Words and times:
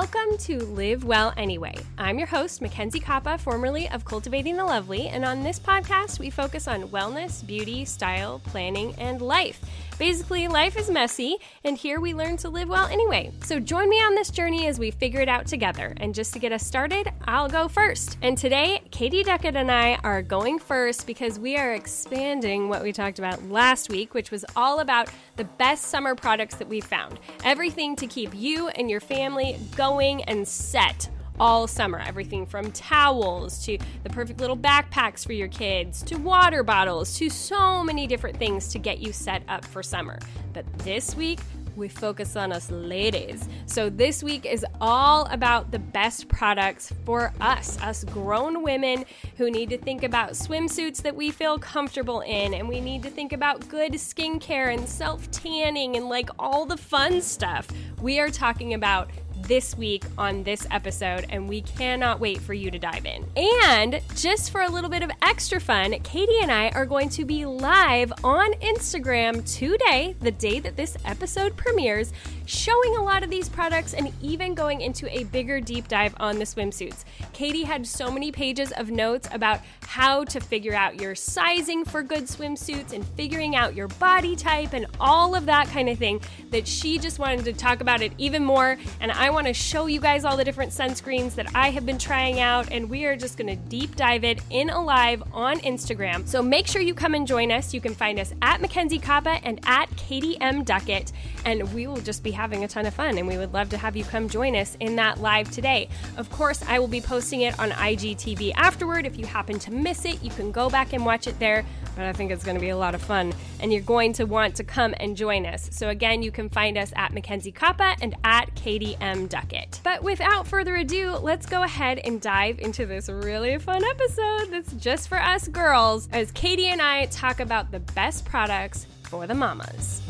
Welcome 0.00 0.38
to 0.42 0.58
Live 0.60 1.02
Well 1.02 1.34
Anyway. 1.36 1.74
I'm 1.98 2.18
your 2.18 2.28
host, 2.28 2.62
Mackenzie 2.62 3.00
Koppa, 3.00 3.40
formerly 3.40 3.88
of 3.88 4.04
Cultivating 4.04 4.56
the 4.56 4.64
Lovely, 4.64 5.08
and 5.08 5.24
on 5.24 5.42
this 5.42 5.58
podcast, 5.58 6.20
we 6.20 6.30
focus 6.30 6.68
on 6.68 6.86
wellness, 6.90 7.44
beauty, 7.44 7.84
style, 7.84 8.40
planning, 8.44 8.94
and 8.96 9.20
life. 9.20 9.60
Basically, 9.98 10.46
life 10.46 10.78
is 10.78 10.88
messy, 10.88 11.38
and 11.64 11.76
here 11.76 11.98
we 12.00 12.14
learn 12.14 12.36
to 12.38 12.48
live 12.48 12.68
well 12.68 12.86
anyway. 12.86 13.32
So 13.42 13.58
join 13.58 13.88
me 13.88 13.96
on 13.96 14.14
this 14.14 14.30
journey 14.30 14.68
as 14.68 14.78
we 14.78 14.92
figure 14.92 15.20
it 15.20 15.28
out 15.28 15.48
together. 15.48 15.92
And 15.96 16.14
just 16.14 16.32
to 16.34 16.38
get 16.38 16.52
us 16.52 16.64
started, 16.64 17.10
I'll 17.24 17.48
go 17.48 17.66
first. 17.66 18.16
And 18.22 18.38
today, 18.38 18.82
Katie 18.92 19.24
Duckett 19.24 19.56
and 19.56 19.72
I 19.72 19.96
are 20.04 20.22
going 20.22 20.60
first 20.60 21.04
because 21.04 21.40
we 21.40 21.56
are 21.56 21.74
expanding 21.74 22.68
what 22.68 22.84
we 22.84 22.92
talked 22.92 23.18
about 23.18 23.42
last 23.48 23.90
week, 23.90 24.14
which 24.14 24.30
was 24.30 24.44
all 24.54 24.78
about 24.78 25.10
the 25.34 25.44
best 25.44 25.86
summer 25.86 26.14
products 26.14 26.54
that 26.56 26.68
we 26.68 26.80
found. 26.80 27.18
Everything 27.42 27.96
to 27.96 28.06
keep 28.06 28.32
you 28.34 28.68
and 28.68 28.88
your 28.88 29.00
family 29.00 29.58
going 29.74 30.22
and 30.24 30.46
set 30.46 31.08
all 31.40 31.66
summer. 31.66 31.98
Everything 31.98 32.46
from 32.46 32.70
towels 32.72 33.64
to 33.64 33.78
the 34.02 34.10
perfect 34.10 34.40
little 34.40 34.56
backpacks 34.56 35.24
for 35.24 35.32
your 35.32 35.48
kids 35.48 36.02
to 36.02 36.16
water 36.16 36.62
bottles 36.62 37.16
to 37.18 37.28
so 37.30 37.82
many 37.82 38.06
different 38.06 38.36
things 38.36 38.68
to 38.68 38.78
get 38.78 38.98
you 38.98 39.12
set 39.12 39.42
up 39.48 39.64
for 39.64 39.82
summer. 39.82 40.18
But 40.52 40.66
this 40.78 41.14
week, 41.14 41.40
we 41.78 41.88
focus 41.88 42.36
on 42.36 42.52
us 42.52 42.70
ladies. 42.70 43.48
So 43.66 43.88
this 43.88 44.22
week 44.22 44.44
is 44.44 44.66
all 44.80 45.26
about 45.26 45.70
the 45.70 45.78
best 45.78 46.28
products 46.28 46.92
for 47.06 47.32
us, 47.40 47.80
us 47.80 48.04
grown 48.04 48.62
women 48.62 49.04
who 49.36 49.50
need 49.50 49.70
to 49.70 49.78
think 49.78 50.02
about 50.02 50.32
swimsuits 50.32 51.00
that 51.02 51.14
we 51.14 51.30
feel 51.30 51.58
comfortable 51.58 52.20
in, 52.22 52.52
and 52.52 52.68
we 52.68 52.80
need 52.80 53.02
to 53.04 53.10
think 53.10 53.32
about 53.32 53.66
good 53.68 53.92
skincare 53.92 54.74
and 54.74 54.86
self 54.88 55.30
tanning 55.30 55.96
and 55.96 56.08
like 56.08 56.28
all 56.38 56.66
the 56.66 56.76
fun 56.76 57.22
stuff. 57.22 57.68
We 58.02 58.18
are 58.18 58.30
talking 58.30 58.74
about 58.74 59.10
this 59.42 59.76
week 59.76 60.04
on 60.16 60.42
this 60.42 60.66
episode, 60.70 61.26
and 61.30 61.48
we 61.48 61.62
cannot 61.62 62.20
wait 62.20 62.40
for 62.40 62.54
you 62.54 62.70
to 62.70 62.78
dive 62.78 63.06
in. 63.06 63.24
And 63.36 64.00
just 64.14 64.50
for 64.50 64.62
a 64.62 64.70
little 64.70 64.90
bit 64.90 65.02
of 65.02 65.10
extra 65.22 65.60
fun, 65.60 65.92
Katie 66.00 66.40
and 66.42 66.52
I 66.52 66.70
are 66.70 66.86
going 66.86 67.08
to 67.10 67.24
be 67.24 67.44
live 67.46 68.12
on 68.24 68.52
Instagram 68.54 69.44
today, 69.56 70.16
the 70.20 70.30
day 70.30 70.60
that 70.60 70.76
this 70.76 70.96
episode 71.04 71.56
premieres, 71.56 72.12
showing 72.48 72.96
a 72.96 73.02
lot 73.02 73.22
of 73.22 73.28
these 73.28 73.48
products 73.48 73.92
and 73.92 74.10
even 74.22 74.54
going 74.54 74.80
into 74.80 75.06
a 75.14 75.24
bigger 75.24 75.60
deep 75.60 75.86
dive 75.86 76.14
on 76.18 76.38
the 76.38 76.44
swimsuits. 76.44 77.04
Katie 77.34 77.62
had 77.62 77.86
so 77.86 78.10
many 78.10 78.32
pages 78.32 78.72
of 78.72 78.90
notes 78.90 79.28
about 79.32 79.60
how 79.82 80.24
to 80.24 80.40
figure 80.40 80.74
out 80.74 81.00
your 81.00 81.14
sizing 81.14 81.84
for 81.84 82.02
good 82.02 82.24
swimsuits 82.24 82.94
and 82.94 83.06
figuring 83.08 83.54
out 83.54 83.74
your 83.74 83.88
body 83.88 84.34
type 84.34 84.72
and 84.72 84.86
all 84.98 85.34
of 85.34 85.44
that 85.46 85.68
kind 85.68 85.90
of 85.90 85.98
thing 85.98 86.20
that 86.50 86.66
she 86.66 86.98
just 86.98 87.18
wanted 87.18 87.44
to 87.44 87.52
talk 87.52 87.82
about 87.82 88.00
it 88.00 88.12
even 88.16 88.42
more. 88.42 88.78
And 89.00 89.12
I 89.12 89.28
want 89.28 89.46
to 89.46 89.52
show 89.52 89.86
you 89.86 90.00
guys 90.00 90.24
all 90.24 90.36
the 90.36 90.44
different 90.44 90.72
sunscreens 90.72 91.34
that 91.34 91.54
I 91.54 91.70
have 91.70 91.84
been 91.84 91.98
trying 91.98 92.40
out, 92.40 92.72
and 92.72 92.88
we 92.88 93.04
are 93.04 93.16
just 93.16 93.36
going 93.36 93.48
to 93.48 93.56
deep 93.68 93.94
dive 93.94 94.24
it 94.24 94.40
in 94.48 94.70
alive 94.70 95.22
on 95.32 95.60
Instagram. 95.60 96.26
So 96.26 96.42
make 96.42 96.66
sure 96.66 96.80
you 96.80 96.94
come 96.94 97.14
and 97.14 97.26
join 97.26 97.52
us. 97.52 97.74
You 97.74 97.80
can 97.82 97.94
find 97.94 98.18
us 98.18 98.32
at 98.40 98.62
Mackenzie 98.62 98.98
Koppa 98.98 99.40
and 99.42 99.60
at 99.64 99.94
Katie 99.96 100.40
M. 100.40 100.64
Duckett, 100.64 101.12
and 101.44 101.74
we 101.74 101.86
will 101.86 102.00
just 102.00 102.22
be 102.22 102.37
having 102.38 102.62
a 102.62 102.68
ton 102.68 102.86
of 102.86 102.94
fun. 102.94 103.18
And 103.18 103.26
we 103.26 103.36
would 103.36 103.52
love 103.52 103.68
to 103.70 103.76
have 103.76 103.96
you 103.96 104.04
come 104.04 104.28
join 104.28 104.54
us 104.54 104.76
in 104.78 104.94
that 104.96 105.20
live 105.20 105.50
today. 105.50 105.88
Of 106.16 106.30
course, 106.30 106.62
I 106.68 106.78
will 106.78 106.86
be 106.88 107.00
posting 107.00 107.40
it 107.40 107.58
on 107.58 107.70
IGTV 107.70 108.52
afterward. 108.54 109.06
If 109.06 109.18
you 109.18 109.26
happen 109.26 109.58
to 109.58 109.72
miss 109.72 110.04
it, 110.04 110.22
you 110.22 110.30
can 110.30 110.52
go 110.52 110.70
back 110.70 110.92
and 110.92 111.04
watch 111.04 111.26
it 111.26 111.38
there. 111.40 111.66
But 111.96 112.04
I 112.04 112.12
think 112.12 112.30
it's 112.30 112.44
going 112.44 112.54
to 112.54 112.60
be 112.60 112.68
a 112.68 112.76
lot 112.76 112.94
of 112.94 113.02
fun, 113.02 113.34
and 113.58 113.72
you're 113.72 113.82
going 113.82 114.12
to 114.14 114.24
want 114.24 114.54
to 114.56 114.64
come 114.64 114.94
and 115.00 115.16
join 115.16 115.44
us. 115.46 115.68
So 115.72 115.88
again, 115.88 116.22
you 116.22 116.30
can 116.30 116.48
find 116.48 116.78
us 116.78 116.92
at 116.94 117.12
Mackenzie 117.12 117.50
Koppa 117.50 117.96
and 118.00 118.14
at 118.22 118.54
Katie 118.54 118.96
M. 119.00 119.26
Duckett. 119.26 119.80
But 119.82 120.04
without 120.04 120.46
further 120.46 120.76
ado, 120.76 121.16
let's 121.16 121.44
go 121.44 121.64
ahead 121.64 121.98
and 122.04 122.20
dive 122.20 122.60
into 122.60 122.86
this 122.86 123.08
really 123.08 123.58
fun 123.58 123.82
episode 123.84 124.52
that's 124.52 124.72
just 124.74 125.08
for 125.08 125.18
us 125.18 125.48
girls 125.48 126.08
as 126.12 126.30
Katie 126.30 126.68
and 126.68 126.80
I 126.80 127.06
talk 127.06 127.40
about 127.40 127.72
the 127.72 127.80
best 127.80 128.24
products 128.24 128.86
for 129.02 129.26
the 129.26 129.34
mamas. 129.34 130.07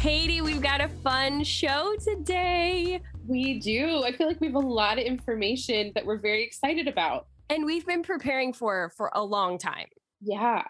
Katie, 0.00 0.40
we've 0.40 0.62
got 0.62 0.80
a 0.80 0.88
fun 1.04 1.44
show 1.44 1.94
today. 2.02 3.02
We 3.26 3.58
do. 3.58 4.02
I 4.02 4.12
feel 4.12 4.28
like 4.28 4.40
we 4.40 4.46
have 4.46 4.56
a 4.56 4.58
lot 4.58 4.98
of 4.98 5.04
information 5.04 5.92
that 5.94 6.06
we're 6.06 6.16
very 6.16 6.42
excited 6.42 6.88
about. 6.88 7.26
And 7.50 7.66
we've 7.66 7.84
been 7.84 8.02
preparing 8.02 8.54
for 8.54 8.90
for 8.96 9.10
a 9.14 9.22
long 9.22 9.58
time. 9.58 9.88
Yeah. 10.22 10.62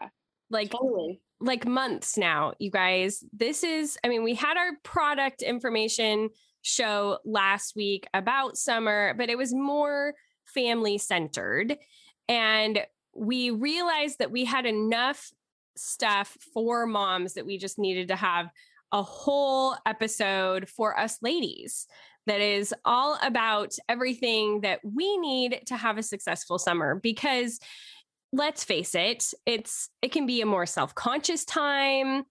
Like 0.51 0.73
Totally. 0.73 1.21
like 1.41 1.65
months 1.65 2.19
now, 2.19 2.55
you 2.59 2.73
guys. 2.73 3.23
This 3.33 3.63
is, 3.63 3.97
I 4.03 4.09
mean, 4.09 4.25
we 4.25 4.35
had 4.35 4.57
our 4.57 4.73
product 4.83 5.43
information 5.43 6.31
show 6.63 7.19
last 7.25 7.77
week 7.77 8.09
about 8.13 8.59
summer, 8.59 9.15
but 9.17 9.31
it 9.31 9.39
was 9.39 9.55
more 9.55 10.15
family 10.45 10.99
centered. 10.99 11.79
And 12.29 12.81
we 13.15 13.51
realized 13.51 14.19
that 14.19 14.33
we 14.33 14.45
had 14.45 14.67
enough 14.67 15.31
stuff 15.77 16.37
for 16.53 16.85
moms 16.85 17.35
that 17.35 17.47
we 17.47 17.59
just 17.59 17.79
needed 17.79 18.09
to 18.09 18.17
have 18.17 18.51
a 18.93 19.03
whole 19.03 19.77
episode 19.87 20.69
for 20.69 20.99
us 20.99 21.19
ladies 21.23 21.87
that 22.27 22.41
is 22.41 22.75
all 22.85 23.19
about 23.23 23.75
everything 23.89 24.61
that 24.61 24.81
we 24.85 25.17
need 25.19 25.63
to 25.67 25.77
have 25.77 25.99
a 25.99 26.03
successful 26.03 26.59
summer 26.59 26.95
because 26.97 27.59
let's 28.33 28.65
face 28.65 28.95
it, 28.95 29.33
it's 29.47 29.89
it 30.03 30.13
can 30.13 30.27
be 30.27 30.41
a 30.41 30.47
more 30.47 30.67
self-conscious 30.67 31.45
time. 31.45 32.25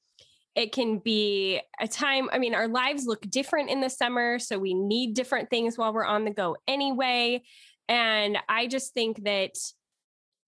It 0.56 0.72
can 0.72 1.00
be 1.00 1.62
a 1.80 1.88
time, 1.88 2.30
I 2.34 2.40
mean, 2.40 2.56
our 2.56 2.68
lives 2.68 3.06
look 3.06 3.22
different 3.30 3.70
in 3.70 3.81
the 3.81 3.90
summer, 3.90 4.40
so 4.40 4.58
we 4.58 4.74
need 4.74 5.14
different 5.14 5.50
things 5.50 5.78
while 5.78 5.94
we're 5.94 6.06
on 6.06 6.26
the 6.26 6.31
go 6.31 6.58
anyway. 6.68 7.44
And 7.88 8.38
I 8.47 8.68
just 8.68 8.94
think 8.94 9.24
that 9.24 9.52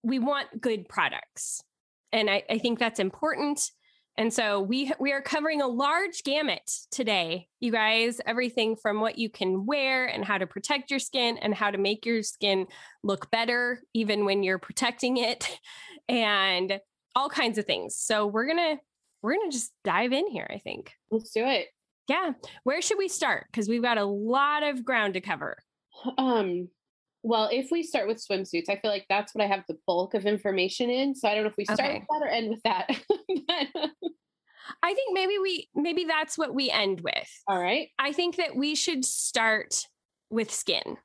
we 0.03 0.19
want 0.19 0.59
good 0.59 0.89
products. 0.89 1.63
And 2.11 2.29
I, 2.29 2.43
I 2.49 2.57
think 2.57 2.79
that's 2.79 2.99
important. 2.99 3.61
And 4.17 4.33
so 4.33 4.61
we 4.61 4.91
we 4.99 5.13
are 5.13 5.21
covering 5.21 5.61
a 5.61 5.67
large 5.67 6.23
gamut 6.23 6.69
today, 6.91 7.47
you 7.59 7.71
guys. 7.71 8.19
Everything 8.25 8.75
from 8.75 8.99
what 8.99 9.17
you 9.17 9.29
can 9.29 9.65
wear 9.65 10.05
and 10.05 10.25
how 10.25 10.37
to 10.37 10.45
protect 10.45 10.91
your 10.91 10.99
skin 10.99 11.37
and 11.37 11.55
how 11.55 11.71
to 11.71 11.77
make 11.77 12.05
your 12.05 12.21
skin 12.21 12.67
look 13.03 13.31
better 13.31 13.81
even 13.93 14.25
when 14.25 14.43
you're 14.43 14.59
protecting 14.59 15.17
it 15.17 15.49
and 16.09 16.79
all 17.15 17.29
kinds 17.29 17.57
of 17.57 17.65
things. 17.65 17.97
So 17.97 18.27
we're 18.27 18.45
going 18.45 18.57
to 18.57 18.81
we're 19.21 19.35
going 19.35 19.49
to 19.49 19.55
just 19.55 19.71
dive 19.83 20.13
in 20.13 20.27
here, 20.27 20.47
I 20.49 20.57
think. 20.57 20.93
Let's 21.11 21.31
do 21.31 21.45
it. 21.45 21.67
Yeah. 22.07 22.31
Where 22.63 22.81
should 22.81 22.97
we 22.97 23.07
start? 23.07 23.47
Cuz 23.53 23.69
we've 23.69 23.81
got 23.81 23.97
a 23.97 24.05
lot 24.05 24.63
of 24.63 24.83
ground 24.83 25.13
to 25.13 25.21
cover. 25.21 25.57
Um 26.17 26.69
well, 27.23 27.49
if 27.51 27.69
we 27.71 27.83
start 27.83 28.07
with 28.07 28.17
swimsuits, 28.25 28.69
I 28.69 28.77
feel 28.77 28.91
like 28.91 29.05
that's 29.09 29.33
what 29.35 29.43
I 29.43 29.47
have 29.47 29.63
the 29.67 29.77
bulk 29.87 30.13
of 30.13 30.25
information 30.25 30.89
in. 30.89 31.13
So 31.15 31.27
I 31.27 31.35
don't 31.35 31.43
know 31.43 31.49
if 31.49 31.57
we 31.57 31.65
start 31.65 31.79
Okay. 31.79 31.99
with 31.99 32.07
that 32.09 32.25
or 32.25 32.27
end 32.29 32.49
with 32.49 32.63
that. 32.63 32.87
But, 33.47 33.91
I 34.83 34.93
think 34.93 35.13
maybe 35.13 35.37
we 35.39 35.69
maybe 35.75 36.05
that's 36.05 36.37
what 36.37 36.53
we 36.53 36.69
end 36.69 37.01
with. 37.01 37.29
all 37.47 37.61
right. 37.61 37.89
I 37.99 38.11
think 38.13 38.37
that 38.37 38.55
we 38.55 38.75
should 38.75 39.03
start 39.05 39.85
with 40.29 40.51
skin. 40.51 40.97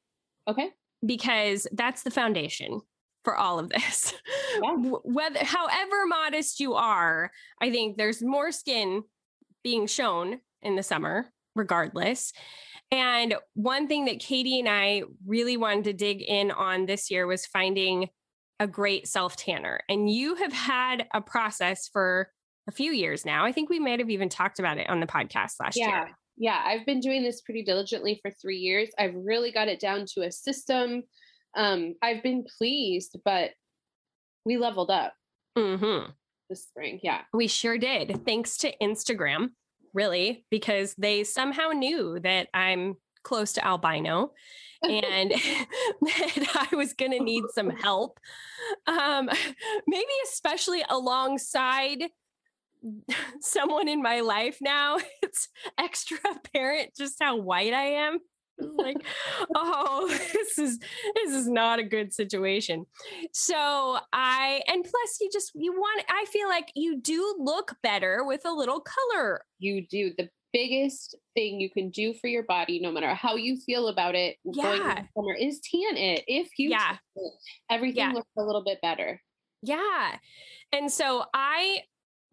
Okay. 0.49 0.71
because 1.05 1.66
that's 1.72 2.03
the 2.05 2.10
foundation 2.10 2.81
for 3.25 3.34
all 3.37 3.59
of 3.59 3.69
this. 3.69 4.15
Yeah. 4.62 4.75
Whether 5.05 5.44
however 5.44 6.06
modest 6.06 6.60
you 6.60 6.75
are, 6.75 7.31
I 7.60 7.71
think 7.72 7.97
there's 7.97 8.22
more 8.22 8.53
skin 8.53 9.03
being 9.65 9.87
shown 9.88 10.41
in 10.62 10.76
the 10.76 10.82
summer 10.84 11.26
regardless. 11.56 12.32
And 12.91 13.34
one 13.54 13.88
thing 13.88 14.04
that 14.04 14.20
Katie 14.20 14.58
and 14.61 14.69
I 14.69 15.02
really 15.26 15.56
wanted 15.56 15.84
to 15.84 15.93
dig 15.93 16.22
in 16.22 16.50
on 16.50 16.87
this 16.87 17.11
year 17.11 17.26
was 17.26 17.44
finding 17.46 18.08
a 18.61 18.66
great 18.66 19.06
self 19.08 19.37
tanner. 19.37 19.81
And 19.88 20.08
you 20.11 20.37
have 20.37 20.52
had 20.52 21.06
a 21.12 21.20
process 21.20 21.88
for 21.93 22.31
a 22.69 22.72
few 22.72 22.93
years 22.93 23.25
now. 23.25 23.44
I 23.44 23.52
think 23.52 23.69
we 23.70 23.78
might 23.81 23.99
have 23.99 24.11
even 24.11 24.28
talked 24.28 24.58
about 24.58 24.78
it 24.78 24.88
on 24.88 25.00
the 25.00 25.06
podcast 25.06 25.55
last 25.61 25.76
Yeah. 25.76 26.06
year. 26.06 26.16
Yeah. 26.37 26.62
I've 26.64 26.84
been 26.87 27.00
doing 27.00 27.22
this 27.22 27.40
pretty 27.43 27.62
diligently 27.64 28.19
for 28.22 28.31
three 28.31 28.58
years. 28.58 28.88
I've 28.99 29.14
really 29.14 29.52
got 29.52 29.69
it 29.69 29.81
down 29.81 30.05
to 30.14 30.22
a 30.22 30.31
system. 30.32 31.02
Um, 31.56 31.94
I've 32.02 32.22
been 32.22 32.44
pleased, 32.58 33.16
but 33.25 33.52
we 34.44 34.56
leveled 34.58 34.90
up 34.90 35.14
Mhm. 35.56 36.14
this 36.50 36.64
spring. 36.66 37.00
Yeah. 37.02 37.22
We 37.32 37.49
sure 37.49 37.78
did. 37.78 38.25
Thanks 38.25 38.56
to 38.58 38.76
Instagram, 38.78 39.50
really, 39.96 40.44
because 40.50 40.94
they 40.96 41.25
somehow 41.25 41.70
knew 41.70 42.20
that 42.20 42.48
I'm 42.54 42.96
close 43.25 43.54
to 43.54 43.66
albino 43.66 44.31
and 44.82 45.31
that 46.02 46.69
I 46.70 46.76
was 46.76 46.93
going 46.93 47.12
to 47.12 47.22
need 47.22 47.44
some 47.54 47.70
help. 47.82 48.20
Um, 48.87 49.28
maybe 49.87 50.12
especially 50.31 50.84
alongside 50.88 52.04
someone 53.40 53.88
in 53.88 54.02
my 54.02 54.20
life 54.20 54.58
now. 54.60 54.98
It's 55.22 55.48
extra 55.78 56.19
apparent 56.31 56.90
just 56.96 57.16
how 57.20 57.37
white 57.37 57.72
I 57.72 57.87
am. 58.06 58.19
Like, 58.58 58.97
oh, 59.55 60.06
this 60.32 60.58
is 60.58 60.79
this 61.14 61.32
is 61.32 61.49
not 61.49 61.79
a 61.79 61.85
good 61.85 62.12
situation. 62.14 62.87
So 63.32 63.99
I 64.12 64.62
and 64.67 64.82
plus 64.85 65.19
you 65.20 65.29
just 65.32 65.53
you 65.55 65.73
want 65.73 66.05
I 66.08 66.25
feel 66.26 66.49
like 66.49 66.70
you 66.75 67.00
do 67.00 67.37
look 67.38 67.76
better 67.82 68.25
with 68.25 68.43
a 68.44 68.53
little 68.53 68.81
color. 68.81 69.43
You 69.58 69.87
do 69.87 70.12
the 70.17 70.29
biggest 70.53 71.14
thing 71.35 71.61
you 71.61 71.69
can 71.69 71.91
do 71.91 72.14
for 72.14 72.29
your 72.29 72.43
body, 72.44 72.81
no 72.81 72.91
matter 72.91 73.12
how 73.14 73.37
you 73.37 73.58
feel 73.67 73.88
about 73.88 74.14
it 74.14 74.37
Yeah. 74.44 74.62
going 74.62 74.82
into 74.82 75.09
summer, 75.14 75.35
is 75.35 75.61
tan 75.61 75.97
it. 75.97 76.25
If 76.26 76.49
you 76.59 76.70
Yeah. 76.70 76.97
it, 77.14 77.32
everything 77.70 77.99
Yeah. 77.99 78.12
looks 78.12 78.31
a 78.38 78.43
little 78.43 78.64
bit 78.64 78.81
better. 78.81 79.20
Yeah. 79.62 80.17
And 80.73 80.91
so 80.91 81.25
I 81.35 81.81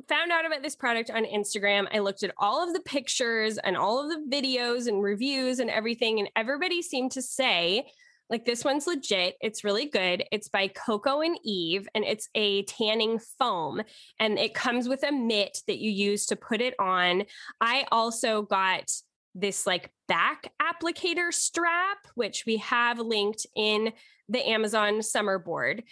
found 0.07 0.31
out 0.31 0.45
about 0.45 0.63
this 0.63 0.75
product 0.75 1.09
on 1.09 1.25
Instagram. 1.25 1.87
I 1.93 1.99
looked 1.99 2.23
at 2.23 2.33
all 2.37 2.65
of 2.65 2.73
the 2.73 2.81
pictures 2.81 3.57
and 3.57 3.77
all 3.77 3.99
of 3.99 4.09
the 4.09 4.35
videos 4.35 4.87
and 4.87 5.01
reviews 5.01 5.59
and 5.59 5.69
everything. 5.69 6.19
And 6.19 6.29
everybody 6.35 6.81
seemed 6.81 7.11
to 7.13 7.21
say, 7.21 7.87
like, 8.29 8.45
this 8.45 8.63
one's 8.63 8.87
legit. 8.87 9.35
It's 9.41 9.63
really 9.63 9.85
good. 9.85 10.23
It's 10.31 10.47
by 10.47 10.67
Coco 10.69 11.21
and 11.21 11.37
Eve, 11.43 11.87
and 11.93 12.03
it's 12.03 12.29
a 12.33 12.63
tanning 12.63 13.19
foam. 13.37 13.81
And 14.19 14.39
it 14.39 14.53
comes 14.53 14.87
with 14.87 15.03
a 15.03 15.11
mitt 15.11 15.59
that 15.67 15.79
you 15.79 15.91
use 15.91 16.25
to 16.27 16.35
put 16.35 16.61
it 16.61 16.73
on. 16.79 17.23
I 17.61 17.85
also 17.91 18.41
got 18.41 18.91
this 19.35 19.67
like 19.67 19.91
back 20.07 20.51
applicator 20.61 21.33
strap, 21.33 21.97
which 22.15 22.45
we 22.45 22.57
have 22.57 22.99
linked 22.99 23.45
in 23.55 23.91
the 24.29 24.47
Amazon 24.47 25.01
summer 25.01 25.37
board. 25.37 25.83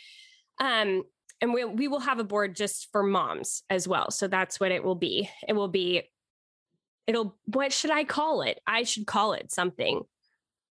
Um, 0.59 1.03
and 1.41 1.53
we, 1.53 1.65
we 1.65 1.88
will 1.88 1.99
have 1.99 2.19
a 2.19 2.23
board 2.23 2.55
just 2.55 2.89
for 2.91 3.03
moms 3.03 3.63
as 3.69 3.88
well. 3.88 4.11
So 4.11 4.27
that's 4.27 4.59
what 4.59 4.71
it 4.71 4.83
will 4.83 4.95
be. 4.95 5.29
It 5.47 5.53
will 5.53 5.67
be, 5.67 6.03
it'll, 7.07 7.35
what 7.45 7.73
should 7.73 7.91
I 7.91 8.03
call 8.03 8.43
it? 8.43 8.59
I 8.67 8.83
should 8.83 9.07
call 9.07 9.33
it 9.33 9.51
something. 9.51 10.03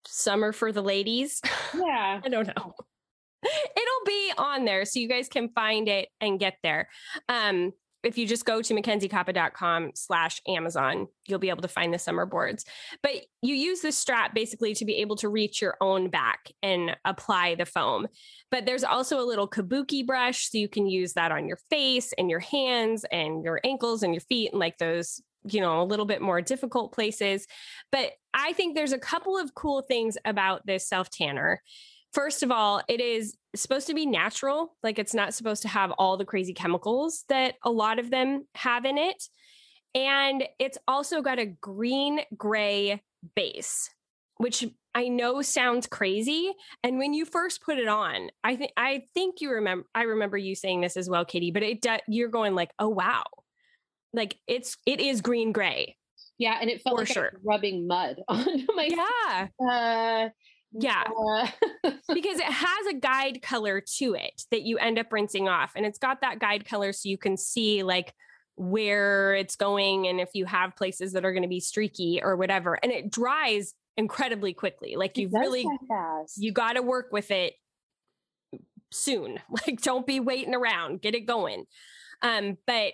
Summer 0.07 0.53
for 0.53 0.73
the 0.73 0.83
ladies. 0.83 1.41
Yeah. 1.75 2.21
I 2.25 2.29
don't 2.29 2.47
know. 2.47 2.75
It'll 3.45 4.07
be 4.07 4.33
on 4.39 4.65
there 4.65 4.87
so 4.87 5.01
you 5.01 5.09
guys 5.09 5.29
can 5.29 5.51
find 5.51 5.87
it 5.87 6.09
and 6.21 6.41
get 6.41 6.57
there. 6.63 6.89
Um, 7.29 7.73
if 8.07 8.19
you 8.19 8.27
just 8.27 8.45
go 8.45 8.63
to 8.63 8.75
mackenziekoppa.com 8.75 9.93
slash 9.95 10.41
Amazon, 10.47 11.09
you'll 11.27 11.39
be 11.39 11.51
able 11.51 11.63
to 11.63 11.69
find 11.69 11.93
the 11.93 11.99
summer 11.99 12.27
boards. 12.27 12.65
But 13.03 13.13
you 13.43 13.55
use 13.55 13.81
this 13.81 13.97
strap 13.97 14.35
basically 14.35 14.75
to 14.75 14.85
be 14.85 14.97
able 14.97 15.17
to 15.17 15.29
reach 15.29 15.61
your 15.61 15.77
own 15.81 16.11
back 16.11 16.51
and 16.63 16.97
apply 17.05 17.55
the 17.55 17.67
foam. 17.67 18.09
But 18.51 18.67
there's 18.67 18.85
also 18.85 19.21
a 19.21 19.27
little 19.27 19.49
kabuki 19.49 20.07
brush, 20.07 20.51
so 20.51 20.59
you 20.59 20.69
can 20.69 20.87
use 20.87 21.15
that 21.15 21.33
on 21.33 21.47
your 21.49 21.59
face 21.71 22.13
and 22.19 22.31
your 22.31 22.41
hands 22.41 23.05
and 23.11 23.45
your 23.45 23.61
ankles 23.65 24.03
and 24.03 24.15
your 24.15 24.21
feet 24.23 24.53
and 24.53 24.61
like 24.61 24.79
those, 24.79 25.21
you 25.45 25.61
know, 25.61 25.83
a 25.83 25.85
little 25.85 26.07
bit 26.07 26.23
more 26.23 26.41
difficult 26.41 26.93
places. 26.93 27.47
But 27.91 28.13
I 28.33 28.53
think 28.53 28.75
there's 28.75 28.93
a 28.93 28.99
couple 28.99 29.39
of 29.39 29.55
cool 29.55 29.83
things 29.83 30.19
about 30.25 30.67
this 30.67 30.89
self 30.89 31.11
tanner. 31.11 31.63
First 32.15 32.43
of 32.45 32.51
all, 32.53 32.81
it 32.89 33.01
is 33.01 33.37
supposed 33.57 33.89
to 33.89 33.95
be 33.95 34.07
natural. 34.07 34.77
Like 34.83 34.99
it's 34.99 35.15
not 35.15 35.35
supposed 35.35 35.63
to 35.63 35.69
have 35.69 35.91
all 35.99 36.17
the 36.17 36.25
crazy 36.25 36.55
chemicals 36.55 37.25
that 37.29 37.57
a 37.65 37.71
lot 37.71 37.99
of 37.99 38.11
them 38.11 38.47
have 38.55 38.85
in 38.85 38.97
it. 38.99 39.25
And 39.97 40.45
it's 40.59 40.79
also 40.89 41.23
got 41.23 41.39
a 41.39 41.47
green 41.47 42.21
gray 42.37 43.03
base, 43.35 43.91
which 44.39 44.65
I 44.95 45.09
know 45.09 45.43
sounds 45.43 45.87
crazy. 45.89 46.53
And 46.85 46.99
when 46.99 47.15
you 47.15 47.25
first 47.25 47.63
put 47.63 47.79
it 47.79 47.89
on, 47.89 48.31
I 48.45 48.55
think 48.57 48.73
I 48.77 49.03
think 49.13 49.41
you 49.41 49.51
remember 49.51 49.87
I 49.95 50.03
remember 50.03 50.39
you 50.39 50.55
saying 50.55 50.81
this 50.81 50.97
as 50.97 51.09
well, 51.11 51.25
Katie, 51.25 51.51
but 51.51 51.63
it 51.65 51.81
do- 51.81 51.99
you're 52.09 52.29
going 52.29 52.55
like, 52.55 52.71
"Oh 52.79 52.89
wow." 52.89 53.25
Like 54.13 54.37
it's 54.47 54.77
it 54.87 55.01
is 55.01 55.21
green 55.21 55.51
gray. 55.51 55.97
Yeah. 56.39 56.59
And 56.61 56.71
it 56.71 56.81
felt 56.83 56.97
For 56.97 57.03
like 57.03 57.09
sure. 57.09 57.33
rubbing 57.45 57.87
mud 57.89 58.17
onto 58.29 58.67
my 58.75 58.89
Yeah. 58.91 59.49
uh, 59.69 60.29
Yeah. 60.77 61.05
uh, 61.05 61.47
because 62.13 62.39
it 62.39 62.45
has 62.45 62.87
a 62.91 62.95
guide 62.95 63.41
color 63.43 63.83
to 63.99 64.15
it 64.15 64.43
that 64.51 64.63
you 64.63 64.79
end 64.79 64.99
up 64.99 65.13
rinsing 65.13 65.49
off 65.49 65.73
and 65.77 65.87
it's 65.87 65.99
got 65.99 66.21
that 66.23 66.39
guide 66.39 66.65
color 66.65 66.93
so 66.93 67.09
you 67.09 67.19
can 67.19 67.37
see 67.37 67.83
like 67.83 68.13
where 68.57 69.35
it's 69.35 69.57
going 69.57 70.07
and 70.07 70.21
if 70.21 70.31
you 70.35 70.45
have 70.47 70.77
places 70.77 71.13
that 71.13 71.25
are 71.25 71.33
going 71.33 71.43
to 71.43 71.49
be 71.49 71.61
streaky 71.61 72.21
or 72.23 72.37
whatever 72.37 72.79
and 72.83 72.93
it 72.93 73.11
dries 73.11 73.75
incredibly 73.97 74.53
quickly 74.53 74.97
like 74.97 75.17
you 75.17 75.29
really 75.33 75.67
fast. 75.89 76.37
you 76.37 76.53
got 76.53 76.75
to 76.75 76.83
work 76.83 77.09
with 77.13 77.31
it 77.31 77.55
soon 78.91 79.39
like 79.67 79.81
don't 79.81 80.07
be 80.07 80.21
waiting 80.21 80.55
around 80.55 81.01
get 81.01 81.15
it 81.15 81.27
going 81.27 81.65
um 82.23 82.57
but 82.67 82.93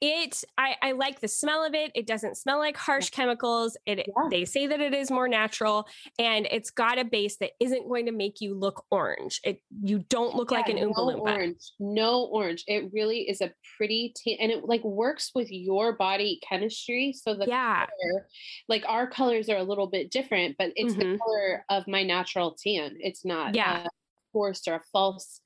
it 0.00 0.44
I, 0.58 0.76
I 0.82 0.92
like 0.92 1.20
the 1.20 1.28
smell 1.28 1.64
of 1.64 1.74
it. 1.74 1.90
It 1.94 2.06
doesn't 2.06 2.36
smell 2.36 2.58
like 2.58 2.76
harsh 2.76 3.10
chemicals. 3.10 3.76
It 3.86 3.98
Yeah. 4.06 4.28
they 4.30 4.44
say 4.44 4.66
that 4.66 4.80
it 4.80 4.92
is 4.94 5.10
more 5.10 5.28
natural 5.28 5.86
and 6.18 6.46
it's 6.50 6.70
got 6.70 6.98
a 6.98 7.04
base 7.04 7.36
that 7.38 7.52
isn't 7.60 7.88
going 7.88 8.06
to 8.06 8.12
make 8.12 8.40
you 8.40 8.54
look 8.54 8.84
orange. 8.90 9.40
It 9.44 9.62
you 9.82 10.00
don't 10.08 10.34
look 10.34 10.50
like 10.50 10.68
an 10.68 10.76
Yeah, 10.76 10.84
oompa 10.84 10.96
no 10.96 11.06
loompa. 11.06 11.20
orange 11.34 11.62
no 11.80 12.24
orange. 12.26 12.64
It 12.66 12.90
really 12.92 13.28
is 13.28 13.40
a 13.40 13.52
pretty 13.76 14.12
tan 14.16 14.36
and 14.40 14.50
it 14.52 14.64
like 14.64 14.84
works 14.84 15.30
with 15.34 15.50
your 15.50 15.96
body 15.96 16.40
chemistry 16.48 17.12
so 17.12 17.34
the 17.34 17.46
yeah. 17.46 17.86
color, 17.86 18.28
like 18.68 18.84
our 18.88 19.08
colors 19.08 19.48
are 19.48 19.56
a 19.58 19.64
little 19.64 19.86
bit 19.86 20.10
different 20.10 20.56
but 20.58 20.72
it's 20.76 20.94
the 20.94 21.04
Mhm. 21.04 21.18
color 21.18 21.64
of 21.70 21.86
my 21.88 22.02
natural 22.02 22.56
tan. 22.62 22.96
It's 23.00 23.24
not 23.24 23.54
Yeah. 23.54 23.84
a 23.84 23.88
forced 24.32 24.68
or 24.68 24.74
a 24.74 24.82
false 24.92 25.40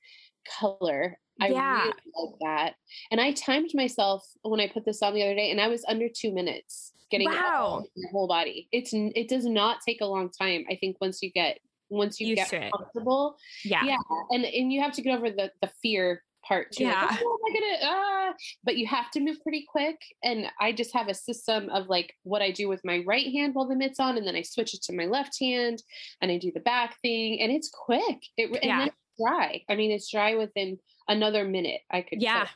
color 0.58 1.18
I 1.40 1.48
Yeah. 1.48 1.78
really 1.84 1.92
like 2.16 2.38
that. 2.40 2.74
And 3.10 3.20
I 3.20 3.32
timed 3.32 3.70
myself 3.74 4.26
when 4.42 4.60
I 4.60 4.68
put 4.68 4.84
this 4.84 5.02
on 5.02 5.14
the 5.14 5.22
other 5.22 5.34
day 5.34 5.50
and 5.50 5.60
I 5.60 5.68
was 5.68 5.84
under 5.86 6.08
two 6.08 6.32
minutes 6.32 6.92
getting 7.10 7.28
Wow. 7.28 7.84
your 7.94 8.10
whole 8.10 8.28
body. 8.28 8.68
It's 8.72 8.90
it 8.92 9.28
does 9.28 9.44
not 9.44 9.78
take 9.86 10.00
a 10.00 10.06
long 10.06 10.30
time. 10.30 10.64
I 10.70 10.76
think 10.76 11.00
once 11.00 11.22
you 11.22 11.30
get 11.30 11.58
once 11.90 12.20
you 12.20 12.26
Used 12.28 12.50
get 12.50 12.70
comfortable 12.70 13.38
yeah 13.64 13.82
yeah 13.82 13.96
and 14.30 14.44
and 14.44 14.70
you 14.70 14.78
have 14.82 14.92
to 14.92 15.00
get 15.00 15.16
over 15.16 15.30
the 15.30 15.50
the 15.62 15.70
fear 15.80 16.22
part 16.44 16.70
too 16.70 16.84
like, 16.84 16.92
Yeah. 16.92 17.16
oh, 17.18 17.38
am 17.48 17.56
I 17.56 17.60
gonna 17.60 17.78
ah 17.82 18.34
but 18.62 18.76
you 18.76 18.86
have 18.86 19.10
to 19.12 19.20
move 19.20 19.38
pretty 19.42 19.64
quick 19.66 19.96
and 20.22 20.48
i 20.60 20.70
just 20.70 20.92
have 20.92 21.08
a 21.08 21.14
system 21.14 21.70
of 21.70 21.86
like 21.88 22.14
what 22.24 22.42
i 22.42 22.50
do 22.50 22.68
with 22.68 22.84
my 22.84 23.02
right 23.06 23.32
hand 23.32 23.54
while 23.54 23.66
the 23.66 23.74
mitt's 23.74 23.98
on 23.98 24.18
and 24.18 24.26
then 24.26 24.36
i 24.36 24.42
switch 24.42 24.74
it 24.74 24.82
to 24.82 24.92
my 24.92 25.06
left 25.06 25.38
hand 25.40 25.82
and 26.20 26.30
i 26.30 26.36
do 26.36 26.52
the 26.52 26.60
back 26.60 26.94
thing 27.00 27.40
and 27.40 27.50
it's 27.50 27.70
quick 27.70 28.18
it 28.36 28.50
and 28.50 28.64
Yeah. 28.64 28.88
Dry 29.22 29.62
i 29.68 29.74
mean 29.74 29.90
it's 29.90 30.10
dry 30.10 30.34
within 30.36 30.78
another 31.08 31.44
minute 31.44 31.80
i 31.90 32.02
could 32.02 32.20
Yeah. 32.22 32.48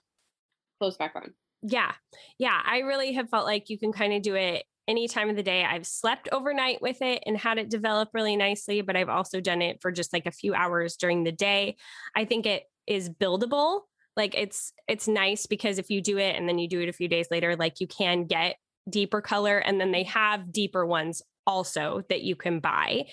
close 0.80 0.96
back 0.96 1.12
on 1.16 1.34
Yeah. 1.62 1.92
Yeah. 2.38 2.60
I 2.64 2.78
really 2.78 3.12
have 3.12 3.28
felt 3.30 3.46
like 3.46 3.70
you 3.70 3.78
can 3.78 3.92
kind 3.92 4.12
of 4.12 4.22
do 4.22 4.34
it 4.34 4.64
any 4.88 5.06
time 5.06 5.30
of 5.30 5.36
the 5.36 5.44
day. 5.44 5.64
I've 5.64 5.86
slept 5.86 6.28
overnight 6.32 6.82
with 6.82 7.00
it 7.02 7.22
and 7.24 7.36
had 7.38 7.56
it 7.58 7.70
develop 7.70 8.08
really 8.12 8.34
nicely, 8.34 8.80
but 8.80 8.96
I've 8.96 9.08
also 9.08 9.40
done 9.40 9.62
it 9.62 9.78
for 9.80 9.92
just 9.92 10.12
like 10.12 10.26
a 10.26 10.32
few 10.32 10.54
hours 10.54 10.96
during 10.96 11.22
the 11.22 11.30
day. 11.30 11.76
I 12.16 12.24
think 12.24 12.46
it 12.46 12.64
is 12.88 13.08
buildable. 13.08 13.82
Like 14.16 14.34
it's 14.36 14.72
it's 14.88 15.06
nice 15.06 15.46
because 15.46 15.78
if 15.78 15.88
you 15.88 16.00
do 16.02 16.18
it 16.18 16.34
and 16.34 16.48
then 16.48 16.58
you 16.58 16.68
do 16.68 16.80
it 16.80 16.88
a 16.88 16.92
few 16.92 17.06
days 17.06 17.28
later, 17.30 17.54
like 17.54 17.78
you 17.80 17.86
can 17.86 18.24
get 18.26 18.56
deeper 18.90 19.20
color 19.20 19.58
and 19.58 19.80
then 19.80 19.92
they 19.92 20.02
have 20.02 20.52
deeper 20.52 20.84
ones 20.84 21.22
also 21.46 22.02
that 22.08 22.22
you 22.22 22.34
can 22.34 22.58
buy. 22.58 23.04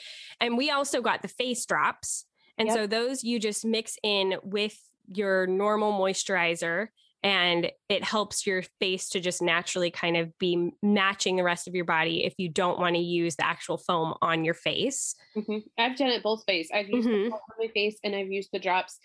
And 0.42 0.58
we 0.58 0.72
also 0.72 1.02
got 1.02 1.22
the 1.22 1.28
face 1.28 1.66
drops. 1.68 2.26
And 2.60 2.68
Yep. 2.68 2.76
so 2.78 2.88
those 2.88 3.24
you 3.24 3.40
just 3.40 3.66
mix 3.66 3.98
in 4.04 4.36
with 4.44 4.78
your 5.08 5.48
normal 5.48 5.94
moisturizer 5.94 6.90
and 7.24 7.72
it 7.90 8.04
helps 8.04 8.46
your 8.48 8.62
face 8.80 9.10
to 9.10 9.20
just 9.20 9.42
naturally 9.42 9.92
kind 9.92 10.16
of 10.16 10.38
be 10.38 10.72
matching 10.82 11.36
the 11.36 11.44
rest 11.44 11.68
of 11.68 11.76
your 11.76 11.84
body 11.84 12.24
if 12.26 12.34
you 12.38 12.48
don't 12.48 12.80
want 12.80 12.96
to 12.96 13.02
use 13.02 13.36
the 13.36 13.46
actual 13.46 13.78
foam 13.78 14.14
on 14.22 14.46
your 14.46 14.54
face. 14.54 15.16
Mhm. 15.36 15.64
I've 15.78 15.98
done 15.98 16.12
it 16.12 16.24
both 16.24 16.44
ways. 16.48 16.70
I've 16.74 16.90
used 16.90 17.08
Mhm. 17.08 17.26
the 17.26 17.30
foam 17.32 17.40
on 17.52 17.66
my 17.66 17.68
face 17.74 17.98
and 18.06 18.16
I've 18.16 18.32
used 18.32 18.52
the 18.54 18.60
drops. 18.60 19.00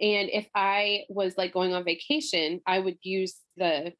And 0.00 0.28
if 0.30 0.48
I 0.54 1.04
was 1.08 1.36
like 1.38 1.52
going 1.52 1.72
on 1.72 1.84
vacation, 1.84 2.60
I 2.66 2.80
would 2.80 2.98
use 3.02 3.38
the 3.56 3.92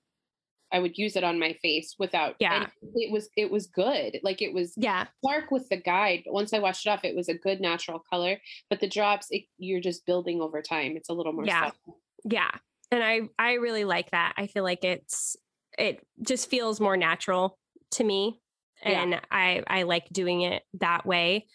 I 0.72 0.78
would 0.78 0.96
use 0.96 1.16
it 1.16 1.24
on 1.24 1.38
my 1.38 1.52
face 1.62 1.96
without 1.98 2.36
Yeah. 2.38 2.68
it 2.94 3.10
was 3.10 3.28
it 3.36 3.50
was 3.50 3.66
good. 3.66 4.20
Like 4.22 4.40
it 4.42 4.52
was 4.52 4.72
Yeah. 4.76 5.06
dark 5.26 5.50
with 5.50 5.68
the 5.68 5.76
guide, 5.76 6.22
but 6.24 6.34
once 6.34 6.52
I 6.52 6.58
washed 6.60 6.86
it 6.86 6.90
off, 6.90 7.04
it 7.04 7.16
was 7.16 7.28
a 7.28 7.34
good 7.34 7.60
natural 7.60 7.98
color. 8.10 8.40
But 8.68 8.80
the 8.80 8.88
drops, 8.88 9.26
it, 9.30 9.44
you're 9.58 9.80
just 9.80 10.06
building 10.06 10.40
over 10.40 10.62
time. 10.62 10.96
It's 10.96 11.08
a 11.08 11.12
little 11.12 11.32
more 11.32 11.44
Yeah. 11.44 11.66
subtle. 11.70 12.00
Yeah. 12.24 12.50
And 12.92 13.02
I 13.04 13.20
I 13.38 13.54
really 13.54 13.84
like 13.84 14.10
that. 14.12 14.34
I 14.36 14.46
feel 14.46 14.64
like 14.64 14.84
it's 14.84 15.36
it 15.78 16.04
just 16.22 16.50
feels 16.50 16.80
more 16.80 16.96
natural 16.96 17.58
to 17.92 18.04
me 18.04 18.40
Yeah. 18.84 19.02
and 19.02 19.20
I 19.30 19.62
I 19.66 19.82
like 19.84 20.08
doing 20.10 20.42
it 20.42 20.62
that 20.74 21.04
way. 21.06 21.46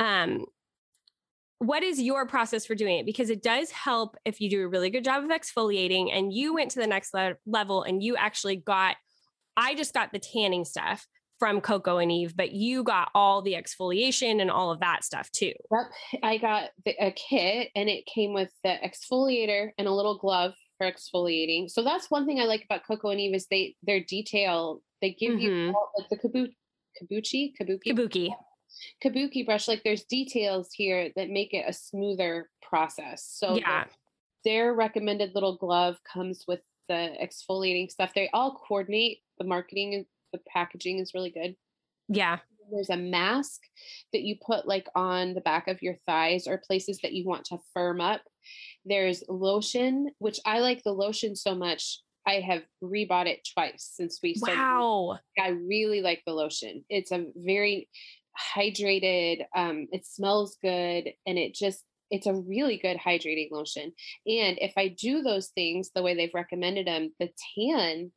Um 0.00 0.46
what 1.66 1.82
is 1.84 2.00
your 2.00 2.26
process 2.26 2.66
for 2.66 2.74
doing 2.74 2.98
it 2.98 3.06
because 3.06 3.30
it 3.30 3.42
does 3.42 3.70
help 3.70 4.16
if 4.24 4.40
you 4.40 4.50
do 4.50 4.62
a 4.64 4.68
really 4.68 4.90
good 4.90 5.04
job 5.04 5.22
of 5.22 5.30
exfoliating 5.30 6.08
and 6.12 6.32
you 6.32 6.52
went 6.54 6.70
to 6.72 6.80
the 6.80 6.86
next 6.86 7.14
le- 7.14 7.36
level 7.46 7.82
and 7.84 8.02
you 8.02 8.16
actually 8.16 8.56
got 8.56 8.96
I 9.56 9.74
just 9.74 9.94
got 9.94 10.12
the 10.12 10.18
tanning 10.18 10.64
stuff 10.64 11.06
from 11.38 11.60
Coco 11.60 11.98
and 11.98 12.10
Eve 12.10 12.36
but 12.36 12.52
you 12.52 12.82
got 12.82 13.10
all 13.14 13.42
the 13.42 13.52
exfoliation 13.54 14.40
and 14.40 14.50
all 14.50 14.70
of 14.72 14.80
that 14.80 15.04
stuff 15.04 15.30
too. 15.30 15.52
Yep. 15.72 16.22
I 16.24 16.38
got 16.38 16.70
the, 16.84 16.94
a 17.00 17.12
kit 17.12 17.68
and 17.76 17.88
it 17.88 18.06
came 18.06 18.32
with 18.32 18.50
the 18.64 18.76
exfoliator 18.84 19.70
and 19.78 19.86
a 19.86 19.92
little 19.92 20.18
glove 20.18 20.54
for 20.78 20.90
exfoliating. 20.90 21.70
So 21.70 21.84
that's 21.84 22.10
one 22.10 22.26
thing 22.26 22.40
I 22.40 22.44
like 22.44 22.64
about 22.64 22.86
Coco 22.86 23.10
and 23.10 23.20
Eve 23.20 23.34
is 23.34 23.46
they 23.50 23.76
their 23.82 24.00
detail. 24.02 24.82
They 25.00 25.12
give 25.12 25.38
you 25.40 25.50
Mhm. 25.50 25.74
all, 25.74 25.90
like 25.98 26.08
the 26.10 26.16
kabu, 26.16 26.48
kabuchi, 27.00 27.52
kabuki. 27.60 27.88
Kabuki. 27.92 28.28
Kabuki 29.04 29.44
brush, 29.44 29.68
like 29.68 29.82
there's 29.84 30.04
details 30.04 30.70
here 30.72 31.10
that 31.16 31.30
make 31.30 31.54
it 31.54 31.64
a 31.68 31.72
smoother 31.72 32.50
process. 32.62 33.24
So 33.28 33.56
yeah. 33.56 33.84
the, 33.84 34.50
their 34.50 34.74
recommended 34.74 35.34
little 35.34 35.56
glove 35.56 35.98
comes 36.10 36.44
with 36.48 36.60
the 36.88 37.10
exfoliating 37.22 37.90
stuff. 37.90 38.12
They 38.14 38.28
all 38.32 38.54
coordinate. 38.68 39.18
The 39.38 39.48
marketing, 39.48 39.94
and 39.94 40.04
the 40.32 40.40
packaging 40.52 40.98
is 40.98 41.14
really 41.14 41.30
good. 41.30 41.56
Yeah. 42.08 42.38
There's 42.70 42.90
a 42.90 42.96
mask 42.96 43.60
that 44.12 44.22
you 44.22 44.36
put 44.44 44.68
like 44.68 44.86
on 44.94 45.34
the 45.34 45.40
back 45.40 45.66
of 45.66 45.82
your 45.82 45.96
thighs 46.06 46.46
or 46.46 46.58
places 46.58 47.00
that 47.02 47.12
you 47.12 47.26
want 47.26 47.46
to 47.46 47.58
firm 47.74 48.00
up. 48.00 48.22
There's 48.84 49.24
lotion, 49.28 50.10
which 50.18 50.38
I 50.46 50.60
like 50.60 50.82
the 50.84 50.92
lotion 50.92 51.34
so 51.34 51.54
much. 51.54 51.98
I 52.26 52.34
have 52.34 52.62
rebought 52.82 53.26
it 53.26 53.46
twice 53.52 53.90
since 53.94 54.20
we 54.22 54.34
started. 54.34 54.60
Wow. 54.60 55.18
I 55.38 55.48
really 55.48 56.02
like 56.02 56.22
the 56.24 56.34
lotion. 56.34 56.84
It's 56.88 57.10
a 57.10 57.26
very 57.34 57.88
hydrated, 58.38 59.44
um, 59.56 59.88
it 59.92 60.06
smells 60.06 60.56
good, 60.62 61.12
and 61.26 61.38
it 61.38 61.54
just 61.54 61.84
it's 62.10 62.26
a 62.26 62.34
really 62.34 62.76
good 62.76 62.98
hydrating 62.98 63.50
lotion. 63.50 63.84
And 64.26 64.58
if 64.60 64.74
I 64.76 64.88
do 64.88 65.22
those 65.22 65.48
things 65.48 65.90
the 65.94 66.02
way 66.02 66.14
they've 66.14 66.34
recommended 66.34 66.86
them, 66.86 67.14
the 67.18 67.30
tan 67.56 68.12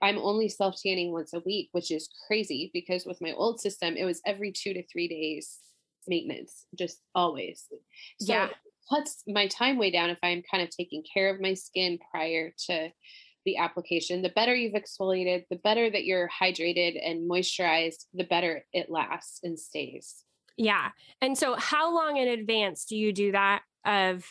I'm 0.00 0.18
only 0.18 0.48
self 0.48 0.76
tanning 0.82 1.12
once 1.12 1.32
a 1.32 1.40
week, 1.40 1.68
which 1.72 1.90
is 1.90 2.08
crazy 2.26 2.70
because 2.72 3.04
with 3.06 3.20
my 3.20 3.32
old 3.32 3.60
system, 3.60 3.96
it 3.96 4.04
was 4.04 4.20
every 4.26 4.52
two 4.52 4.72
to 4.74 4.82
three 4.86 5.08
days 5.08 5.60
maintenance, 6.06 6.66
just 6.78 7.02
always. 7.14 7.68
So 8.18 8.34
Yeah. 8.34 8.48
cuts 8.90 9.22
my 9.26 9.46
time 9.48 9.78
way 9.78 9.90
down 9.90 10.10
if 10.10 10.18
I'm 10.22 10.42
kind 10.50 10.62
of 10.62 10.70
taking 10.70 11.02
care 11.12 11.34
of 11.34 11.40
my 11.40 11.54
skin 11.54 11.98
prior 12.10 12.52
to 12.66 12.90
the 13.44 13.56
application. 13.56 14.22
The 14.22 14.30
better 14.30 14.54
you've 14.54 14.74
exfoliated, 14.74 15.44
the 15.50 15.56
better 15.56 15.90
that 15.90 16.04
you're 16.04 16.28
hydrated 16.28 16.98
and 17.04 17.28
moisturized, 17.30 18.06
the 18.14 18.24
better 18.24 18.64
it 18.72 18.90
lasts 18.90 19.40
and 19.42 19.58
stays. 19.58 20.24
Yeah. 20.56 20.90
And 21.20 21.36
so, 21.36 21.54
how 21.56 21.94
long 21.94 22.16
in 22.16 22.28
advance 22.28 22.84
do 22.84 22.96
you 22.96 23.12
do 23.12 23.32
that 23.32 23.62
of 23.84 24.24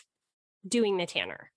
doing 0.66 0.96
the 0.96 1.06
tanner? 1.06 1.50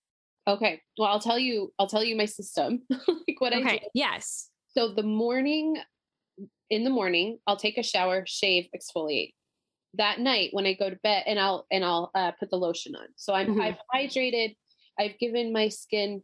Okay. 0.47 0.81
Well, 0.97 1.09
I'll 1.09 1.19
tell 1.19 1.39
you, 1.39 1.73
I'll 1.79 1.87
tell 1.87 2.03
you 2.03 2.15
my 2.15 2.25
system, 2.25 2.83
like 2.89 3.39
what 3.39 3.53
I 3.53 3.57
do. 3.59 3.65
Okay. 3.65 3.81
Yes. 3.93 4.49
So 4.69 4.93
the 4.93 5.03
morning, 5.03 5.77
in 6.69 6.83
the 6.83 6.89
morning, 6.89 7.39
I'll 7.47 7.57
take 7.57 7.77
a 7.77 7.83
shower, 7.83 8.23
shave, 8.27 8.67
exfoliate. 8.75 9.33
That 9.95 10.19
night, 10.19 10.49
when 10.51 10.65
I 10.65 10.73
go 10.73 10.89
to 10.89 10.95
bed, 10.97 11.23
and 11.25 11.39
I'll 11.39 11.65
and 11.71 11.83
I'll 11.83 12.11
uh, 12.13 12.31
put 12.31 12.51
the 12.51 12.57
lotion 12.57 12.95
on. 12.95 13.07
So 13.15 13.33
I'm 13.33 13.55
Mhm. 13.55 13.61
I've 13.61 13.77
hydrated. 13.93 14.55
I've 14.99 15.17
given 15.17 15.51
my 15.53 15.69
skin, 15.69 16.23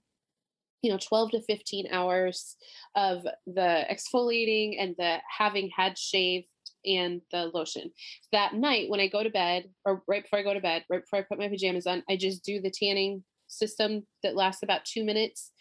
you 0.84 0.92
know, 0.92 1.00
12 1.00 1.32
to 1.32 1.42
15 1.42 1.88
hours 1.92 2.58
of 2.96 3.24
the 3.48 3.86
exfoliating 3.90 4.76
and 4.80 4.94
the 4.98 5.18
having 5.36 5.72
had 5.76 5.98
shaved 5.98 6.48
and 6.86 7.22
the 7.32 7.50
lotion. 7.54 7.90
That 8.34 8.54
night, 8.54 8.90
when 8.90 9.00
I 9.00 9.08
go 9.08 9.24
to 9.24 9.30
bed, 9.30 9.70
or 9.86 10.04
right 10.08 10.24
before 10.24 10.40
I 10.40 10.44
go 10.44 10.54
to 10.54 10.60
bed, 10.60 10.84
right 10.90 11.02
before 11.02 11.20
I 11.20 11.22
put 11.24 11.40
my 11.40 11.48
pajamas 11.48 11.88
on, 11.88 12.04
I 12.10 12.18
just 12.18 12.44
do 12.44 12.62
the 12.62 12.72
tanning 12.72 13.24
system 13.48 14.06
that 14.24 14.36
lasts 14.36 14.62
about 14.62 14.84
two 14.84 15.06
minutes 15.06 15.52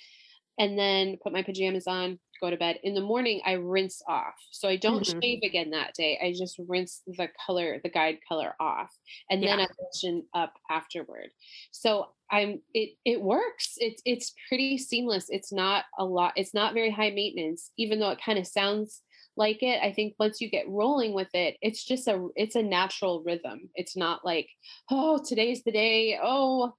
and 0.59 0.77
then 0.77 1.17
put 1.23 1.33
my 1.33 1.43
pajamas 1.43 1.87
on, 1.87 2.19
go 2.43 2.51
to 2.51 2.59
bed. 2.59 2.81
In 2.83 2.95
the 2.95 3.01
morning, 3.01 3.43
I 3.47 3.53
rinse 3.53 4.03
off. 4.09 4.35
So 4.51 4.69
I 4.69 4.77
don't 4.77 5.07
Mhm. 5.07 5.23
shave 5.23 5.41
again 5.45 5.71
that 5.71 5.95
day. 5.95 6.19
I 6.23 6.33
just 6.35 6.57
rinse 6.69 7.03
the 7.07 7.29
color, 7.47 7.81
the 7.83 7.91
guide 7.91 8.19
color 8.29 8.55
off, 8.61 8.91
and 9.31 9.47
then 9.47 9.59
Yeah. 9.59 9.61
I 9.61 9.67
lotion 9.81 10.29
up 10.35 10.55
afterward. 10.71 11.31
So 11.73 12.15
I'm 12.31 12.63
it 12.75 12.97
it 13.05 13.23
works. 13.23 13.75
It's 13.79 14.03
it's 14.05 14.35
pretty 14.49 14.79
seamless. 14.79 15.27
It's 15.31 15.53
not 15.53 15.85
a 15.99 16.05
lot, 16.05 16.33
it's 16.37 16.55
not 16.55 16.75
very 16.75 16.91
high 16.91 17.11
maintenance, 17.11 17.73
even 17.79 18.01
though 18.01 18.11
it 18.11 18.21
kind 18.25 18.39
of 18.39 18.47
sounds 18.47 19.03
like 19.37 19.63
it. 19.63 19.83
I 19.83 19.93
think 19.93 20.15
once 20.19 20.41
you 20.41 20.51
get 20.51 20.69
rolling 20.69 21.15
with 21.15 21.31
it, 21.35 21.57
it's 21.63 21.85
just 21.85 22.09
a 22.09 22.29
it's 22.37 22.57
a 22.57 22.63
natural 22.63 23.23
rhythm. 23.25 23.71
It's 23.75 23.97
not 23.97 24.25
like, 24.25 24.49
oh, 24.91 25.21
today's 25.27 25.63
the 25.65 25.73
day. 25.73 26.19
Oh, 26.23 26.75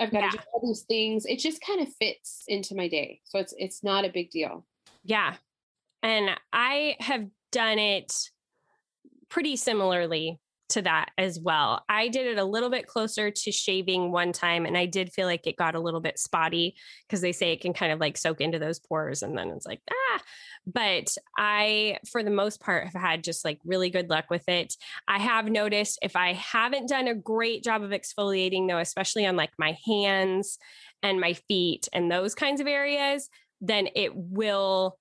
I've 0.00 0.10
got 0.10 0.22
Yeah. 0.22 0.30
to 0.30 0.36
do 0.38 0.42
all 0.52 0.60
these 0.66 0.82
things. 0.82 1.26
It 1.26 1.38
just 1.38 1.60
kind 1.60 1.80
of 1.80 1.94
fits 1.94 2.42
into 2.48 2.74
my 2.74 2.88
day. 2.88 3.20
So 3.24 3.38
it's 3.38 3.54
it's 3.58 3.84
not 3.84 4.04
a 4.04 4.08
big 4.08 4.30
deal. 4.30 4.66
Yeah. 5.04 5.36
And 6.02 6.30
I 6.52 6.96
have 7.00 7.26
done 7.52 7.78
it 7.78 8.12
pretty 9.28 9.56
similarly 9.56 10.40
to 10.70 10.82
that 10.82 11.10
as 11.18 11.38
well. 11.38 11.84
I 11.88 12.08
did 12.08 12.26
it 12.26 12.38
a 12.38 12.44
little 12.44 12.70
bit 12.70 12.86
closer 12.86 13.30
to 13.30 13.52
shaving 13.52 14.12
one 14.12 14.32
time 14.32 14.66
and 14.66 14.76
I 14.76 14.86
did 14.86 15.12
feel 15.12 15.26
like 15.26 15.46
it 15.46 15.56
got 15.56 15.74
a 15.74 15.80
little 15.80 16.00
bit 16.00 16.18
spotty 16.18 16.76
because 17.06 17.20
they 17.20 17.32
say 17.32 17.52
it 17.52 17.60
can 17.60 17.72
kind 17.72 17.92
of 17.92 18.00
like 18.00 18.16
soak 18.16 18.40
into 18.40 18.58
those 18.58 18.78
pores 18.78 19.22
and 19.22 19.36
then 19.36 19.50
it's 19.50 19.66
like 19.66 19.80
ah 19.90 20.20
but 20.66 21.14
I 21.38 21.98
for 22.10 22.22
the 22.22 22.30
most 22.30 22.60
part 22.60 22.84
have 22.84 23.00
had 23.00 23.24
just 23.24 23.44
like 23.44 23.58
really 23.64 23.90
good 23.90 24.10
luck 24.10 24.30
with 24.30 24.48
it. 24.48 24.76
I 25.08 25.18
have 25.18 25.46
noticed 25.46 25.98
if 26.02 26.16
I 26.16 26.34
haven't 26.34 26.88
done 26.88 27.08
a 27.08 27.14
great 27.14 27.64
job 27.64 27.82
of 27.82 27.90
exfoliating 27.90 28.68
though 28.68 28.78
especially 28.78 29.26
on 29.26 29.36
like 29.36 29.52
my 29.58 29.76
hands 29.86 30.58
and 31.02 31.20
my 31.20 31.34
feet 31.34 31.88
and 31.92 32.10
those 32.10 32.34
kinds 32.34 32.60
of 32.60 32.66
areas 32.66 33.28
then 33.60 33.88
it 33.94 34.12
will 34.14 34.98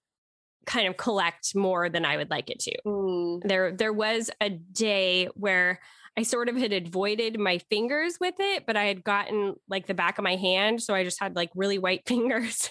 kind 0.69 0.87
of 0.87 0.97
collect 0.97 1.55
more 1.55 1.89
than 1.89 2.05
I 2.05 2.15
would 2.15 2.29
like 2.29 2.49
it 2.49 2.59
to. 2.59 2.77
Mm. 2.85 3.41
There 3.43 3.71
there 3.71 3.91
was 3.91 4.29
a 4.39 4.49
day 4.49 5.27
where 5.33 5.79
I 6.15 6.23
sort 6.23 6.47
of 6.47 6.57
had 6.57 6.73
avoided 6.73 7.39
my 7.39 7.57
fingers 7.69 8.17
with 8.19 8.35
it, 8.39 8.65
but 8.67 8.77
I 8.77 8.83
had 8.83 9.03
gotten 9.03 9.55
like 9.67 9.87
the 9.87 9.93
back 9.93 10.17
of 10.17 10.23
my 10.23 10.35
hand, 10.35 10.81
so 10.81 10.93
I 10.93 11.03
just 11.03 11.19
had 11.19 11.35
like 11.35 11.49
really 11.55 11.79
white 11.79 12.03
fingers 12.07 12.69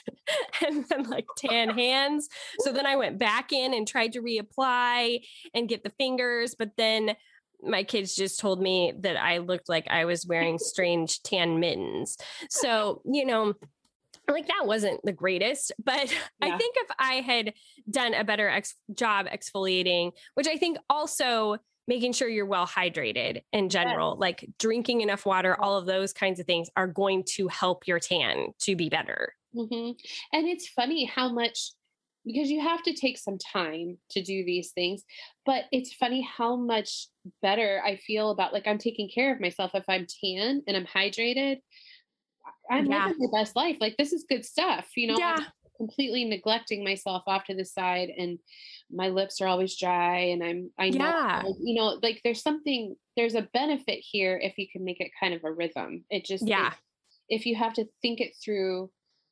and 0.64 0.85
then 0.88 1.05
like 1.05 1.26
tan 1.37 1.71
hands. 1.71 2.28
So 2.61 2.73
then 2.73 2.87
I 2.87 2.97
went 2.97 3.19
back 3.19 3.52
in 3.52 3.75
and 3.75 3.87
tried 3.87 4.12
to 4.12 4.23
reapply 4.23 5.21
and 5.52 5.69
get 5.69 5.83
the 5.83 5.93
fingers, 5.99 6.55
but 6.57 6.71
then 6.76 7.17
my 7.61 7.83
kids 7.83 8.14
just 8.14 8.38
told 8.38 8.62
me 8.62 8.93
that 9.00 9.17
I 9.17 9.38
looked 9.38 9.69
like 9.69 9.88
I 9.88 10.05
was 10.05 10.25
wearing 10.25 10.59
strange 10.61 11.23
tan 11.23 11.59
mittens. 11.59 12.17
So, 12.49 13.02
you 13.05 13.25
know, 13.25 13.55
like 14.33 14.47
that 14.49 14.67
wasn't 14.67 15.01
the 15.05 15.13
greatest, 15.13 15.73
but 15.83 16.15
I 16.43 16.53
think 16.53 16.77
if 16.79 16.89
I 16.99 17.15
had 17.17 17.55
done 17.91 18.15
a 18.15 18.25
better 18.25 18.49
ex- 18.49 18.77
job 18.95 19.27
exfoliating, 19.27 20.13
which 20.35 20.47
I 20.47 20.57
think 20.57 20.79
also 20.91 21.59
making 21.87 22.13
sure 22.13 22.29
you're 22.29 22.45
well 22.47 22.67
hydrated 22.67 23.43
in 23.53 23.71
general, 23.71 24.17
like 24.19 24.45
drinking 24.59 25.01
enough 25.01 25.25
water, 25.25 25.59
all 25.59 25.79
of 25.79 25.87
those 25.87 26.13
kinds 26.13 26.39
of 26.39 26.47
things 26.47 26.69
are 26.77 26.87
going 26.87 27.25
to 27.25 27.49
help 27.49 27.87
your 27.87 27.99
tan 27.99 28.49
to 28.61 28.77
be 28.77 28.89
better. 28.91 29.35
hmm 29.55 29.93
And 30.33 30.47
it's 30.47 30.69
funny 30.69 31.05
how 31.07 31.33
much 31.33 31.73
because 32.27 32.51
you 32.51 32.61
have 32.61 32.83
to 32.83 32.93
take 32.93 33.17
some 33.17 33.39
time 33.39 33.97
to 34.11 34.23
do 34.23 34.45
these 34.45 34.73
things, 34.73 35.03
but 35.47 35.65
it's 35.73 35.95
funny 35.95 36.21
how 36.21 36.57
much 36.57 37.07
better 37.41 37.81
I 37.83 37.97
feel 37.97 38.31
about 38.31 38.53
like 38.53 38.67
I'm 38.67 38.77
taking 38.77 39.09
care 39.09 39.33
of 39.33 39.41
myself 39.41 39.71
if 39.75 39.85
I'm 39.89 40.07
tan 40.07 40.63
and 40.67 40.77
I'm 40.77 40.85
hydrated. 40.85 41.61
I'm 42.71 42.87
Yeah. 42.87 43.07
living 43.09 43.28
my 43.33 43.40
best 43.40 43.57
life. 43.57 43.76
Like 43.81 43.97
this 43.97 44.12
is 44.12 44.25
good 44.28 44.45
stuff, 44.45 44.88
you 44.97 45.07
know. 45.09 45.14
I'm 45.14 45.40
Yeah. 45.40 45.47
completely 45.76 46.25
neglecting 46.25 46.83
myself 46.83 47.23
off 47.28 47.45
to 47.45 47.55
the 47.55 47.64
side 47.64 48.11
and 48.11 48.38
my 48.90 49.09
lips 49.11 49.40
are 49.40 49.47
always 49.47 49.78
dry 49.78 50.19
and 50.33 50.43
i'm 50.43 50.73
i 50.76 50.88
know 50.90 51.05
Yeah. 51.05 51.43
like, 51.47 51.55
you 51.61 51.75
know 51.76 52.00
like 52.02 52.21
there's 52.25 52.43
something 52.43 52.97
there's 53.17 53.37
a 53.37 53.43
benefit 53.52 54.00
here 54.00 54.37
if 54.43 54.59
you 54.59 54.67
can 54.69 54.83
make 54.85 54.99
it 55.00 55.12
kind 55.21 55.35
of 55.35 55.45
a 55.45 55.52
rhythm 55.52 56.05
it 56.11 56.25
just 56.25 56.43
it- 56.43 56.49
Yeah. 56.49 56.73
if 57.28 57.47
you 57.47 57.55
have 57.55 57.75
to 57.75 57.87
think 58.02 58.21
it 58.21 58.33
through 58.43 58.90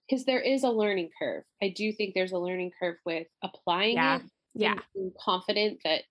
because 0.08 0.24
there 0.24 0.38
is 0.40 0.62
a 0.62 0.70
learning 0.70 1.10
curve 1.18 1.42
i 1.60 1.68
do 1.68 1.90
think 1.92 2.14
there's 2.14 2.30
a 2.30 2.38
learning 2.38 2.70
curve 2.78 2.98
with 3.04 3.26
applying 3.42 3.94
Yeah. 3.94 4.18
it 4.18 4.22
Yeah. 4.54 4.78
confident 5.18 5.80
that 5.82 6.04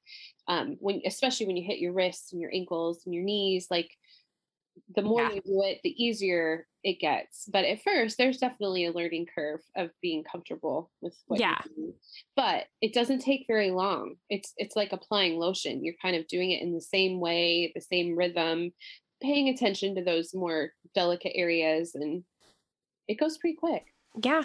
um 0.50 0.76
when 0.82 1.02
especially 1.06 1.46
when 1.46 1.56
you 1.56 1.64
hit 1.64 1.80
your 1.80 1.94
wrists 1.94 2.34
and 2.34 2.42
your 2.42 2.54
ankles 2.54 3.06
and 3.06 3.16
your 3.16 3.24
knees 3.24 3.68
like 3.72 3.90
the 4.96 5.02
more 5.02 5.22
Yeah. 5.22 5.34
you 5.34 5.42
do 5.42 5.62
it 5.64 5.80
the 5.84 6.04
easier 6.04 6.68
it 6.84 7.00
gets 7.00 7.46
but 7.52 7.66
at 7.66 7.82
first 7.82 8.18
there's 8.18 8.38
definitely 8.38 8.86
a 8.86 8.92
learning 8.92 9.26
curve 9.34 9.62
of 9.76 9.90
being 10.02 10.24
comfortable 10.24 10.92
with 11.02 11.16
what 11.28 11.40
Yeah. 11.40 11.60
you 11.78 11.88
do 11.88 11.94
but 12.36 12.66
it 12.82 12.94
doesn't 12.94 13.20
take 13.20 13.46
very 13.48 13.72
long 13.72 14.16
it's 14.30 14.54
it's 14.58 14.76
like 14.76 14.92
applying 14.94 15.38
lotion 15.38 15.84
you're 15.84 15.96
kind 16.02 16.16
of 16.16 16.28
doing 16.28 16.52
it 16.52 16.62
in 16.62 16.74
the 16.74 16.82
same 16.82 17.20
way 17.20 17.72
the 17.74 17.82
same 17.82 18.16
rhythm 18.16 18.72
paying 19.22 19.50
attention 19.50 19.96
to 19.96 20.04
those 20.04 20.34
more 20.34 20.72
delicate 20.94 21.32
areas 21.36 21.96
and 21.96 22.24
it 23.08 23.16
goes 23.20 23.38
pretty 23.38 23.56
quick 23.56 23.86
Yeah. 24.24 24.44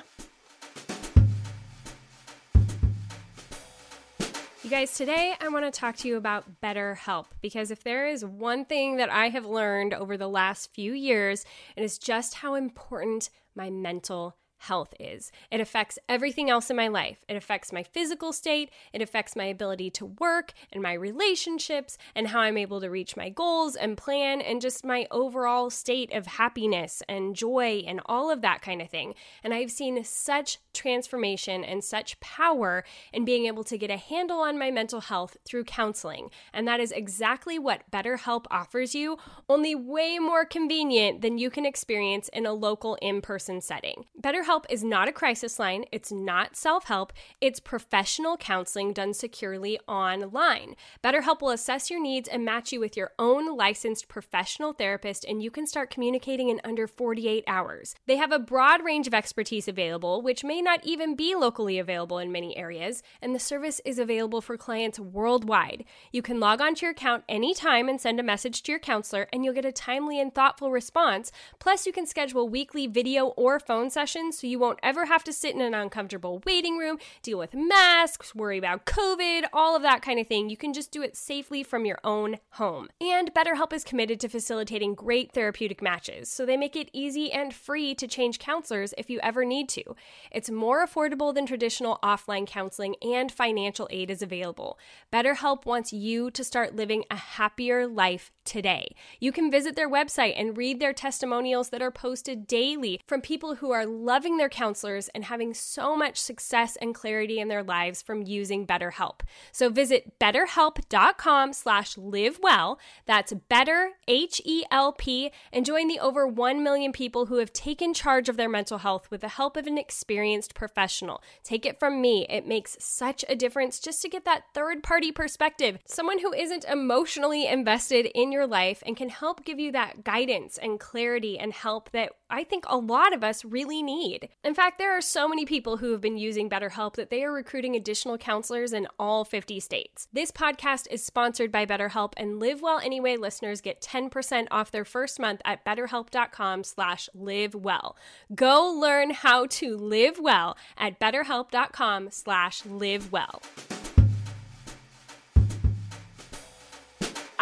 You 4.70 4.76
guys, 4.76 4.94
today 4.94 5.34
I 5.40 5.48
want 5.48 5.64
to 5.64 5.76
talk 5.76 5.96
to 5.96 6.06
you 6.06 6.16
about 6.16 6.60
BetterHelp 6.60 7.26
because 7.40 7.72
if 7.72 7.82
there 7.82 8.06
is 8.06 8.24
one 8.24 8.64
thing 8.64 8.98
that 8.98 9.10
I 9.10 9.30
have 9.30 9.44
learned 9.44 9.92
over 9.92 10.16
the 10.16 10.28
last 10.28 10.72
few 10.72 10.92
years, 10.92 11.44
it 11.74 11.82
is 11.82 11.98
just 11.98 12.34
how 12.34 12.54
important 12.54 13.30
my 13.56 13.68
mental 13.68 14.36
health 14.60 14.92
is. 15.00 15.32
It 15.50 15.60
affects 15.60 15.98
everything 16.08 16.50
else 16.50 16.68
in 16.68 16.76
my 16.76 16.88
life. 16.88 17.24
It 17.28 17.36
affects 17.36 17.72
my 17.72 17.82
physical 17.82 18.32
state, 18.32 18.70
it 18.92 19.00
affects 19.00 19.34
my 19.34 19.44
ability 19.44 19.90
to 19.92 20.06
work 20.06 20.52
and 20.70 20.82
my 20.82 20.92
relationships 20.92 21.96
and 22.14 22.28
how 22.28 22.40
I'm 22.40 22.58
able 22.58 22.80
to 22.82 22.90
reach 22.90 23.16
my 23.16 23.30
goals 23.30 23.74
and 23.74 23.96
plan 23.96 24.42
and 24.42 24.60
just 24.60 24.84
my 24.84 25.06
overall 25.10 25.70
state 25.70 26.12
of 26.12 26.26
happiness 26.26 27.02
and 27.08 27.34
joy 27.34 27.82
and 27.86 28.00
all 28.04 28.30
of 28.30 28.42
that 28.42 28.60
kind 28.60 28.82
of 28.82 28.90
thing. 28.90 29.14
And 29.42 29.54
I've 29.54 29.70
seen 29.70 30.04
such 30.04 30.58
transformation 30.74 31.64
and 31.64 31.82
such 31.82 32.20
power 32.20 32.84
in 33.12 33.24
being 33.24 33.46
able 33.46 33.64
to 33.64 33.78
get 33.78 33.90
a 33.90 33.96
handle 33.96 34.40
on 34.40 34.58
my 34.58 34.70
mental 34.70 35.00
health 35.00 35.38
through 35.44 35.64
counseling. 35.64 36.30
And 36.52 36.68
that 36.68 36.80
is 36.80 36.92
exactly 36.92 37.58
what 37.58 37.90
BetterHelp 37.90 38.44
offers 38.50 38.94
you, 38.94 39.16
only 39.48 39.74
way 39.74 40.18
more 40.18 40.44
convenient 40.44 41.22
than 41.22 41.38
you 41.38 41.48
can 41.48 41.64
experience 41.64 42.28
in 42.28 42.44
a 42.44 42.52
local 42.52 42.96
in 43.00 43.22
person 43.22 43.60
setting. 43.60 44.04
BetterHelp 44.22 44.49
is 44.68 44.82
not 44.82 45.06
a 45.06 45.12
crisis 45.12 45.60
line, 45.60 45.84
it's 45.92 46.10
not 46.10 46.56
self 46.56 46.86
help, 46.86 47.12
it's 47.40 47.60
professional 47.60 48.36
counseling 48.36 48.92
done 48.92 49.14
securely 49.14 49.78
online. 49.86 50.74
BetterHelp 51.04 51.40
will 51.40 51.50
assess 51.50 51.88
your 51.88 52.02
needs 52.02 52.28
and 52.28 52.44
match 52.44 52.72
you 52.72 52.80
with 52.80 52.96
your 52.96 53.12
own 53.16 53.56
licensed 53.56 54.08
professional 54.08 54.72
therapist, 54.72 55.24
and 55.24 55.40
you 55.40 55.52
can 55.52 55.68
start 55.68 55.88
communicating 55.88 56.48
in 56.48 56.60
under 56.64 56.88
48 56.88 57.44
hours. 57.46 57.94
They 58.06 58.16
have 58.16 58.32
a 58.32 58.40
broad 58.40 58.84
range 58.84 59.06
of 59.06 59.14
expertise 59.14 59.68
available, 59.68 60.20
which 60.20 60.42
may 60.42 60.60
not 60.60 60.80
even 60.84 61.14
be 61.14 61.36
locally 61.36 61.78
available 61.78 62.18
in 62.18 62.32
many 62.32 62.56
areas, 62.56 63.04
and 63.22 63.32
the 63.32 63.38
service 63.38 63.80
is 63.84 64.00
available 64.00 64.40
for 64.40 64.56
clients 64.56 64.98
worldwide. 64.98 65.84
You 66.10 66.22
can 66.22 66.40
log 66.40 66.60
onto 66.60 66.86
your 66.86 66.90
account 66.90 67.22
anytime 67.28 67.88
and 67.88 68.00
send 68.00 68.18
a 68.18 68.24
message 68.24 68.64
to 68.64 68.72
your 68.72 68.80
counselor, 68.80 69.28
and 69.32 69.44
you'll 69.44 69.54
get 69.54 69.64
a 69.64 69.70
timely 69.70 70.20
and 70.20 70.34
thoughtful 70.34 70.72
response. 70.72 71.30
Plus, 71.60 71.86
you 71.86 71.92
can 71.92 72.06
schedule 72.06 72.48
weekly 72.48 72.88
video 72.88 73.26
or 73.36 73.60
phone 73.60 73.90
sessions 73.90 74.39
so 74.40 74.46
you 74.46 74.58
won't 74.58 74.78
ever 74.82 75.04
have 75.04 75.22
to 75.24 75.32
sit 75.34 75.54
in 75.54 75.60
an 75.60 75.74
uncomfortable 75.74 76.42
waiting 76.46 76.78
room, 76.78 76.98
deal 77.22 77.38
with 77.38 77.52
masks, 77.52 78.34
worry 78.34 78.56
about 78.56 78.86
COVID, 78.86 79.44
all 79.52 79.76
of 79.76 79.82
that 79.82 80.00
kind 80.00 80.18
of 80.18 80.26
thing. 80.26 80.48
You 80.48 80.56
can 80.56 80.72
just 80.72 80.90
do 80.90 81.02
it 81.02 81.14
safely 81.14 81.62
from 81.62 81.84
your 81.84 81.98
own 82.04 82.38
home. 82.52 82.88
And 83.00 83.34
BetterHelp 83.34 83.74
is 83.74 83.84
committed 83.84 84.18
to 84.20 84.28
facilitating 84.28 84.94
great 84.94 85.32
therapeutic 85.32 85.82
matches, 85.82 86.30
so 86.30 86.46
they 86.46 86.56
make 86.56 86.74
it 86.74 86.88
easy 86.94 87.30
and 87.30 87.52
free 87.52 87.94
to 87.96 88.08
change 88.08 88.38
counselors 88.38 88.94
if 88.96 89.10
you 89.10 89.20
ever 89.22 89.44
need 89.44 89.68
to. 89.70 89.82
It's 90.30 90.48
more 90.48 90.86
affordable 90.86 91.34
than 91.34 91.44
traditional 91.44 91.98
offline 92.02 92.46
counseling, 92.46 92.96
and 93.02 93.30
financial 93.30 93.88
aid 93.90 94.10
is 94.10 94.22
available. 94.22 94.78
BetterHelp 95.12 95.66
wants 95.66 95.92
you 95.92 96.30
to 96.30 96.42
start 96.42 96.74
living 96.74 97.04
a 97.10 97.16
happier 97.16 97.86
life 97.86 98.32
today. 98.44 98.94
You 99.18 99.32
can 99.32 99.50
visit 99.50 99.76
their 99.76 99.88
website 99.88 100.34
and 100.36 100.56
read 100.56 100.80
their 100.80 100.92
testimonials 100.92 101.70
that 101.70 101.82
are 101.82 101.90
posted 101.90 102.46
daily 102.46 103.00
from 103.06 103.20
people 103.20 103.56
who 103.56 103.70
are 103.70 103.86
loving 103.86 104.36
their 104.36 104.48
counselors 104.48 105.08
and 105.08 105.24
having 105.24 105.54
so 105.54 105.96
much 105.96 106.18
success 106.18 106.76
and 106.76 106.94
clarity 106.94 107.38
in 107.38 107.48
their 107.48 107.62
lives 107.62 108.02
from 108.02 108.22
using 108.22 108.66
BetterHelp. 108.66 109.20
So 109.52 109.68
visit 109.68 110.18
betterhelp.com 110.18 111.52
slash 111.52 111.96
livewell. 111.96 112.78
That's 113.06 113.32
better, 113.48 113.92
H-E-L-P, 114.08 115.30
and 115.52 115.66
join 115.66 115.88
the 115.88 116.00
over 116.00 116.26
1 116.26 116.62
million 116.62 116.92
people 116.92 117.26
who 117.26 117.36
have 117.36 117.52
taken 117.52 117.94
charge 117.94 118.28
of 118.28 118.36
their 118.36 118.48
mental 118.48 118.78
health 118.78 119.10
with 119.10 119.20
the 119.20 119.28
help 119.28 119.56
of 119.56 119.66
an 119.66 119.78
experienced 119.78 120.54
professional. 120.54 121.22
Take 121.42 121.66
it 121.66 121.78
from 121.78 122.00
me, 122.00 122.26
it 122.28 122.46
makes 122.46 122.76
such 122.80 123.24
a 123.28 123.36
difference 123.36 123.78
just 123.78 124.02
to 124.02 124.08
get 124.08 124.24
that 124.24 124.44
third 124.54 124.82
party 124.82 125.12
perspective. 125.12 125.78
Someone 125.86 126.20
who 126.20 126.32
isn't 126.32 126.64
emotionally 126.64 127.46
invested 127.46 128.06
in 128.14 128.32
your 128.32 128.39
life 128.46 128.82
and 128.86 128.96
can 128.96 129.08
help 129.08 129.44
give 129.44 129.58
you 129.58 129.72
that 129.72 130.04
guidance 130.04 130.58
and 130.58 130.80
clarity 130.80 131.38
and 131.38 131.52
help 131.52 131.90
that 131.90 132.12
I 132.28 132.44
think 132.44 132.64
a 132.68 132.76
lot 132.76 133.12
of 133.12 133.24
us 133.24 133.44
really 133.44 133.82
need. 133.82 134.28
In 134.44 134.54
fact, 134.54 134.78
there 134.78 134.96
are 134.96 135.00
so 135.00 135.28
many 135.28 135.44
people 135.44 135.78
who 135.78 135.92
have 135.92 136.00
been 136.00 136.16
using 136.16 136.48
BetterHelp 136.48 136.94
that 136.94 137.10
they 137.10 137.24
are 137.24 137.32
recruiting 137.32 137.74
additional 137.74 138.18
counselors 138.18 138.72
in 138.72 138.86
all 138.98 139.24
50 139.24 139.58
states. 139.60 140.06
This 140.12 140.30
podcast 140.30 140.86
is 140.90 141.04
sponsored 141.04 141.50
by 141.50 141.66
BetterHelp, 141.66 142.12
and 142.16 142.38
Live 142.38 142.62
Well 142.62 142.80
Anyway 142.82 143.16
listeners 143.16 143.60
get 143.60 143.80
10% 143.80 144.46
off 144.50 144.70
their 144.70 144.84
first 144.84 145.18
month 145.18 145.40
at 145.44 145.64
betterhelp.com 145.64 146.64
slash 146.64 147.08
live 147.14 147.54
well. 147.54 147.96
Go 148.34 148.66
learn 148.72 149.10
how 149.10 149.46
to 149.46 149.76
live 149.76 150.18
well 150.18 150.56
at 150.76 151.00
betterhelp.com 151.00 152.10
slash 152.10 152.64
live 152.64 153.10
well. 153.12 153.42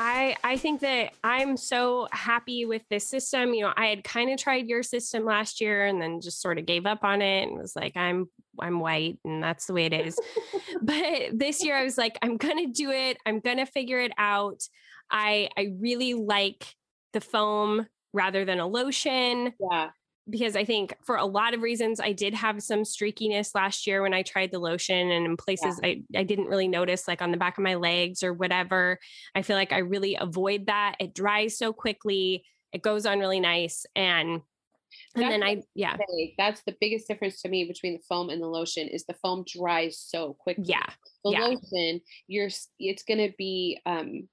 I 0.01 0.37
I 0.45 0.57
think 0.57 0.81
that 0.83 1.11
I'm 1.25 1.57
so 1.57 2.07
happy 2.13 2.65
with 2.65 2.83
this 2.89 3.07
system. 3.09 3.53
You 3.53 3.65
know, 3.65 3.73
I 3.77 3.87
had 3.87 4.05
kind 4.05 4.31
of 4.31 4.39
tried 4.39 4.69
your 4.69 4.85
system 4.85 5.25
last 5.25 5.61
year 5.61 5.87
and 5.87 6.01
then 6.01 6.21
just 6.21 6.41
sort 6.41 6.57
of 6.57 6.67
gave 6.67 6.87
up 6.87 7.03
on 7.03 7.21
it 7.21 7.49
and 7.49 7.59
was 7.59 7.75
like, 7.75 7.97
I'm 7.97 8.29
I'm 8.61 8.79
white 8.79 9.19
and 9.25 9.43
that's 9.43 9.67
the 9.67 9.75
way 9.75 9.87
it 9.87 9.93
is. 9.93 10.19
but 10.83 11.31
this 11.33 11.65
year 11.65 11.77
I 11.77 11.83
was 11.83 11.99
like, 11.99 12.17
I'm 12.23 12.37
gonna 12.37 12.69
do 12.69 12.93
it. 12.93 13.19
I'm 13.27 13.41
gonna 13.41 13.67
figure 13.67 13.99
it 13.99 14.13
out. 14.17 14.63
I 15.11 15.49
I 15.57 15.73
really 15.81 16.15
like 16.15 16.65
the 17.13 17.21
foam 17.21 17.87
rather 18.13 18.45
than 18.45 18.61
a 18.61 18.67
lotion. 18.69 19.53
Yeah 19.61 19.91
because 20.31 20.57
I 20.57 20.65
think 20.65 20.95
for 21.05 21.17
a 21.17 21.25
lot 21.25 21.55
of 21.55 21.63
reasons, 21.63 22.01
I 22.01 22.13
did 22.13 22.35
have 22.35 22.63
some 22.63 22.81
streakiness 22.81 23.55
last 23.55 23.87
year 23.87 24.03
when 24.03 24.15
I 24.15 24.23
tried 24.23 24.51
the 24.53 24.59
lotion, 24.59 25.11
and 25.11 25.27
in 25.27 25.37
places 25.37 25.81
yeah. 25.83 25.89
I, 25.89 26.03
I 26.17 26.23
didn't 26.25 26.47
really 26.47 26.69
notice, 26.69 27.09
like 27.09 27.23
on 27.23 27.31
the 27.31 27.37
back 27.37 27.59
of 27.59 27.65
my 27.65 27.75
legs 27.75 28.23
or 28.23 28.33
whatever. 28.33 28.99
I 29.35 29.43
feel 29.43 29.57
like 29.57 29.73
I 29.73 29.79
really 29.79 30.17
avoid 30.21 30.67
that. 30.67 30.97
It 31.01 31.15
dries 31.15 31.57
so 31.57 31.73
quickly, 31.73 32.45
it 32.73 32.83
goes 32.83 33.07
on 33.07 33.19
really 33.19 33.41
nice. 33.41 33.87
And 33.97 34.43
and 35.15 35.25
that's 35.25 35.31
then 35.31 35.43
I, 35.43 35.63
yeah, 35.75 35.97
that's 36.39 36.63
the 36.63 36.75
biggest 36.81 37.09
difference 37.09 37.43
to 37.43 37.49
me 37.49 37.65
between 37.65 37.95
the 37.95 38.03
foam 38.09 38.31
and 38.31 38.41
the 38.43 38.47
lotion 38.47 38.89
is 38.89 39.05
the 39.05 39.17
foam 39.23 39.45
dries 39.47 39.99
so 39.99 40.35
quickly. 40.35 40.65
Yeah. 40.67 40.87
The 41.25 41.33
yeah. 41.33 41.45
lotion, 41.45 42.01
you're, 42.27 42.49
it's 42.79 43.03
going 43.03 43.19
to 43.19 43.33
be, 43.37 43.81
um, 43.85 44.29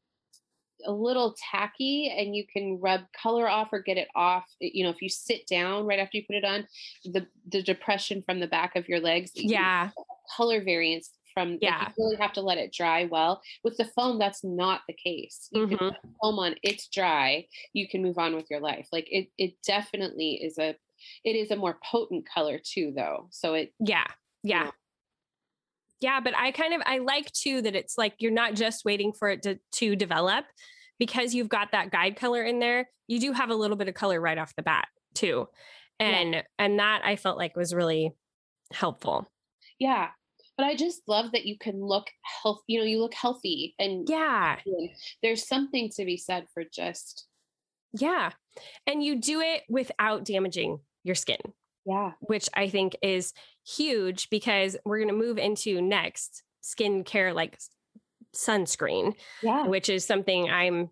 a 0.85 0.91
little 0.91 1.35
tacky 1.51 2.13
and 2.17 2.35
you 2.35 2.45
can 2.51 2.79
rub 2.81 3.01
color 3.19 3.47
off 3.47 3.69
or 3.71 3.79
get 3.79 3.97
it 3.97 4.07
off 4.15 4.45
you 4.59 4.83
know 4.83 4.89
if 4.89 5.01
you 5.01 5.09
sit 5.09 5.47
down 5.47 5.85
right 5.85 5.99
after 5.99 6.17
you 6.17 6.23
put 6.27 6.35
it 6.35 6.43
on 6.43 6.67
the 7.05 7.25
the 7.51 7.61
depression 7.61 8.21
from 8.25 8.39
the 8.39 8.47
back 8.47 8.75
of 8.75 8.88
your 8.88 8.99
legs 8.99 9.31
yeah. 9.35 9.89
color 10.35 10.63
variance 10.63 11.11
from 11.35 11.57
yeah 11.61 11.79
like, 11.79 11.88
you 11.89 12.05
really 12.05 12.15
have 12.15 12.33
to 12.33 12.41
let 12.41 12.57
it 12.57 12.73
dry 12.73 13.05
well. 13.05 13.41
With 13.63 13.77
the 13.77 13.85
foam 13.85 14.17
that's 14.17 14.43
not 14.43 14.81
the 14.88 14.93
case. 14.93 15.49
You 15.51 15.67
mm-hmm. 15.67 15.75
can 15.75 15.89
put 15.89 15.99
foam 16.21 16.39
on 16.39 16.55
it's 16.63 16.88
dry 16.88 17.45
you 17.73 17.88
can 17.88 18.01
move 18.01 18.17
on 18.17 18.35
with 18.35 18.49
your 18.49 18.61
life. 18.61 18.88
Like 18.91 19.07
it 19.11 19.27
it 19.38 19.53
definitely 19.67 20.39
is 20.41 20.57
a 20.57 20.75
it 21.23 21.35
is 21.35 21.51
a 21.51 21.55
more 21.55 21.77
potent 21.83 22.25
color 22.33 22.59
too 22.63 22.93
though. 22.95 23.27
So 23.31 23.53
it 23.53 23.73
yeah. 23.79 24.05
yeah. 24.43 24.59
you 24.59 24.65
know, 24.65 24.71
yeah 26.01 26.19
but 26.19 26.36
i 26.38 26.51
kind 26.51 26.73
of 26.73 26.81
i 26.86 26.97
like 26.99 27.31
too 27.31 27.62
that 27.62 27.75
it's 27.75 27.97
like 27.97 28.15
you're 28.19 28.31
not 28.31 28.53
just 28.53 28.86
waiting 28.86 29.13
for 29.13 29.29
it 29.29 29.41
to 29.43 29.58
to 29.71 29.95
develop. 29.95 30.45
Because 30.97 31.34
you've 31.34 31.49
got 31.49 31.73
that 31.73 31.91
guide 31.91 32.15
color 32.15 32.41
in 32.41 32.60
there 32.60 32.89
you 33.08 33.19
do 33.19 33.34
have 33.34 33.49
a 33.49 33.55
little 33.55 33.75
bit 33.75 33.89
of 33.89 33.95
color 33.95 34.21
right 34.21 34.38
off 34.38 34.55
the 34.55 34.63
bat 34.63 34.88
too. 35.13 35.49
And 35.99 36.36
yeah. 36.36 36.41
and 36.58 36.79
that 36.79 37.01
i 37.03 37.17
felt 37.17 37.38
like 37.38 37.55
was 37.58 37.73
really 37.73 38.13
helpful. 38.73 39.29
Yeah 39.79 40.10
but 40.58 40.65
i 40.65 40.73
just 40.73 41.01
love 41.05 41.34
that 41.34 41.45
you 41.45 41.58
can 41.58 41.84
look 41.84 42.08
health 42.41 42.62
you 42.67 42.79
know 42.79 42.86
you 42.86 43.01
look 43.01 43.13
healthy 43.13 43.75
and 43.77 44.08
yeah. 44.10 44.58
there's 45.21 45.45
something 45.45 45.89
to 45.89 46.05
be 46.05 46.15
said 46.15 46.45
for 46.53 46.63
just 46.63 47.27
yeah 47.91 48.31
and 48.88 49.03
you 49.03 49.19
do 49.19 49.41
it 49.41 49.63
without 49.67 50.23
damaging 50.23 50.79
your 51.05 51.15
skin. 51.15 51.38
Yeah. 51.86 52.12
Which 52.19 52.49
I 52.53 52.67
think 52.67 52.97
is 53.01 53.31
huge 53.65 54.30
because 54.30 54.78
we're 54.86 54.99
going 54.99 55.10
to 55.10 55.13
move 55.13 55.38
into 55.38 55.82
next 55.82 56.43
skincare 56.63 57.34
like 57.34 57.60
sunscreen. 58.36 59.15
Yeah. 59.41 59.67
Which 59.67 59.89
is 59.89 60.06
something 60.06 60.49
I'm 60.49 60.89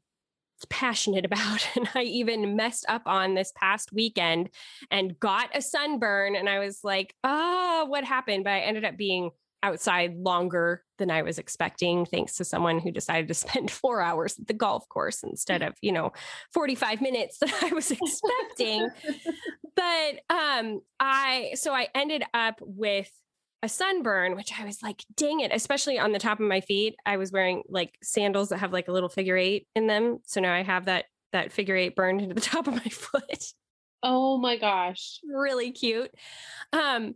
passionate 0.70 1.26
about 1.26 1.68
and 1.76 1.90
I 1.94 2.04
even 2.04 2.56
messed 2.56 2.86
up 2.88 3.04
on 3.06 3.34
this 3.34 3.52
past 3.56 3.92
weekend 3.92 4.50
and 4.90 5.20
got 5.20 5.56
a 5.56 5.62
sunburn 5.62 6.36
and 6.36 6.48
I 6.50 6.60
was 6.60 6.84
like, 6.84 7.16
"Oh, 7.24 7.86
what 7.88 8.04
happened?" 8.04 8.44
But 8.44 8.52
I 8.52 8.60
ended 8.60 8.86
up 8.86 8.98
being 8.98 9.32
outside 9.64 10.16
longer 10.18 10.84
than 11.00 11.10
I 11.10 11.24
was 11.24 11.40
expecting, 11.40 12.06
thanks 12.06 12.36
to 12.36 12.46
someone 12.46 12.80
who 12.80 12.92
decided 12.92 13.28
to 13.30 13.34
spend 13.34 13.72
four 13.72 14.02
hours 14.02 14.38
at 14.40 14.48
the 14.48 14.54
golf 14.54 14.88
course 14.90 15.24
instead 15.24 15.64
of, 15.64 15.74
you 15.82 15.92
know, 15.92 16.12
45 16.54 17.02
minutes 17.02 17.40
that 17.40 17.54
I 17.64 17.74
was 17.74 17.90
expecting. 18.02 18.90
but 19.76 20.20
um, 20.30 20.82
I, 21.00 21.52
so 21.56 21.74
I 21.74 21.88
ended 21.96 22.24
up 22.34 22.60
with 22.62 23.10
a 23.64 23.70
sunburn, 23.70 24.36
which 24.36 24.52
I 24.60 24.66
was 24.66 24.84
like, 24.84 25.06
dang 25.16 25.40
it, 25.40 25.52
especially 25.54 25.98
on 25.98 26.12
the 26.12 26.20
top 26.20 26.42
of 26.42 26.46
my 26.48 26.60
feet. 26.60 26.96
I 27.06 27.16
was 27.16 27.32
wearing 27.32 27.64
like 27.70 27.98
sandals 28.04 28.50
that 28.50 28.58
have 28.58 28.74
like 28.74 28.90
a 28.90 28.92
little 28.92 29.10
figure 29.10 29.38
eight 29.38 29.68
in 29.74 29.88
them. 29.88 30.20
So 30.26 30.42
now 30.42 30.54
I 30.54 30.64
have 30.64 30.86
that 30.86 31.06
that 31.32 31.52
figure 31.52 31.76
eight 31.76 31.96
burned 31.96 32.22
into 32.22 32.36
the 32.36 32.42
top 32.42 32.68
of 32.68 32.76
my 32.76 32.82
foot. 32.82 33.46
Oh 34.04 34.38
my 34.38 34.58
gosh. 34.58 35.20
Really 35.26 35.72
cute. 35.72 36.12
Um, 36.74 37.16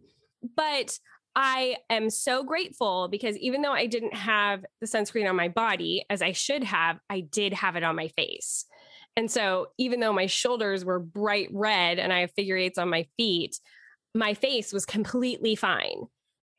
but 0.55 0.97
I 1.39 1.77
am 1.91 2.09
so 2.09 2.43
grateful 2.43 3.09
because 3.09 3.37
even 3.37 3.61
though 3.61 3.71
I 3.71 3.85
didn't 3.85 4.15
have 4.15 4.65
the 4.81 4.87
sunscreen 4.87 5.29
on 5.29 5.35
my 5.35 5.49
body 5.49 6.03
as 6.09 6.23
I 6.23 6.31
should 6.31 6.63
have, 6.63 6.97
I 7.11 7.19
did 7.19 7.53
have 7.53 7.75
it 7.75 7.83
on 7.83 7.95
my 7.95 8.07
face. 8.07 8.65
And 9.15 9.29
so 9.29 9.67
even 9.77 9.99
though 9.99 10.13
my 10.13 10.25
shoulders 10.25 10.83
were 10.83 10.97
bright 10.97 11.49
red 11.53 11.99
and 11.99 12.11
I 12.11 12.21
have 12.21 12.31
figure 12.31 12.57
eights 12.57 12.79
on 12.79 12.89
my 12.89 13.05
feet, 13.17 13.59
my 14.15 14.33
face 14.33 14.73
was 14.73 14.87
completely 14.87 15.55
fine. 15.55 16.07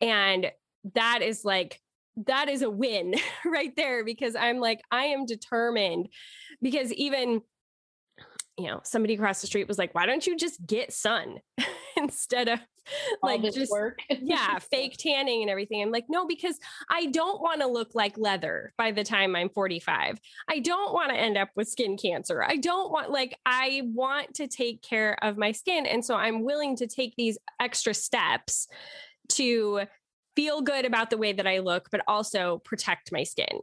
And 0.01 0.53
that 0.95 1.23
is 1.23 1.45
like, 1.45 1.81
that 2.27 2.49
is 2.49 2.63
a 2.63 2.71
win 2.71 3.17
right 3.45 3.75
there 3.75 4.05
because 4.05 4.37
I'm 4.37 4.61
like, 4.61 4.81
I 4.93 5.07
am 5.07 5.27
determined 5.27 6.09
because 6.63 6.93
even, 6.93 7.43
you 8.57 8.69
know, 8.69 8.81
somebody 8.85 9.15
across 9.15 9.41
the 9.41 9.49
street 9.49 9.67
was 9.67 9.79
like, 9.79 9.93
why 9.97 10.07
don't 10.07 10.25
you 10.25 10.37
just 10.37 10.65
get 10.65 10.93
sun 10.93 11.39
instead 11.97 12.49
of 12.49 12.61
like 13.23 13.43
just 13.43 13.71
work? 13.71 13.99
yeah, 14.11 14.59
fake 14.59 14.97
tanning 14.99 15.43
and 15.43 15.51
everything. 15.51 15.83
I'm 15.83 15.91
like, 15.91 16.07
no, 16.09 16.27
because 16.27 16.59
I 16.91 17.07
don't 17.07 17.41
want 17.41 17.61
to 17.61 17.67
look 17.67 17.95
like 17.95 18.19
leather 18.19 18.73
by 18.77 18.93
the 18.93 19.05
time 19.05 19.37
I'm 19.37 19.49
45. 19.51 20.19
I 20.49 20.59
don't 20.61 20.93
want 20.93 21.11
to 21.11 21.17
end 21.17 21.37
up 21.37 21.51
with 21.57 21.69
skin 21.69 21.97
cancer. 21.97 22.43
I 22.43 22.57
don't 22.57 22.91
want, 22.91 23.11
like, 23.11 23.37
I 23.47 23.83
want 23.85 24.35
to 24.35 24.47
take 24.47 24.83
care 24.83 25.17
of 25.23 25.37
my 25.37 25.53
skin. 25.53 25.87
And 25.87 26.05
so 26.05 26.15
I'm 26.15 26.45
willing 26.45 26.77
to 26.77 26.87
take 26.87 27.15
these 27.17 27.39
extra 27.61 27.95
steps 27.95 28.69
to 29.31 29.83
feel 30.37 30.61
good 30.63 30.85
about 30.85 31.11
the 31.11 31.19
way 31.19 31.33
that 31.33 31.47
I 31.47 31.59
look, 31.59 31.89
but 31.91 32.03
also 32.07 32.63
protect 32.65 33.13
my 33.13 33.25
skin. 33.25 33.61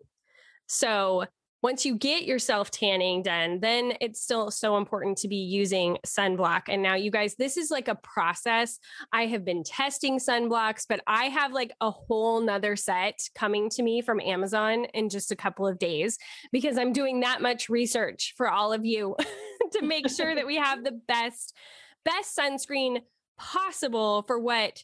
So 0.68 1.26
once 1.66 1.84
you 1.84 1.96
get 1.96 2.26
yourself 2.26 2.70
tanning 2.70 3.24
done, 3.24 3.60
then 3.60 3.94
it's 4.00 4.22
still 4.22 4.52
so 4.52 4.78
important 4.78 5.18
to 5.18 5.28
be 5.28 5.38
using 5.38 5.98
sunblock. 6.06 6.62
And 6.68 6.84
now, 6.84 6.94
you 6.94 7.10
guys, 7.10 7.34
this 7.38 7.58
is 7.58 7.72
like 7.72 7.88
a 7.88 7.96
process. 7.96 8.78
I 9.12 9.26
have 9.26 9.44
been 9.44 9.64
testing 9.64 10.20
sunblocks, 10.20 10.86
but 10.88 11.02
I 11.08 11.24
have 11.24 11.54
like 11.54 11.72
a 11.82 11.90
whole 11.90 12.40
nother 12.40 12.76
set 12.76 13.28
coming 13.34 13.72
to 13.72 13.82
me 13.82 14.04
from 14.04 14.20
Amazon 14.20 14.86
in 14.94 15.10
just 15.10 15.32
a 15.32 15.36
couple 15.36 15.66
of 15.66 15.80
days 15.80 16.20
because 16.52 16.78
I'm 16.78 16.94
doing 16.94 17.22
that 17.22 17.42
much 17.42 17.68
research 17.68 18.36
for 18.38 18.48
all 18.48 18.72
of 18.72 18.86
you 18.86 19.16
to 19.72 19.82
make 19.82 20.08
sure 20.08 20.36
that 20.36 20.46
we 20.46 20.58
have 20.58 20.84
the 20.84 21.02
best, 21.08 21.56
best 22.04 22.38
sunscreen 22.38 23.02
possible 23.40 24.22
for 24.22 24.38
what 24.38 24.84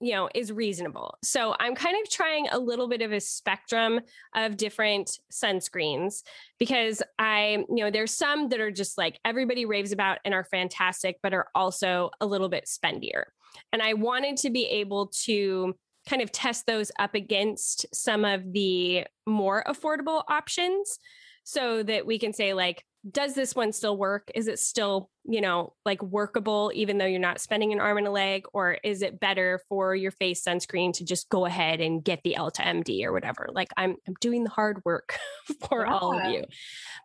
you 0.00 0.12
know 0.12 0.28
is 0.34 0.52
reasonable. 0.52 1.18
So 1.22 1.54
i'm 1.60 1.74
kind 1.74 1.96
of 2.02 2.10
trying 2.10 2.48
a 2.50 2.58
little 2.58 2.88
bit 2.88 3.02
of 3.02 3.12
a 3.12 3.20
spectrum 3.20 4.00
of 4.34 4.56
different 4.56 5.18
sunscreens 5.32 6.22
because 6.58 7.02
i 7.18 7.64
you 7.68 7.84
know 7.84 7.90
there's 7.90 8.12
some 8.12 8.48
that 8.48 8.60
are 8.60 8.70
just 8.70 8.98
like 8.98 9.18
everybody 9.24 9.64
raves 9.64 9.92
about 9.92 10.18
and 10.24 10.34
are 10.34 10.44
fantastic 10.44 11.18
but 11.22 11.34
are 11.34 11.48
also 11.54 12.10
a 12.20 12.26
little 12.26 12.48
bit 12.48 12.66
spendier. 12.66 13.24
And 13.72 13.82
i 13.82 13.94
wanted 13.94 14.36
to 14.38 14.50
be 14.50 14.66
able 14.66 15.08
to 15.24 15.74
kind 16.08 16.22
of 16.22 16.30
test 16.32 16.66
those 16.66 16.90
up 16.98 17.14
against 17.14 17.86
some 17.94 18.24
of 18.24 18.52
the 18.52 19.06
more 19.26 19.64
affordable 19.66 20.22
options 20.28 20.98
so 21.44 21.82
that 21.82 22.06
we 22.06 22.18
can 22.18 22.32
say 22.32 22.54
like 22.54 22.84
does 23.10 23.34
this 23.34 23.54
one 23.54 23.72
still 23.72 23.96
work? 23.96 24.30
Is 24.34 24.48
it 24.48 24.58
still, 24.58 25.10
you 25.24 25.40
know, 25.40 25.74
like 25.84 26.02
workable, 26.02 26.72
even 26.74 26.96
though 26.96 27.04
you're 27.04 27.20
not 27.20 27.40
spending 27.40 27.72
an 27.72 27.80
arm 27.80 27.98
and 27.98 28.06
a 28.06 28.10
leg? 28.10 28.46
Or 28.54 28.78
is 28.82 29.02
it 29.02 29.20
better 29.20 29.60
for 29.68 29.94
your 29.94 30.10
face 30.10 30.42
sunscreen 30.42 30.94
to 30.94 31.04
just 31.04 31.28
go 31.28 31.44
ahead 31.44 31.80
and 31.80 32.02
get 32.02 32.22
the 32.24 32.36
EltaMD 32.38 33.04
or 33.04 33.12
whatever? 33.12 33.48
Like 33.52 33.68
I'm, 33.76 33.96
I'm 34.08 34.14
doing 34.20 34.44
the 34.44 34.50
hard 34.50 34.80
work 34.84 35.18
for 35.68 35.84
yeah. 35.84 35.92
all 35.92 36.18
of 36.18 36.30
you. 36.30 36.44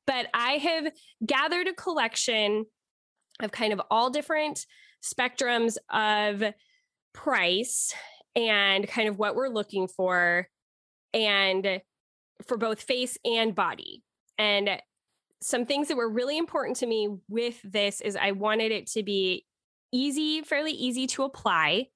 But 0.07 0.27
I 0.33 0.53
have 0.53 0.91
gathered 1.25 1.67
a 1.67 1.73
collection 1.73 2.65
of 3.41 3.51
kind 3.51 3.73
of 3.73 3.81
all 3.91 4.09
different 4.09 4.65
spectrums 5.03 5.77
of 5.89 6.53
price 7.13 7.93
and 8.35 8.87
kind 8.87 9.09
of 9.09 9.17
what 9.17 9.35
we're 9.35 9.49
looking 9.49 9.87
for 9.87 10.47
and 11.13 11.81
for 12.47 12.57
both 12.57 12.81
face 12.81 13.17
and 13.25 13.53
body. 13.53 14.01
And 14.37 14.79
some 15.41 15.65
things 15.65 15.87
that 15.87 15.97
were 15.97 16.09
really 16.09 16.37
important 16.37 16.77
to 16.77 16.87
me 16.87 17.17
with 17.27 17.59
this 17.63 18.01
is 18.01 18.15
I 18.15 18.31
wanted 18.31 18.71
it 18.71 18.87
to 18.91 19.03
be 19.03 19.45
easy, 19.91 20.41
fairly 20.41 20.71
easy 20.71 21.07
to 21.07 21.23
apply. 21.23 21.87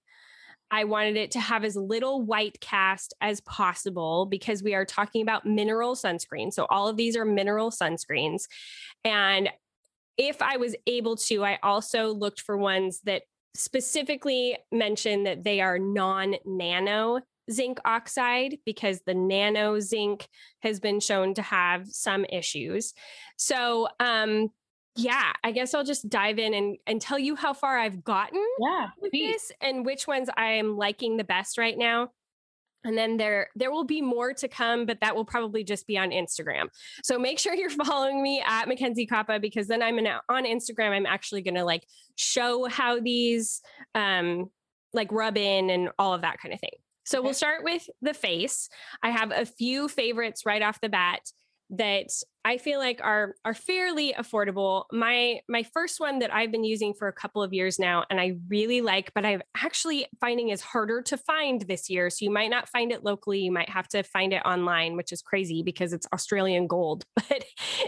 I 0.71 0.85
wanted 0.85 1.17
it 1.17 1.31
to 1.31 1.39
have 1.39 1.63
as 1.63 1.75
little 1.75 2.21
white 2.23 2.59
cast 2.59 3.13
as 3.21 3.41
possible 3.41 4.25
because 4.25 4.63
we 4.63 4.73
are 4.73 4.85
talking 4.85 5.21
about 5.21 5.45
mineral 5.45 5.95
sunscreen. 5.95 6.51
So 6.51 6.65
all 6.69 6.87
of 6.87 6.97
these 6.97 7.15
are 7.15 7.25
mineral 7.25 7.69
sunscreens. 7.69 8.45
And 9.05 9.49
if 10.17 10.41
I 10.41 10.57
was 10.57 10.75
able 10.87 11.15
to, 11.17 11.43
I 11.43 11.59
also 11.61 12.13
looked 12.13 12.41
for 12.41 12.57
ones 12.57 13.01
that 13.03 13.23
specifically 13.55 14.57
mention 14.71 15.23
that 15.23 15.43
they 15.43 15.61
are 15.61 15.77
non 15.77 16.35
nano 16.45 17.19
zinc 17.51 17.79
oxide 17.85 18.57
because 18.65 19.01
the 19.05 19.13
nano 19.13 19.79
zinc 19.79 20.27
has 20.61 20.79
been 20.79 20.99
shown 20.99 21.33
to 21.33 21.41
have 21.41 21.87
some 21.87 22.25
issues. 22.25 22.93
So, 23.37 23.87
um, 23.99 24.49
yeah, 24.95 25.31
I 25.43 25.51
guess 25.51 25.73
I'll 25.73 25.83
just 25.83 26.07
dive 26.07 26.37
in 26.37 26.53
and, 26.53 26.77
and 26.85 27.01
tell 27.01 27.17
you 27.17 27.35
how 27.35 27.53
far 27.53 27.77
I've 27.77 28.03
gotten 28.03 28.45
yeah, 28.59 28.89
with 29.01 29.11
please. 29.11 29.33
this 29.33 29.51
and 29.59 29.85
which 29.85 30.07
ones 30.07 30.29
I 30.37 30.53
am 30.53 30.77
liking 30.77 31.17
the 31.17 31.23
best 31.23 31.57
right 31.57 31.77
now. 31.77 32.09
And 32.85 32.97
then 32.97 33.15
there 33.15 33.47
there 33.55 33.71
will 33.71 33.85
be 33.85 34.01
more 34.01 34.33
to 34.33 34.47
come, 34.49 34.85
but 34.85 34.99
that 34.99 35.15
will 35.15 35.23
probably 35.23 35.63
just 35.63 35.87
be 35.87 35.97
on 35.97 36.11
Instagram. 36.11 36.65
So 37.01 37.17
make 37.17 37.39
sure 37.39 37.55
you're 37.55 37.69
following 37.85 38.21
me 38.21 38.43
at 38.45 38.67
Mackenzie 38.67 39.07
Koppa 39.07 39.41
because 39.41 39.67
then 39.67 39.81
I'm 39.81 39.95
gonna, 39.95 40.21
on 40.27 40.45
Instagram. 40.45 40.91
I'm 40.91 41.05
actually 41.05 41.41
gonna 41.43 41.63
like 41.63 41.87
show 42.15 42.65
how 42.65 42.99
these 42.99 43.61
um 43.95 44.49
like 44.91 45.11
rub 45.11 45.37
in 45.37 45.69
and 45.69 45.89
all 45.97 46.13
of 46.13 46.21
that 46.21 46.39
kind 46.39 46.53
of 46.53 46.59
thing. 46.59 46.71
So 47.03 47.19
okay. 47.19 47.25
we'll 47.25 47.33
start 47.33 47.63
with 47.63 47.89
the 48.01 48.13
face. 48.13 48.69
I 49.01 49.09
have 49.09 49.31
a 49.31 49.45
few 49.45 49.87
favorites 49.87 50.45
right 50.45 50.61
off 50.61 50.81
the 50.81 50.89
bat 50.89 51.21
that 51.69 52.07
I 52.45 52.57
feel 52.57 52.77
like 52.77 52.99
are 53.01 53.35
are 53.45 53.53
fairly 53.53 54.13
affordable. 54.13 54.83
My 54.91 55.39
my 55.47 55.63
first 55.63 55.99
one 55.99 56.19
that 56.19 56.33
I've 56.33 56.51
been 56.51 56.63
using 56.63 56.93
for 56.93 57.07
a 57.07 57.13
couple 57.13 57.41
of 57.41 57.53
years 57.53 57.79
now 57.79 58.03
and 58.09 58.19
I 58.19 58.35
really 58.47 58.81
like 58.81 59.11
but 59.15 59.25
I'm 59.25 59.41
actually 59.55 60.05
finding 60.19 60.49
is 60.49 60.61
harder 60.61 61.01
to 61.03 61.17
find 61.17 61.61
this 61.61 61.89
year. 61.89 62.09
So 62.09 62.25
you 62.25 62.31
might 62.31 62.49
not 62.49 62.69
find 62.69 62.91
it 62.91 63.03
locally, 63.03 63.39
you 63.39 63.51
might 63.51 63.69
have 63.69 63.87
to 63.89 64.03
find 64.03 64.33
it 64.33 64.41
online, 64.45 64.95
which 64.97 65.11
is 65.11 65.21
crazy 65.21 65.63
because 65.63 65.93
it's 65.93 66.07
Australian 66.13 66.67
gold, 66.67 67.05
but 67.15 67.45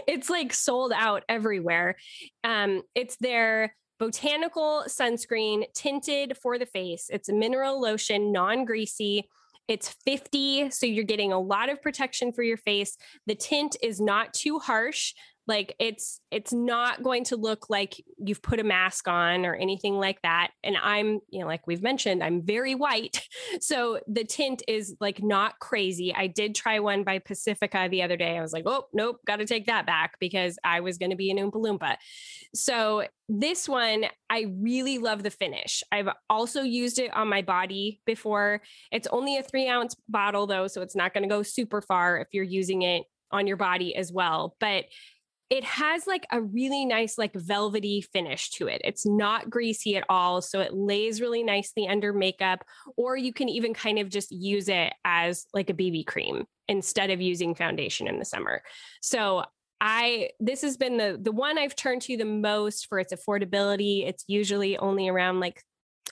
it's 0.08 0.30
like 0.30 0.52
sold 0.52 0.92
out 0.92 1.22
everywhere. 1.28 1.96
Um 2.42 2.82
it's 2.94 3.16
their 3.16 3.74
botanical 3.98 4.84
sunscreen 4.88 5.64
tinted 5.74 6.36
for 6.36 6.58
the 6.58 6.66
face. 6.66 7.08
It's 7.10 7.28
a 7.28 7.34
mineral 7.34 7.80
lotion, 7.80 8.32
non 8.32 8.64
greasy. 8.64 9.28
It's 9.68 9.88
50, 10.04 10.70
so 10.70 10.86
you're 10.86 11.04
getting 11.04 11.32
a 11.32 11.40
lot 11.40 11.68
of 11.68 11.82
protection 11.82 12.32
for 12.32 12.42
your 12.42 12.56
face. 12.56 12.96
The 13.26 13.34
tint 13.34 13.76
is 13.82 14.00
not 14.00 14.32
too 14.32 14.60
harsh 14.60 15.12
like 15.46 15.76
it's 15.78 16.20
it's 16.30 16.52
not 16.52 17.02
going 17.02 17.24
to 17.24 17.36
look 17.36 17.70
like 17.70 18.02
you've 18.18 18.42
put 18.42 18.58
a 18.58 18.64
mask 18.64 19.06
on 19.06 19.46
or 19.46 19.54
anything 19.54 19.94
like 19.94 20.20
that. 20.22 20.50
And 20.64 20.76
i'm 20.82 21.20
you 21.30 21.40
know 21.40 21.46
like 21.46 21.66
we've 21.66 21.82
mentioned 21.82 22.22
i'm 22.22 22.42
very 22.44 22.74
white. 22.74 23.22
So 23.60 24.00
the 24.06 24.24
tint 24.24 24.62
is 24.68 24.96
like 25.00 25.22
not 25.22 25.58
crazy. 25.60 26.14
I 26.14 26.26
did 26.26 26.54
try 26.54 26.78
one 26.78 27.04
by 27.04 27.18
pacifica 27.18 27.88
the 27.90 28.02
other 28.02 28.16
day. 28.16 28.36
I 28.36 28.42
was 28.42 28.52
like 28.52 28.64
oh 28.66 28.86
nope 28.92 29.20
got 29.26 29.36
to 29.36 29.46
take 29.46 29.66
that 29.66 29.86
back 29.86 30.14
because 30.20 30.58
i 30.64 30.80
was 30.80 30.98
going 30.98 31.10
to 31.10 31.16
be 31.16 31.30
an 31.30 31.38
oompa 31.38 31.54
loompa. 31.54 31.96
So 32.54 33.06
this 33.28 33.68
one 33.68 34.06
i 34.30 34.46
really 34.58 34.98
love 34.98 35.22
the 35.22 35.30
finish. 35.30 35.82
I've 35.92 36.08
also 36.28 36.62
used 36.62 36.98
it 36.98 37.14
on 37.14 37.28
my 37.28 37.42
body 37.42 38.00
before. 38.04 38.62
It's 38.90 39.08
only 39.08 39.36
a 39.36 39.42
three 39.42 39.68
ounce 39.68 39.94
bottle 40.08 40.46
though 40.46 40.66
so 40.66 40.82
it's 40.82 40.96
not 40.96 41.14
going 41.14 41.22
to 41.22 41.28
go 41.28 41.42
super 41.42 41.80
far 41.80 42.18
if 42.18 42.28
you're 42.32 42.44
using 42.44 42.82
it 42.82 43.04
on 43.30 43.46
your 43.46 43.56
body 43.56 43.94
as 43.96 44.12
well. 44.12 44.56
But 44.60 44.86
it 45.48 45.64
has 45.64 46.06
like 46.06 46.26
a 46.32 46.40
really 46.40 46.84
nice 46.84 47.16
like 47.16 47.32
velvety 47.34 48.00
finish 48.00 48.50
to 48.50 48.66
it. 48.66 48.80
It's 48.84 49.06
not 49.06 49.48
greasy 49.48 49.96
at 49.96 50.04
all, 50.08 50.42
so 50.42 50.60
it 50.60 50.74
lays 50.74 51.20
really 51.20 51.42
nicely 51.44 51.86
under 51.86 52.12
makeup 52.12 52.64
or 52.96 53.16
you 53.16 53.32
can 53.32 53.48
even 53.48 53.72
kind 53.72 53.98
of 53.98 54.08
just 54.08 54.32
use 54.32 54.68
it 54.68 54.92
as 55.04 55.46
like 55.54 55.70
a 55.70 55.74
BB 55.74 56.06
cream 56.06 56.44
instead 56.68 57.10
of 57.10 57.20
using 57.20 57.54
foundation 57.54 58.08
in 58.08 58.18
the 58.18 58.24
summer. 58.24 58.62
So 59.00 59.44
I 59.80 60.30
this 60.40 60.62
has 60.62 60.76
been 60.76 60.96
the 60.96 61.18
the 61.20 61.32
one 61.32 61.58
I've 61.58 61.76
turned 61.76 62.02
to 62.02 62.16
the 62.16 62.24
most 62.24 62.86
for 62.88 62.98
its 62.98 63.12
affordability. 63.12 64.06
It's 64.08 64.24
usually 64.26 64.76
only 64.78 65.08
around 65.08 65.38
like 65.38 65.62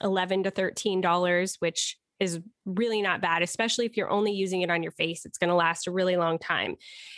11 0.01 0.43
to 0.43 0.51
13 0.51 1.01
dollars, 1.01 1.57
which 1.59 1.97
is 2.19 2.39
really 2.65 3.01
not 3.01 3.21
bad, 3.21 3.41
especially 3.41 3.85
if 3.85 3.97
you're 3.97 4.09
only 4.09 4.31
using 4.31 4.61
it 4.61 4.71
on 4.71 4.83
your 4.83 4.93
face. 4.93 5.25
It's 5.25 5.37
going 5.37 5.49
to 5.49 5.55
last 5.55 5.87
a 5.87 5.91
really 5.91 6.15
long 6.15 6.39
time. 6.39 6.75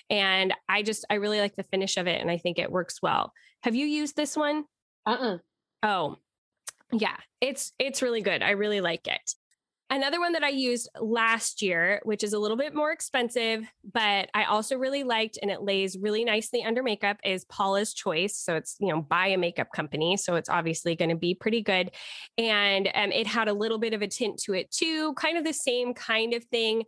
And 0.09 0.53
I 0.67 0.81
just, 0.83 1.05
I 1.09 1.15
really 1.15 1.39
like 1.39 1.55
the 1.55 1.63
finish 1.63 1.97
of 1.97 2.07
it 2.07 2.19
and 2.21 2.31
I 2.31 2.37
think 2.37 2.59
it 2.59 2.71
works 2.71 2.99
well. 3.01 3.31
Have 3.63 3.75
you 3.75 3.85
used 3.85 4.15
this 4.15 4.35
one? 4.35 4.65
Uh 5.05 5.11
uh-uh. 5.11 5.35
uh 5.35 5.37
Oh, 5.83 6.15
yeah, 6.91 7.17
it's 7.41 7.73
it's 7.79 8.01
really 8.01 8.21
good. 8.21 8.41
I 8.41 8.51
really 8.51 8.81
like 8.81 9.07
it. 9.07 9.33
Another 9.89 10.19
one 10.19 10.33
that 10.33 10.43
I 10.43 10.49
used 10.49 10.89
last 10.99 11.61
year, 11.61 12.01
which 12.03 12.21
is 12.21 12.33
a 12.33 12.39
little 12.39 12.57
bit 12.57 12.75
more 12.75 12.91
expensive, 12.91 13.65
but 13.93 14.29
I 14.33 14.43
also 14.43 14.77
really 14.77 15.03
liked 15.03 15.39
and 15.41 15.49
it 15.49 15.61
lays 15.61 15.97
really 15.97 16.25
nicely 16.25 16.61
under 16.63 16.83
makeup 16.83 17.17
is 17.23 17.45
Paula's 17.45 17.93
Choice. 17.93 18.35
So 18.35 18.55
it's, 18.55 18.75
you 18.79 18.89
know, 18.89 19.01
by 19.01 19.27
a 19.27 19.37
makeup 19.37 19.71
company. 19.73 20.17
So 20.17 20.35
it's 20.35 20.49
obviously 20.49 20.95
going 20.95 21.09
to 21.09 21.15
be 21.15 21.33
pretty 21.33 21.61
good. 21.61 21.91
And 22.37 22.89
um, 22.95 23.13
it 23.13 23.27
had 23.27 23.47
a 23.47 23.53
little 23.53 23.77
bit 23.77 23.93
of 23.93 24.01
a 24.01 24.07
tint 24.07 24.41
to 24.43 24.53
it 24.53 24.69
too, 24.71 25.13
kind 25.13 25.37
of 25.37 25.45
the 25.45 25.53
same 25.53 25.93
kind 25.93 26.33
of 26.33 26.43
thing 26.45 26.83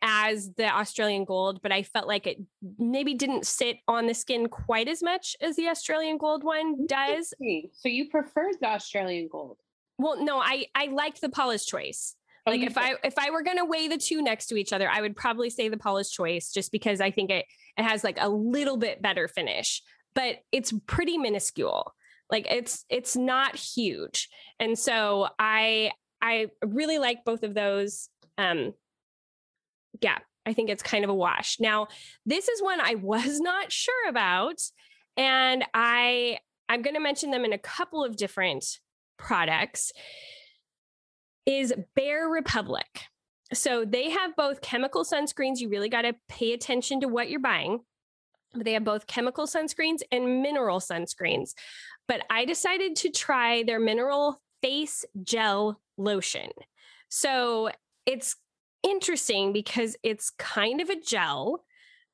as 0.00 0.52
the 0.54 0.68
Australian 0.68 1.24
gold, 1.24 1.58
but 1.60 1.72
I 1.72 1.82
felt 1.82 2.06
like 2.06 2.28
it 2.28 2.38
maybe 2.78 3.14
didn't 3.14 3.48
sit 3.48 3.78
on 3.88 4.06
the 4.06 4.14
skin 4.14 4.48
quite 4.48 4.86
as 4.86 5.02
much 5.02 5.34
as 5.40 5.56
the 5.56 5.66
Australian 5.66 6.18
gold 6.18 6.44
one 6.44 6.86
does. 6.86 7.34
So 7.72 7.88
you 7.88 8.08
preferred 8.08 8.54
the 8.60 8.68
Australian 8.68 9.26
gold? 9.26 9.58
well, 9.98 10.22
no, 10.22 10.38
I 10.38 10.66
I 10.74 10.86
liked 10.86 11.20
the 11.20 11.28
Paula's 11.28 11.66
choice. 11.66 12.14
Like 12.50 12.62
if 12.62 12.78
I 12.78 12.94
if 13.04 13.18
I 13.18 13.30
were 13.30 13.42
gonna 13.42 13.64
weigh 13.64 13.88
the 13.88 13.98
two 13.98 14.22
next 14.22 14.46
to 14.46 14.56
each 14.56 14.72
other, 14.72 14.88
I 14.88 15.00
would 15.00 15.16
probably 15.16 15.50
say 15.50 15.68
the 15.68 15.76
Paula's 15.76 16.10
choice 16.10 16.52
just 16.52 16.72
because 16.72 17.00
I 17.00 17.10
think 17.10 17.30
it 17.30 17.46
it 17.76 17.82
has 17.82 18.04
like 18.04 18.18
a 18.20 18.28
little 18.28 18.76
bit 18.76 19.02
better 19.02 19.28
finish, 19.28 19.82
but 20.14 20.36
it's 20.52 20.72
pretty 20.86 21.18
minuscule. 21.18 21.94
Like 22.30 22.46
it's 22.50 22.84
it's 22.88 23.16
not 23.16 23.56
huge. 23.56 24.28
And 24.58 24.78
so 24.78 25.28
I 25.38 25.92
I 26.20 26.48
really 26.64 26.98
like 26.98 27.24
both 27.24 27.42
of 27.42 27.54
those. 27.54 28.08
Um 28.36 28.74
yeah, 30.00 30.18
I 30.46 30.52
think 30.52 30.70
it's 30.70 30.82
kind 30.82 31.04
of 31.04 31.10
a 31.10 31.14
wash. 31.14 31.58
Now, 31.60 31.88
this 32.24 32.48
is 32.48 32.62
one 32.62 32.80
I 32.80 32.94
was 33.02 33.40
not 33.40 33.72
sure 33.72 34.08
about 34.08 34.60
and 35.16 35.64
I 35.74 36.38
I'm 36.68 36.82
going 36.82 36.94
to 36.94 37.00
mention 37.00 37.30
them 37.30 37.44
in 37.44 37.52
a 37.52 37.58
couple 37.58 38.04
of 38.04 38.16
different 38.16 38.64
products 39.16 39.92
is 41.48 41.72
Bare 41.96 42.28
Republic. 42.28 43.04
So 43.54 43.86
they 43.86 44.10
have 44.10 44.36
both 44.36 44.60
chemical 44.60 45.02
sunscreens. 45.02 45.58
You 45.58 45.70
really 45.70 45.88
got 45.88 46.02
to 46.02 46.14
pay 46.28 46.52
attention 46.52 47.00
to 47.00 47.08
what 47.08 47.30
you're 47.30 47.40
buying. 47.40 47.80
They 48.54 48.74
have 48.74 48.84
both 48.84 49.06
chemical 49.06 49.46
sunscreens 49.46 50.02
and 50.12 50.42
mineral 50.42 50.78
sunscreens. 50.78 51.54
But 52.06 52.22
I 52.28 52.44
decided 52.44 52.96
to 52.96 53.10
try 53.10 53.62
their 53.62 53.80
mineral 53.80 54.42
face 54.60 55.06
gel 55.22 55.80
lotion. 55.96 56.50
So 57.08 57.70
it's 58.04 58.36
interesting 58.82 59.54
because 59.54 59.96
it's 60.02 60.30
kind 60.30 60.82
of 60.82 60.90
a 60.90 61.00
gel, 61.00 61.64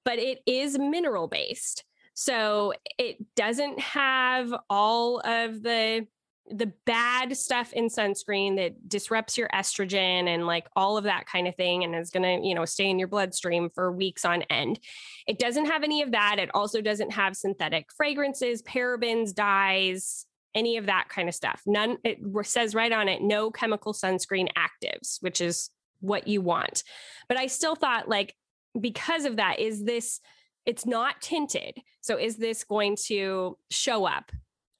but 0.04 0.20
it 0.20 0.40
is 0.46 0.78
mineral 0.78 1.26
based. 1.26 1.84
So 2.14 2.72
it 2.98 3.16
doesn't 3.34 3.80
have 3.80 4.54
all 4.70 5.18
of 5.24 5.60
the 5.62 6.06
the 6.50 6.72
bad 6.84 7.36
stuff 7.36 7.72
in 7.72 7.88
sunscreen 7.88 8.56
that 8.56 8.88
disrupts 8.88 9.38
your 9.38 9.48
estrogen 9.48 10.28
and 10.28 10.46
like 10.46 10.66
all 10.76 10.98
of 10.98 11.04
that 11.04 11.26
kind 11.26 11.48
of 11.48 11.56
thing 11.56 11.84
and 11.84 11.94
is 11.94 12.10
going 12.10 12.22
to, 12.22 12.46
you 12.46 12.54
know, 12.54 12.66
stay 12.66 12.88
in 12.88 12.98
your 12.98 13.08
bloodstream 13.08 13.70
for 13.74 13.90
weeks 13.90 14.24
on 14.24 14.42
end. 14.42 14.78
It 15.26 15.38
doesn't 15.38 15.66
have 15.66 15.82
any 15.82 16.02
of 16.02 16.12
that. 16.12 16.38
It 16.38 16.50
also 16.52 16.82
doesn't 16.82 17.12
have 17.12 17.34
synthetic 17.34 17.88
fragrances, 17.96 18.62
parabens, 18.62 19.34
dyes, 19.34 20.26
any 20.54 20.76
of 20.76 20.86
that 20.86 21.08
kind 21.08 21.28
of 21.28 21.34
stuff. 21.34 21.62
None 21.66 21.98
it 22.04 22.18
says 22.44 22.74
right 22.74 22.92
on 22.92 23.08
it 23.08 23.22
no 23.22 23.50
chemical 23.50 23.92
sunscreen 23.92 24.48
actives, 24.56 25.22
which 25.22 25.40
is 25.40 25.70
what 26.00 26.28
you 26.28 26.40
want. 26.40 26.84
But 27.28 27.38
I 27.38 27.46
still 27.46 27.74
thought 27.74 28.08
like 28.08 28.34
because 28.78 29.24
of 29.24 29.36
that 29.36 29.58
is 29.60 29.84
this 29.84 30.20
it's 30.66 30.86
not 30.86 31.20
tinted. 31.20 31.78
So 32.00 32.18
is 32.18 32.36
this 32.36 32.64
going 32.64 32.96
to 33.06 33.58
show 33.70 34.06
up 34.06 34.30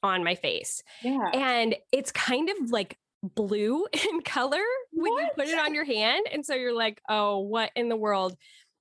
on 0.05 0.23
my 0.23 0.37
face. 0.37 0.83
Yeah. 1.03 1.31
And 1.33 1.75
it's 1.91 2.13
kind 2.13 2.51
of 2.51 2.71
like 2.71 2.97
blue 3.23 3.87
in 3.93 4.21
color 4.21 4.63
when 4.93 5.13
what? 5.13 5.23
you 5.23 5.29
put 5.35 5.49
it 5.49 5.59
on 5.59 5.75
your 5.75 5.85
hand. 5.85 6.27
And 6.33 6.47
so 6.47 6.55
you're 6.55 6.77
like, 6.77 7.01
oh, 7.09 7.41
what 7.41 7.71
in 7.75 7.89
the 7.89 7.97
world? 7.97 8.37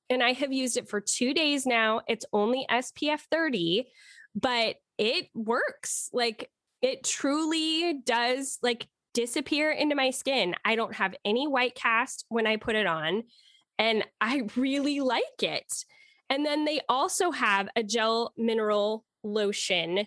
And 0.10 0.22
I 0.22 0.34
have 0.34 0.52
used 0.52 0.78
it 0.78 0.90
for 0.90 1.02
two 1.02 1.34
days 1.34 1.66
now. 1.66 2.02
It's 2.08 2.26
only 2.34 2.68
SPF 2.70 3.22
30, 3.32 3.88
but 4.36 4.76
it 5.00 5.30
works. 5.34 6.10
Like 6.14 6.52
it 6.82 7.04
truly 7.06 8.02
does 8.06 8.60
like 8.62 8.88
disappear 9.14 9.72
into 9.72 9.96
my 9.96 10.10
skin. 10.10 10.56
I 10.66 10.76
don't 10.76 10.94
have 10.94 11.16
any 11.24 11.48
white 11.48 11.74
cast 11.74 12.26
when 12.28 12.46
I 12.46 12.58
put 12.58 12.76
it 12.76 12.86
on. 12.86 13.24
And 13.80 14.06
I 14.20 14.44
really 14.56 15.00
like 15.00 15.42
it. 15.42 15.72
And 16.30 16.46
then 16.46 16.66
they 16.66 16.82
also 16.90 17.32
have 17.32 17.70
a 17.76 17.84
gel 17.84 18.34
mineral 18.38 19.06
lotion 19.24 20.06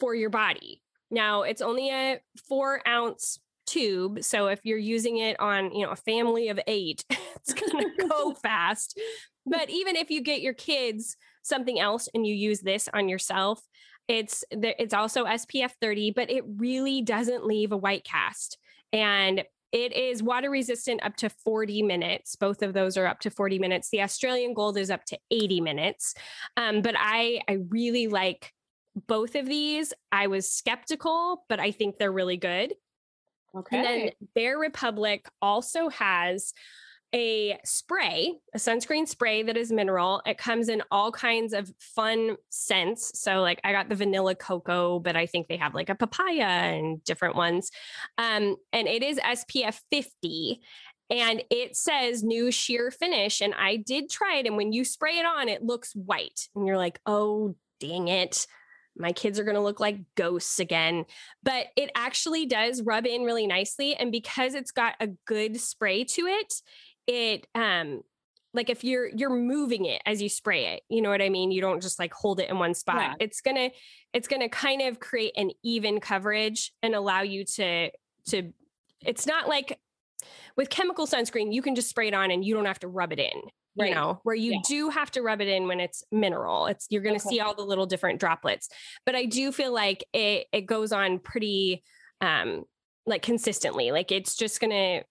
for 0.00 0.14
your 0.14 0.30
body. 0.30 0.82
Now, 1.10 1.42
it's 1.42 1.62
only 1.62 1.90
a 1.90 2.20
four 2.48 2.80
ounce 2.86 3.38
tube. 3.66 4.22
So 4.22 4.48
if 4.48 4.60
you're 4.64 4.78
using 4.78 5.18
it 5.18 5.38
on, 5.40 5.72
you 5.74 5.86
know, 5.86 5.92
a 5.92 5.96
family 5.96 6.48
of 6.48 6.58
eight, 6.66 7.04
it's 7.10 7.54
going 7.54 7.90
to 7.98 8.08
go 8.08 8.34
fast. 8.34 8.98
But 9.46 9.70
even 9.70 9.96
if 9.96 10.10
you 10.10 10.22
get 10.22 10.40
your 10.40 10.54
kids 10.54 11.16
something 11.42 11.78
else 11.78 12.08
and 12.14 12.26
you 12.26 12.34
use 12.34 12.60
this 12.60 12.88
on 12.92 13.08
yourself, 13.08 13.60
it's 14.06 14.44
it's 14.50 14.92
also 14.92 15.24
SPF 15.24 15.72
30, 15.80 16.10
but 16.10 16.30
it 16.30 16.44
really 16.56 17.00
doesn't 17.00 17.46
leave 17.46 17.72
a 17.72 17.76
white 17.76 18.04
cast. 18.04 18.58
And 18.92 19.44
it 19.72 19.92
is 19.92 20.22
water 20.22 20.50
resistant 20.50 21.02
up 21.02 21.16
to 21.16 21.28
40 21.28 21.82
minutes. 21.82 22.36
Both 22.36 22.62
of 22.62 22.74
those 22.74 22.96
are 22.96 23.06
up 23.06 23.18
to 23.20 23.30
40 23.30 23.58
minutes. 23.58 23.88
The 23.90 24.02
Australian 24.02 24.54
Gold 24.54 24.78
is 24.78 24.90
up 24.90 25.04
to 25.06 25.18
80 25.30 25.62
minutes. 25.62 26.14
Um, 26.56 26.82
but 26.82 26.94
I 26.96 27.40
I 27.48 27.58
really 27.70 28.06
like 28.06 28.52
both 28.94 29.34
of 29.34 29.46
these, 29.46 29.92
I 30.12 30.28
was 30.28 30.50
skeptical, 30.50 31.44
but 31.48 31.60
I 31.60 31.70
think 31.70 31.98
they're 31.98 32.12
really 32.12 32.36
good. 32.36 32.74
Okay. 33.56 33.76
And 33.76 33.84
then 33.84 34.10
Bare 34.34 34.58
Republic 34.58 35.26
also 35.40 35.88
has 35.90 36.52
a 37.14 37.56
spray, 37.64 38.34
a 38.54 38.58
sunscreen 38.58 39.06
spray 39.06 39.44
that 39.44 39.56
is 39.56 39.70
mineral. 39.70 40.20
It 40.26 40.36
comes 40.36 40.68
in 40.68 40.82
all 40.90 41.12
kinds 41.12 41.52
of 41.52 41.72
fun 41.78 42.36
scents. 42.50 43.20
So, 43.20 43.40
like, 43.40 43.60
I 43.62 43.70
got 43.70 43.88
the 43.88 43.94
vanilla 43.94 44.34
cocoa, 44.34 44.98
but 44.98 45.14
I 45.14 45.26
think 45.26 45.46
they 45.46 45.56
have 45.56 45.74
like 45.74 45.90
a 45.90 45.94
papaya 45.94 46.42
and 46.44 47.02
different 47.04 47.36
ones. 47.36 47.70
Um, 48.18 48.56
and 48.72 48.88
it 48.88 49.04
is 49.04 49.20
SPF 49.20 49.78
50 49.92 50.60
and 51.08 51.44
it 51.50 51.76
says 51.76 52.24
new 52.24 52.50
sheer 52.50 52.90
finish. 52.90 53.40
And 53.40 53.54
I 53.54 53.76
did 53.76 54.10
try 54.10 54.38
it. 54.38 54.46
And 54.46 54.56
when 54.56 54.72
you 54.72 54.84
spray 54.84 55.18
it 55.18 55.26
on, 55.26 55.48
it 55.48 55.62
looks 55.62 55.94
white. 55.94 56.48
And 56.56 56.66
you're 56.66 56.78
like, 56.78 56.98
oh, 57.06 57.54
dang 57.78 58.08
it 58.08 58.46
my 58.96 59.12
kids 59.12 59.38
are 59.38 59.44
going 59.44 59.56
to 59.56 59.60
look 59.60 59.80
like 59.80 59.98
ghosts 60.14 60.60
again. 60.60 61.04
But 61.42 61.66
it 61.76 61.90
actually 61.94 62.46
does 62.46 62.82
rub 62.82 63.06
in 63.06 63.22
really 63.22 63.46
nicely. 63.46 63.94
And 63.94 64.12
because 64.12 64.54
it's 64.54 64.70
got 64.70 64.94
a 65.00 65.08
good 65.26 65.60
spray 65.60 66.04
to 66.04 66.22
it, 66.22 66.54
it, 67.06 67.46
um, 67.54 68.02
like 68.54 68.70
if 68.70 68.84
you're 68.84 69.08
you're 69.08 69.34
moving 69.34 69.84
it 69.84 70.00
as 70.06 70.22
you 70.22 70.28
spray 70.28 70.74
it 70.74 70.82
you 70.88 71.02
know 71.02 71.10
what 71.10 71.20
i 71.20 71.28
mean 71.28 71.50
you 71.50 71.60
don't 71.60 71.82
just 71.82 71.98
like 71.98 72.14
hold 72.14 72.40
it 72.40 72.48
in 72.48 72.58
one 72.58 72.72
spot 72.72 72.96
yeah. 72.96 73.14
it's 73.18 73.40
gonna 73.40 73.68
it's 74.12 74.28
gonna 74.28 74.48
kind 74.48 74.80
of 74.80 75.00
create 75.00 75.32
an 75.36 75.50
even 75.62 76.00
coverage 76.00 76.72
and 76.82 76.94
allow 76.94 77.20
you 77.20 77.44
to 77.44 77.90
to 78.28 78.52
it's 79.04 79.26
not 79.26 79.48
like 79.48 79.78
with 80.56 80.70
chemical 80.70 81.06
sunscreen 81.06 81.52
you 81.52 81.62
can 81.62 81.74
just 81.74 81.88
spray 81.88 82.08
it 82.08 82.14
on 82.14 82.30
and 82.30 82.44
you 82.44 82.54
don't 82.54 82.64
have 82.64 82.78
to 82.78 82.88
rub 82.88 83.12
it 83.12 83.18
in 83.18 83.42
right. 83.76 83.88
you 83.88 83.94
know, 83.94 84.20
where 84.22 84.34
you 84.34 84.52
yeah. 84.52 84.58
do 84.66 84.90
have 84.90 85.10
to 85.12 85.22
rub 85.22 85.40
it 85.40 85.48
in 85.48 85.66
when 85.66 85.80
it's 85.80 86.04
mineral. 86.12 86.66
It's 86.66 86.86
you're 86.90 87.02
going 87.02 87.18
to 87.18 87.26
okay. 87.26 87.36
see 87.36 87.40
all 87.40 87.54
the 87.54 87.62
little 87.62 87.86
different 87.86 88.20
droplets. 88.20 88.68
But 89.06 89.14
I 89.14 89.24
do 89.26 89.52
feel 89.52 89.72
like 89.72 90.04
it 90.12 90.46
it 90.52 90.62
goes 90.62 90.92
on 90.92 91.18
pretty 91.18 91.82
um 92.20 92.64
like 93.06 93.22
consistently. 93.22 93.92
Like 93.92 94.12
it's 94.12 94.36
just 94.36 94.60
going 94.60 94.70
to 94.70 95.04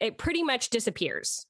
it 0.00 0.18
pretty 0.18 0.42
much 0.42 0.70
disappears. 0.70 1.46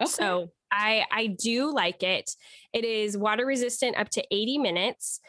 Okay. 0.00 0.10
So 0.10 0.52
I 0.70 1.04
I 1.10 1.26
do 1.26 1.72
like 1.72 2.02
it. 2.02 2.30
It 2.72 2.84
is 2.84 3.16
water 3.16 3.46
resistant 3.46 3.96
up 3.96 4.08
to 4.10 4.24
80 4.30 4.58
minutes. 4.58 5.20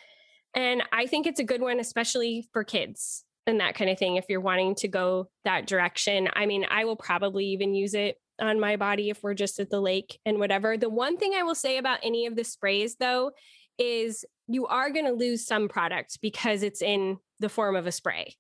And 0.54 0.82
I 0.92 1.06
think 1.06 1.28
it's 1.28 1.40
a 1.40 1.44
good 1.44 1.62
one, 1.62 1.80
especially 1.80 2.48
for 2.52 2.64
kids 2.64 3.24
and 3.48 3.62
that 3.62 3.76
kind 3.76 3.90
of 3.90 3.98
thing. 3.98 4.18
If 4.18 4.26
you're 4.30 4.42
wanting 4.42 4.76
to 4.76 4.88
go 4.88 5.30
that 5.46 5.66
direction, 5.66 6.30
I 6.34 6.46
mean, 6.46 6.66
I 6.70 6.86
will 6.86 6.98
probably 6.98 7.46
even 7.48 7.74
use 7.74 7.94
it 7.94 8.18
on 8.40 8.60
my 8.60 8.76
body 8.76 9.10
if 9.10 9.24
we're 9.24 9.34
just 9.34 9.60
at 9.60 9.70
the 9.70 9.80
lake 9.80 10.20
and 10.26 10.38
whatever. 10.38 10.78
The 10.78 10.90
one 10.90 11.18
thing 11.18 11.34
I 11.36 11.44
will 11.44 11.56
say 11.56 11.78
about 11.78 12.00
any 12.04 12.28
of 12.28 12.36
the 12.36 12.44
sprays 12.44 12.98
though 13.00 13.32
is 13.80 14.26
you 14.48 14.68
are 14.68 14.92
going 14.92 15.06
to 15.06 15.12
lose 15.12 15.46
some 15.46 15.70
product 15.70 16.20
because 16.22 16.62
it's 16.62 16.82
in 16.82 17.18
the 17.40 17.50
form 17.50 17.76
of 17.76 17.88
a 17.88 17.92
spray. 17.92 18.36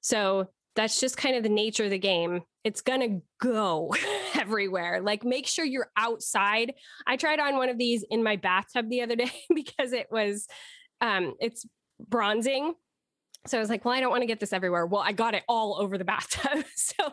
So 0.00 0.48
that's 0.76 1.00
just 1.00 1.16
kind 1.16 1.36
of 1.36 1.42
the 1.42 1.48
nature 1.48 1.84
of 1.84 1.90
the 1.90 1.98
game. 1.98 2.42
It's 2.62 2.82
going 2.82 3.00
to 3.00 3.22
go 3.40 3.94
everywhere. 4.34 5.00
Like 5.00 5.24
make 5.24 5.46
sure 5.46 5.64
you're 5.64 5.90
outside. 5.96 6.74
I 7.06 7.16
tried 7.16 7.40
on 7.40 7.56
one 7.56 7.68
of 7.68 7.78
these 7.78 8.04
in 8.10 8.22
my 8.22 8.36
bathtub 8.36 8.88
the 8.88 9.02
other 9.02 9.16
day 9.16 9.32
because 9.54 9.92
it 9.92 10.08
was 10.10 10.46
um 11.00 11.34
it's 11.40 11.64
bronzing 12.00 12.74
so 13.46 13.56
I 13.56 13.60
was 13.60 13.70
like, 13.70 13.84
well, 13.84 13.94
I 13.94 14.00
don't 14.00 14.10
want 14.10 14.22
to 14.22 14.26
get 14.26 14.40
this 14.40 14.52
everywhere. 14.52 14.86
Well, 14.86 15.02
I 15.04 15.12
got 15.12 15.34
it 15.34 15.42
all 15.48 15.80
over 15.80 15.96
the 15.96 16.04
bathtub. 16.04 16.64
so 16.74 17.12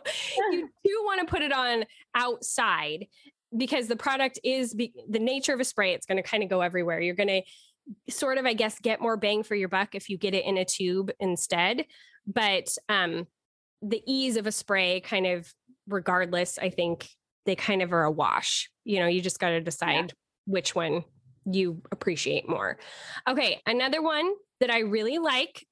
you 0.52 0.70
do 0.84 1.02
want 1.06 1.22
to 1.22 1.32
put 1.32 1.42
it 1.42 1.54
on 1.54 1.86
outside 2.14 3.08
because 3.56 3.88
the 3.88 3.96
product 3.96 4.40
is 4.44 4.74
be- 4.74 4.94
the 5.10 5.20
nature 5.20 5.54
of 5.54 5.60
a 5.60 5.64
spray. 5.64 5.94
It's 5.94 6.06
going 6.06 6.22
to 6.22 6.28
kind 6.28 6.44
of 6.44 6.50
go 6.50 6.62
everywhere. 6.62 7.00
You're 7.00 7.16
going 7.16 7.30
to 7.30 8.12
sort 8.12 8.38
of, 8.38 8.46
I 8.46 8.54
guess, 8.54 8.80
get 8.80 9.02
more 9.02 9.18
bang 9.18 9.44
for 9.44 9.56
your 9.56 9.70
buck 9.70 9.96
if 9.96 10.10
you 10.10 10.18
get 10.18 10.34
it 10.34 10.46
in 10.46 10.58
a 10.58 10.66
tube 10.66 11.12
instead. 11.20 11.86
But 12.26 12.76
um, 12.90 13.28
the 13.82 14.02
ease 14.06 14.36
of 14.36 14.48
a 14.48 14.52
spray, 14.52 15.02
kind 15.02 15.28
of 15.28 15.52
regardless, 15.88 16.58
I 16.58 16.70
think 16.70 17.08
they 17.46 17.56
kind 17.56 17.82
of 17.82 17.94
are 17.94 18.04
a 18.04 18.12
wash. 18.12 18.70
You 18.84 19.00
know, 19.00 19.08
you 19.08 19.22
just 19.22 19.40
got 19.40 19.50
to 19.50 19.62
decide 19.62 20.08
yeah. 20.08 20.14
which 20.46 20.74
one 20.74 21.04
you 21.46 21.82
appreciate 21.92 22.50
more. 22.50 22.78
Okay, 23.28 23.62
another 23.68 24.02
one 24.02 24.34
that 24.60 24.72
I 24.72 24.80
really 24.80 25.20
like 25.20 25.66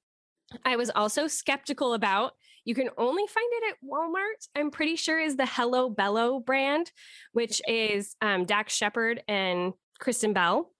I 0.64 0.76
was 0.76 0.90
also 0.90 1.26
skeptical 1.26 1.94
about. 1.94 2.32
You 2.64 2.74
can 2.74 2.88
only 2.96 3.26
find 3.26 3.48
it 3.52 3.72
at 3.72 3.88
Walmart, 3.88 4.48
I'm 4.56 4.70
pretty 4.70 4.96
sure, 4.96 5.20
is 5.20 5.36
the 5.36 5.46
Hello 5.46 5.90
Bello 5.90 6.40
brand, 6.40 6.90
which 7.32 7.60
is 7.68 8.16
um, 8.22 8.44
Dax 8.44 8.74
Shepard 8.74 9.22
and 9.28 9.74
Kristen 9.98 10.32
Bell. 10.32 10.70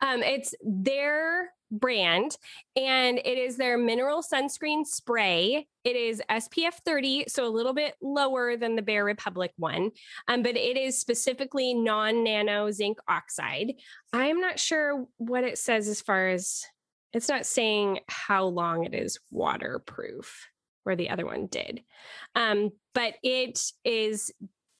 Um, 0.00 0.22
it's 0.22 0.54
their 0.62 1.50
brand 1.72 2.36
and 2.76 3.18
it 3.18 3.38
is 3.38 3.56
their 3.56 3.78
mineral 3.78 4.22
sunscreen 4.22 4.84
spray. 4.84 5.66
It 5.84 5.96
is 5.96 6.22
SPF 6.30 6.74
30, 6.84 7.24
so 7.28 7.46
a 7.46 7.48
little 7.48 7.72
bit 7.72 7.94
lower 8.02 8.56
than 8.56 8.76
the 8.76 8.82
Bare 8.82 9.04
Republic 9.04 9.52
one, 9.56 9.90
um, 10.28 10.42
but 10.42 10.56
it 10.56 10.76
is 10.76 11.00
specifically 11.00 11.72
non 11.74 12.22
nano 12.22 12.70
zinc 12.70 12.98
oxide. 13.08 13.74
I'm 14.12 14.40
not 14.40 14.60
sure 14.60 15.06
what 15.16 15.44
it 15.44 15.58
says 15.58 15.88
as 15.88 16.02
far 16.02 16.28
as 16.28 16.64
it's 17.12 17.28
not 17.28 17.46
saying 17.46 18.00
how 18.08 18.44
long 18.46 18.84
it 18.84 18.94
is 18.94 19.18
waterproof 19.30 20.48
where 20.84 20.96
the 20.96 21.10
other 21.10 21.26
one 21.26 21.46
did. 21.46 21.82
Um, 22.34 22.70
but 22.94 23.14
it 23.22 23.60
is 23.84 24.32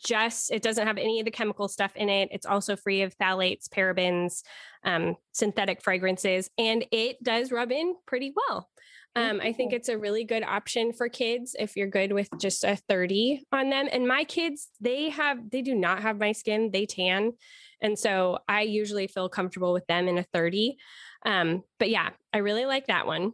just 0.05 0.51
it 0.51 0.63
doesn't 0.63 0.87
have 0.87 0.99
any 0.99 1.21
of 1.21 1.25
the 1.25 1.31
chemical 1.31 1.69
stuff 1.69 1.95
in 1.95 2.09
it 2.09 2.29
it's 2.33 2.47
also 2.47 2.77
free 2.77 3.03
of 3.03 3.17
phthalates 3.19 3.69
parabens 3.69 4.43
um, 4.85 5.17
synthetic 5.33 5.81
fragrances 5.81 6.51
and 6.59 6.85
it 6.91 7.23
does 7.23 7.53
rub 7.53 7.71
in 7.71 7.95
pretty 8.07 8.33
well 8.35 8.69
um, 9.15 9.41
i 9.41 9.53
think 9.53 9.73
it's 9.73 9.89
a 9.89 9.99
really 9.99 10.25
good 10.25 10.43
option 10.43 10.93
for 10.93 11.09
kids 11.09 11.55
if 11.59 11.77
you're 11.77 11.87
good 11.87 12.13
with 12.13 12.29
just 12.41 12.65
a 12.65 12.77
30 12.89 13.45
on 13.53 13.71
them 13.71 13.89
and 13.93 14.09
my 14.09 14.25
kids 14.25 14.71
they 14.81 15.09
have 15.11 15.51
they 15.51 15.63
do 15.63 15.75
not 15.75 16.03
have 16.03 16.19
my 16.19 16.33
skin 16.33 16.71
they 16.73 16.87
tan 16.87 17.33
and 17.81 17.99
so 17.99 18.39
i 18.49 18.63
usually 18.63 19.07
feel 19.07 19.29
comfortable 19.29 19.73
with 19.73 19.87
them 19.87 20.09
in 20.09 20.19
a 20.19 20.25
30 20.33 20.77
um, 21.25 21.63
but 21.79 21.91
yeah 21.91 22.11
i 22.33 22.39
really 22.39 22.65
like 22.65 22.87
that 22.87 23.07
one 23.07 23.33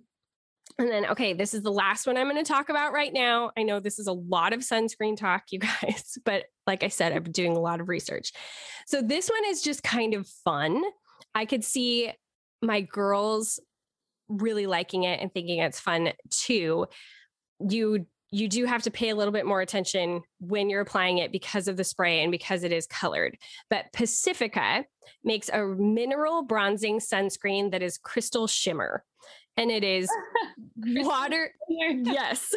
and 0.78 0.90
then, 0.90 1.06
okay, 1.06 1.32
this 1.32 1.54
is 1.54 1.62
the 1.62 1.72
last 1.72 2.06
one 2.06 2.16
I'm 2.16 2.30
going 2.30 2.42
to 2.42 2.48
talk 2.48 2.68
about 2.68 2.92
right 2.92 3.12
now. 3.12 3.50
I 3.56 3.64
know 3.64 3.80
this 3.80 3.98
is 3.98 4.06
a 4.06 4.12
lot 4.12 4.52
of 4.52 4.60
sunscreen 4.60 5.16
talk, 5.16 5.44
you 5.50 5.58
guys, 5.82 6.18
but 6.24 6.44
like 6.66 6.84
I 6.84 6.88
said, 6.88 7.12
I've 7.12 7.24
been 7.24 7.32
doing 7.32 7.56
a 7.56 7.60
lot 7.60 7.80
of 7.80 7.88
research. 7.88 8.32
So 8.86 9.02
this 9.02 9.28
one 9.28 9.44
is 9.46 9.62
just 9.62 9.82
kind 9.82 10.14
of 10.14 10.28
fun. 10.44 10.82
I 11.34 11.46
could 11.46 11.64
see 11.64 12.12
my 12.62 12.82
girls 12.82 13.60
really 14.28 14.66
liking 14.66 15.04
it 15.04 15.20
and 15.20 15.32
thinking 15.32 15.58
it's 15.58 15.80
fun 15.80 16.12
too. 16.30 16.86
You 17.58 18.06
you 18.30 18.48
do 18.48 18.64
have 18.66 18.82
to 18.82 18.90
pay 18.90 19.08
a 19.10 19.16
little 19.16 19.32
bit 19.32 19.46
more 19.46 19.60
attention 19.60 20.22
when 20.40 20.68
you're 20.68 20.80
applying 20.80 21.18
it 21.18 21.32
because 21.32 21.68
of 21.68 21.76
the 21.76 21.84
spray 21.84 22.22
and 22.22 22.30
because 22.30 22.62
it 22.62 22.72
is 22.72 22.86
colored. 22.86 23.38
But 23.70 23.86
Pacifica 23.92 24.84
makes 25.24 25.48
a 25.48 25.64
mineral 25.64 26.42
bronzing 26.42 26.98
sunscreen 26.98 27.70
that 27.72 27.82
is 27.82 27.98
crystal 27.98 28.46
shimmer 28.46 29.04
and 29.56 29.70
it 29.70 29.82
is 29.84 30.08
water. 30.76 31.52
yes. 31.68 32.54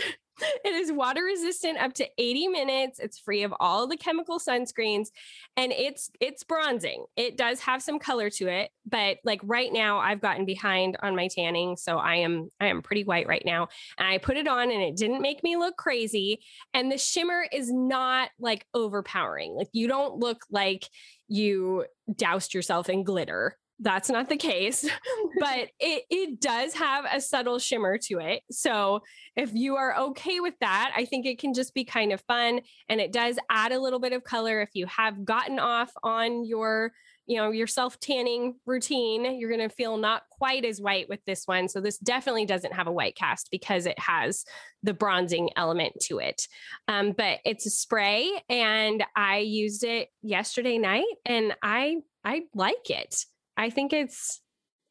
It 0.64 0.74
is 0.74 0.92
water 0.92 1.24
resistant 1.24 1.78
up 1.80 1.94
to 1.94 2.08
80 2.18 2.48
minutes. 2.48 3.00
It's 3.00 3.20
free 3.20 3.44
of 3.44 3.54
all 3.60 3.88
the 3.88 3.98
chemical 3.98 4.40
sunscreens 4.40 5.10
and 5.58 5.72
it's 5.72 6.12
it's 6.20 6.44
bronzing. 6.44 7.06
It 7.16 7.38
does 7.38 7.60
have 7.62 7.82
some 7.82 8.00
color 8.00 8.30
to 8.32 8.48
it, 8.48 8.72
but 8.86 9.18
like 9.24 9.42
right 9.44 9.72
now 9.72 10.00
I've 10.00 10.22
gotten 10.22 10.46
behind 10.46 10.98
on 11.02 11.16
my 11.16 11.28
tanning, 11.28 11.78
so 11.78 11.98
I 11.98 12.16
am 12.16 12.50
I 12.60 12.68
am 12.68 12.82
pretty 12.82 13.04
white 13.04 13.28
right 13.28 13.44
now. 13.46 13.70
And 13.98 14.08
I 14.08 14.18
put 14.18 14.38
it 14.38 14.48
on 14.48 14.72
and 14.72 14.82
it 14.82 14.96
didn't 14.96 15.22
make 15.22 15.44
me 15.44 15.58
look 15.58 15.78
crazy 15.78 16.42
and 16.74 16.92
the 16.92 16.98
shimmer 16.98 17.46
is 17.52 17.72
not 17.72 18.30
like 18.40 18.66
overpowering. 18.74 19.56
Like 19.56 19.70
you 19.74 19.88
don't 19.88 20.18
look 20.18 20.46
like 20.50 20.88
you 21.28 21.86
doused 22.16 22.54
yourself 22.54 22.90
in 22.90 23.04
glitter 23.04 23.58
that's 23.82 24.10
not 24.10 24.30
the 24.30 24.38
case, 24.38 24.88
but 25.40 25.70
it, 25.80 26.04
it 26.10 26.40
does 26.40 26.74
have 26.76 27.06
a 27.12 27.20
subtle 27.20 27.60
shimmer 27.60 27.98
to 27.98 28.20
it. 28.20 28.44
So 28.52 29.02
if 29.36 29.54
you 29.54 29.76
are 29.76 29.98
okay 29.98 30.40
with 30.40 30.54
that, 30.62 30.94
I 30.96 31.06
think 31.06 31.26
it 31.26 31.40
can 31.40 31.54
just 31.54 31.74
be 31.74 31.84
kind 31.84 32.14
of 32.14 32.22
fun. 32.22 32.62
And 32.88 33.02
it 33.02 33.12
does 33.12 33.38
add 33.50 33.72
a 33.72 33.80
little 33.80 34.00
bit 34.00 34.14
of 34.14 34.24
color. 34.24 34.62
If 34.62 34.70
you 34.74 34.86
have 34.86 35.26
gotten 35.26 35.58
off 35.58 35.92
on 36.04 36.46
your, 36.46 36.92
you 37.26 37.38
know, 37.38 37.50
your 37.50 37.66
self 37.66 38.00
tanning 38.00 38.56
routine, 38.68 39.40
you're 39.40 39.50
going 39.50 39.68
to 39.68 39.76
feel 39.76 39.98
not 39.98 40.24
quite 40.30 40.64
as 40.64 40.80
white 40.80 41.10
with 41.10 41.24
this 41.26 41.44
one. 41.46 41.68
So 41.68 41.82
this 41.82 41.98
definitely 41.98 42.46
doesn't 42.46 42.74
have 42.74 42.88
a 42.88 42.92
white 42.92 43.16
cast 43.16 43.50
because 43.50 43.88
it 43.88 43.98
has 43.98 44.46
the 44.84 44.94
bronzing 44.94 45.50
element 45.56 45.94
to 46.04 46.20
it. 46.20 46.48
Um, 46.88 47.14
but 47.14 47.40
it's 47.46 47.66
a 47.66 47.72
spray 47.72 48.30
and 48.48 49.04
I 49.16 49.40
used 49.40 49.84
it 49.84 50.10
yesterday 50.22 50.78
night 50.78 51.06
and 51.26 51.56
I, 51.64 51.98
I 52.24 52.44
like 52.54 52.90
it. 52.90 53.26
I 53.58 53.70
think 53.70 53.94
it's 53.94 54.42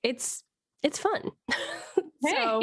it's 0.02 0.42
it's 0.82 0.98
fun. 0.98 1.30
so, 2.22 2.62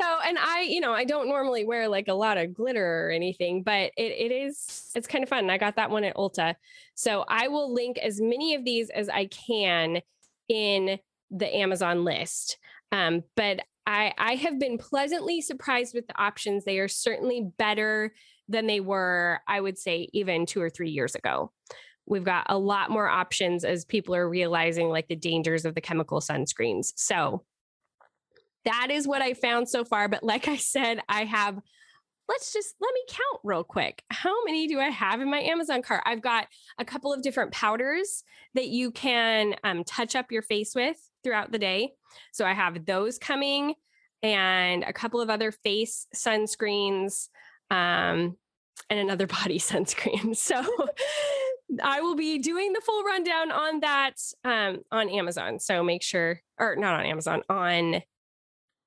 so, 0.00 0.18
and 0.26 0.38
I, 0.38 0.66
you 0.68 0.80
know, 0.80 0.92
I 0.92 1.04
don't 1.04 1.28
normally 1.28 1.64
wear 1.64 1.88
like 1.88 2.08
a 2.08 2.14
lot 2.14 2.38
of 2.38 2.54
glitter 2.54 3.06
or 3.06 3.10
anything, 3.10 3.62
but 3.62 3.92
it, 3.96 4.12
it 4.12 4.32
is, 4.32 4.90
it's 4.94 5.06
kind 5.06 5.22
of 5.22 5.30
fun. 5.30 5.50
I 5.50 5.58
got 5.58 5.76
that 5.76 5.90
one 5.90 6.04
at 6.04 6.16
Ulta. 6.16 6.54
So 6.94 7.24
I 7.28 7.48
will 7.48 7.72
link 7.72 7.98
as 7.98 8.20
many 8.20 8.54
of 8.54 8.64
these 8.64 8.90
as 8.90 9.08
I 9.08 9.26
can 9.26 10.00
in 10.48 10.98
the 11.30 11.56
Amazon 11.56 12.04
list. 12.04 12.58
Um, 12.90 13.22
but 13.36 13.60
I, 13.86 14.12
I 14.18 14.34
have 14.36 14.58
been 14.58 14.78
pleasantly 14.78 15.40
surprised 15.40 15.94
with 15.94 16.06
the 16.06 16.20
options. 16.20 16.64
They 16.64 16.78
are 16.78 16.88
certainly 16.88 17.50
better 17.58 18.14
than 18.48 18.66
they 18.66 18.80
were, 18.80 19.40
I 19.48 19.60
would 19.60 19.78
say, 19.78 20.08
even 20.12 20.46
two 20.46 20.60
or 20.60 20.68
three 20.68 20.90
years 20.90 21.14
ago 21.14 21.52
we've 22.12 22.24
got 22.24 22.44
a 22.50 22.58
lot 22.58 22.90
more 22.90 23.08
options 23.08 23.64
as 23.64 23.86
people 23.86 24.14
are 24.14 24.28
realizing 24.28 24.90
like 24.90 25.08
the 25.08 25.16
dangers 25.16 25.64
of 25.64 25.74
the 25.74 25.80
chemical 25.80 26.20
sunscreens. 26.20 26.92
So 26.94 27.42
that 28.66 28.88
is 28.90 29.08
what 29.08 29.22
I 29.22 29.32
found 29.32 29.66
so 29.68 29.82
far. 29.82 30.08
But 30.08 30.22
like 30.22 30.46
I 30.46 30.56
said, 30.56 31.00
I 31.08 31.24
have, 31.24 31.58
let's 32.28 32.52
just 32.52 32.74
let 32.82 32.92
me 32.92 33.00
count 33.08 33.40
real 33.42 33.64
quick. 33.64 34.04
How 34.10 34.44
many 34.44 34.68
do 34.68 34.78
I 34.78 34.90
have 34.90 35.22
in 35.22 35.30
my 35.30 35.40
Amazon 35.40 35.80
cart? 35.80 36.02
I've 36.04 36.20
got 36.20 36.48
a 36.78 36.84
couple 36.84 37.14
of 37.14 37.22
different 37.22 37.50
powders 37.50 38.24
that 38.54 38.68
you 38.68 38.90
can 38.90 39.54
um, 39.64 39.82
touch 39.82 40.14
up 40.14 40.30
your 40.30 40.42
face 40.42 40.74
with 40.74 40.98
throughout 41.24 41.50
the 41.50 41.58
day. 41.58 41.94
So 42.32 42.44
I 42.44 42.52
have 42.52 42.84
those 42.84 43.18
coming 43.18 43.74
and 44.22 44.84
a 44.84 44.92
couple 44.92 45.22
of 45.22 45.30
other 45.30 45.50
face 45.50 46.06
sunscreens 46.14 47.30
um, 47.70 48.36
and 48.90 49.00
another 49.00 49.26
body 49.38 49.58
sunscreen. 49.58 50.36
So 50.36 50.62
I 51.82 52.00
will 52.00 52.16
be 52.16 52.38
doing 52.38 52.72
the 52.72 52.80
full 52.80 53.02
rundown 53.04 53.50
on 53.50 53.80
that 53.80 54.14
um, 54.44 54.82
on 54.90 55.08
Amazon. 55.08 55.58
So 55.58 55.82
make 55.82 56.02
sure, 56.02 56.40
or 56.58 56.76
not 56.76 57.00
on 57.00 57.06
Amazon, 57.06 57.42
on 57.48 58.02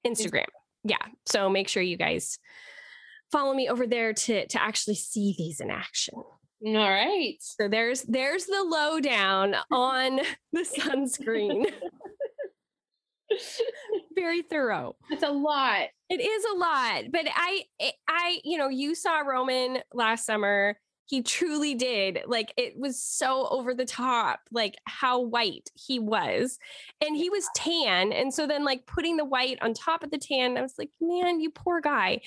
Instagram. 0.06 0.46
Yeah. 0.84 0.98
So 1.26 1.50
make 1.50 1.68
sure 1.68 1.82
you 1.82 1.98
guys 1.98 2.38
follow 3.32 3.54
me 3.54 3.70
over 3.70 3.88
there 3.88 4.14
to 4.14 4.48
to 4.48 4.62
actually 4.62 4.96
see 4.96 5.36
these 5.38 5.60
in 5.60 5.72
action. 5.72 6.16
All 6.66 6.74
right. 6.74 7.36
So 7.40 7.68
there's 7.68 8.04
there's 8.04 8.46
the 8.46 8.64
lowdown 8.64 9.56
on 9.72 10.20
the 10.54 10.62
sunscreen. 10.80 11.66
Very 14.16 14.44
thorough. 14.44 14.96
It's 15.10 15.24
a 15.24 15.32
lot. 15.32 15.88
It 16.10 16.22
is 16.22 16.46
a 16.46 16.58
lot, 16.58 17.06
but 17.12 17.26
I 17.34 17.64
I 18.08 18.40
you 18.44 18.58
know, 18.58 18.70
you 18.70 18.96
saw 18.96 19.20
Roman 19.20 19.80
last 19.94 20.26
summer 20.26 20.78
he 21.06 21.22
truly 21.22 21.76
did. 21.76 22.22
Like 22.26 22.54
it 22.58 22.78
was 22.78 23.02
so 23.02 23.48
over 23.50 23.74
the 23.74 23.86
top, 23.86 24.42
like 24.52 24.76
how 24.86 25.22
white 25.22 25.70
he 25.76 26.00
was. 26.00 26.58
And 27.06 27.16
he 27.16 27.30
was 27.30 27.48
tan. 27.56 28.12
And 28.12 28.34
so 28.34 28.48
then 28.48 28.66
like 28.66 28.86
putting 28.88 29.18
the 29.18 29.26
white 29.26 29.60
on 29.62 29.74
top 29.74 30.04
of 30.04 30.12
the 30.12 30.18
tan, 30.18 30.58
I 30.58 30.62
was 30.62 30.76
like, 30.78 30.90
man, 31.00 31.40
you 31.40 31.52
poor 31.52 31.82
guy. 31.82 32.22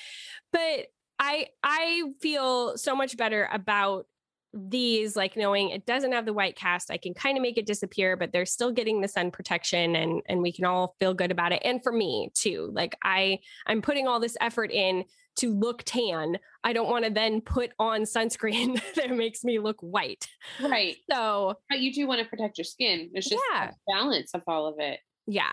But 0.53 0.87
I 1.19 1.49
I 1.63 2.05
feel 2.21 2.79
so 2.79 2.95
much 2.95 3.17
better 3.17 3.49
about 3.53 4.07
these 4.55 5.15
like 5.15 5.37
knowing 5.37 5.69
it 5.69 5.85
doesn't 5.85 6.13
have 6.13 6.25
the 6.25 6.33
white 6.33 6.57
cast 6.57 6.91
i 6.91 6.97
can 6.97 7.13
kind 7.13 7.37
of 7.37 7.43
make 7.43 7.59
it 7.59 7.67
disappear 7.67 8.17
but 8.17 8.33
they're 8.33 8.47
still 8.47 8.73
getting 8.73 9.01
the 9.01 9.07
sun 9.07 9.31
protection 9.31 9.95
and 9.95 10.23
and 10.27 10.41
we 10.41 10.51
can 10.51 10.65
all 10.65 10.97
feel 10.99 11.13
good 11.13 11.31
about 11.31 11.53
it 11.53 11.61
and 11.67 11.83
for 11.83 11.93
me 11.93 12.31
too 12.35 12.71
like 12.73 12.97
i 13.05 13.39
i'm 13.67 13.83
putting 13.83 14.09
all 14.09 14.19
this 14.19 14.39
effort 14.41 14.73
in 14.73 15.05
to 15.39 15.53
look 15.53 15.83
tan. 15.85 16.39
I 16.65 16.73
don't 16.73 16.89
want 16.89 17.05
to 17.05 17.11
then 17.11 17.41
put 17.41 17.71
on 17.79 18.03
sunscreen 18.03 18.81
that 18.97 19.11
makes 19.11 19.45
me 19.45 19.59
look 19.59 19.81
white. 19.81 20.27
Right. 20.61 20.97
So, 21.11 21.55
but 21.69 21.81
you 21.81 21.93
do 21.93 22.07
want 22.07 22.21
to 22.21 22.27
protect 22.27 22.59
your 22.59 22.65
skin. 22.65 23.11
There's 23.13 23.27
just 23.27 23.43
yeah. 23.53 23.71
balance 23.87 24.33
of 24.35 24.43
all 24.47 24.67
of 24.67 24.77
it. 24.79 25.01
Yeah. 25.27 25.53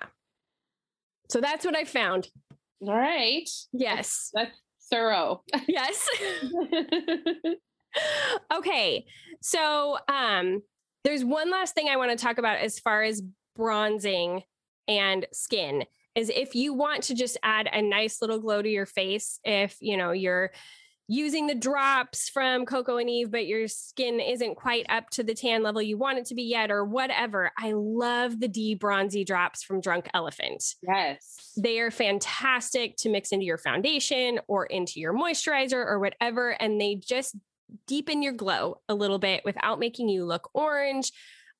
So 1.29 1.41
that's 1.41 1.65
what 1.65 1.75
I 1.75 1.85
found. 1.85 2.27
All 2.81 2.95
right. 2.95 3.49
Yes. 3.71 4.31
That's, 4.33 4.51
that's 4.51 4.59
thorough. 4.91 5.43
Yes. 5.67 6.07
okay. 8.53 9.05
So, 9.41 9.97
um 10.07 10.61
there's 11.03 11.23
one 11.23 11.51
last 11.51 11.75
thing 11.75 11.87
I 11.87 11.97
want 11.97 12.17
to 12.17 12.17
talk 12.17 12.39
about 12.39 12.57
as 12.57 12.79
far 12.79 13.03
as 13.03 13.21
bronzing 13.55 14.41
and 14.87 15.27
skin 15.31 15.85
is 16.15 16.31
if 16.33 16.55
you 16.55 16.73
want 16.73 17.03
to 17.03 17.13
just 17.13 17.37
add 17.43 17.67
a 17.71 17.81
nice 17.81 18.21
little 18.21 18.39
glow 18.39 18.61
to 18.61 18.69
your 18.69 18.85
face, 18.85 19.39
if 19.43 19.77
you 19.81 19.97
know 19.97 20.11
you're 20.11 20.51
using 21.07 21.45
the 21.45 21.53
drops 21.53 22.29
from 22.29 22.65
Coco 22.65 22.97
and 22.97 23.07
Eve, 23.07 23.29
but 23.29 23.45
your 23.45 23.67
skin 23.67 24.19
isn't 24.19 24.55
quite 24.55 24.87
up 24.89 25.07
to 25.11 25.23
the 25.23 25.35
tan 25.35 25.61
level 25.61 25.79
you 25.79 25.99
want 25.99 26.17
it 26.17 26.25
to 26.25 26.33
be 26.33 26.41
yet, 26.41 26.71
or 26.71 26.83
whatever. 26.83 27.51
I 27.59 27.73
love 27.73 28.39
the 28.39 28.47
D-Bronzi 28.47 29.23
drops 29.23 29.61
from 29.61 29.81
Drunk 29.81 30.07
Elephant. 30.15 30.63
Yes. 30.81 31.51
They 31.57 31.79
are 31.79 31.91
fantastic 31.91 32.95
to 32.97 33.09
mix 33.09 33.31
into 33.31 33.45
your 33.45 33.59
foundation 33.59 34.39
or 34.47 34.65
into 34.65 34.99
your 34.99 35.13
moisturizer 35.13 35.73
or 35.73 35.99
whatever. 35.99 36.51
And 36.59 36.81
they 36.81 36.95
just 36.95 37.35
deepen 37.85 38.23
your 38.23 38.33
glow 38.33 38.81
a 38.89 38.95
little 38.95 39.19
bit 39.19 39.43
without 39.45 39.79
making 39.79 40.09
you 40.09 40.25
look 40.25 40.49
orange 40.55 41.11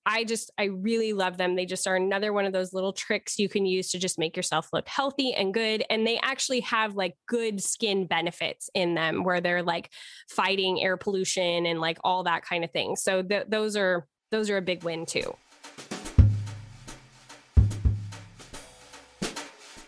I 0.06 0.24
just, 0.24 0.52
I 0.58 0.66
really 0.66 1.14
love 1.14 1.38
them. 1.38 1.56
They 1.56 1.66
just 1.66 1.88
are 1.88 1.96
another 1.96 2.32
one 2.32 2.46
of 2.46 2.54
those 2.54 2.74
little 2.74 2.94
tricks 2.94 3.40
you 3.40 3.50
can 3.50 3.66
use 3.66 3.90
to 3.92 4.00
just 4.00 4.20
make 4.20 4.38
yourself 4.38 4.70
look 4.72 4.88
healthy 4.88 5.34
and 5.34 5.54
good. 5.54 5.84
And 5.90 6.06
they 6.06 6.20
actually 6.22 6.60
have 6.62 6.96
like 6.96 7.16
good 7.28 7.62
skin 7.62 8.06
benefits 8.06 8.70
in 8.74 8.94
them 8.94 9.24
where 9.24 9.42
they're 9.42 9.64
like 9.64 9.90
fighting 10.30 10.82
air 10.82 10.98
pollution 10.98 11.66
and 11.66 11.82
like 11.82 11.98
all 12.04 12.24
that 12.24 12.46
kind 12.46 12.64
of 12.64 12.72
thing. 12.72 12.96
So 12.96 13.24
th- 13.24 13.48
those 13.48 13.76
are, 13.76 14.08
those 14.32 14.50
are 14.50 14.58
a 14.58 14.62
big 14.62 14.84
win 14.84 15.06
too. 15.06 15.36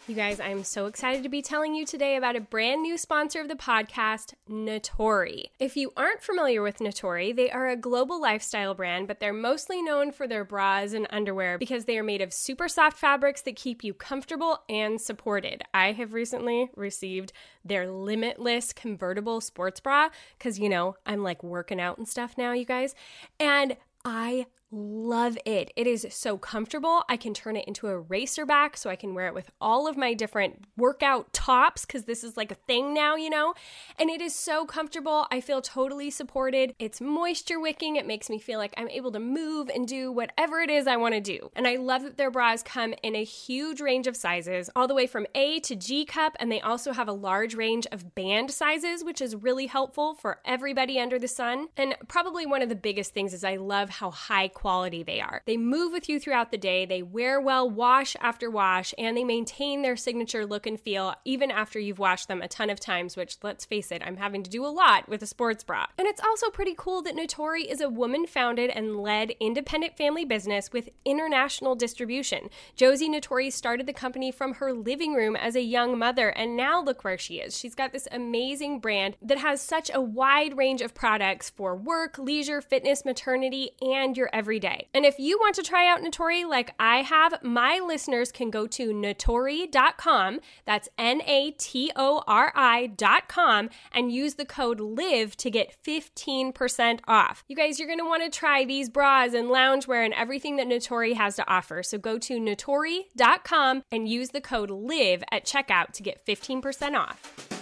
You 0.07 0.15
guys, 0.15 0.39
I'm 0.39 0.63
so 0.63 0.85
excited 0.85 1.23
to 1.23 1.29
be 1.29 1.41
telling 1.41 1.75
you 1.75 1.85
today 1.85 2.15
about 2.15 2.37
a 2.37 2.39
brand 2.39 2.81
new 2.81 2.97
sponsor 2.97 3.41
of 3.41 3.49
the 3.49 3.55
podcast, 3.55 4.35
Natori. 4.49 5.47
If 5.59 5.75
you 5.75 5.91
aren't 5.97 6.21
familiar 6.21 6.61
with 6.61 6.77
Natori, 6.77 7.35
they 7.35 7.51
are 7.51 7.67
a 7.67 7.75
global 7.75 8.21
lifestyle 8.21 8.73
brand, 8.73 9.09
but 9.09 9.19
they're 9.19 9.33
mostly 9.33 9.81
known 9.81 10.13
for 10.13 10.25
their 10.25 10.45
bras 10.45 10.93
and 10.93 11.07
underwear 11.09 11.57
because 11.57 11.83
they 11.83 11.97
are 11.97 12.03
made 12.03 12.21
of 12.21 12.31
super 12.31 12.69
soft 12.69 12.97
fabrics 12.97 13.41
that 13.41 13.57
keep 13.57 13.83
you 13.83 13.93
comfortable 13.93 14.61
and 14.69 15.01
supported. 15.01 15.61
I 15.73 15.91
have 15.91 16.13
recently 16.13 16.69
received 16.77 17.33
their 17.65 17.91
limitless 17.91 18.71
convertible 18.71 19.41
sports 19.41 19.81
bra 19.81 20.07
because, 20.37 20.57
you 20.57 20.69
know, 20.69 20.95
I'm 21.05 21.21
like 21.21 21.43
working 21.43 21.81
out 21.81 21.97
and 21.97 22.07
stuff 22.07 22.37
now, 22.37 22.53
you 22.53 22.63
guys. 22.63 22.95
And 23.41 23.75
I 24.05 24.45
love 24.69 25.37
it. 25.45 25.71
It 25.75 25.87
is 25.87 26.05
so 26.09 26.37
comfortable. 26.37 27.03
I 27.07 27.15
can 27.15 27.33
turn 27.33 27.55
it 27.55 27.65
into 27.67 27.87
a 27.87 27.97
racer 27.97 28.45
back 28.45 28.75
so 28.75 28.89
I 28.89 28.97
can 28.97 29.13
wear 29.13 29.27
it 29.27 29.33
with 29.33 29.49
all 29.61 29.87
of 29.87 29.95
my 29.95 30.13
different 30.13 30.65
workout 30.75 31.31
tops 31.31 31.85
because 31.85 32.03
this 32.03 32.23
is 32.23 32.35
like 32.35 32.51
a 32.51 32.55
thing 32.55 32.93
now, 32.93 33.15
you 33.15 33.29
know? 33.29 33.53
And 33.97 34.09
it 34.09 34.21
is 34.21 34.35
so 34.35 34.65
comfortable. 34.65 35.25
I 35.31 35.39
feel 35.39 35.61
totally 35.61 36.09
supported. 36.09 36.75
It's 36.79 36.99
moisture 36.99 37.59
wicking. 37.59 37.95
It 37.95 38.05
makes 38.05 38.29
me 38.29 38.39
feel 38.39 38.59
like 38.59 38.73
I'm 38.75 38.89
able 38.89 39.11
to 39.13 39.19
move 39.19 39.69
and 39.73 39.87
do 39.87 40.11
whatever 40.11 40.59
it 40.59 40.69
is 40.69 40.85
I 40.85 40.97
want 40.97 41.15
to 41.15 41.21
do. 41.21 41.49
And 41.55 41.65
I 41.65 41.77
love 41.77 42.03
that 42.03 42.17
their 42.17 42.31
bras 42.31 42.61
come 42.61 42.93
in 43.03 43.15
a 43.15 43.23
huge 43.23 43.79
range 43.79 44.07
of 44.07 44.17
sizes, 44.17 44.69
all 44.75 44.87
the 44.87 44.95
way 44.95 45.07
from 45.07 45.27
A 45.33 45.61
to 45.61 45.75
G 45.75 46.03
cup. 46.03 46.35
And 46.39 46.51
they 46.51 46.61
also 46.61 46.91
have 46.91 47.07
a 47.07 47.13
large 47.13 47.55
range 47.55 47.87
of 47.91 48.15
band 48.15 48.51
sizes, 48.51 49.03
which 49.03 49.21
is 49.21 49.35
really 49.35 49.67
helpful 49.67 50.13
for 50.13 50.39
everybody 50.43 50.99
under 50.99 51.17
the 51.17 51.27
sun. 51.27 51.69
And 51.77 51.95
probably 52.09 52.45
one 52.45 52.61
of 52.61 52.69
the 52.69 52.75
biggest 52.75 53.13
things 53.13 53.33
is 53.33 53.45
I 53.45 53.55
love 53.55 53.89
how 53.89 54.11
high 54.11 54.49
quality 54.57 55.03
they 55.03 55.21
are. 55.21 55.43
They 55.45 55.55
move 55.55 55.91
with 55.91 56.09
you 56.09 56.19
throughout 56.19 56.49
the 56.49 56.57
day, 56.57 56.83
they 56.83 57.03
wear 57.03 57.39
well 57.39 57.69
wash 57.69 58.15
after 58.19 58.49
wash, 58.49 58.91
and 58.97 59.15
they 59.15 59.23
maintain 59.23 59.83
their 59.83 59.95
signature 59.95 60.47
look 60.47 60.65
and 60.65 60.79
feel 60.79 61.13
even 61.25 61.51
after 61.51 61.77
you've 61.79 61.99
washed 61.99 62.27
them 62.27 62.41
a 62.41 62.47
ton 62.47 62.71
of 62.71 62.79
times, 62.79 63.15
which 63.15 63.37
let's 63.43 63.65
face 63.65 63.91
it, 63.91 64.01
I'm 64.03 64.17
having 64.17 64.41
to 64.41 64.49
do 64.49 64.65
a 64.65 64.73
lot 64.73 65.07
with 65.07 65.21
a 65.21 65.27
sports 65.27 65.63
bra. 65.63 65.85
And 65.99 66.07
it's 66.07 66.23
also 66.23 66.49
pretty 66.49 66.73
cool 66.75 67.03
that 67.03 67.15
Natori 67.15 67.65
is 67.65 67.81
a 67.81 67.89
woman 67.89 68.25
founded 68.25 68.71
and 68.71 68.97
led 68.97 69.35
independent 69.39 69.95
family 69.95 70.25
business 70.25 70.73
with 70.73 70.89
international 71.05 71.75
distribution. 71.75 72.49
Josie 72.75 73.09
Natori 73.09 73.53
started 73.53 73.85
the 73.85 73.93
company 73.93 74.31
from 74.31 74.55
her 74.55 74.73
living 74.73 75.13
room 75.13 75.35
as 75.35 75.55
a 75.55 75.61
young 75.61 75.99
mother, 75.99 76.29
and 76.29 76.57
now 76.57 76.81
look 76.81 77.03
where 77.03 77.19
she 77.19 77.35
is. 77.35 77.55
She's 77.55 77.75
got 77.75 77.93
this 77.93 78.07
amazing 78.11 78.79
brand 78.79 79.17
that 79.21 79.37
has 79.37 79.61
such 79.61 79.91
a 79.93 80.01
wide 80.01 80.57
range 80.57 80.81
of 80.81 80.95
products 80.95 81.51
for 81.51 81.75
work, 81.75 82.17
leisure, 82.17 82.59
fitness, 82.59 83.05
maternity, 83.05 83.69
and 83.83 84.17
your 84.17 84.31
everyday 84.33 84.46
every 84.47 84.59
day. 84.61 84.87
And 84.93 85.05
if 85.05 85.19
you 85.19 85.37
want 85.37 85.55
to 85.55 85.61
try 85.61 85.91
out 85.91 86.01
Natori 86.01 86.47
like 86.47 86.73
I 86.79 87.01
have, 87.01 87.43
my 87.43 87.81
listeners 87.85 88.31
can 88.31 88.49
go 88.49 88.65
to 88.67 88.93
natori.com. 88.93 90.39
That's 90.63 90.87
N 90.97 91.21
A 91.27 91.51
T 91.51 91.91
O 91.97 92.23
R 92.25 92.53
I.com 92.55 93.69
and 93.91 94.09
use 94.09 94.35
the 94.35 94.45
code 94.45 94.79
LIVE 94.79 95.35
to 95.35 95.51
get 95.51 95.75
15% 95.85 97.01
off. 97.09 97.43
You 97.49 97.57
guys, 97.57 97.77
you're 97.77 97.89
going 97.89 97.99
to 97.99 98.05
want 98.05 98.23
to 98.23 98.29
try 98.29 98.63
these 98.63 98.87
bras 98.87 99.33
and 99.33 99.49
loungewear 99.49 100.05
and 100.05 100.13
everything 100.13 100.55
that 100.55 100.67
Natori 100.67 101.13
has 101.15 101.35
to 101.35 101.49
offer. 101.51 101.83
So 101.83 101.97
go 101.97 102.17
to 102.17 102.39
natori.com 102.39 103.83
and 103.91 104.07
use 104.07 104.29
the 104.29 104.39
code 104.39 104.71
LIVE 104.71 105.25
at 105.29 105.45
checkout 105.45 105.91
to 105.91 106.03
get 106.03 106.25
15% 106.25 106.95
off. 106.95 107.56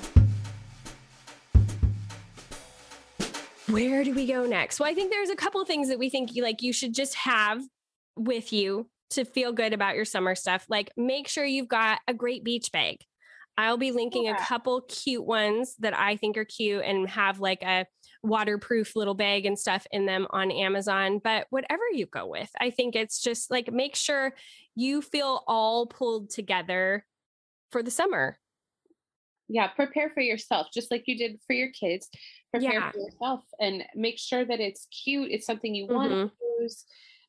Where 3.67 4.03
do 4.03 4.13
we 4.13 4.25
go 4.25 4.45
next? 4.45 4.79
Well, 4.79 4.89
I 4.89 4.93
think 4.93 5.11
there's 5.11 5.29
a 5.29 5.35
couple 5.35 5.63
things 5.65 5.89
that 5.89 5.99
we 5.99 6.09
think 6.09 6.35
you 6.35 6.43
like 6.43 6.61
you 6.61 6.73
should 6.73 6.93
just 6.93 7.15
have 7.15 7.61
with 8.15 8.53
you 8.53 8.89
to 9.11 9.25
feel 9.25 9.53
good 9.53 9.73
about 9.73 9.95
your 9.95 10.05
summer 10.05 10.35
stuff. 10.35 10.65
Like 10.69 10.91
make 10.97 11.27
sure 11.27 11.45
you've 11.45 11.67
got 11.67 11.99
a 12.07 12.13
great 12.13 12.43
beach 12.43 12.71
bag. 12.71 12.97
I'll 13.57 13.77
be 13.77 13.91
linking 13.91 14.25
yeah. 14.25 14.35
a 14.35 14.45
couple 14.45 14.81
cute 14.81 15.25
ones 15.25 15.75
that 15.79 15.97
I 15.97 16.17
think 16.17 16.37
are 16.37 16.45
cute 16.45 16.83
and 16.83 17.09
have 17.09 17.39
like 17.39 17.63
a 17.63 17.85
waterproof 18.21 18.95
little 18.95 19.13
bag 19.13 19.45
and 19.45 19.57
stuff 19.57 19.87
in 19.91 20.05
them 20.05 20.27
on 20.31 20.51
Amazon. 20.51 21.21
But 21.23 21.47
whatever 21.51 21.83
you 21.91 22.05
go 22.05 22.27
with, 22.27 22.49
I 22.59 22.69
think 22.69 22.95
it's 22.95 23.21
just 23.21 23.49
like 23.49 23.71
make 23.71 23.95
sure 23.95 24.33
you 24.75 25.01
feel 25.01 25.43
all 25.47 25.87
pulled 25.87 26.31
together 26.31 27.05
for 27.71 27.81
the 27.81 27.91
summer. 27.91 28.37
Yeah, 29.47 29.67
prepare 29.67 30.09
for 30.09 30.21
yourself, 30.21 30.67
just 30.73 30.89
like 30.89 31.03
you 31.05 31.17
did 31.17 31.39
for 31.45 31.53
your 31.53 31.69
kids 31.69 32.09
prepare 32.59 32.79
yeah. 32.79 32.91
for 32.91 32.99
yourself 32.99 33.43
and 33.59 33.83
make 33.95 34.17
sure 34.17 34.45
that 34.45 34.59
it's 34.59 34.87
cute. 35.03 35.31
It's 35.31 35.45
something 35.45 35.73
you 35.73 35.87
want 35.87 36.11
mm-hmm. 36.11 36.27
to 36.27 36.63
use. 36.63 36.85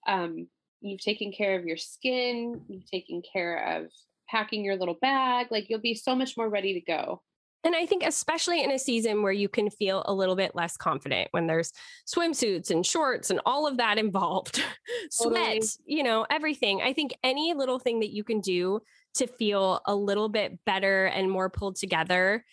Um, 0.07 0.49
you've 0.81 1.01
taken 1.01 1.33
care 1.33 1.59
of 1.59 1.65
your 1.65 1.77
skin. 1.77 2.61
You've 2.69 2.89
taken 2.91 3.23
care 3.33 3.79
of 3.79 3.91
packing 4.29 4.65
your 4.65 4.77
little 4.77 4.99
bag. 5.01 5.49
Like 5.51 5.69
you'll 5.69 5.81
be 5.81 5.95
so 5.95 6.15
much 6.15 6.37
more 6.37 6.49
ready 6.49 6.75
to 6.75 6.81
go. 6.81 7.23
And 7.65 7.75
I 7.75 7.85
think, 7.85 8.05
especially 8.07 8.63
in 8.63 8.71
a 8.71 8.79
season 8.79 9.23
where 9.23 9.33
you 9.33 9.49
can 9.49 9.71
feel 9.71 10.05
a 10.07 10.15
little 10.15 10.37
bit 10.37 10.55
less 10.55 10.77
confident 10.77 11.29
when 11.33 11.49
there's 11.49 11.73
swimsuits 12.07 12.71
and 12.71 12.87
shorts 12.87 13.31
and 13.31 13.41
all 13.45 13.67
of 13.67 13.79
that 13.79 13.99
involved, 13.99 14.63
totally. 15.21 15.61
sweat, 15.61 15.77
you 15.85 16.05
know, 16.05 16.25
everything. 16.31 16.81
I 16.81 16.93
think 16.93 17.17
any 17.25 17.55
little 17.55 17.81
thing 17.81 18.01
that 18.01 18.13
you 18.13 18.23
can 18.23 18.41
do 18.41 18.83
to 19.17 19.27
feel 19.27 19.81
a 19.87 19.95
little 19.95 20.29
bit 20.29 20.59
better 20.65 21.07
and 21.07 21.31
more 21.31 21.51
pulled 21.51 21.77
together 21.77 22.45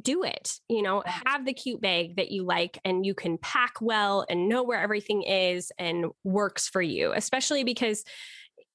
do 0.00 0.22
it 0.22 0.60
you 0.68 0.80
know 0.80 1.02
have 1.06 1.44
the 1.44 1.52
cute 1.52 1.80
bag 1.80 2.14
that 2.16 2.30
you 2.30 2.44
like 2.44 2.78
and 2.84 3.04
you 3.04 3.14
can 3.14 3.36
pack 3.38 3.74
well 3.80 4.24
and 4.30 4.48
know 4.48 4.62
where 4.62 4.80
everything 4.80 5.22
is 5.22 5.72
and 5.76 6.06
works 6.22 6.68
for 6.68 6.80
you 6.80 7.12
especially 7.12 7.64
because 7.64 8.04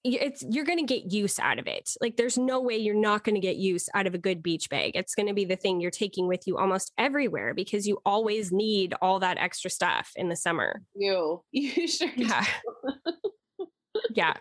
it's 0.04 0.44
you're 0.50 0.66
going 0.66 0.86
to 0.86 0.94
get 0.94 1.12
use 1.12 1.40
out 1.40 1.60
of 1.60 1.68
it. 1.68 1.90
Like 2.02 2.18
there's 2.18 2.38
no 2.38 2.62
way 2.62 2.78
you're 2.78 2.96
not 2.96 3.24
going 3.24 3.36
to 3.36 3.42
get 3.42 3.58
use 3.58 3.90
out 3.94 4.08
of 4.08 4.14
a 4.14 4.20
good 4.20 4.42
beach 4.42 4.70
bag. 4.70 4.92
It's 4.96 5.16
going 5.16 5.28
to 5.28 5.34
be 5.34 5.46
the 5.46 5.56
thing 5.56 5.82
you're 5.82 5.92
taking 5.92 6.28
with 6.28 6.48
you 6.48 6.58
almost 6.58 6.92
everywhere 6.98 7.54
because 7.54 7.88
you 7.88 8.00
always 8.06 8.52
need 8.52 8.94
all 9.02 9.20
that 9.20 9.38
extra 9.38 9.70
stuff 9.70 10.12
in 10.16 10.30
the 10.30 10.36
summer. 10.36 10.82
You. 10.96 11.44
You 11.52 11.88
sure 11.88 12.12
yeah. 12.16 12.46
yeah 14.16 14.34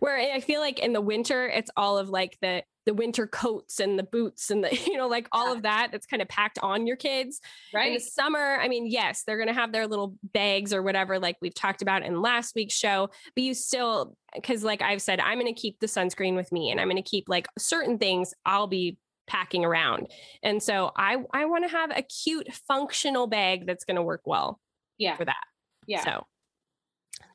where 0.00 0.16
I 0.16 0.40
feel 0.40 0.60
like 0.60 0.78
in 0.78 0.92
the 0.92 1.00
winter, 1.00 1.46
it's 1.48 1.70
all 1.76 1.98
of 1.98 2.08
like 2.08 2.36
the 2.40 2.62
the 2.86 2.92
winter 2.92 3.26
coats 3.26 3.80
and 3.80 3.98
the 3.98 4.02
boots 4.02 4.50
and 4.50 4.62
the 4.62 4.74
you 4.86 4.96
know 4.96 5.08
like 5.08 5.26
all 5.32 5.52
of 5.52 5.62
that 5.62 5.88
that's 5.90 6.06
kind 6.06 6.20
of 6.20 6.28
packed 6.28 6.58
on 6.62 6.86
your 6.86 6.96
kids. 6.96 7.40
Right. 7.72 7.88
In 7.88 7.94
the 7.94 8.00
summer, 8.00 8.58
I 8.60 8.68
mean, 8.68 8.86
yes, 8.86 9.24
they're 9.24 9.38
gonna 9.38 9.54
have 9.54 9.72
their 9.72 9.86
little 9.86 10.16
bags 10.22 10.72
or 10.72 10.82
whatever, 10.82 11.18
like 11.18 11.36
we've 11.40 11.54
talked 11.54 11.82
about 11.82 12.02
in 12.02 12.20
last 12.20 12.54
week's 12.54 12.74
show. 12.74 13.10
But 13.34 13.44
you 13.44 13.54
still, 13.54 14.16
because 14.34 14.62
like 14.64 14.82
I've 14.82 15.02
said, 15.02 15.20
I'm 15.20 15.38
gonna 15.38 15.54
keep 15.54 15.80
the 15.80 15.86
sunscreen 15.86 16.36
with 16.36 16.52
me, 16.52 16.70
and 16.70 16.80
I'm 16.80 16.88
gonna 16.88 17.02
keep 17.02 17.28
like 17.28 17.46
certain 17.58 17.98
things 17.98 18.34
I'll 18.44 18.66
be 18.66 18.98
packing 19.26 19.64
around. 19.64 20.08
And 20.42 20.62
so 20.62 20.92
I 20.96 21.16
I 21.32 21.46
want 21.46 21.64
to 21.64 21.70
have 21.70 21.90
a 21.96 22.02
cute 22.02 22.52
functional 22.68 23.26
bag 23.26 23.66
that's 23.66 23.84
going 23.84 23.96
to 23.96 24.02
work 24.02 24.22
well. 24.24 24.60
Yeah. 24.98 25.16
For 25.16 25.24
that. 25.24 25.44
Yeah. 25.86 26.04
So 26.04 26.26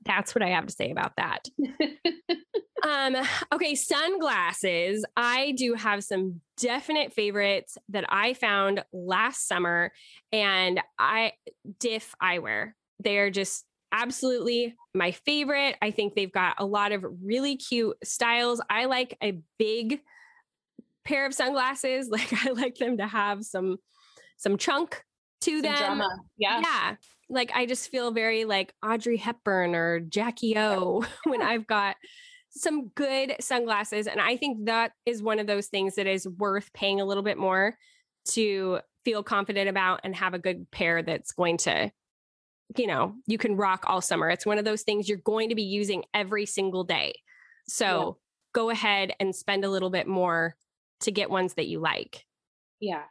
that's 0.06 0.34
what 0.34 0.42
I 0.42 0.50
have 0.50 0.66
to 0.66 0.74
say 0.74 0.92
about 0.92 1.14
that. 1.18 1.48
um, 2.88 3.16
okay, 3.54 3.76
sunglasses. 3.76 5.06
I 5.16 5.54
do 5.58 5.74
have 5.74 6.04
some 6.04 6.42
definite 6.58 7.14
favorites 7.14 7.78
that 7.90 8.06
I 8.10 8.34
found 8.34 8.84
last 8.94 9.48
summer, 9.48 9.92
and 10.32 10.82
I 10.98 11.34
Diff 11.80 12.16
eyewear. 12.22 12.74
They're 13.00 13.30
just 13.30 13.66
absolutely 13.92 14.76
my 14.94 15.12
favorite. 15.12 15.76
I 15.82 15.92
think 15.92 16.16
they've 16.16 16.32
got 16.32 16.56
a 16.58 16.66
lot 16.66 16.92
of 16.92 17.06
really 17.24 17.58
cute 17.58 17.98
styles. 18.04 18.62
I 18.70 18.86
like 18.86 19.18
a 19.22 19.40
big 19.58 20.02
pair 21.06 21.26
of 21.26 21.34
sunglasses. 21.34 22.10
Like 22.12 22.46
I 22.46 22.52
like 22.52 22.76
them 22.76 22.98
to 22.98 23.08
have 23.08 23.44
some 23.44 23.78
some 24.38 24.58
chunk 24.58 25.04
to 25.42 25.52
some 25.52 25.62
them. 25.62 25.78
Drama. 25.78 26.18
Yeah. 26.38 26.62
Yeah 26.64 26.96
like 27.30 27.52
I 27.54 27.66
just 27.66 27.90
feel 27.92 28.12
very 28.12 28.46
like 28.46 28.74
Audrey 28.84 29.18
Hepburn 29.18 29.76
or 29.76 30.00
Jackie 30.00 30.58
O 30.58 31.06
when 31.26 31.42
I've 31.42 31.68
got 31.68 31.96
some 32.50 32.88
good 32.90 33.36
sunglasses. 33.40 34.08
And 34.08 34.20
I 34.20 34.36
think 34.36 34.66
that 34.66 34.92
is 35.06 35.22
one 35.22 35.40
of 35.40 35.48
those 35.48 35.68
things 35.68 35.96
that 35.96 36.08
is 36.08 36.28
worth 36.28 36.74
paying 36.74 37.00
a 37.00 37.06
little 37.06 37.24
bit 37.24 37.38
more 37.38 37.78
to 38.30 38.80
feel 39.06 39.24
confident 39.24 39.70
about 39.70 40.02
and 40.04 40.16
have 40.16 40.34
a 40.34 40.40
good 40.40 40.70
pair 40.72 41.02
that's 41.04 41.32
going 41.32 41.58
to, 41.58 41.92
you 42.76 42.88
know, 42.88 43.16
you 43.28 43.38
can 43.38 43.56
rock 43.56 43.84
all 43.88 44.02
summer. 44.02 44.30
It's 44.30 44.46
one 44.46 44.58
of 44.58 44.66
those 44.66 44.82
things 44.82 45.08
you're 45.08 45.20
going 45.20 45.50
to 45.50 45.56
be 45.56 45.64
using 45.64 46.04
every 46.14 46.46
single 46.46 46.84
day. 46.84 47.14
So 47.68 47.86
yeah. 47.86 48.12
go 48.54 48.70
ahead 48.72 49.14
and 49.20 49.36
spend 49.36 49.64
a 49.64 49.70
little 49.70 49.92
bit 49.92 50.08
more 50.08 50.56
to 51.02 51.12
get 51.12 51.30
ones 51.30 51.54
that 51.54 51.68
you 51.68 51.80
like. 51.80 52.26
Yeah. 52.80 53.04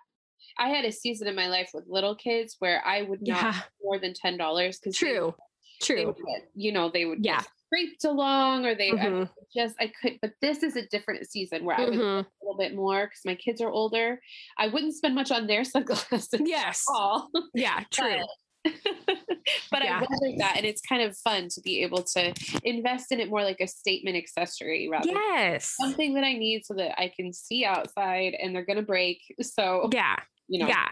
I 0.59 0.69
had 0.69 0.85
a 0.85 0.93
season 0.93 1.29
in 1.29 1.35
my 1.37 1.49
life 1.49 1.71
with 1.73 1.85
little 1.89 2.15
kids 2.17 2.57
where 2.59 2.83
I 2.85 3.03
would 3.03 3.21
not 3.27 3.43
yeah. 3.43 3.61
more 3.83 3.99
than 3.99 4.15
ten 4.15 4.37
dollars 4.37 4.79
because 4.79 4.97
true, 4.97 5.35
they, 5.81 5.87
true. 5.87 6.15
They 6.17 6.23
get, 6.33 6.49
you 6.55 6.73
know, 6.73 6.91
they 6.91 7.05
would 7.05 7.25
yeah 7.25 7.43
scraped 7.67 8.05
along 8.05 8.65
or 8.65 8.75
they 8.75 8.91
I 8.93 8.95
Mhm. 8.95 9.31
just 9.55 9.77
I 9.79 9.93
could 10.01 10.19
but 10.23 10.33
this 10.41 10.63
is 10.63 10.75
a 10.77 10.87
different 10.87 11.29
season 11.31 11.65
where 11.67 11.79
I 11.79 11.85
would 11.85 11.93
Mhm. 11.99 12.25
a 12.25 12.27
little 12.43 12.59
bit 12.59 12.75
more 12.75 13.07
because 13.07 13.21
my 13.27 13.35
kids 13.35 13.61
are 13.61 13.69
older. 13.71 14.21
I 14.57 14.69
wouldn't 14.69 14.95
spend 14.95 15.15
much 15.15 15.31
on 15.31 15.47
their 15.47 15.65
sunglasses 15.73 16.29
Yes. 16.41 16.85
at 16.89 16.95
all. 16.95 17.29
Yeah, 17.55 17.85
true. 17.93 18.17
but 18.65 18.75
Yeah. 19.85 19.99
I 20.01 20.07
wondered 20.11 20.39
that 20.41 20.55
and 20.57 20.65
it's 20.67 20.81
kind 20.81 21.03
of 21.03 21.17
fun 21.19 21.49
to 21.51 21.61
be 21.61 21.83
able 21.83 22.03
to 22.15 22.33
invest 22.65 23.13
in 23.13 23.21
it 23.21 23.29
more 23.29 23.43
like 23.45 23.61
a 23.61 23.67
statement 23.69 24.17
accessory 24.17 24.89
rather 24.91 25.07
than 25.07 25.17
Yes. 25.17 25.75
something 25.79 26.15
that 26.15 26.25
I 26.25 26.33
need 26.35 26.65
so 26.65 26.73
that 26.75 26.99
I 26.99 27.13
can 27.15 27.33
see 27.35 27.65
outside 27.67 28.35
and 28.35 28.55
they're 28.55 28.65
gonna 28.65 28.83
break. 28.83 29.21
So 29.43 29.89
Yeah. 29.93 30.17
You 30.49 30.61
know 30.61 30.68
Yeah. 30.68 30.88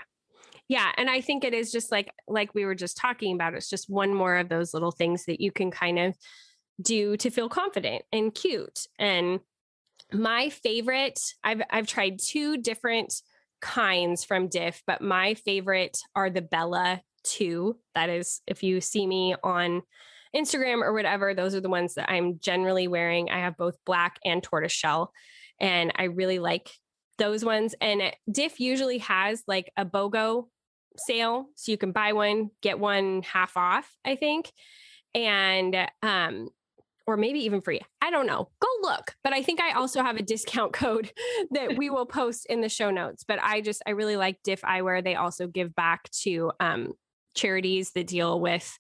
Yeah. 0.69 0.91
And 0.97 1.09
I 1.09 1.21
think 1.21 1.45
it 1.45 1.55
is 1.55 1.71
just 1.71 1.93
like 1.93 2.11
like 2.27 2.55
we 2.55 2.65
were 2.65 2.75
just 2.75 2.97
talking 2.97 3.35
about. 3.35 3.55
It's 3.55 3.71
just 3.71 3.89
one 3.89 4.13
more 4.13 4.37
of 4.37 4.49
those 4.49 4.75
little 4.75 4.91
things 4.91 5.25
that 5.27 5.41
you 5.41 5.53
can 5.53 5.71
kind 5.71 5.99
of 5.99 6.17
do 6.83 7.17
to 7.19 7.31
feel 7.31 7.49
confident 7.49 8.03
and 8.13 8.35
cute. 8.35 8.87
And 8.99 9.41
my 10.13 10.51
favorite, 10.51 11.21
I've 11.45 11.63
I've 11.71 11.87
tried 11.87 12.19
two 12.21 12.57
different 12.59 13.15
kinds 13.61 14.25
from 14.25 14.49
Diff, 14.49 14.83
but 14.87 15.01
my 15.01 15.35
favorite 15.35 15.99
are 16.15 16.31
the 16.31 16.43
Bella 16.43 17.01
2. 17.25 17.77
That 17.95 18.11
is, 18.11 18.41
if 18.47 18.63
you 18.63 18.81
see 18.81 19.07
me 19.07 19.35
on 19.43 19.83
Instagram 20.35 20.83
or 20.83 20.93
whatever, 20.93 21.35
those 21.35 21.55
are 21.55 21.61
the 21.61 21.69
ones 21.69 21.95
that 21.95 22.11
I'm 22.11 22.39
generally 22.41 22.89
wearing. 22.89 23.31
I 23.31 23.39
have 23.41 23.57
both 23.57 23.77
black 23.85 24.19
and 24.25 24.43
tortoiseshell, 24.43 25.13
and 25.61 25.93
I 25.97 26.05
really 26.05 26.39
like 26.39 26.71
those 27.19 27.45
ones. 27.45 27.75
And 27.81 28.03
Diff 28.31 28.61
usually 28.61 28.99
has 28.99 29.43
like 29.47 29.73
a 29.77 29.85
BOGO 29.85 30.47
sale, 31.07 31.47
so 31.55 31.73
you 31.73 31.79
can 31.79 31.93
buy 31.93 32.13
one, 32.13 32.51
get 32.63 32.79
one 32.79 33.23
half 33.23 33.57
off, 33.57 33.91
I 34.05 34.17
think. 34.17 34.53
And 35.15 35.77
um 36.03 36.51
or 37.07 37.17
maybe 37.17 37.39
even 37.41 37.61
free. 37.61 37.81
I 38.03 38.11
don't 38.11 38.27
know. 38.27 38.49
Go 38.61 38.69
look. 38.83 39.15
But 39.23 39.33
I 39.33 39.43
think 39.43 39.61
I 39.61 39.73
also 39.73 40.03
have 40.03 40.17
a 40.17 40.23
discount 40.23 40.73
code 40.73 41.13
that 41.53 41.77
we 41.77 41.89
will 41.89 42.07
post 42.07 42.47
in 42.47 42.61
the 42.61 42.69
show 42.69 42.91
notes. 42.91 43.25
But 43.27 43.39
I 43.41 43.61
just 43.61 43.83
I 43.87 43.91
really 43.91 44.17
like 44.17 44.43
Diff 44.43 44.63
Eyewear. 44.63 45.03
They 45.03 45.15
also 45.15 45.47
give 45.47 45.75
back 45.75 46.11
to 46.23 46.53
um 46.61 46.95
charities 47.35 47.93
that 47.93 48.07
deal 48.07 48.41
with 48.41 48.79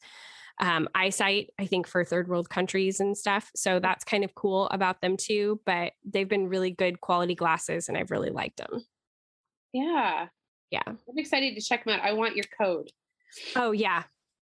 um, 0.61 0.88
eyesight, 0.94 1.50
I 1.59 1.66
think 1.66 1.86
for 1.86 2.04
third 2.04 2.28
world 2.28 2.48
countries 2.48 3.00
and 3.00 3.16
stuff. 3.16 3.50
So 3.54 3.78
that's 3.78 4.04
kind 4.04 4.24
of 4.24 4.34
cool 4.34 4.68
about 4.68 5.00
them 5.02 5.16
too. 5.16 5.61
But 5.66 5.92
they've 6.04 6.28
been 6.28 6.48
really 6.48 6.70
good 6.70 7.00
quality 7.00 7.34
glasses 7.34 7.88
and 7.88 7.96
I've 7.98 8.11
really 8.11 8.30
liked 8.30 8.57
them. 8.59 8.84
yeah. 9.72 10.28
Yeah. 10.72 10.82
I'm 10.86 10.96
excited 11.16 11.54
to 11.54 11.61
check 11.62 11.84
them 11.84 11.94
out. 11.94 12.04
I 12.04 12.12
want 12.14 12.34
your 12.34 12.44
code. 12.61 12.90
Oh, 13.54 13.70
yeah. 13.70 14.02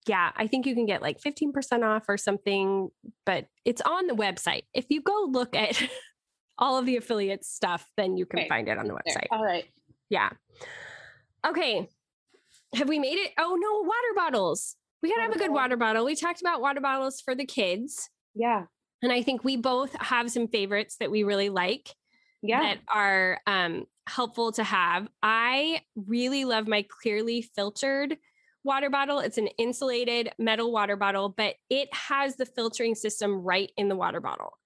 Yeah. 0.06 0.32
I 0.36 0.46
think 0.48 0.66
you 0.66 0.74
can 0.74 0.84
get 0.84 1.00
like 1.00 1.18
15% 1.18 1.82
off 1.82 2.04
or 2.08 2.18
something, 2.18 2.90
but 3.24 3.46
it's 3.64 3.80
on 3.80 4.06
the 4.06 4.12
website. 4.14 4.64
If 4.74 4.86
you 4.90 5.00
go 5.00 5.26
look 5.30 5.56
at 5.56 5.82
all 6.58 6.76
of 6.76 6.84
the 6.84 6.96
affiliate 6.98 7.44
stuff, 7.44 7.88
then 7.96 8.18
you 8.18 8.26
can 8.26 8.40
Okay. 8.40 8.48
find 8.48 8.68
it 8.68 8.76
on 8.76 8.86
the 8.86 8.92
website. 8.94 9.28
All 9.30 9.42
right. 9.42 9.64
Yeah. 10.10 10.28
Okay. 11.46 11.88
Have 12.74 12.88
we 12.88 12.98
made 12.98 13.16
it? 13.16 13.32
Oh, 13.38 13.56
no, 13.58 13.80
water 13.82 14.14
bottles. 14.14 14.76
We 15.02 15.08
got 15.10 15.16
to 15.16 15.22
have 15.22 15.32
a 15.34 15.38
good 15.38 15.52
water 15.52 15.76
bottle. 15.76 16.04
We 16.04 16.14
talked 16.14 16.40
about 16.40 16.60
water 16.60 16.80
bottles 16.80 17.20
for 17.20 17.34
the 17.34 17.46
kids. 17.46 18.10
Yeah. 18.34 18.64
And 19.02 19.12
I 19.12 19.22
think 19.22 19.44
we 19.44 19.56
both 19.56 19.94
have 20.00 20.30
some 20.30 20.46
favorites 20.48 20.96
that 21.00 21.10
we 21.10 21.22
really 21.22 21.48
like 21.48 21.94
Yeah. 22.42 22.60
that 22.60 22.78
are 22.92 23.40
um, 23.46 23.86
helpful 24.06 24.52
to 24.52 24.64
have. 24.64 25.08
I 25.22 25.82
really 25.96 26.44
love 26.44 26.68
my 26.68 26.84
clearly 27.02 27.40
filtered 27.42 28.18
water 28.62 28.90
bottle. 28.90 29.20
It's 29.20 29.38
an 29.38 29.46
insulated 29.56 30.32
metal 30.38 30.70
water 30.70 30.96
bottle, 30.96 31.30
but 31.30 31.54
it 31.70 31.88
has 31.94 32.36
the 32.36 32.44
filtering 32.44 32.94
system 32.94 33.36
right 33.40 33.72
in 33.78 33.88
the 33.88 33.96
water 33.96 34.20
bottle, 34.20 34.58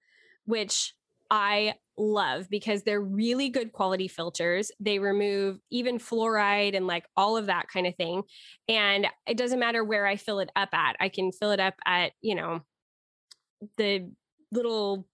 which 0.45 0.93
I 1.29 1.75
love 1.97 2.49
because 2.49 2.83
they're 2.83 3.01
really 3.01 3.49
good 3.49 3.71
quality 3.71 4.07
filters. 4.07 4.71
They 4.79 4.99
remove 4.99 5.59
even 5.71 5.97
fluoride 5.97 6.75
and 6.75 6.87
like 6.87 7.05
all 7.15 7.37
of 7.37 7.47
that 7.47 7.67
kind 7.67 7.87
of 7.87 7.95
thing. 7.95 8.23
And 8.67 9.07
it 9.27 9.37
doesn't 9.37 9.59
matter 9.59 9.83
where 9.83 10.05
I 10.05 10.17
fill 10.17 10.39
it 10.39 10.49
up 10.55 10.69
at. 10.73 10.95
I 10.99 11.09
can 11.09 11.31
fill 11.31 11.51
it 11.51 11.59
up 11.59 11.75
at, 11.85 12.11
you 12.21 12.35
know, 12.35 12.61
the 13.77 14.11
little 14.51 15.07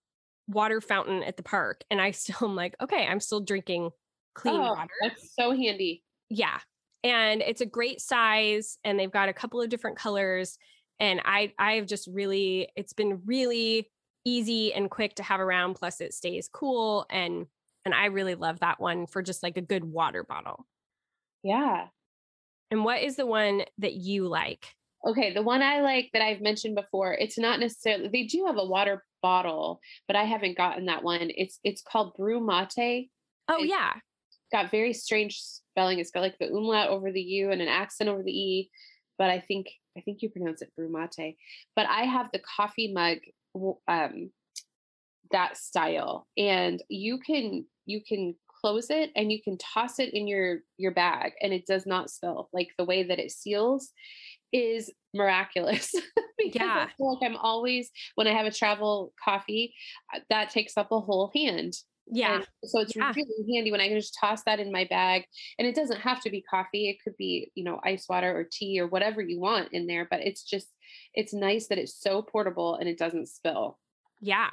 water 0.48 0.82
fountain 0.82 1.24
at 1.24 1.38
the 1.38 1.44
park 1.44 1.84
and 1.90 2.02
I 2.02 2.12
still 2.12 2.50
am 2.50 2.56
like, 2.56 2.76
okay, 2.82 3.06
I'm 3.08 3.20
still 3.20 3.42
drinking 3.42 3.92
clean 4.34 4.56
Oh, 4.56 4.74
water. 4.74 4.90
That's 5.02 5.36
so 5.36 5.52
handy. 5.52 6.04
Yeah. 6.30 6.60
And 7.04 7.42
it's 7.42 7.62
a 7.62 7.66
great 7.66 8.00
size 8.00 8.78
and 8.84 9.00
they've 9.00 9.12
got 9.12 9.30
a 9.30 9.34
couple 9.34 9.62
of 9.62 9.70
different 9.70 9.98
colors 9.98 10.58
and 11.00 11.20
I 11.26 11.52
I've 11.58 11.88
just 11.88 12.08
really 12.08 12.70
it's 12.76 12.94
been 12.94 13.22
really 13.26 13.90
easy 14.26 14.74
and 14.74 14.90
quick 14.90 15.16
to 15.16 15.24
have 15.24 15.40
around 15.40 15.74
plus 15.76 16.02
it 16.02 16.14
stays 16.14 16.50
cool 16.52 17.06
and 17.10 17.48
and 17.84 17.94
I 17.96 18.06
really 18.06 18.36
love 18.36 18.60
that 18.60 18.80
one 18.80 19.08
for 19.08 19.24
just 19.24 19.42
like 19.42 19.58
a 19.58 19.62
good 19.62 19.84
water 19.84 20.24
bottle. 20.24 20.68
Yeah. 21.44 21.88
And 22.70 22.84
what 22.84 23.02
is 23.02 23.16
the 23.16 23.26
one 23.26 23.64
that 23.80 23.94
you 23.94 24.28
like? 24.28 24.68
Okay, 25.06 25.34
the 25.34 25.42
one 25.42 25.64
I 25.64 25.82
like 25.82 26.12
that 26.14 26.22
I've 26.22 26.42
mentioned 26.42 26.76
before, 26.76 27.14
it's 27.14 27.40
not 27.40 27.60
necessarily 27.60 28.08
they 28.08 28.24
do 28.24 28.46
have 28.46 28.58
a 28.58 28.66
water 28.66 29.04
bottle, 29.24 29.80
but 30.08 30.16
I 30.16 30.26
haven't 30.26 30.58
gotten 30.58 30.86
that 30.86 31.04
one. 31.04 31.32
It's 31.36 31.60
it's 31.64 31.82
called 31.82 32.14
BrüMate. 32.20 33.10
Oh 33.48 33.62
I- 33.64 33.66
yeah. 33.66 33.94
Got 34.52 34.70
very 34.70 34.94
strange 34.94 35.40
spelling. 35.40 36.00
It's 36.00 36.12
got 36.12 36.20
like 36.20 36.38
the 36.38 36.50
umlaut 36.50 36.90
over 36.90 37.12
the 37.12 37.22
U 37.22 37.52
and 37.52 37.62
an 37.62 37.70
accent 37.70 38.10
over 38.10 38.22
the 38.22 38.32
E, 38.32 38.70
but 39.18 39.30
I 39.30 39.40
think 39.40 39.68
I 39.98 40.02
think 40.02 40.22
you 40.22 40.30
pronounce 40.30 40.62
it 40.62 40.72
BrüMate. 40.80 41.36
But 41.76 41.88
I 41.88 42.04
have 42.04 42.30
the 42.32 42.40
coffee 42.40 42.94
mug 42.94 43.18
um 43.88 44.32
that 45.32 45.58
style 45.58 46.28
and 46.38 46.82
you 46.90 47.18
can 47.20 47.66
you 47.86 48.02
can 48.04 48.36
close 48.62 48.90
it 48.90 49.12
and 49.16 49.32
you 49.32 49.42
can 49.42 49.58
toss 49.58 50.00
it 50.00 50.14
in 50.14 50.28
your 50.28 50.60
your 50.78 50.92
bag 50.92 51.34
and 51.42 51.54
it 51.54 51.66
does 51.66 51.86
not 51.86 52.10
spill 52.10 52.50
like 52.54 52.70
the 52.78 52.86
way 52.86 53.04
that 53.04 53.20
it 53.20 53.32
seals 53.32 53.92
is 54.54 54.92
miraculous 55.14 55.92
because 56.38 56.62
Yeah. 56.62 56.88
I 56.88 56.92
feel 56.98 57.14
like 57.20 57.30
I'm 57.30 57.38
always 57.38 57.90
when 58.16 58.28
I 58.28 58.34
have 58.34 58.46
a 58.46 58.52
travel 58.52 59.14
coffee 59.24 59.74
uh, 60.14 60.20
that 60.30 60.50
takes 60.52 60.78
up 60.78 60.92
a 60.92 61.00
whole 61.00 61.32
hand 61.34 61.74
Yeah. 62.12 62.36
and 62.36 62.48
so 62.66 62.82
it's 62.82 62.96
Yeah. 62.96 63.14
really 63.16 63.54
handy 63.56 63.72
when 63.72 63.82
I 63.82 63.88
can 63.88 63.98
just 63.98 64.18
toss 64.20 64.44
that 64.44 64.60
in 64.60 64.72
my 64.72 64.86
bag. 64.86 65.24
And 65.58 65.68
it 65.68 65.76
doesn't 65.76 66.02
have 66.02 66.22
to 66.22 66.30
be 66.30 66.42
coffee. 66.42 66.90
It 66.90 66.98
could 67.04 67.16
be, 67.18 67.52
you 67.56 67.64
know, 67.64 67.80
ice 67.84 68.06
water 68.10 68.38
or 68.38 68.44
tea 68.52 68.80
or 68.80 68.88
whatever 68.88 69.22
you 69.22 69.40
want 69.40 69.70
in 69.72 69.88
there. 69.88 70.06
But 70.10 70.20
it's 70.22 70.44
just, 70.44 70.68
it's 71.14 71.34
nice 71.34 71.68
that 71.68 71.78
it's 71.78 71.96
so 72.00 72.22
portable 72.22 72.76
and 72.76 72.88
it 72.90 72.98
doesn't 72.98 73.28
spill. 73.30 73.80
Yeah. 74.20 74.50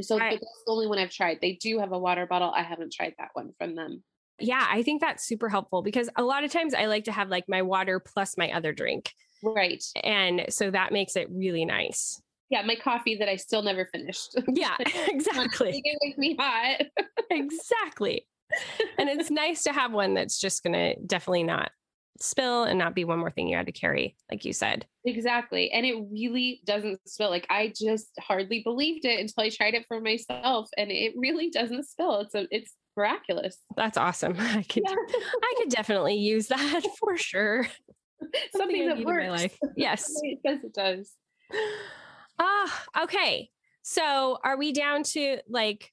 So 0.00 0.16
I- 0.18 0.30
that's 0.30 0.62
the 0.66 0.72
only 0.72 0.86
one 0.86 0.98
I've 0.98 1.10
tried. 1.12 1.38
They 1.42 1.52
do 1.52 1.78
have 1.78 1.92
a 1.92 1.98
water 1.98 2.26
bottle. 2.26 2.50
I 2.50 2.62
haven't 2.62 2.92
tried 2.92 3.14
that 3.18 3.30
one 3.34 3.52
from 3.58 3.74
them. 3.76 4.02
Yeah, 4.38 4.66
I 4.68 4.82
think 4.82 5.00
that's 5.02 5.24
super 5.24 5.48
helpful 5.50 5.82
because 5.82 6.08
a 6.16 6.22
lot 6.22 6.42
of 6.42 6.50
times 6.50 6.74
I 6.74 6.86
like 6.86 7.04
to 7.04 7.12
have 7.12 7.28
like 7.28 7.44
my 7.48 7.62
water 7.62 8.00
plus 8.00 8.36
my 8.38 8.50
other 8.50 8.72
drink. 8.72 9.12
Right. 9.42 9.84
And 10.02 10.46
so 10.48 10.70
that 10.70 10.92
makes 10.92 11.16
it 11.16 11.28
really 11.30 11.64
nice. 11.64 12.20
Yeah. 12.52 12.62
My 12.62 12.76
coffee 12.76 13.16
that 13.16 13.28
I 13.28 13.36
still 13.36 13.62
never 13.62 13.86
finished. 13.86 14.36
Yeah, 14.54 14.76
exactly. 15.08 15.80
It 15.84 15.98
makes 16.02 16.18
me 16.18 16.36
hot. 16.38 16.82
exactly. 17.30 18.26
And 18.98 19.08
it's 19.08 19.30
nice 19.30 19.62
to 19.64 19.72
have 19.72 19.92
one 19.92 20.12
that's 20.14 20.38
just 20.38 20.62
going 20.62 20.74
to 20.74 20.94
definitely 21.06 21.42
not 21.44 21.70
spill 22.20 22.64
and 22.64 22.78
not 22.78 22.94
be 22.94 23.04
one 23.04 23.18
more 23.18 23.30
thing 23.30 23.48
you 23.48 23.56
had 23.56 23.64
to 23.66 23.72
carry, 23.72 24.14
like 24.30 24.44
you 24.44 24.52
said. 24.52 24.86
Exactly. 25.06 25.70
And 25.72 25.86
it 25.86 25.96
really 26.12 26.60
doesn't 26.66 27.00
spill. 27.08 27.30
Like 27.30 27.46
I 27.48 27.72
just 27.74 28.10
hardly 28.20 28.60
believed 28.62 29.06
it 29.06 29.18
until 29.18 29.44
I 29.44 29.48
tried 29.48 29.72
it 29.74 29.86
for 29.88 30.00
myself. 30.00 30.68
And 30.76 30.90
it 30.92 31.14
really 31.16 31.48
doesn't 31.50 31.88
spill. 31.88 32.20
It's 32.20 32.34
a 32.34 32.46
it's 32.50 32.72
miraculous. 32.96 33.56
That's 33.76 33.96
awesome. 33.96 34.36
I 34.38 34.62
could 34.64 34.82
Yeah. 34.86 34.94
I 35.42 35.54
could 35.58 35.70
definitely 35.70 36.16
use 36.16 36.48
that 36.48 36.82
for 37.00 37.16
sure. 37.16 37.66
Something 38.54 38.82
I 38.82 38.88
that 38.88 38.98
need 38.98 39.02
in 39.02 39.04
my 39.08 39.28
works. 39.30 39.42
life. 39.42 39.58
Yes. 39.76 40.12
It 40.22 40.38
says 40.46 40.58
it 40.62 40.74
does. 40.74 41.12
Ah, 42.38 42.84
okay. 43.02 43.50
So 43.82 44.38
are 44.44 44.56
we 44.56 44.72
down 44.72 45.02
to 45.04 45.38
like 45.48 45.92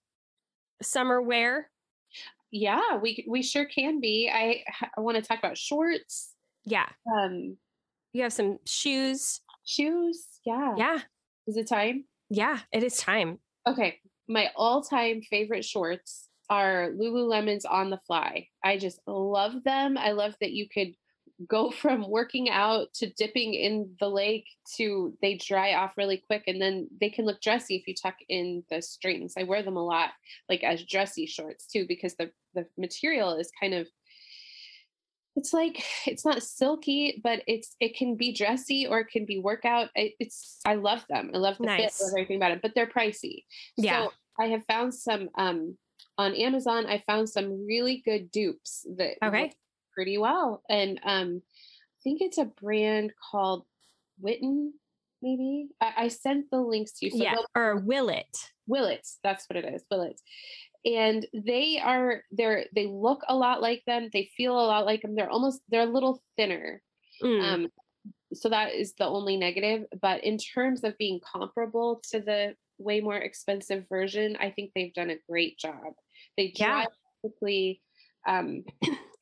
summer 0.81 1.21
wear? 1.21 1.69
Yeah, 2.51 2.97
we 2.97 3.25
we 3.27 3.43
sure 3.43 3.65
can 3.65 3.99
be. 3.99 4.29
I 4.33 4.63
I 4.97 5.01
want 5.01 5.17
to 5.17 5.21
talk 5.23 5.39
about 5.39 5.57
shorts, 5.57 6.33
Yeah. 6.65 6.87
um, 7.15 7.57
You 8.13 8.23
have 8.23 8.33
some 8.33 8.57
shoes. 8.65 9.41
shoes. 9.65 10.25
Yeah. 10.45 10.75
Yeah. 10.77 10.99
Is 11.47 11.57
it 11.57 11.67
time? 11.67 12.05
Yeah. 12.29 12.59
It 12.71 12.83
is 12.83 12.97
time. 12.97 13.39
Okay. 13.67 13.99
My 14.27 14.49
all-time 14.55 15.21
favorite 15.21 15.65
shorts 15.65 16.27
are 16.49 16.91
Lululemon's 16.91 17.65
on 17.65 17.89
the 17.91 17.99
fly. 18.07 18.47
I 18.63 18.77
just 18.77 18.99
love 19.07 19.63
them. 19.63 19.97
I 19.97 20.11
love 20.11 20.33
that 20.41 20.51
you 20.51 20.67
could 20.69 20.93
go 21.47 21.71
from 21.71 22.09
working 22.09 22.49
out 22.49 22.93
to 22.93 23.11
dipping 23.13 23.53
in 23.53 23.95
the 23.99 24.09
lake 24.09 24.45
to 24.77 25.13
they 25.21 25.35
dry 25.35 25.73
off 25.73 25.97
really 25.97 26.17
quick 26.17 26.43
and 26.47 26.61
then 26.61 26.87
they 26.99 27.09
can 27.09 27.25
look 27.25 27.41
dressy 27.41 27.75
if 27.75 27.87
you 27.87 27.95
tuck 27.95 28.15
in 28.27 28.63
the 28.69 28.81
strings. 28.81 29.33
I 29.37 29.43
wear 29.43 29.63
them 29.63 29.77
a 29.77 29.85
lot 29.85 30.09
like 30.49 30.63
as 30.63 30.83
dressy 30.83 31.25
shorts 31.25 31.65
too 31.65 31.85
because 31.87 32.15
the 32.15 32.31
the 32.53 32.65
material 32.77 33.35
is 33.35 33.51
kind 33.59 33.73
of 33.73 33.87
it's 35.35 35.53
like 35.53 35.83
it's 36.05 36.25
not 36.25 36.43
silky, 36.43 37.21
but 37.23 37.41
it's 37.47 37.75
it 37.79 37.95
can 37.95 38.15
be 38.15 38.33
dressy 38.33 38.85
or 38.85 38.99
it 38.99 39.07
can 39.09 39.25
be 39.25 39.39
workout. 39.39 39.89
It, 39.95 40.13
it's 40.19 40.59
I 40.65 40.75
love 40.75 41.05
them. 41.09 41.31
I 41.33 41.37
love 41.37 41.57
the 41.57 41.67
Nice. 41.67 41.81
fit, 41.81 41.93
I 42.01 42.03
love 42.05 42.13
everything 42.13 42.37
about 42.37 42.51
it, 42.51 42.61
but 42.61 42.73
they're 42.75 42.87
pricey. 42.87 43.45
Yeah. 43.77 44.05
So 44.05 44.11
I 44.39 44.47
have 44.47 44.65
found 44.65 44.93
some 44.93 45.29
um 45.35 45.77
on 46.17 46.35
Amazon. 46.35 46.85
I 46.85 47.03
found 47.07 47.29
some 47.29 47.65
really 47.65 48.01
good 48.03 48.31
dupes 48.31 48.85
that 48.97 49.15
Okay. 49.23 49.53
Pretty 49.99 50.17
well, 50.17 50.63
and 50.69 50.97
um 51.03 51.41
I 51.45 51.99
think 52.05 52.21
it's 52.21 52.37
a 52.37 52.45
brand 52.45 53.11
called 53.29 53.65
Witten. 54.23 54.69
Maybe 55.21 55.67
I, 55.81 56.05
I 56.05 56.07
sent 56.07 56.49
the 56.49 56.61
links 56.61 56.93
to 56.93 57.05
you. 57.05 57.11
So 57.11 57.17
yeah. 57.17 57.33
they'll- 57.35 57.51
Or 57.61 57.75
will 57.75 58.07
it? 58.07 58.33
Willits. 58.67 59.19
That's 59.21 59.45
what 59.49 59.57
it 59.61 59.65
is. 59.73 59.83
Willits. 59.91 60.21
And 60.85 61.27
they 61.33 61.81
are 61.83 62.23
they're 62.31 62.67
they 62.73 62.87
look 62.87 63.21
a 63.27 63.35
lot 63.35 63.61
like 63.61 63.83
them. 63.85 64.09
They 64.13 64.29
feel 64.37 64.53
a 64.53 64.69
lot 64.73 64.85
like 64.85 65.01
them. 65.01 65.15
They're 65.15 65.29
almost 65.29 65.59
they're 65.67 65.89
a 65.89 65.93
little 65.97 66.23
thinner. 66.37 66.81
Mm, 67.21 67.41
Um 67.53 67.61
so 68.33 68.47
that 68.47 68.73
is 68.75 68.93
the 68.93 69.05
only 69.17 69.35
negative. 69.35 69.81
But 70.01 70.23
in 70.23 70.37
terms 70.37 70.85
of 70.85 70.97
being 70.97 71.19
comparable 71.19 72.01
to 72.11 72.21
the 72.21 72.55
way 72.77 73.01
more 73.01 73.17
expensive 73.17 73.83
version, 73.89 74.37
I 74.39 74.51
think 74.51 74.71
they've 74.71 74.93
done 74.93 75.09
a 75.09 75.19
great 75.29 75.59
job. 75.59 75.91
They 76.37 76.53
Yeah. 76.55 76.85
quickly. 77.21 77.81
Um 78.25 78.63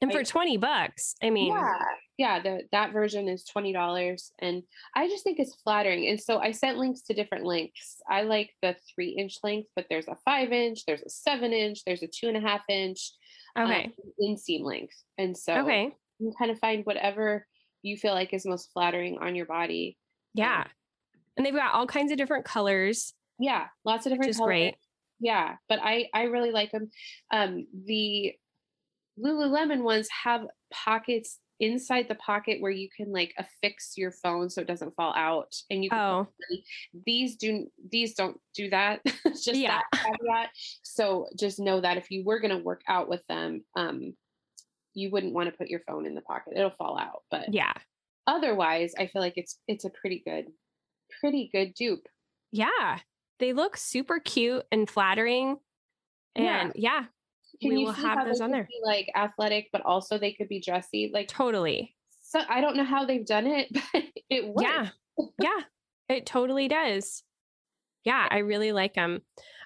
and 0.01 0.11
for 0.11 0.19
I- 0.19 0.23
20 0.23 0.57
bucks, 0.57 1.15
I 1.23 1.29
mean, 1.29 1.53
yeah, 1.53 1.73
yeah. 2.17 2.39
The, 2.41 2.61
that 2.71 2.93
version 2.93 3.27
is 3.27 3.43
twenty 3.43 3.73
dollars, 3.73 4.31
and 4.39 4.63
I 4.95 5.07
just 5.07 5.23
think 5.23 5.39
it's 5.39 5.55
flattering. 5.63 6.07
And 6.07 6.19
so 6.19 6.39
I 6.39 6.51
sent 6.51 6.77
links 6.77 7.01
to 7.03 7.13
different 7.13 7.45
lengths. 7.45 8.01
I 8.09 8.21
like 8.21 8.51
the 8.61 8.75
three 8.93 9.09
inch 9.09 9.37
length, 9.43 9.69
but 9.75 9.85
there's 9.89 10.07
a 10.07 10.17
five 10.25 10.51
inch, 10.51 10.85
there's 10.85 11.01
a 11.01 11.09
seven 11.09 11.53
inch, 11.53 11.83
there's 11.85 12.03
a 12.03 12.07
two 12.07 12.27
and 12.27 12.37
a 12.37 12.41
half 12.41 12.61
inch 12.69 13.11
um, 13.55 13.69
okay. 13.69 13.91
inseam 14.21 14.63
length. 14.63 14.95
And 15.17 15.35
so 15.35 15.53
okay. 15.61 15.91
you 16.19 16.31
kind 16.37 16.51
of 16.51 16.59
find 16.59 16.85
whatever 16.85 17.45
you 17.81 17.97
feel 17.97 18.13
like 18.13 18.33
is 18.33 18.45
most 18.45 18.71
flattering 18.73 19.17
on 19.19 19.35
your 19.35 19.45
body. 19.45 19.97
Yeah. 20.33 20.65
And 21.35 21.45
they've 21.45 21.53
got 21.55 21.73
all 21.73 21.87
kinds 21.87 22.11
of 22.11 22.17
different 22.17 22.45
colors, 22.45 23.13
Yeah, 23.39 23.65
lots 23.85 24.05
of 24.05 24.11
which 24.11 24.19
different 24.19 24.29
is 24.29 24.37
colors. 24.37 24.47
great. 24.47 24.75
Yeah, 25.19 25.55
but 25.67 25.79
I 25.81 26.09
I 26.13 26.23
really 26.23 26.51
like 26.51 26.71
them. 26.71 26.91
Um, 27.31 27.65
the 27.85 28.33
Lululemon 29.19 29.83
ones 29.83 30.07
have 30.23 30.45
pockets 30.71 31.39
inside 31.59 32.07
the 32.07 32.15
pocket 32.15 32.61
where 32.61 32.71
you 32.71 32.87
can 32.95 33.11
like 33.11 33.33
affix 33.39 33.93
your 33.97 34.11
phone 34.11 34.47
so 34.49 34.61
it 34.61 34.67
doesn't 34.67 34.95
fall 34.95 35.13
out, 35.15 35.53
and 35.69 35.83
you. 35.83 35.89
Can 35.89 35.99
Oh, 35.99 36.27
these 37.05 37.35
do 37.35 37.67
these 37.91 38.13
don't 38.13 38.39
do 38.55 38.69
that. 38.69 39.01
It's 39.25 39.43
just 39.45 39.59
Yeah. 39.59 39.81
that. 40.27 40.49
So 40.83 41.27
just 41.37 41.59
know 41.59 41.81
that 41.81 41.97
if 41.97 42.11
you 42.11 42.23
were 42.23 42.39
going 42.39 42.55
to 42.55 42.63
work 42.63 42.81
out 42.87 43.09
with 43.09 43.25
them, 43.27 43.63
um, 43.75 44.15
you 44.93 45.09
wouldn't 45.11 45.33
want 45.33 45.49
to 45.49 45.57
put 45.57 45.67
your 45.69 45.81
phone 45.87 46.05
in 46.05 46.13
the 46.15 46.21
pocket; 46.21 46.53
it'll 46.55 46.69
fall 46.71 46.97
out. 46.99 47.23
But 47.31 47.53
yeah. 47.53 47.73
otherwise, 48.27 48.93
I 48.97 49.07
feel 49.07 49.21
like 49.21 49.33
it's 49.35 49.59
it's 49.67 49.85
a 49.85 49.89
pretty 49.89 50.21
good, 50.25 50.45
pretty 51.19 51.49
good 51.51 51.73
dupe. 51.73 52.05
Yeah. 52.51 52.99
They 53.39 53.53
look 53.53 53.77
super 53.77 54.19
cute 54.19 54.63
and 54.71 54.89
flattering. 54.89 55.57
Yeah. 56.35 56.61
And 56.65 56.71
yeah, 56.75 57.05
Can 57.61 57.71
we 57.71 57.79
you 57.81 57.85
will 57.87 57.93
have 57.93 58.25
those 58.25 58.41
on 58.41 58.51
there. 58.51 58.63
Be 58.65 58.79
like 58.83 59.09
athletic, 59.15 59.69
but 59.71 59.81
also 59.85 60.17
they 60.17 60.33
could 60.33 60.47
be 60.49 60.59
dressy. 60.61 61.11
Like 61.13 61.27
totally. 61.27 61.95
so, 62.21 62.41
I 62.47 62.61
don't 62.61 62.75
know 62.77 62.83
how 62.83 63.05
they've 63.05 63.25
done 63.25 63.47
it, 63.47 63.67
but 63.93 64.03
it 64.29 64.45
works. 64.47 64.61
Yeah. 64.63 64.89
Yeah. 65.39 65.59
It 66.09 66.25
totally 66.25 66.67
does. 66.67 67.23
Yeah, 68.03 68.27
I 68.29 68.37
really 68.39 68.71
like 68.71 68.93
them. 68.93 69.21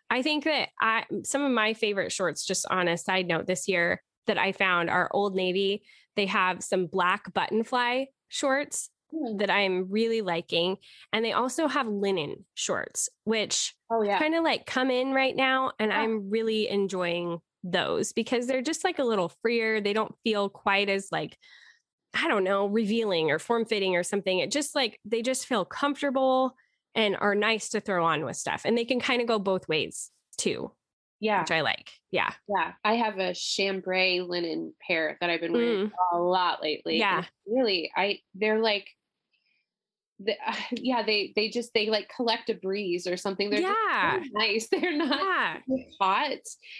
I 0.10 0.22
think 0.24 0.46
that 0.46 0.70
I 0.82 1.06
some 1.24 1.44
of 1.44 1.52
my 1.52 1.74
favorite 1.74 2.12
shorts, 2.12 2.46
just 2.46 2.66
on 2.70 2.88
a 2.88 2.98
side 2.98 3.28
note 3.28 3.46
this 3.48 3.68
year 3.68 4.02
that 4.28 4.38
I 4.38 4.52
found 4.52 4.90
are 4.90 5.10
Old 5.14 5.36
Navy. 5.36 5.84
They 6.16 6.26
have 6.26 6.64
some 6.64 6.88
black 6.88 7.34
button 7.34 7.64
fly 7.64 8.08
shorts 8.30 8.90
Hmm. 9.14 9.38
that 9.38 9.50
I'm 9.52 9.92
really 9.92 10.22
liking. 10.22 10.78
And 11.12 11.24
they 11.26 11.34
also 11.34 11.68
have 11.68 11.86
linen 11.86 12.46
shorts, 12.54 13.10
which 13.26 13.76
Oh 13.92 14.02
yeah. 14.04 14.18
kind 14.18 14.34
of 14.36 14.44
like 14.44 14.66
come 14.66 14.90
in 14.90 15.12
right 15.14 15.36
now. 15.36 15.74
And 15.80 15.92
Yeah. 15.92 16.00
I'm 16.00 16.30
really 16.30 16.70
enjoying 16.70 17.40
those 17.64 18.14
because 18.14 18.48
they're 18.48 18.62
just 18.62 18.84
like 18.84 19.00
a 19.00 19.04
little 19.04 19.30
freer. 19.42 19.82
They 19.82 19.94
don't 19.94 20.16
feel 20.24 20.50
quite 20.50 20.90
as 20.90 21.10
like, 21.12 21.38
I 22.14 22.28
don't 22.28 22.44
know, 22.44 22.66
revealing 22.66 23.32
or 23.32 23.40
form 23.40 23.66
fitting 23.66 23.96
or 23.96 24.04
something. 24.04 24.40
It 24.40 24.52
just 24.52 24.76
like, 24.76 25.00
they 25.06 25.22
just 25.22 25.46
feel 25.46 25.66
comfortable 25.66 26.56
and 26.96 27.16
are 27.20 27.36
nice 27.36 27.70
to 27.70 27.80
throw 27.80 28.06
on 28.06 28.26
with 28.26 28.36
stuff. 28.36 28.64
And 28.66 28.78
they 28.78 28.86
can 28.86 29.00
kind 29.00 29.22
of 29.22 29.28
go 29.28 29.40
both 29.40 29.68
ways 29.70 30.12
too, 30.38 30.72
yeah. 31.20 31.42
which 31.42 31.52
I 31.52 31.62
like. 31.62 31.90
Yeah. 32.12 32.34
Yeah. 32.50 32.74
I 32.84 32.96
have 32.96 33.18
a 33.18 33.34
chambray 33.34 34.20
linen 34.20 34.74
pair 34.86 35.18
that 35.22 35.30
I've 35.30 35.40
been 35.42 35.54
wearing 35.54 35.88
Mm. 35.88 35.92
a 36.14 36.18
lot 36.18 36.62
lately. 36.62 36.98
Yeah. 36.98 37.24
Really, 37.48 37.92
I 37.96 38.20
they're 38.36 38.60
like 38.60 38.90
the, 40.24 40.34
yeah, 40.72 41.04
they 41.04 41.34
they 41.36 41.50
just 41.50 41.74
they 41.74 41.90
like 41.90 42.10
collect 42.16 42.50
a 42.50 42.56
breeze 42.56 43.08
or 43.08 43.18
something. 43.18 43.50
They're 43.50 43.62
Yeah. 43.62 44.22
nice. 44.34 44.68
They're 44.72 44.96
not 44.98 45.20
Yeah. 45.20 45.58
hot. 46.00 46.38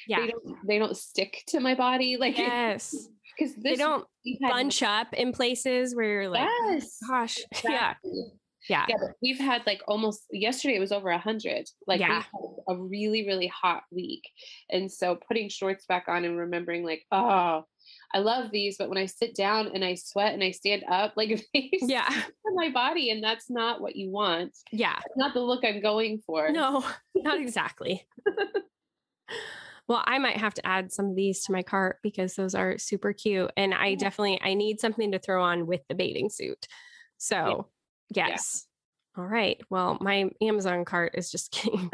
Yeah. 0.08 0.22
They 0.22 0.28
don't 0.28 0.68
they 0.68 0.80
don't 0.80 0.98
stick 0.98 1.44
to 1.48 1.60
my 1.60 1.76
body 1.76 2.18
like 2.18 2.38
Yes. 2.38 2.96
because 3.38 3.56
They 3.56 3.76
don't 3.76 4.06
had- 4.42 4.50
bunch 4.50 4.84
up 4.84 5.14
in 5.14 5.32
places 5.32 5.96
where 5.96 6.06
you're 6.06 6.30
like, 6.30 6.48
oh 6.50 6.70
yes. 6.74 6.98
gosh. 7.08 7.38
Yeah. 7.64 7.92
Exactly. 7.94 8.24
Yeah. 8.70 8.86
Yeah, 8.88 8.96
but 9.02 9.16
we've 9.24 9.40
had 9.40 9.66
like 9.66 9.82
almost 9.88 10.26
yesterday 10.32 10.76
it 10.76 10.80
was 10.80 10.92
over 10.92 11.10
a 11.10 11.18
hundred. 11.18 11.66
Like 11.88 12.00
Yeah. 12.00 12.24
a 12.70 12.78
really, 12.78 13.26
really 13.26 13.48
hot 13.48 13.82
week. 13.92 14.22
And 14.70 14.92
so 14.92 15.16
putting 15.28 15.50
shorts 15.50 15.86
back 15.88 16.06
on 16.08 16.26
and 16.26 16.38
remembering 16.38 16.84
like, 16.86 17.04
oh, 17.12 17.66
I 18.14 18.20
love 18.20 18.52
these, 18.52 18.78
but 18.78 18.90
when 18.90 18.98
I 18.98 19.06
sit 19.06 19.36
down 19.36 19.72
and 19.74 19.84
I 19.86 19.96
sweat 19.96 20.34
and 20.34 20.44
I 20.44 20.52
stand 20.52 20.84
up, 20.90 21.14
like 21.16 21.30
they 21.54 21.72
Yeah. 21.82 22.10
my 22.56 22.70
body 22.70 23.10
and 23.10 23.24
that's 23.24 23.50
not 23.50 23.82
what 23.82 23.96
you 23.96 24.10
want. 24.12 24.56
Yeah. 24.72 24.98
It's 25.06 25.18
not 25.18 25.34
the 25.34 25.40
look 25.42 25.64
I'm 25.64 25.82
going 25.82 26.22
for. 26.26 26.50
No, 26.52 26.84
not 27.16 27.40
exactly. 27.42 28.06
well, 29.88 30.04
I 30.06 30.20
might 30.20 30.38
have 30.38 30.54
to 30.56 30.66
add 30.66 30.92
some 30.92 31.08
of 31.10 31.16
these 31.16 31.44
to 31.46 31.52
my 31.52 31.64
cart 31.64 31.98
because 32.04 32.36
those 32.36 32.56
are 32.56 32.78
super 32.78 33.14
cute. 33.14 33.52
And 33.58 33.74
I 33.74 33.88
Yeah. 33.88 33.96
definitely 33.98 34.40
I 34.44 34.54
need 34.54 34.80
something 34.80 35.12
to 35.12 35.20
throw 35.20 35.44
on 35.44 35.66
with 35.68 35.82
the 35.90 35.96
bathing 35.96 36.30
suit. 36.30 36.68
So 37.18 37.68
Yeah. 38.14 38.28
yes. 38.28 38.68
All 39.18 39.26
right. 39.26 39.60
Well, 39.70 39.98
my 40.00 40.30
Amazon 40.42 40.86
cart 40.86 41.16
is 41.16 41.30
just 41.32 41.52
getting 41.64 41.90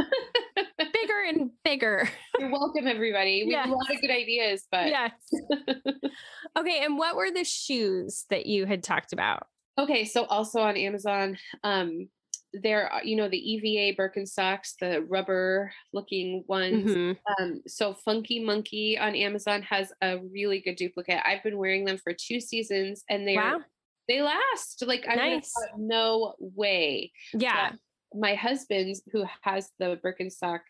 and 1.28 1.51
bigger. 1.63 2.09
You're 2.39 2.51
welcome, 2.51 2.88
everybody. 2.88 3.43
We 3.45 3.53
have 3.53 3.69
a 3.69 3.73
lot 3.73 3.93
of 3.93 4.01
good 4.01 4.11
ideas, 4.11 4.65
but 4.71 4.88
yes. 4.88 5.11
okay. 6.57 6.84
And 6.84 6.97
what 6.97 7.15
were 7.15 7.32
the 7.32 7.43
shoes 7.43 8.25
that 8.30 8.45
you 8.45 8.65
had 8.65 8.84
talked 8.84 9.13
about? 9.13 9.47
Okay, 9.80 10.05
so 10.05 10.25
also 10.25 10.59
on 10.61 10.75
Amazon, 10.75 11.38
um, 11.63 12.09
there 12.53 12.89
are, 12.91 13.03
you 13.03 13.15
know, 13.15 13.30
the 13.30 13.38
EVA 13.38 13.95
Birkenstocks, 14.01 14.73
the 14.80 15.01
rubber 15.03 15.71
looking 15.93 16.43
ones. 16.47 16.89
Mhm. 16.89 17.17
Um, 17.39 17.61
so 17.67 17.93
Funky 17.93 18.43
Monkey 18.43 18.97
on 18.97 19.15
Amazon 19.15 19.61
has 19.63 19.91
a 20.01 20.17
really 20.34 20.61
good 20.61 20.78
duplicate. 20.78 21.19
I've 21.25 21.43
been 21.43 21.57
wearing 21.57 21.86
them 21.86 21.97
for 21.97 22.13
two 22.13 22.39
seasons 22.39 23.03
and 23.09 23.28
they 23.28 23.36
Wow. 23.36 23.59
they 24.07 24.21
last. 24.21 24.84
Like 24.88 25.05
I 25.07 25.15
Nice. 25.15 25.53
no 25.78 26.34
way. 26.39 27.11
Yeah. 27.34 27.73
My 28.13 28.34
husband, 28.34 28.95
who 29.11 29.25
has 29.41 29.69
the 29.78 29.99
Birkenstock 30.03 30.61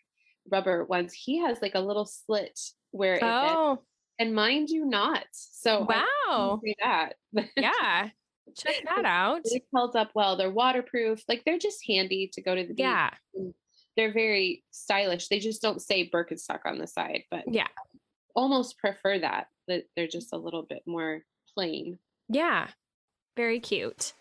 rubber 0.50 0.86
ones, 0.86 1.14
he 1.14 1.40
has 1.40 1.62
like 1.62 1.76
a 1.76 1.80
little 1.80 2.06
slit 2.06 2.60
where 2.92 3.16
it 3.16 3.24
Oh, 3.24 3.80
and 4.20 4.34
mine 4.34 4.66
do 4.66 4.86
not. 4.86 5.26
So 5.32 5.86
wow. 5.88 6.60
that. 6.82 7.14
Yeah. 7.58 8.10
Check 8.58 8.76
that 8.86 9.06
out. 9.06 9.42
They've 9.44 9.62
held 9.76 9.96
up 9.98 10.12
well. 10.16 10.38
They're 10.38 10.50
waterproof. 10.50 11.22
Like 11.28 11.44
they're 11.46 11.58
just 11.60 11.86
handy 11.86 12.30
to 12.34 12.42
go 12.42 12.56
to 12.56 12.62
the 12.62 12.70
beach. 12.74 12.80
Yeah. 12.80 13.10
They're 13.98 14.14
very 14.14 14.64
stylish. 14.72 15.28
They 15.28 15.40
just 15.40 15.62
don't 15.62 15.82
say 15.82 16.10
Birkenstock 16.10 16.60
on 16.66 16.78
the 16.78 16.88
side, 16.88 17.24
but 17.30 17.44
Yeah. 17.52 17.68
almost 18.36 18.78
prefer 18.80 19.20
that. 19.20 19.48
That 19.68 19.84
they're 19.96 20.08
just 20.08 20.34
a 20.34 20.38
little 20.38 20.64
bit 20.64 20.84
more 20.86 21.24
plain. 21.54 22.00
Yeah. 22.30 22.70
Very 23.36 23.60
cute. 23.60 24.14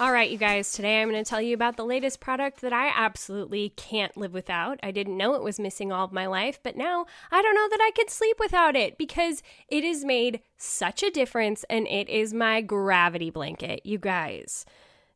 All 0.00 0.12
right, 0.12 0.30
you 0.30 0.38
guys, 0.38 0.70
today 0.70 1.02
I'm 1.02 1.10
going 1.10 1.24
to 1.24 1.28
tell 1.28 1.42
you 1.42 1.54
about 1.54 1.76
the 1.76 1.84
latest 1.84 2.20
product 2.20 2.60
that 2.60 2.72
I 2.72 2.92
absolutely 2.94 3.70
can't 3.70 4.16
live 4.16 4.32
without. 4.32 4.78
I 4.80 4.92
didn't 4.92 5.16
know 5.16 5.34
it 5.34 5.42
was 5.42 5.58
missing 5.58 5.90
all 5.90 6.04
of 6.04 6.12
my 6.12 6.26
life, 6.26 6.60
but 6.62 6.76
now 6.76 7.06
I 7.32 7.42
don't 7.42 7.56
know 7.56 7.68
that 7.68 7.80
I 7.82 7.90
could 7.96 8.08
sleep 8.08 8.36
without 8.38 8.76
it 8.76 8.96
because 8.96 9.42
it 9.66 9.82
has 9.82 10.04
made 10.04 10.38
such 10.56 11.02
a 11.02 11.10
difference 11.10 11.64
and 11.68 11.88
it 11.88 12.08
is 12.08 12.32
my 12.32 12.60
gravity 12.60 13.30
blanket. 13.30 13.80
You 13.82 13.98
guys, 13.98 14.64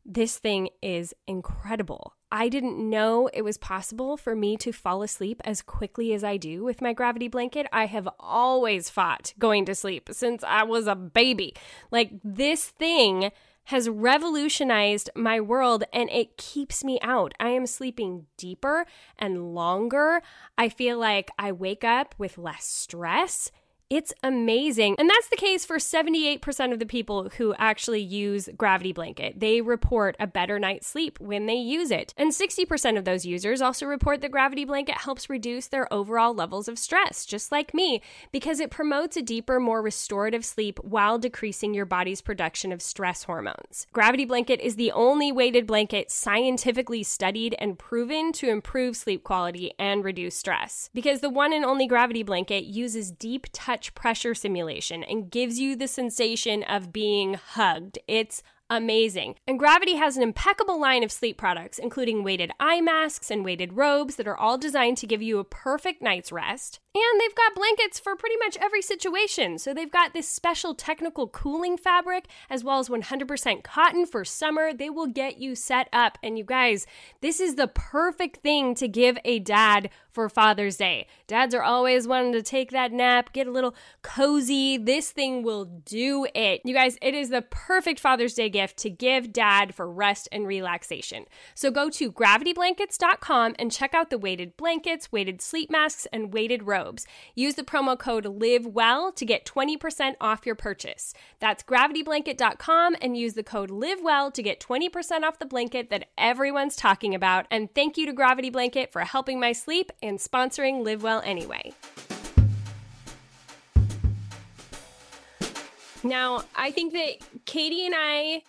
this 0.04 0.38
thing 0.38 0.70
is 0.82 1.14
incredible. 1.28 2.14
I 2.32 2.48
didn't 2.48 2.78
know 2.78 3.30
it 3.32 3.42
was 3.42 3.58
possible 3.58 4.16
for 4.16 4.34
me 4.34 4.56
to 4.56 4.72
fall 4.72 5.04
asleep 5.04 5.40
as 5.44 5.62
quickly 5.62 6.12
as 6.12 6.24
I 6.24 6.38
do 6.38 6.64
with 6.64 6.82
my 6.82 6.92
gravity 6.92 7.28
blanket. 7.28 7.66
I 7.72 7.86
have 7.86 8.08
always 8.18 8.90
fought 8.90 9.32
going 9.38 9.64
to 9.66 9.76
sleep 9.76 10.08
since 10.10 10.42
I 10.42 10.64
was 10.64 10.88
a 10.88 10.96
baby. 10.96 11.54
Like, 11.92 12.10
this 12.24 12.66
thing 12.66 13.30
has 13.64 13.88
revolutionized 13.88 15.10
my 15.14 15.40
world 15.40 15.84
and 15.92 16.10
it 16.10 16.36
keeps 16.36 16.82
me 16.82 16.98
out. 17.02 17.34
I 17.38 17.50
am 17.50 17.66
sleeping 17.66 18.26
deeper 18.36 18.86
and 19.18 19.54
longer. 19.54 20.22
I 20.58 20.68
feel 20.68 20.98
like 20.98 21.30
I 21.38 21.52
wake 21.52 21.84
up 21.84 22.14
with 22.18 22.38
less 22.38 22.64
stress 22.64 23.50
it's 23.92 24.14
amazing. 24.22 24.96
And 24.98 25.10
that's 25.10 25.28
the 25.28 25.36
case 25.36 25.66
for 25.66 25.76
78% 25.76 26.72
of 26.72 26.78
the 26.78 26.86
people 26.86 27.28
who 27.36 27.52
actually 27.58 28.00
use 28.00 28.48
Gravity 28.56 28.94
Blanket. 28.94 29.38
They 29.38 29.60
report 29.60 30.16
a 30.18 30.26
better 30.26 30.58
night's 30.58 30.86
sleep 30.86 31.20
when 31.20 31.44
they 31.44 31.56
use 31.56 31.90
it. 31.90 32.14
And 32.16 32.32
60% 32.32 32.96
of 32.96 33.04
those 33.04 33.26
users 33.26 33.60
also 33.60 33.84
report 33.84 34.22
that 34.22 34.30
Gravity 34.30 34.64
Blanket 34.64 34.94
helps 34.94 35.28
reduce 35.28 35.66
their 35.66 35.92
overall 35.92 36.32
levels 36.32 36.68
of 36.68 36.78
stress, 36.78 37.26
just 37.26 37.52
like 37.52 37.74
me, 37.74 38.00
because 38.32 38.60
it 38.60 38.70
promotes 38.70 39.18
a 39.18 39.22
deeper, 39.22 39.60
more 39.60 39.82
restorative 39.82 40.46
sleep 40.46 40.78
while 40.82 41.18
decreasing 41.18 41.74
your 41.74 41.84
body's 41.84 42.22
production 42.22 42.72
of 42.72 42.80
stress 42.80 43.24
hormones. 43.24 43.86
Gravity 43.92 44.24
Blanket 44.24 44.60
is 44.60 44.76
the 44.76 44.92
only 44.92 45.30
weighted 45.30 45.66
blanket 45.66 46.10
scientifically 46.10 47.02
studied 47.02 47.54
and 47.58 47.78
proven 47.78 48.32
to 48.32 48.48
improve 48.48 48.96
sleep 48.96 49.22
quality 49.22 49.74
and 49.78 50.02
reduce 50.02 50.34
stress. 50.34 50.88
Because 50.94 51.20
the 51.20 51.28
one 51.28 51.52
and 51.52 51.62
only 51.62 51.86
Gravity 51.86 52.22
Blanket 52.22 52.64
uses 52.64 53.10
deep 53.10 53.48
touch 53.52 53.81
pressure 53.90 54.34
simulation 54.34 55.02
and 55.02 55.30
gives 55.30 55.58
you 55.58 55.76
the 55.76 55.88
sensation 55.88 56.62
of 56.62 56.92
being 56.92 57.34
hugged. 57.34 57.98
It's 58.06 58.42
amazing. 58.70 59.34
And 59.46 59.58
Gravity 59.58 59.96
has 59.96 60.16
an 60.16 60.22
impeccable 60.22 60.80
line 60.80 61.02
of 61.02 61.12
sleep 61.12 61.36
products, 61.36 61.78
including 61.78 62.24
weighted 62.24 62.50
eye 62.58 62.80
masks 62.80 63.30
and 63.30 63.44
weighted 63.44 63.74
robes 63.74 64.16
that 64.16 64.26
are 64.26 64.36
all 64.36 64.56
designed 64.56 64.96
to 64.98 65.06
give 65.06 65.20
you 65.20 65.38
a 65.38 65.44
perfect 65.44 66.02
night's 66.02 66.32
rest. 66.32 66.80
And 66.94 67.20
they've 67.20 67.34
got 67.34 67.54
blankets 67.54 67.98
for 67.98 68.14
pretty 68.16 68.36
much 68.36 68.58
every 68.60 68.82
situation. 68.82 69.58
So 69.58 69.72
they've 69.72 69.90
got 69.90 70.12
this 70.12 70.28
special 70.28 70.74
technical 70.74 71.26
cooling 71.26 71.78
fabric 71.78 72.26
as 72.50 72.62
well 72.62 72.78
as 72.80 72.90
100% 72.90 73.62
cotton 73.62 74.04
for 74.04 74.26
summer. 74.26 74.74
They 74.74 74.90
will 74.90 75.06
get 75.06 75.38
you 75.38 75.54
set 75.54 75.88
up. 75.90 76.18
And 76.22 76.36
you 76.36 76.44
guys, 76.44 76.86
this 77.22 77.40
is 77.40 77.54
the 77.54 77.66
perfect 77.68 78.38
thing 78.38 78.74
to 78.74 78.88
give 78.88 79.16
a 79.24 79.38
dad 79.38 79.88
for 80.10 80.28
Father's 80.28 80.76
Day. 80.76 81.06
Dads 81.26 81.54
are 81.54 81.62
always 81.62 82.06
wanting 82.06 82.34
to 82.34 82.42
take 82.42 82.70
that 82.72 82.92
nap, 82.92 83.32
get 83.32 83.46
a 83.46 83.50
little 83.50 83.74
cozy. 84.02 84.76
This 84.76 85.10
thing 85.10 85.42
will 85.42 85.64
do 85.64 86.26
it. 86.34 86.60
You 86.62 86.74
guys, 86.74 86.98
it 87.00 87.14
is 87.14 87.30
the 87.30 87.40
perfect 87.40 88.00
Father's 88.00 88.34
Day 88.34 88.50
gift 88.50 88.76
to 88.78 88.90
give 88.90 89.32
dad 89.32 89.74
for 89.74 89.90
rest 89.90 90.28
and 90.30 90.46
relaxation. 90.46 91.24
So 91.54 91.70
go 91.70 91.88
to 91.88 92.12
gravityblankets.com 92.12 93.54
and 93.58 93.72
check 93.72 93.94
out 93.94 94.10
the 94.10 94.18
weighted 94.18 94.58
blankets, 94.58 95.10
weighted 95.10 95.40
sleep 95.40 95.70
masks, 95.70 96.06
and 96.12 96.34
weighted 96.34 96.66
robes 96.66 96.81
Use 97.34 97.54
the 97.54 97.62
promo 97.62 97.98
code 97.98 98.24
LIVEWELL 98.24 99.12
to 99.12 99.24
get 99.24 99.44
20% 99.44 100.14
off 100.20 100.46
your 100.46 100.54
purchase. 100.54 101.14
That's 101.40 101.62
gravityblanket.com 101.62 102.96
and 103.00 103.16
use 103.16 103.34
the 103.34 103.42
code 103.42 103.70
LIVEWELL 103.70 104.32
to 104.32 104.42
get 104.42 104.60
20% 104.60 105.22
off 105.22 105.38
the 105.38 105.46
blanket 105.46 105.90
that 105.90 106.08
everyone's 106.18 106.76
talking 106.76 107.14
about. 107.14 107.46
And 107.50 107.72
thank 107.74 107.96
you 107.96 108.06
to 108.06 108.12
Gravity 108.12 108.50
Blanket 108.50 108.92
for 108.92 109.02
helping 109.02 109.38
my 109.40 109.52
sleep 109.52 109.92
and 110.02 110.18
sponsoring 110.18 110.84
Live 110.84 111.02
Well 111.02 111.22
Anyway. 111.24 111.72
Now, 116.04 116.42
I 116.56 116.72
think 116.72 116.92
that 116.94 117.44
Katie 117.46 117.86
and 117.86 117.94
I 117.96 118.42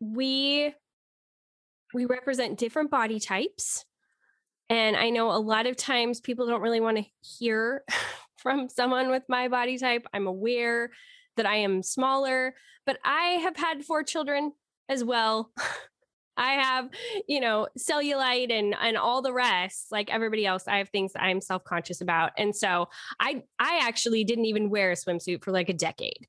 we 0.00 0.74
we 1.94 2.04
represent 2.04 2.58
different 2.58 2.90
body 2.90 3.18
types 3.18 3.84
and 4.70 4.96
I 4.96 5.10
know 5.10 5.30
a 5.30 5.38
lot 5.38 5.66
of 5.66 5.76
times 5.76 6.20
people 6.20 6.46
don't 6.46 6.62
really 6.62 6.80
want 6.80 6.98
to 6.98 7.04
hear 7.22 7.84
from 8.36 8.68
someone 8.68 9.10
with 9.10 9.22
my 9.28 9.48
body 9.48 9.78
type. 9.78 10.06
I'm 10.12 10.26
aware 10.26 10.90
that 11.36 11.46
I 11.46 11.56
am 11.56 11.82
smaller, 11.82 12.54
but 12.86 12.98
I 13.04 13.38
have 13.42 13.56
had 13.56 13.84
four 13.84 14.02
children 14.02 14.52
as 14.88 15.02
well. 15.04 15.50
I 16.36 16.52
have, 16.52 16.88
you 17.26 17.40
know, 17.40 17.66
cellulite 17.76 18.52
and 18.52 18.74
and 18.80 18.96
all 18.96 19.22
the 19.22 19.32
rest, 19.32 19.88
like 19.90 20.08
everybody 20.08 20.46
else. 20.46 20.68
I 20.68 20.78
have 20.78 20.88
things 20.90 21.10
I'm 21.16 21.40
self-conscious 21.40 22.00
about. 22.00 22.30
And 22.38 22.54
so 22.54 22.88
I 23.18 23.42
I 23.58 23.80
actually 23.82 24.22
didn't 24.22 24.44
even 24.44 24.70
wear 24.70 24.92
a 24.92 24.94
swimsuit 24.94 25.42
for 25.42 25.50
like 25.50 25.68
a 25.68 25.74
decade. 25.74 26.28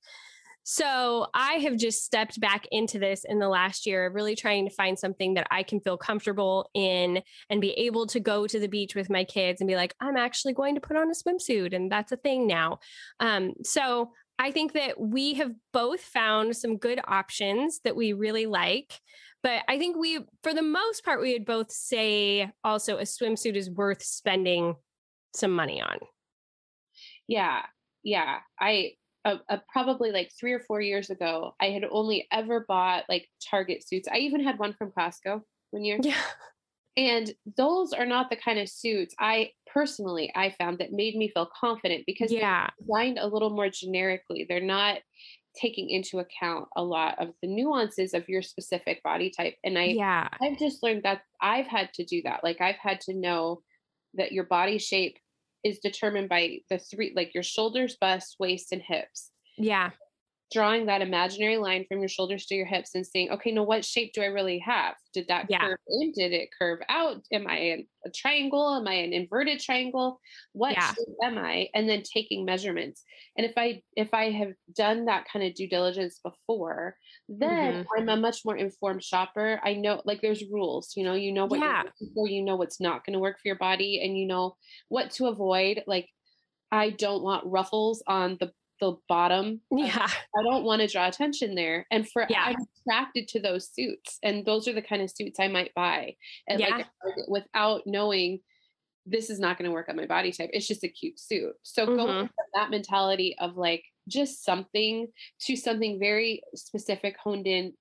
So 0.64 1.28
I 1.34 1.54
have 1.54 1.78
just 1.78 2.04
stepped 2.04 2.40
back 2.40 2.68
into 2.72 3.00
this 3.00 3.26
in 3.28 3.40
the 3.40 3.50
last 3.50 3.86
year, 3.86 4.12
really 4.12 4.36
trying 4.36 4.68
to 4.68 4.76
find 4.76 5.00
something 5.00 5.34
that 5.34 5.48
I 5.50 5.64
can 5.64 5.80
feel 5.80 5.98
comfortable 5.98 6.70
in 6.74 7.24
and 7.50 7.60
be 7.60 7.72
able 7.72 8.06
to 8.08 8.20
go 8.20 8.46
to 8.46 8.60
the 8.60 8.68
beach 8.68 8.94
with 8.94 9.10
my 9.10 9.24
kids 9.24 9.62
and 9.62 9.68
be 9.68 9.76
like, 9.76 9.96
I'm 10.00 10.18
actually 10.18 10.54
going 10.54 10.76
to 10.76 10.82
put 10.82 10.96
on 10.96 11.10
a 11.10 11.14
swimsuit. 11.14 11.74
And 11.76 11.92
that's 11.92 12.12
a 12.12 12.18
thing 12.18 12.46
now. 12.46 12.80
Um, 13.20 13.54
so 13.64 14.12
I 14.38 14.52
think 14.52 14.74
that 14.74 15.00
we 15.00 15.34
have 15.36 15.52
both 15.74 16.02
found 16.02 16.56
some 16.56 16.78
good 16.78 17.02
options 17.08 17.80
that 17.84 17.96
we 17.96 18.14
really 18.14 18.46
like. 18.46 19.00
But 19.42 19.64
I 19.68 19.78
think 19.80 19.98
we, 19.98 20.20
for 20.44 20.54
the 20.54 20.62
most 20.62 21.04
part, 21.04 21.22
we 21.22 21.34
would 21.34 21.46
both 21.46 21.72
say 21.72 22.52
also 22.64 22.98
a 22.98 23.04
swimsuit 23.04 23.56
is 23.56 23.70
worth 23.70 24.04
spending 24.04 24.76
some 25.34 25.52
money 25.52 25.82
on. 25.82 25.98
Yeah. 27.28 27.62
Yeah. 28.04 28.40
I, 28.60 28.94
Uh, 29.26 29.36
uh, 29.50 29.58
probably 29.72 30.12
like 30.12 30.32
three 30.40 30.54
or 30.54 30.62
four 30.62 30.80
years 30.80 31.10
ago, 31.10 31.54
I 31.62 31.68
had 31.68 31.84
only 31.92 32.28
ever 32.32 32.66
bought 32.68 33.04
like 33.10 33.28
Target 33.50 33.88
suits. 33.88 34.08
I 34.12 34.18
even 34.20 34.44
had 34.44 34.58
one 34.58 34.74
from 34.74 34.92
Costco 34.98 35.42
one 35.72 35.84
year. 35.84 36.00
Yeah. 36.02 36.16
And 36.98 37.32
those 37.56 37.94
are 37.94 38.06
not 38.06 38.30
the 38.30 38.36
kind 38.36 38.60
of 38.60 38.68
suits 38.68 39.16
I 39.20 39.52
personally 39.72 40.32
I 40.36 40.50
found 40.50 40.80
that 40.80 40.92
made 40.92 41.16
me 41.16 41.32
feel 41.34 41.50
confident 41.58 42.04
because 42.06 42.32
yeah. 42.32 42.68
they're 42.78 42.86
designed 42.88 43.20
a 43.20 43.28
little 43.28 43.52
more 43.52 43.70
generically. 43.70 44.46
They're 44.50 44.60
not 44.60 44.98
taking 45.56 45.90
into 45.90 46.20
account 46.20 46.68
a 46.76 46.84
lot 46.84 47.16
of 47.20 47.30
the 47.42 47.48
nuances 47.48 48.14
of 48.14 48.28
your 48.28 48.42
specific 48.42 49.02
body 49.04 49.32
type. 49.36 49.56
And 49.64 49.78
I 49.78 49.86
yeah, 49.86 50.28
I've 50.42 50.60
just 50.60 50.84
learned 50.84 51.04
that 51.04 51.22
I've 51.42 51.68
had 51.68 51.94
to 51.94 52.04
do 52.04 52.22
that. 52.24 52.44
Like 52.44 52.60
I've 52.60 52.78
had 52.82 53.02
to 53.02 53.14
know 53.14 53.62
that 54.16 54.32
your 54.32 54.46
body 54.46 54.78
shape 54.78 55.18
is 55.64 55.80
determined 55.80 56.30
by 56.30 56.60
the 56.70 56.80
three 56.80 57.14
like 57.16 57.34
your 57.34 57.44
shoulders, 57.44 57.98
bust, 58.00 58.36
waist, 58.40 58.72
and 58.72 58.82
hips. 58.82 59.32
Yeah 59.58 59.92
drawing 60.52 60.88
that 60.88 61.02
imaginary 61.02 61.58
line 61.58 61.86
from 61.88 62.00
your 62.00 62.10
shoulders 62.10 62.46
to 62.48 62.56
your 62.56 62.66
hips 62.66 62.96
and 62.96 63.06
saying, 63.06 63.30
okay, 63.30 63.52
now 63.52 63.64
what 63.64 63.86
shape 63.86 64.14
do 64.14 64.22
I 64.22 64.28
really 64.28 64.60
have? 64.60 64.96
Did 65.14 65.28
that 65.28 65.46
yeah. 65.50 65.60
curve 65.60 65.78
in? 65.88 66.12
Did 66.16 66.34
it 66.34 66.50
curve 66.60 66.80
out? 66.90 67.22
Am 67.32 67.48
I 67.48 67.86
a 68.06 68.10
triangle? 68.16 68.76
Am 68.76 68.88
I 68.88 68.94
an 68.96 69.14
inverted 69.14 69.60
triangle? 69.60 70.20
What 70.54 70.74
yeah. 70.74 70.88
shape 70.88 71.16
am 71.24 71.38
I? 71.38 71.70
And 71.76 71.88
then 71.88 72.02
taking 72.02 72.46
measurements. 72.46 73.04
And 73.38 73.46
if 73.46 73.54
I 73.58 73.82
if 73.96 74.14
I 74.14 74.32
have 74.32 74.54
done 74.76 75.06
that 75.06 75.26
kind 75.32 75.46
of 75.46 75.54
due 75.54 75.70
diligence 75.70 76.20
before, 76.24 76.96
then 77.28 77.74
mm-hmm. 77.74 77.88
I'm 77.98 78.10
a 78.10 78.18
much 78.18 78.42
more 78.44 78.58
informed 78.58 79.04
shopper. 79.04 79.60
I 79.64 79.76
know 79.76 80.02
like 80.06 80.22
there's 80.22 80.44
rules, 80.52 80.94
you 80.96 81.04
know, 81.04 81.14
you 81.14 81.32
know 81.32 81.46
what 81.46 81.60
yeah. 81.60 81.84
for, 82.16 82.28
you 82.28 82.44
know 82.44 82.56
what's 82.56 82.82
not 82.82 83.06
going 83.06 83.14
to 83.14 83.20
work 83.20 83.36
for 83.36 83.48
your 83.48 83.58
body, 83.58 84.02
and 84.04 84.18
you 84.18 84.28
know 84.28 84.56
what 84.88 85.12
to 85.12 85.28
avoid. 85.28 85.84
Like 85.86 86.10
I 86.72 86.92
don't 86.92 87.24
want 87.24 87.46
ruffles 87.46 88.04
on 88.08 88.38
the 88.40 88.52
the 88.80 88.96
bottom. 89.08 89.62
Yeah. 89.72 90.08
I 90.38 90.44
don't 90.44 90.64
want 90.64 90.82
to 90.82 90.88
draw 90.88 91.08
attention 91.08 91.56
there. 91.56 91.86
And 91.92 92.10
for 92.10 92.26
yeah. 92.30 92.44
I'm 92.46 92.56
attracted 92.88 93.28
to 93.30 93.40
those 93.40 93.70
suits. 93.74 94.20
And 94.24 94.46
those 94.46 94.68
are 94.68 94.74
the 94.74 94.82
kind 94.82 95.02
of 95.02 95.12
suits 95.12 95.40
I 95.40 95.48
might 95.48 95.74
buy. 95.74 96.16
And 96.48 96.60
yeah. 96.60 96.78
like 96.78 96.88
without 97.28 97.82
knowing 97.86 98.40
this 99.06 99.30
is 99.30 99.40
not 99.40 99.58
going 99.58 99.66
to 99.66 99.74
work 99.74 99.90
on 99.90 99.96
my 99.96 100.06
body 100.06 100.32
type. 100.32 100.50
It's 100.54 100.68
just 100.68 100.84
a 100.84 100.88
cute 100.88 101.20
suit. 101.20 101.54
So 101.64 101.86
mm-hmm. 101.86 101.96
going 101.96 102.28
from 102.28 102.46
that 102.56 102.70
mentality 102.70 103.36
of 103.40 103.58
like 103.58 103.84
just 104.08 104.44
something 104.46 105.08
to 105.42 105.56
something 105.56 106.00
very 106.00 106.42
specific, 106.56 107.16
honed 107.24 107.48
in, 107.48 107.74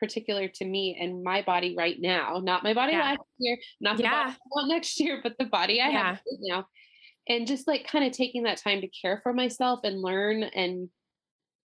particular 0.00 0.48
to 0.48 0.64
me 0.64 0.96
and 0.98 1.22
my 1.22 1.42
body 1.42 1.74
right 1.76 1.96
now. 2.00 2.40
Not 2.42 2.64
my 2.64 2.72
body 2.72 2.92
yeah. 2.92 3.10
last 3.10 3.20
year, 3.38 3.58
not 3.80 3.98
the 3.98 4.04
yeah. 4.04 4.24
body 4.24 4.32
I 4.32 4.36
want 4.50 4.68
next 4.70 4.98
year, 4.98 5.20
but 5.22 5.36
the 5.38 5.44
body 5.44 5.80
I 5.80 5.90
yeah. 5.90 5.98
have 5.98 6.14
right 6.16 6.38
now 6.40 6.66
and 7.30 7.46
just 7.46 7.68
like 7.68 7.86
kind 7.86 8.04
of 8.04 8.12
taking 8.12 8.42
that 8.42 8.58
time 8.58 8.80
to 8.80 8.88
care 8.88 9.20
for 9.22 9.32
myself 9.32 9.80
and 9.84 10.02
learn 10.02 10.42
and 10.42 10.88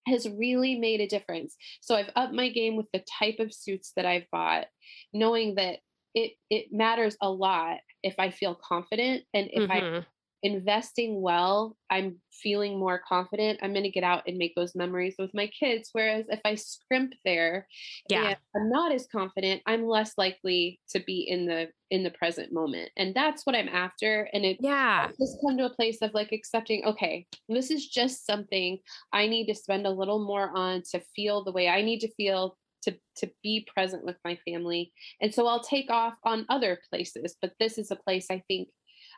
has 0.05 0.27
really 0.27 0.75
made 0.75 0.99
a 0.99 1.07
difference. 1.07 1.55
So 1.79 1.95
I've 1.95 2.09
upped 2.17 2.33
my 2.33 2.49
game 2.49 2.75
with 2.75 2.87
the 2.91 3.01
type 3.17 3.39
of 3.39 3.53
suits 3.53 3.93
that 3.95 4.05
I've 4.05 4.29
bought, 4.29 4.65
knowing 5.13 5.55
that 5.55 5.79
it 6.13 6.33
it 6.49 6.67
matters 6.71 7.15
a 7.21 7.29
lot 7.29 7.77
if 8.03 8.15
I 8.19 8.29
feel 8.29 8.55
confident 8.55 9.23
and 9.33 9.49
if 9.51 9.69
mm-hmm. 9.69 9.99
I 9.99 10.05
investing 10.43 11.21
well, 11.21 11.75
I'm 11.89 12.17
feeling 12.31 12.77
more 12.77 13.01
confident. 13.07 13.59
I'm 13.61 13.71
going 13.71 13.83
to 13.83 13.89
get 13.89 14.03
out 14.03 14.23
and 14.27 14.37
make 14.37 14.53
those 14.55 14.75
memories 14.75 15.15
with 15.17 15.33
my 15.33 15.47
kids. 15.47 15.89
Whereas 15.93 16.27
if 16.29 16.41
I 16.43 16.55
scrimp 16.55 17.13
there, 17.23 17.65
yeah, 18.09 18.35
I'm 18.55 18.69
not 18.69 18.91
as 18.91 19.07
confident. 19.09 19.61
I'm 19.65 19.87
less 19.87 20.13
likely 20.17 20.81
to 20.89 20.99
be 20.99 21.21
in 21.21 21.45
the 21.45 21.69
in 21.89 22.03
the 22.03 22.11
present 22.11 22.51
moment, 22.51 22.91
and 22.97 23.15
that's 23.15 23.45
what 23.45 23.55
I'm 23.55 23.69
after. 23.69 24.27
And 24.33 24.43
it 24.43 24.57
yeah, 24.59 25.07
just 25.19 25.37
come 25.45 25.57
to 25.57 25.65
a 25.65 25.75
place 25.75 25.99
of 26.01 26.13
like 26.13 26.33
accepting. 26.33 26.83
Okay, 26.85 27.25
this 27.47 27.71
is 27.71 27.87
just 27.87 28.25
something 28.25 28.79
I 29.13 29.27
need 29.27 29.47
to 29.47 29.55
spend 29.55 29.87
a 29.87 29.91
little 29.91 30.25
more 30.25 30.51
on 30.55 30.83
to 30.91 31.01
feel 31.15 31.43
the 31.43 31.53
way 31.53 31.69
I 31.69 31.81
need 31.81 32.01
to 32.01 32.13
feel 32.15 32.57
to 32.83 32.93
to 33.15 33.31
be 33.41 33.65
present 33.73 34.03
with 34.03 34.17
my 34.25 34.37
family 34.45 34.91
and 35.21 35.33
so 35.33 35.47
i'll 35.47 35.63
take 35.63 35.89
off 35.89 36.15
on 36.25 36.45
other 36.49 36.79
places 36.89 37.37
but 37.41 37.53
this 37.57 37.77
is 37.77 37.91
a 37.91 37.95
place 37.95 38.27
i 38.29 38.43
think 38.49 38.67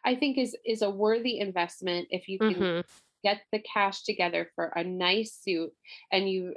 I 0.05 0.15
think 0.15 0.37
is 0.37 0.55
is 0.65 0.81
a 0.81 0.89
worthy 0.89 1.39
investment 1.39 2.07
if 2.11 2.27
you 2.27 2.39
can 2.39 2.53
mm-hmm. 2.53 2.81
get 3.23 3.41
the 3.51 3.59
cash 3.59 4.03
together 4.03 4.49
for 4.55 4.65
a 4.75 4.83
nice 4.83 5.33
suit 5.41 5.71
and 6.11 6.29
you 6.29 6.53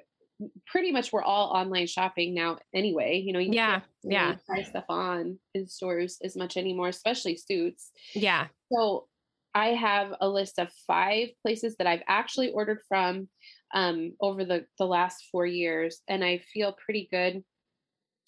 pretty 0.66 0.92
much 0.92 1.12
we're 1.12 1.22
all 1.22 1.48
online 1.48 1.86
shopping 1.86 2.34
now 2.34 2.58
anyway. 2.74 3.16
You 3.24 3.32
know, 3.32 3.38
you 3.38 3.52
yeah, 3.52 3.80
yeah, 4.04 4.36
try 4.46 4.62
stuff 4.62 4.84
on 4.88 5.38
in 5.54 5.66
stores 5.66 6.18
as 6.22 6.36
much 6.36 6.56
anymore, 6.56 6.88
especially 6.88 7.36
suits. 7.36 7.90
Yeah. 8.14 8.46
So 8.72 9.08
I 9.54 9.68
have 9.68 10.14
a 10.20 10.28
list 10.28 10.58
of 10.58 10.70
five 10.86 11.28
places 11.42 11.76
that 11.78 11.86
I've 11.86 12.02
actually 12.06 12.50
ordered 12.50 12.80
from 12.88 13.28
um, 13.74 14.12
over 14.20 14.44
the 14.44 14.66
the 14.78 14.86
last 14.86 15.24
four 15.32 15.46
years, 15.46 16.02
and 16.08 16.24
I 16.24 16.42
feel 16.52 16.76
pretty 16.84 17.08
good 17.10 17.42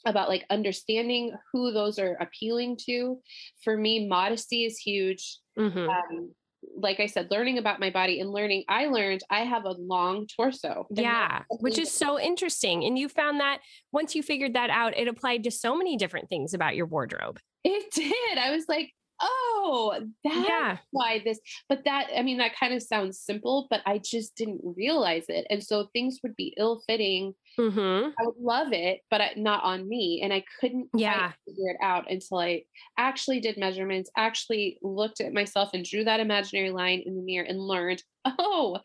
about 0.06 0.28
like 0.28 0.44
understanding 0.50 1.34
who 1.52 1.72
those 1.72 1.98
are 1.98 2.14
appealing 2.20 2.78
to. 2.86 3.18
For 3.62 3.76
me, 3.76 4.06
modesty 4.06 4.64
is 4.64 4.78
huge. 4.78 5.38
Mm-hmm. 5.58 5.88
Um, 5.88 6.32
like 6.76 7.00
I 7.00 7.06
said, 7.06 7.30
learning 7.30 7.58
about 7.58 7.80
my 7.80 7.90
body 7.90 8.20
and 8.20 8.30
learning, 8.30 8.64
I 8.68 8.86
learned 8.86 9.22
I 9.30 9.40
have 9.40 9.64
a 9.64 9.72
long 9.78 10.26
torso. 10.26 10.86
Yeah, 10.90 11.42
which 11.60 11.78
is 11.78 11.90
so 11.90 12.20
interesting. 12.20 12.84
And 12.84 12.98
you 12.98 13.08
found 13.08 13.40
that 13.40 13.60
once 13.92 14.14
you 14.14 14.22
figured 14.22 14.54
that 14.54 14.70
out, 14.70 14.96
it 14.96 15.08
applied 15.08 15.44
to 15.44 15.50
so 15.50 15.74
many 15.74 15.96
different 15.96 16.28
things 16.28 16.54
about 16.54 16.76
your 16.76 16.86
wardrobe. 16.86 17.38
It 17.64 17.90
did. 17.92 18.38
I 18.38 18.50
was 18.50 18.66
like, 18.68 18.92
oh, 19.22 20.00
that's 20.24 20.48
yeah. 20.48 20.78
why 20.90 21.20
this, 21.24 21.38
but 21.68 21.84
that, 21.84 22.08
I 22.16 22.22
mean, 22.22 22.38
that 22.38 22.56
kind 22.58 22.72
of 22.72 22.82
sounds 22.82 23.20
simple, 23.20 23.66
but 23.70 23.80
I 23.86 23.98
just 23.98 24.36
didn't 24.36 24.60
realize 24.62 25.24
it. 25.28 25.46
And 25.50 25.62
so 25.62 25.88
things 25.92 26.20
would 26.22 26.36
be 26.36 26.54
ill 26.58 26.82
fitting. 26.86 27.34
Mm-hmm. 27.60 28.10
I 28.18 28.26
would 28.26 28.40
love 28.40 28.72
it, 28.72 29.00
but 29.10 29.36
not 29.36 29.62
on 29.64 29.86
me. 29.88 30.20
And 30.22 30.32
I 30.32 30.44
couldn't 30.60 30.88
yeah. 30.94 31.32
figure 31.46 31.70
it 31.70 31.76
out 31.82 32.10
until 32.10 32.38
I 32.38 32.62
actually 32.96 33.40
did 33.40 33.58
measurements, 33.58 34.10
actually 34.16 34.78
looked 34.82 35.20
at 35.20 35.34
myself 35.34 35.70
and 35.74 35.84
drew 35.84 36.04
that 36.04 36.20
imaginary 36.20 36.70
line 36.70 37.02
in 37.04 37.16
the 37.16 37.22
mirror 37.22 37.46
and 37.46 37.60
learned, 37.60 38.02
oh, 38.24 38.78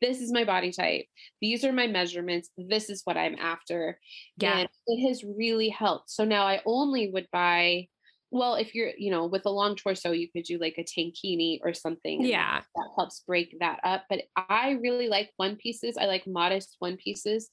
this 0.00 0.20
is 0.20 0.30
my 0.30 0.44
body 0.44 0.72
type. 0.72 1.06
These 1.40 1.64
are 1.64 1.72
my 1.72 1.86
measurements. 1.86 2.50
This 2.56 2.90
is 2.90 3.00
what 3.04 3.16
I'm 3.16 3.34
after. 3.36 3.98
Yeah. 4.36 4.58
And 4.58 4.68
it 4.86 5.08
has 5.08 5.24
really 5.24 5.70
helped. 5.70 6.10
So 6.10 6.24
now 6.24 6.46
I 6.46 6.60
only 6.66 7.10
would 7.10 7.28
buy 7.32 7.88
well, 8.30 8.54
if 8.54 8.74
you're, 8.74 8.90
you 8.98 9.10
know, 9.10 9.26
with 9.26 9.46
a 9.46 9.50
long 9.50 9.74
torso, 9.74 10.12
you 10.12 10.28
could 10.30 10.44
do 10.44 10.58
like 10.58 10.76
a 10.76 10.84
tankini 10.84 11.60
or 11.64 11.72
something. 11.72 12.22
Yeah. 12.22 12.60
That 12.74 12.88
helps 12.96 13.22
break 13.26 13.56
that 13.60 13.80
up. 13.84 14.04
But 14.10 14.24
I 14.36 14.72
really 14.82 15.08
like 15.08 15.30
one 15.36 15.56
pieces. 15.56 15.96
I 15.98 16.04
like 16.06 16.26
modest 16.26 16.76
one 16.78 16.96
pieces. 16.98 17.50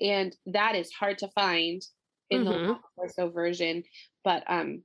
And 0.00 0.34
that 0.46 0.74
is 0.74 0.92
hard 0.92 1.18
to 1.18 1.28
find 1.28 1.82
in 2.30 2.44
mm-hmm. 2.44 2.68
the 2.68 2.78
torso 2.96 3.30
version. 3.30 3.82
But 4.24 4.44
um 4.48 4.82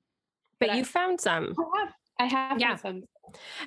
but, 0.60 0.70
but 0.70 0.76
you 0.78 0.82
I, 0.82 0.86
found 0.86 1.20
some. 1.20 1.54
I 1.58 1.80
have. 1.80 1.94
I 2.20 2.26
have 2.26 2.60
yeah. 2.60 2.76
some. 2.76 3.04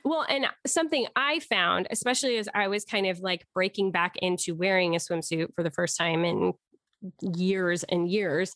Well, 0.05 0.24
and 0.28 0.47
something 0.66 1.07
I 1.16 1.40
found, 1.40 1.88
especially 1.90 2.38
as 2.38 2.49
I 2.55 2.68
was 2.68 2.84
kind 2.84 3.07
of 3.07 3.20
like 3.20 3.44
breaking 3.53 3.90
back 3.90 4.16
into 4.18 4.55
wearing 4.55 4.94
a 4.94 4.99
swimsuit 4.99 5.55
for 5.55 5.62
the 5.62 5.70
first 5.70 5.99
time 5.99 6.24
in 6.24 6.53
years 7.20 7.84
and 7.84 8.09
years, 8.09 8.55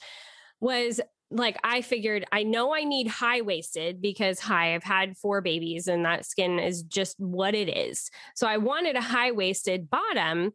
was 0.60 1.00
like 1.30 1.58
I 1.62 1.82
figured 1.82 2.24
I 2.32 2.42
know 2.42 2.74
I 2.74 2.84
need 2.84 3.06
high 3.06 3.40
waisted 3.40 4.00
because 4.00 4.40
hi, 4.40 4.74
I've 4.74 4.84
had 4.84 5.16
four 5.16 5.40
babies 5.40 5.86
and 5.86 6.04
that 6.04 6.24
skin 6.24 6.58
is 6.58 6.82
just 6.82 7.18
what 7.18 7.54
it 7.54 7.68
is. 7.68 8.10
So 8.34 8.46
I 8.46 8.56
wanted 8.56 8.96
a 8.96 9.00
high 9.00 9.32
waisted 9.32 9.90
bottom, 9.90 10.52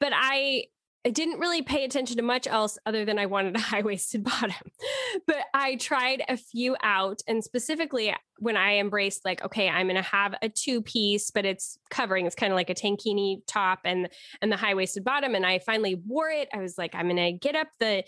but 0.00 0.12
I 0.14 0.64
I 1.04 1.10
didn't 1.10 1.40
really 1.40 1.62
pay 1.62 1.84
attention 1.84 2.16
to 2.18 2.22
much 2.22 2.46
else 2.46 2.78
other 2.86 3.04
than 3.04 3.18
I 3.18 3.26
wanted 3.26 3.56
a 3.56 3.60
high 3.60 3.82
waisted 3.82 4.22
bottom. 4.24 4.54
but 5.26 5.38
I 5.52 5.76
tried 5.76 6.22
a 6.28 6.36
few 6.36 6.76
out 6.82 7.20
and 7.26 7.42
specifically 7.42 8.10
uh, 8.10 8.16
when 8.38 8.56
I 8.56 8.78
embraced 8.78 9.24
like 9.24 9.44
okay, 9.44 9.68
I'm 9.68 9.86
going 9.86 9.96
to 9.96 10.02
have 10.02 10.34
a 10.42 10.48
two 10.48 10.82
piece 10.82 11.30
but 11.30 11.44
it's 11.44 11.78
covering 11.90 12.26
it's 12.26 12.34
kind 12.34 12.52
of 12.52 12.56
like 12.56 12.70
a 12.70 12.74
tankini 12.74 13.38
top 13.46 13.80
and 13.84 14.08
and 14.40 14.52
the 14.52 14.56
high 14.56 14.74
waisted 14.74 15.04
bottom 15.04 15.34
and 15.34 15.44
I 15.44 15.58
finally 15.58 16.00
wore 16.06 16.30
it. 16.30 16.48
I 16.54 16.58
was 16.58 16.78
like 16.78 16.94
I'm 16.94 17.08
going 17.08 17.16
to 17.16 17.32
get 17.32 17.56
up 17.56 17.68
the 17.80 18.04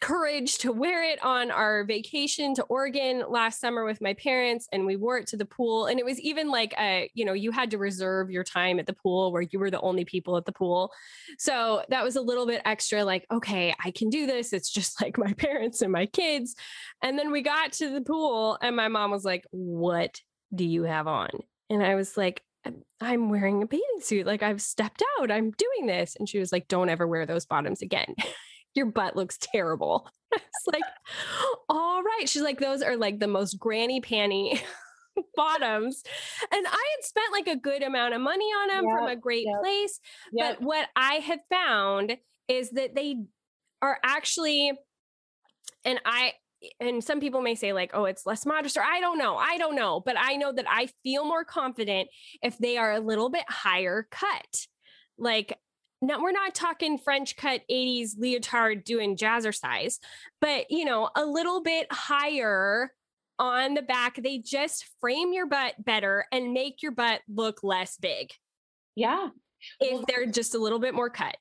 courage 0.00 0.58
to 0.58 0.72
wear 0.72 1.02
it 1.02 1.22
on 1.24 1.50
our 1.50 1.84
vacation 1.84 2.54
to 2.54 2.62
Oregon 2.64 3.24
last 3.28 3.60
summer 3.60 3.84
with 3.84 4.00
my 4.00 4.14
parents 4.14 4.68
and 4.72 4.86
we 4.86 4.96
wore 4.96 5.18
it 5.18 5.26
to 5.28 5.36
the 5.36 5.44
pool 5.44 5.86
and 5.86 5.98
it 5.98 6.04
was 6.04 6.20
even 6.20 6.50
like 6.50 6.74
a 6.78 7.10
you 7.14 7.24
know 7.24 7.32
you 7.32 7.50
had 7.50 7.70
to 7.70 7.78
reserve 7.78 8.30
your 8.30 8.44
time 8.44 8.78
at 8.78 8.86
the 8.86 8.92
pool 8.92 9.32
where 9.32 9.42
you 9.42 9.58
were 9.58 9.70
the 9.70 9.80
only 9.80 10.04
people 10.04 10.36
at 10.36 10.44
the 10.44 10.52
pool. 10.52 10.92
So 11.38 11.82
that 11.88 12.04
was 12.04 12.16
a 12.16 12.20
little 12.20 12.46
bit 12.46 12.62
extra 12.64 13.04
like 13.04 13.26
okay 13.30 13.74
I 13.84 13.90
can 13.90 14.10
do 14.10 14.26
this 14.26 14.52
it's 14.52 14.70
just 14.70 15.00
like 15.02 15.18
my 15.18 15.32
parents 15.34 15.82
and 15.82 15.92
my 15.92 16.06
kids. 16.06 16.54
And 17.02 17.18
then 17.18 17.30
we 17.30 17.42
got 17.42 17.72
to 17.74 17.90
the 17.90 18.00
pool 18.00 18.58
and 18.62 18.76
my 18.76 18.88
mom 18.88 19.10
was 19.10 19.24
like 19.24 19.44
what 19.50 20.20
do 20.54 20.64
you 20.64 20.84
have 20.84 21.06
on? 21.06 21.30
And 21.70 21.82
I 21.82 21.94
was 21.94 22.16
like 22.16 22.42
I'm 23.00 23.30
wearing 23.30 23.62
a 23.62 23.66
bathing 23.66 24.00
suit 24.00 24.26
like 24.26 24.42
I've 24.42 24.60
stepped 24.60 25.02
out 25.18 25.30
I'm 25.30 25.50
doing 25.52 25.86
this. 25.86 26.16
And 26.18 26.28
she 26.28 26.38
was 26.38 26.52
like 26.52 26.68
don't 26.68 26.88
ever 26.88 27.06
wear 27.06 27.26
those 27.26 27.46
bottoms 27.46 27.82
again 27.82 28.14
your 28.78 28.86
butt 28.86 29.16
looks 29.16 29.36
terrible. 29.38 30.08
it's 30.32 30.66
like, 30.66 30.82
all 31.68 32.02
right. 32.02 32.26
She's 32.26 32.42
like, 32.42 32.60
those 32.60 32.80
are 32.80 32.96
like 32.96 33.18
the 33.18 33.28
most 33.28 33.58
granny 33.58 34.00
panty 34.00 34.58
bottoms. 35.36 36.02
And 36.50 36.66
I 36.66 36.70
had 36.96 37.04
spent 37.04 37.32
like 37.32 37.48
a 37.48 37.56
good 37.56 37.82
amount 37.82 38.14
of 38.14 38.22
money 38.22 38.46
on 38.46 38.68
them 38.68 38.84
yep, 38.84 38.94
from 38.96 39.08
a 39.08 39.16
great 39.16 39.46
yep, 39.46 39.60
place. 39.60 40.00
Yep. 40.32 40.56
But 40.60 40.64
what 40.64 40.88
I 40.96 41.14
have 41.14 41.40
found 41.50 42.16
is 42.46 42.70
that 42.70 42.94
they 42.94 43.16
are 43.82 43.98
actually, 44.02 44.72
and 45.84 46.00
I, 46.06 46.32
and 46.80 47.04
some 47.04 47.20
people 47.20 47.40
may 47.40 47.54
say 47.54 47.72
like 47.72 47.92
oh 47.94 48.04
it's 48.06 48.26
less 48.26 48.44
modest 48.44 48.76
or 48.76 48.82
i 48.82 48.98
don't 48.98 49.16
know 49.16 49.36
i 49.36 49.58
don't 49.58 49.76
know 49.76 50.02
but 50.04 50.16
i 50.18 50.34
know 50.34 50.52
that 50.52 50.64
i 50.68 50.88
feel 51.04 51.24
more 51.24 51.44
confident 51.44 52.08
if 52.42 52.58
they 52.58 52.76
are 52.76 52.94
a 52.94 52.98
little 52.98 53.30
bit 53.30 53.44
higher 53.48 54.08
cut 54.10 54.66
like 55.18 55.56
now 56.00 56.20
we're 56.20 56.32
not 56.32 56.54
talking 56.54 56.98
French 56.98 57.36
cut 57.36 57.62
80s 57.70 58.18
leotard 58.18 58.84
doing 58.84 59.16
jazzercise, 59.16 59.98
but 60.40 60.70
you 60.70 60.84
know, 60.84 61.10
a 61.16 61.24
little 61.24 61.62
bit 61.62 61.86
higher 61.90 62.92
on 63.38 63.74
the 63.74 63.82
back. 63.82 64.20
They 64.22 64.38
just 64.38 64.86
frame 65.00 65.32
your 65.32 65.46
butt 65.46 65.74
better 65.84 66.24
and 66.32 66.52
make 66.52 66.82
your 66.82 66.92
butt 66.92 67.20
look 67.28 67.62
less 67.62 67.96
big. 67.96 68.30
Yeah. 68.94 69.28
If 69.80 70.06
they're 70.06 70.26
just 70.26 70.54
a 70.54 70.58
little 70.58 70.78
bit 70.78 70.94
more 70.94 71.10
cut. 71.10 71.36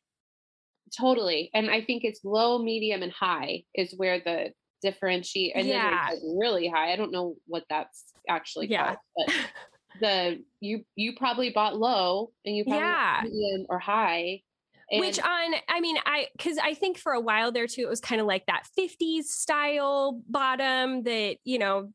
Totally. 0.97 1.49
And 1.53 1.69
I 1.69 1.81
think 1.81 2.03
it's 2.03 2.21
low, 2.23 2.57
medium, 2.57 3.03
and 3.03 3.11
high 3.11 3.63
is 3.75 3.93
where 3.95 4.19
the 4.19 4.51
differentiate 4.81 5.53
and 5.55 5.67
yeah. 5.67 6.09
then 6.11 6.37
really 6.37 6.67
high. 6.67 6.93
I 6.93 6.95
don't 6.95 7.11
know 7.11 7.35
what 7.45 7.63
that's 7.69 8.05
actually 8.29 8.67
yeah. 8.67 8.85
called, 8.85 8.97
but 9.17 9.35
the 9.99 10.43
you 10.59 10.83
you 10.95 11.15
probably 11.15 11.49
bought 11.49 11.77
low 11.77 12.31
and 12.45 12.55
you 12.55 12.63
probably 12.63 12.79
yeah. 12.79 13.21
medium 13.23 13.65
or 13.69 13.79
high 13.79 14.41
and 14.89 15.01
Which 15.01 15.19
on, 15.19 15.53
I 15.67 15.81
mean, 15.81 15.97
I, 16.05 16.27
cause 16.39 16.57
I 16.63 16.73
think 16.73 16.97
for 16.97 17.11
a 17.11 17.19
while 17.19 17.51
there 17.51 17.67
too, 17.67 17.81
it 17.81 17.89
was 17.89 17.99
kind 17.99 18.21
of 18.21 18.27
like 18.27 18.45
that 18.45 18.63
50s 18.77 19.25
style 19.25 20.21
bottom 20.29 21.03
that, 21.03 21.38
you 21.43 21.59
know, 21.59 21.91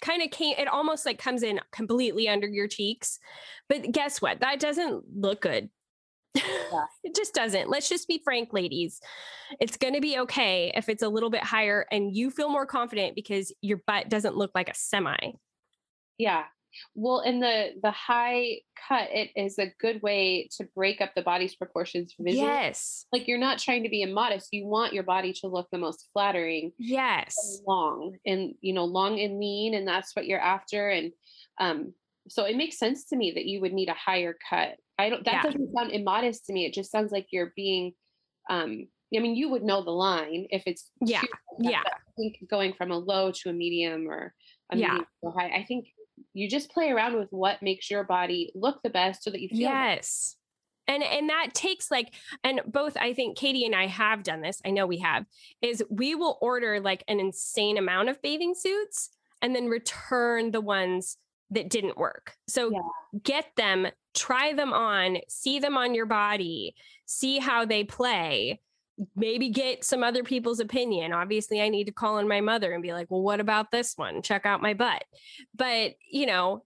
kind 0.00 0.22
of 0.22 0.30
came, 0.30 0.54
it 0.58 0.66
almost 0.66 1.06
like 1.06 1.18
comes 1.18 1.42
in 1.42 1.60
completely 1.70 2.28
under 2.28 2.48
your 2.48 2.66
cheeks. 2.66 3.18
But 3.68 3.92
guess 3.92 4.20
what? 4.20 4.40
That 4.40 4.58
doesn't 4.58 5.04
look 5.14 5.40
good. 5.40 5.70
Yeah. 6.34 6.42
it 7.04 7.14
just 7.14 7.32
doesn't. 7.32 7.70
Let's 7.70 7.88
just 7.88 8.08
be 8.08 8.20
frank, 8.24 8.52
ladies. 8.52 9.00
It's 9.60 9.76
going 9.76 9.94
to 9.94 10.00
be 10.00 10.18
okay 10.18 10.72
if 10.74 10.88
it's 10.88 11.04
a 11.04 11.08
little 11.08 11.30
bit 11.30 11.44
higher 11.44 11.86
and 11.92 12.14
you 12.14 12.30
feel 12.30 12.48
more 12.48 12.66
confident 12.66 13.14
because 13.14 13.54
your 13.60 13.80
butt 13.86 14.08
doesn't 14.08 14.36
look 14.36 14.50
like 14.54 14.68
a 14.68 14.74
semi. 14.74 15.16
Yeah. 16.18 16.44
Well, 16.94 17.20
in 17.20 17.40
the 17.40 17.70
the 17.82 17.90
high 17.90 18.60
cut, 18.88 19.08
it 19.12 19.30
is 19.36 19.58
a 19.58 19.72
good 19.80 20.02
way 20.02 20.48
to 20.56 20.68
break 20.74 21.00
up 21.00 21.12
the 21.14 21.22
body's 21.22 21.54
proportions 21.54 22.14
visually. 22.18 22.46
Yes. 22.46 23.06
Like 23.12 23.28
you're 23.28 23.38
not 23.38 23.58
trying 23.58 23.82
to 23.84 23.88
be 23.88 24.02
immodest. 24.02 24.48
You 24.52 24.66
want 24.66 24.92
your 24.92 25.02
body 25.02 25.32
to 25.40 25.48
look 25.48 25.68
the 25.70 25.78
most 25.78 26.08
flattering. 26.12 26.72
Yes. 26.78 27.60
long 27.66 28.16
and 28.26 28.54
you 28.60 28.72
know, 28.72 28.84
long 28.84 29.18
and 29.20 29.38
lean, 29.38 29.74
and 29.74 29.86
that's 29.86 30.14
what 30.14 30.26
you're 30.26 30.40
after. 30.40 30.88
And 30.90 31.12
um, 31.58 31.94
so 32.28 32.44
it 32.44 32.56
makes 32.56 32.78
sense 32.78 33.04
to 33.06 33.16
me 33.16 33.32
that 33.32 33.46
you 33.46 33.60
would 33.60 33.72
need 33.72 33.88
a 33.88 33.94
higher 33.94 34.36
cut. 34.48 34.76
I 34.98 35.10
don't 35.10 35.24
that 35.24 35.34
yeah. 35.34 35.42
doesn't 35.42 35.72
sound 35.74 35.92
immodest 35.92 36.46
to 36.46 36.52
me. 36.52 36.66
It 36.66 36.74
just 36.74 36.90
sounds 36.90 37.12
like 37.12 37.26
you're 37.30 37.52
being 37.54 37.92
um 38.48 38.86
I 39.14 39.20
mean, 39.20 39.36
you 39.36 39.50
would 39.50 39.62
know 39.62 39.82
the 39.84 39.90
line 39.90 40.46
if 40.50 40.64
it's 40.66 40.90
yeah, 41.00 41.22
yeah. 41.60 41.82
I 41.86 42.10
think 42.16 42.38
going 42.50 42.72
from 42.72 42.90
a 42.90 42.98
low 42.98 43.30
to 43.30 43.50
a 43.50 43.52
medium 43.52 44.08
or 44.08 44.34
a 44.72 44.76
yeah. 44.76 44.88
medium 44.88 45.06
to 45.22 45.28
a 45.28 45.30
high. 45.30 45.56
I 45.56 45.64
think 45.64 45.86
you 46.36 46.48
just 46.48 46.70
play 46.70 46.90
around 46.90 47.16
with 47.16 47.28
what 47.30 47.62
makes 47.62 47.90
your 47.90 48.04
body 48.04 48.52
look 48.54 48.82
the 48.82 48.90
best 48.90 49.22
so 49.22 49.30
that 49.30 49.40
you 49.40 49.48
feel 49.48 49.58
yes. 49.58 50.36
And 50.88 51.02
and 51.02 51.30
that 51.30 51.48
takes 51.52 51.90
like 51.90 52.14
and 52.44 52.60
both 52.64 52.96
i 52.96 53.12
think 53.12 53.36
katie 53.36 53.64
and 53.64 53.74
i 53.74 53.88
have 53.88 54.22
done 54.22 54.40
this 54.40 54.62
i 54.64 54.70
know 54.70 54.86
we 54.86 54.98
have 54.98 55.26
is 55.60 55.82
we 55.90 56.14
will 56.14 56.38
order 56.40 56.78
like 56.78 57.02
an 57.08 57.18
insane 57.18 57.76
amount 57.76 58.08
of 58.08 58.22
bathing 58.22 58.54
suits 58.54 59.10
and 59.42 59.52
then 59.52 59.66
return 59.66 60.52
the 60.52 60.60
ones 60.60 61.16
that 61.50 61.70
didn't 61.70 61.96
work. 61.96 62.34
So 62.48 62.70
yeah. 62.70 63.20
get 63.22 63.46
them 63.56 63.86
try 64.14 64.54
them 64.54 64.72
on 64.72 65.18
see 65.28 65.58
them 65.58 65.76
on 65.76 65.94
your 65.94 66.06
body 66.06 66.74
see 67.04 67.38
how 67.38 67.66
they 67.66 67.84
play 67.84 68.58
maybe 69.14 69.50
get 69.50 69.84
some 69.84 70.02
other 70.02 70.22
people's 70.22 70.60
opinion. 70.60 71.12
Obviously, 71.12 71.60
I 71.60 71.68
need 71.68 71.84
to 71.84 71.92
call 71.92 72.18
in 72.18 72.28
my 72.28 72.40
mother 72.40 72.72
and 72.72 72.82
be 72.82 72.92
like, 72.92 73.10
well, 73.10 73.22
what 73.22 73.40
about 73.40 73.70
this 73.70 73.94
one? 73.96 74.22
Check 74.22 74.46
out 74.46 74.62
my 74.62 74.74
butt. 74.74 75.04
But, 75.54 75.94
you 76.10 76.26
know, 76.26 76.64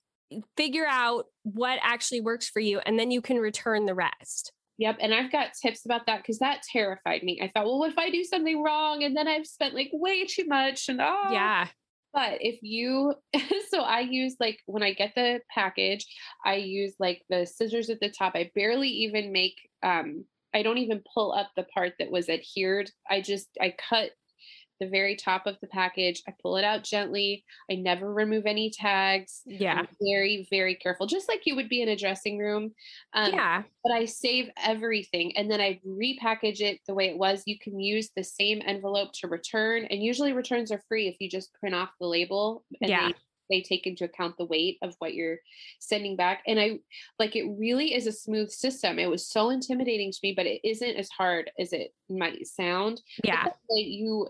figure 0.56 0.86
out 0.88 1.26
what 1.42 1.78
actually 1.82 2.20
works 2.20 2.48
for 2.48 2.60
you 2.60 2.78
and 2.86 2.98
then 2.98 3.10
you 3.10 3.20
can 3.20 3.38
return 3.38 3.86
the 3.86 3.94
rest. 3.94 4.52
Yep. 4.78 4.98
And 5.00 5.12
I've 5.12 5.32
got 5.32 5.52
tips 5.60 5.84
about 5.84 6.06
that 6.06 6.22
because 6.22 6.38
that 6.38 6.62
terrified 6.62 7.22
me. 7.22 7.40
I 7.42 7.48
thought, 7.48 7.66
well, 7.66 7.78
what 7.78 7.90
if 7.90 7.98
I 7.98 8.10
do 8.10 8.24
something 8.24 8.62
wrong 8.62 9.02
and 9.02 9.16
then 9.16 9.28
I've 9.28 9.46
spent 9.46 9.74
like 9.74 9.90
way 9.92 10.24
too 10.24 10.46
much 10.46 10.88
and 10.88 11.00
oh 11.00 11.28
Yeah. 11.30 11.66
But 12.12 12.38
if 12.40 12.60
you 12.62 13.14
so 13.70 13.82
I 13.82 14.00
use 14.00 14.36
like 14.40 14.58
when 14.66 14.82
I 14.82 14.94
get 14.94 15.14
the 15.14 15.40
package, 15.52 16.06
I 16.44 16.54
use 16.54 16.94
like 16.98 17.22
the 17.28 17.44
scissors 17.44 17.90
at 17.90 18.00
the 18.00 18.08
top. 18.08 18.32
I 18.34 18.50
barely 18.54 18.88
even 18.88 19.32
make 19.32 19.56
um 19.82 20.24
I 20.54 20.62
don't 20.62 20.78
even 20.78 21.02
pull 21.14 21.32
up 21.32 21.50
the 21.56 21.64
part 21.64 21.94
that 21.98 22.10
was 22.10 22.28
adhered. 22.28 22.90
I 23.08 23.20
just 23.20 23.48
I 23.60 23.74
cut 23.88 24.10
the 24.80 24.88
very 24.88 25.14
top 25.14 25.46
of 25.46 25.56
the 25.60 25.66
package. 25.68 26.22
I 26.26 26.32
pull 26.40 26.56
it 26.56 26.64
out 26.64 26.82
gently. 26.82 27.44
I 27.70 27.74
never 27.74 28.12
remove 28.12 28.46
any 28.46 28.70
tags. 28.70 29.42
Yeah. 29.44 29.80
I'm 29.80 29.88
very, 30.00 30.48
very 30.50 30.74
careful, 30.74 31.06
just 31.06 31.28
like 31.28 31.42
you 31.44 31.54
would 31.54 31.68
be 31.68 31.82
in 31.82 31.90
a 31.90 31.96
dressing 31.96 32.38
room. 32.38 32.72
Um, 33.12 33.32
yeah. 33.32 33.62
But 33.84 33.92
I 33.92 34.06
save 34.06 34.48
everything 34.56 35.36
and 35.36 35.50
then 35.50 35.60
I 35.60 35.80
repackage 35.86 36.60
it 36.60 36.80
the 36.88 36.94
way 36.94 37.10
it 37.10 37.18
was. 37.18 37.42
You 37.44 37.58
can 37.58 37.78
use 37.78 38.10
the 38.16 38.24
same 38.24 38.62
envelope 38.66 39.10
to 39.20 39.28
return, 39.28 39.84
and 39.84 40.02
usually 40.02 40.32
returns 40.32 40.72
are 40.72 40.82
free 40.88 41.08
if 41.08 41.16
you 41.20 41.28
just 41.28 41.52
print 41.54 41.74
off 41.74 41.90
the 42.00 42.06
label. 42.06 42.64
And 42.80 42.90
Yeah. 42.90 43.08
They, 43.08 43.14
they 43.50 43.60
take 43.60 43.86
into 43.86 44.04
account 44.04 44.36
the 44.38 44.44
weight 44.46 44.78
of 44.82 44.94
what 45.00 45.14
you're 45.14 45.38
sending 45.80 46.16
back. 46.16 46.42
And 46.46 46.58
I 46.60 46.78
like 47.18 47.36
it 47.36 47.44
really 47.58 47.94
is 47.94 48.06
a 48.06 48.12
smooth 48.12 48.50
system. 48.50 48.98
It 48.98 49.10
was 49.10 49.26
so 49.26 49.50
intimidating 49.50 50.12
to 50.12 50.18
me, 50.22 50.32
but 50.34 50.46
it 50.46 50.60
isn't 50.66 50.96
as 50.96 51.08
hard 51.10 51.50
as 51.58 51.72
it 51.72 51.92
might 52.08 52.46
sound 52.46 53.02
Yeah. 53.24 53.48
you 53.70 54.28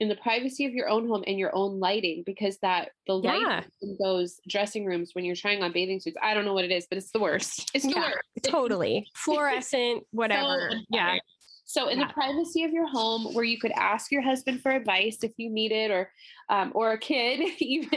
in 0.00 0.08
the 0.08 0.14
privacy 0.16 0.64
of 0.64 0.72
your 0.74 0.88
own 0.88 1.08
home 1.08 1.24
and 1.26 1.40
your 1.40 1.50
own 1.56 1.80
lighting 1.80 2.22
because 2.24 2.56
that 2.58 2.90
the 3.08 3.14
light 3.14 3.40
Yeah. 3.40 3.62
in 3.82 3.96
those 4.00 4.40
dressing 4.48 4.84
rooms 4.86 5.10
when 5.12 5.24
you're 5.24 5.34
trying 5.34 5.60
on 5.64 5.72
bathing 5.72 5.98
suits 5.98 6.16
i 6.22 6.34
don't 6.34 6.44
know 6.44 6.54
what 6.54 6.64
it 6.64 6.70
is 6.70 6.86
but 6.88 6.98
it's 6.98 7.10
the 7.10 7.18
worst 7.18 7.68
it's 7.74 7.84
the 7.84 7.90
Yeah, 7.90 8.02
worst 8.02 8.44
Totally. 8.44 9.08
Fluorescent, 9.16 10.04
whatever. 10.12 10.70
yeah. 10.90 11.16
so 11.64 11.88
in 11.88 11.98
Yeah. 11.98 12.06
the 12.06 12.12
privacy 12.12 12.62
of 12.62 12.70
your 12.70 12.86
home 12.86 13.34
where 13.34 13.42
you 13.44 13.58
could 13.58 13.72
ask 13.72 14.12
your 14.12 14.22
husband 14.22 14.62
for 14.62 14.70
advice 14.70 15.18
if 15.24 15.32
you 15.36 15.50
need 15.50 15.72
it 15.72 15.90
or 15.90 16.12
um, 16.48 16.70
or 16.76 16.92
a 16.92 16.98
kid 16.98 17.40
even 17.58 17.88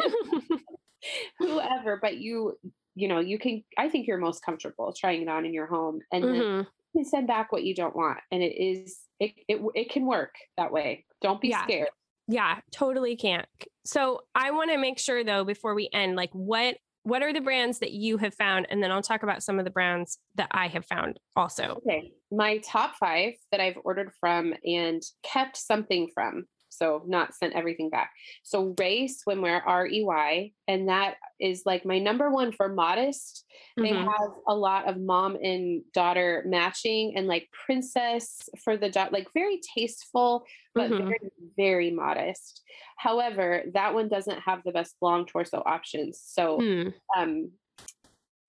whoever 1.40 1.98
but 2.02 2.18
you 2.18 2.58
you 2.96 3.08
know 3.08 3.20
you 3.20 3.40
can 3.40 3.64
i 3.78 3.88
think 3.90 4.08
you're 4.08 4.18
most 4.18 4.44
comfortable 4.44 4.94
trying 4.94 5.22
it 5.22 5.28
on 5.30 5.46
in 5.46 5.54
your 5.54 5.68
home 5.68 6.00
and 6.12 6.24
then 6.26 6.42
Mhm. 6.42 6.68
you 6.94 7.02
can 7.02 7.06
send 7.06 7.28
back 7.28 7.52
what 7.52 7.64
you 7.64 7.74
don't 7.76 7.96
want 7.96 8.20
and 8.32 8.44
it 8.44 8.56
is 8.62 9.02
it 9.20 9.34
it, 9.48 9.62
it 9.76 9.90
can 9.90 10.06
work 10.06 10.36
that 10.58 10.72
way 10.72 11.06
don't 11.22 11.42
be 11.42 11.50
Yeah. 11.50 11.64
scared 11.64 11.90
Yeah, 12.28 12.62
totally 12.72 13.16
can't. 13.18 13.48
So 13.84 14.22
I 14.36 14.52
want 14.52 14.72
to 14.72 14.78
make 14.78 15.00
sure 15.00 15.24
though 15.24 15.44
before 15.44 15.74
we 15.76 15.90
end, 15.92 16.16
like 16.16 16.30
what 16.34 16.78
what 17.04 17.24
are 17.24 17.34
the 17.34 17.42
brands 17.42 17.80
that 17.80 17.92
you 17.94 18.18
have 18.18 18.34
found, 18.36 18.68
and 18.70 18.82
then 18.82 18.92
I'll 18.92 19.02
talk 19.02 19.24
about 19.24 19.42
some 19.44 19.58
of 19.58 19.66
the 19.66 19.72
brands 19.72 20.20
that 20.36 20.48
I 20.52 20.68
have 20.68 20.86
found 20.86 21.20
also. 21.36 21.82
Okay. 21.88 22.14
My 22.32 22.60
top 22.60 22.96
five 22.96 23.34
that 23.52 23.60
I've 23.60 23.78
ordered 23.84 24.12
from 24.20 24.54
and 24.64 25.02
kept 25.24 25.58
something 25.58 26.10
from. 26.14 26.46
So 26.72 27.04
not 27.08 27.36
sent 27.36 27.54
everything 27.54 27.90
back. 27.90 28.12
So 28.44 28.74
Rey 28.80 29.08
Swimwear, 29.08 29.62
R 29.66 29.88
E 29.88 30.04
Y, 30.04 30.52
and 30.68 30.90
that 30.90 31.18
is 31.40 31.64
like 31.66 31.86
my 31.86 32.00
number 32.00 32.30
one 32.32 32.52
for 32.52 32.70
modest. 32.70 33.46
They 33.84 33.94
Mhm. 33.94 34.06
have 34.06 34.32
a 34.48 34.56
lot 34.56 34.88
of 34.88 35.00
mom 35.00 35.36
and 35.36 35.84
daughter 35.94 36.44
matching 36.48 37.14
and 37.16 37.28
like 37.28 37.50
princess 37.52 38.50
for 38.64 38.78
the 38.78 38.90
daughter, 38.90 39.12
like 39.12 39.28
very 39.34 39.60
tasteful, 39.76 40.46
but 40.76 40.90
Mhm. 40.90 41.08
very, 41.08 41.32
very 41.58 41.92
modest. 41.92 42.64
However, 42.98 43.64
that 43.74 43.94
one 43.94 44.08
doesn't 44.10 44.40
have 44.40 44.64
the 44.64 44.72
best 44.72 44.96
long 45.02 45.26
torso 45.26 45.62
options. 45.66 46.22
So 46.24 46.68
Hmm. 46.68 46.92
um 47.18 47.52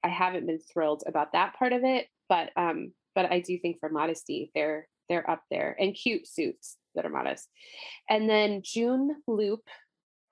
I 0.05 0.09
haven't 0.09 0.47
been 0.47 0.61
thrilled 0.61 1.05
about 1.07 1.33
that 1.33 1.55
part 1.55 1.73
of 1.73 1.85
it, 1.85 2.09
but 2.29 2.53
um 2.57 2.95
but 3.15 3.31
I 3.33 3.41
do 3.41 3.59
think 3.59 3.79
for 3.81 3.89
modesty 3.89 4.51
they're 4.55 4.89
they're 5.09 5.29
up 5.31 5.45
there 5.51 5.77
and 5.79 5.95
cute 5.95 6.27
suits 6.27 6.79
that 6.95 7.07
are 7.07 7.11
modest. 7.11 7.49
And 8.09 8.29
then 8.29 8.63
June 8.65 9.17
Loop 9.27 9.61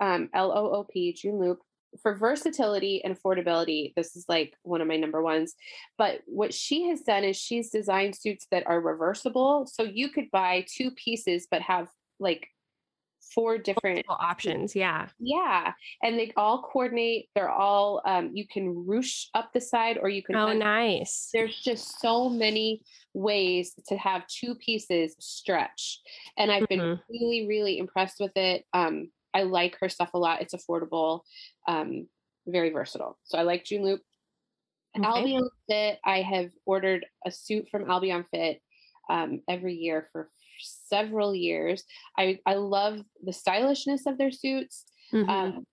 um 0.00 0.30
L 0.34 0.52
O 0.52 0.70
O 0.72 0.84
P 0.84 1.12
June 1.12 1.38
Loop 1.38 1.58
for 2.02 2.14
versatility 2.14 3.02
and 3.04 3.16
affordability 3.16 3.92
this 3.96 4.14
is 4.14 4.24
like 4.28 4.54
one 4.62 4.80
of 4.80 4.86
my 4.86 4.96
number 4.96 5.20
ones 5.20 5.54
but 5.98 6.20
what 6.26 6.54
she 6.54 6.84
has 6.88 7.00
done 7.00 7.24
is 7.24 7.36
she's 7.36 7.70
designed 7.70 8.14
suits 8.14 8.46
that 8.50 8.64
are 8.66 8.80
reversible 8.80 9.66
so 9.66 9.82
you 9.82 10.08
could 10.08 10.30
buy 10.30 10.64
two 10.72 10.92
pieces 10.92 11.48
but 11.50 11.62
have 11.62 11.88
like 12.20 12.46
four 13.34 13.58
different 13.58 14.06
Multiple 14.08 14.16
options. 14.20 14.74
Yeah. 14.74 15.08
yeah, 15.18 15.72
and 16.02 16.18
they 16.18 16.32
all 16.36 16.62
coordinate. 16.62 17.28
They're 17.34 17.50
all 17.50 18.02
um, 18.04 18.30
you 18.34 18.46
can 18.46 18.74
ruche 18.86 19.26
up 19.34 19.52
the 19.52 19.60
side, 19.60 19.98
or 20.00 20.08
you 20.08 20.22
can. 20.22 20.36
Oh, 20.36 20.48
un- 20.48 20.58
nice. 20.58 21.28
There's 21.32 21.60
just 21.60 22.00
so 22.00 22.28
many 22.28 22.82
ways 23.14 23.74
to 23.88 23.96
have 23.96 24.26
two 24.26 24.54
pieces 24.54 25.14
stretch, 25.20 26.00
and 26.38 26.50
I've 26.50 26.68
been 26.68 26.80
Mhm. 26.80 27.00
really, 27.08 27.46
really 27.48 27.78
impressed 27.78 28.20
with 28.20 28.36
it. 28.36 28.64
Um, 28.72 29.10
I 29.34 29.42
like 29.44 29.76
her 29.80 29.88
stuff 29.88 30.10
a 30.14 30.18
lot. 30.18 30.42
It's 30.42 30.54
affordable, 30.54 31.20
um, 31.68 32.08
very 32.46 32.70
versatile. 32.70 33.18
So 33.24 33.38
I 33.38 33.42
like 33.42 33.64
June 33.64 33.84
Loop. 33.84 34.02
Okay. 34.96 35.06
Albion 35.06 35.48
Fit. 35.68 36.00
I 36.04 36.20
have 36.22 36.50
ordered 36.66 37.06
a 37.24 37.30
suit 37.30 37.68
from 37.70 37.88
Albion 37.88 38.24
Fit 38.32 38.60
um, 39.08 39.40
every 39.48 39.74
year 39.74 40.08
for 40.10 40.30
several 40.94 41.34
years. 41.34 41.84
I 42.18 42.38
I 42.44 42.54
love 42.54 42.98
the 43.24 43.32
stylishness 43.32 44.06
of 44.06 44.18
their 44.18 44.30
suits. 44.30 44.84
Mhm. 45.12 45.28
Um, 45.28 45.66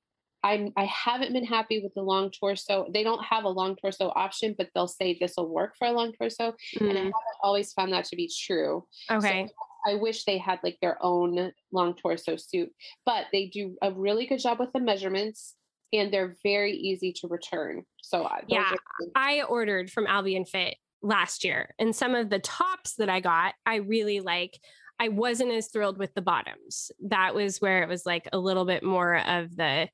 I'm 0.43 0.71
I 0.77 0.85
haven't 0.85 1.33
been 1.33 1.43
happy 1.43 1.81
with 1.83 1.93
the 1.95 2.03
long 2.03 2.29
torso. 2.31 2.87
They 2.93 3.03
don't 3.03 3.23
have 3.25 3.43
a 3.43 3.49
long 3.49 3.75
torso 3.75 4.11
option, 4.15 4.55
but 4.57 4.69
they'll 4.73 4.87
say 4.87 5.17
this 5.19 5.33
will 5.35 5.49
work 5.49 5.75
for 5.77 5.87
a 5.87 5.91
long 5.91 6.13
torso, 6.13 6.53
and 6.79 6.89
I 6.89 6.93
Mm. 6.93 6.97
haven't 7.15 7.41
always 7.43 7.73
found 7.73 7.91
that 7.93 8.05
to 8.05 8.15
be 8.15 8.29
true. 8.45 8.85
Okay. 9.11 9.49
I 9.85 9.95
wish 9.95 10.25
they 10.25 10.37
had 10.37 10.59
like 10.63 10.77
their 10.81 10.97
own 11.03 11.51
long 11.71 11.95
torso 11.95 12.35
suit, 12.35 12.71
but 13.05 13.25
they 13.31 13.47
do 13.47 13.77
a 13.81 13.91
really 13.91 14.25
good 14.25 14.39
job 14.39 14.59
with 14.59 14.71
the 14.73 14.79
measurements, 14.79 15.55
and 15.93 16.11
they're 16.13 16.35
very 16.43 16.73
easy 16.73 17.11
to 17.13 17.27
return. 17.27 17.85
So 18.01 18.29
Yeah. 18.47 18.71
are- 18.73 18.77
I 19.15 19.41
ordered 19.43 19.89
from 19.91 20.05
Albion 20.07 20.45
Fit 20.45 20.75
last 21.01 21.43
year, 21.45 21.73
and 21.79 21.95
some 21.95 22.15
of 22.15 22.29
the 22.29 22.39
tops 22.39 22.95
that 22.95 23.09
I 23.09 23.21
got, 23.21 23.55
I 23.65 23.75
really 23.77 24.19
like. 24.19 24.59
I 24.99 25.09
wasn't 25.09 25.51
as 25.51 25.67
thrilled 25.67 25.97
with 25.97 26.13
the 26.15 26.21
bottoms. 26.21 26.91
That 27.07 27.35
was 27.35 27.59
where 27.61 27.83
it 27.83 27.89
was 27.89 28.05
like 28.05 28.27
a 28.33 28.37
little 28.39 28.65
bit 28.65 28.83
more 28.83 29.17
of 29.17 29.55
the, 29.55 29.89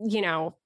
you 0.00 0.20
know, 0.22 0.56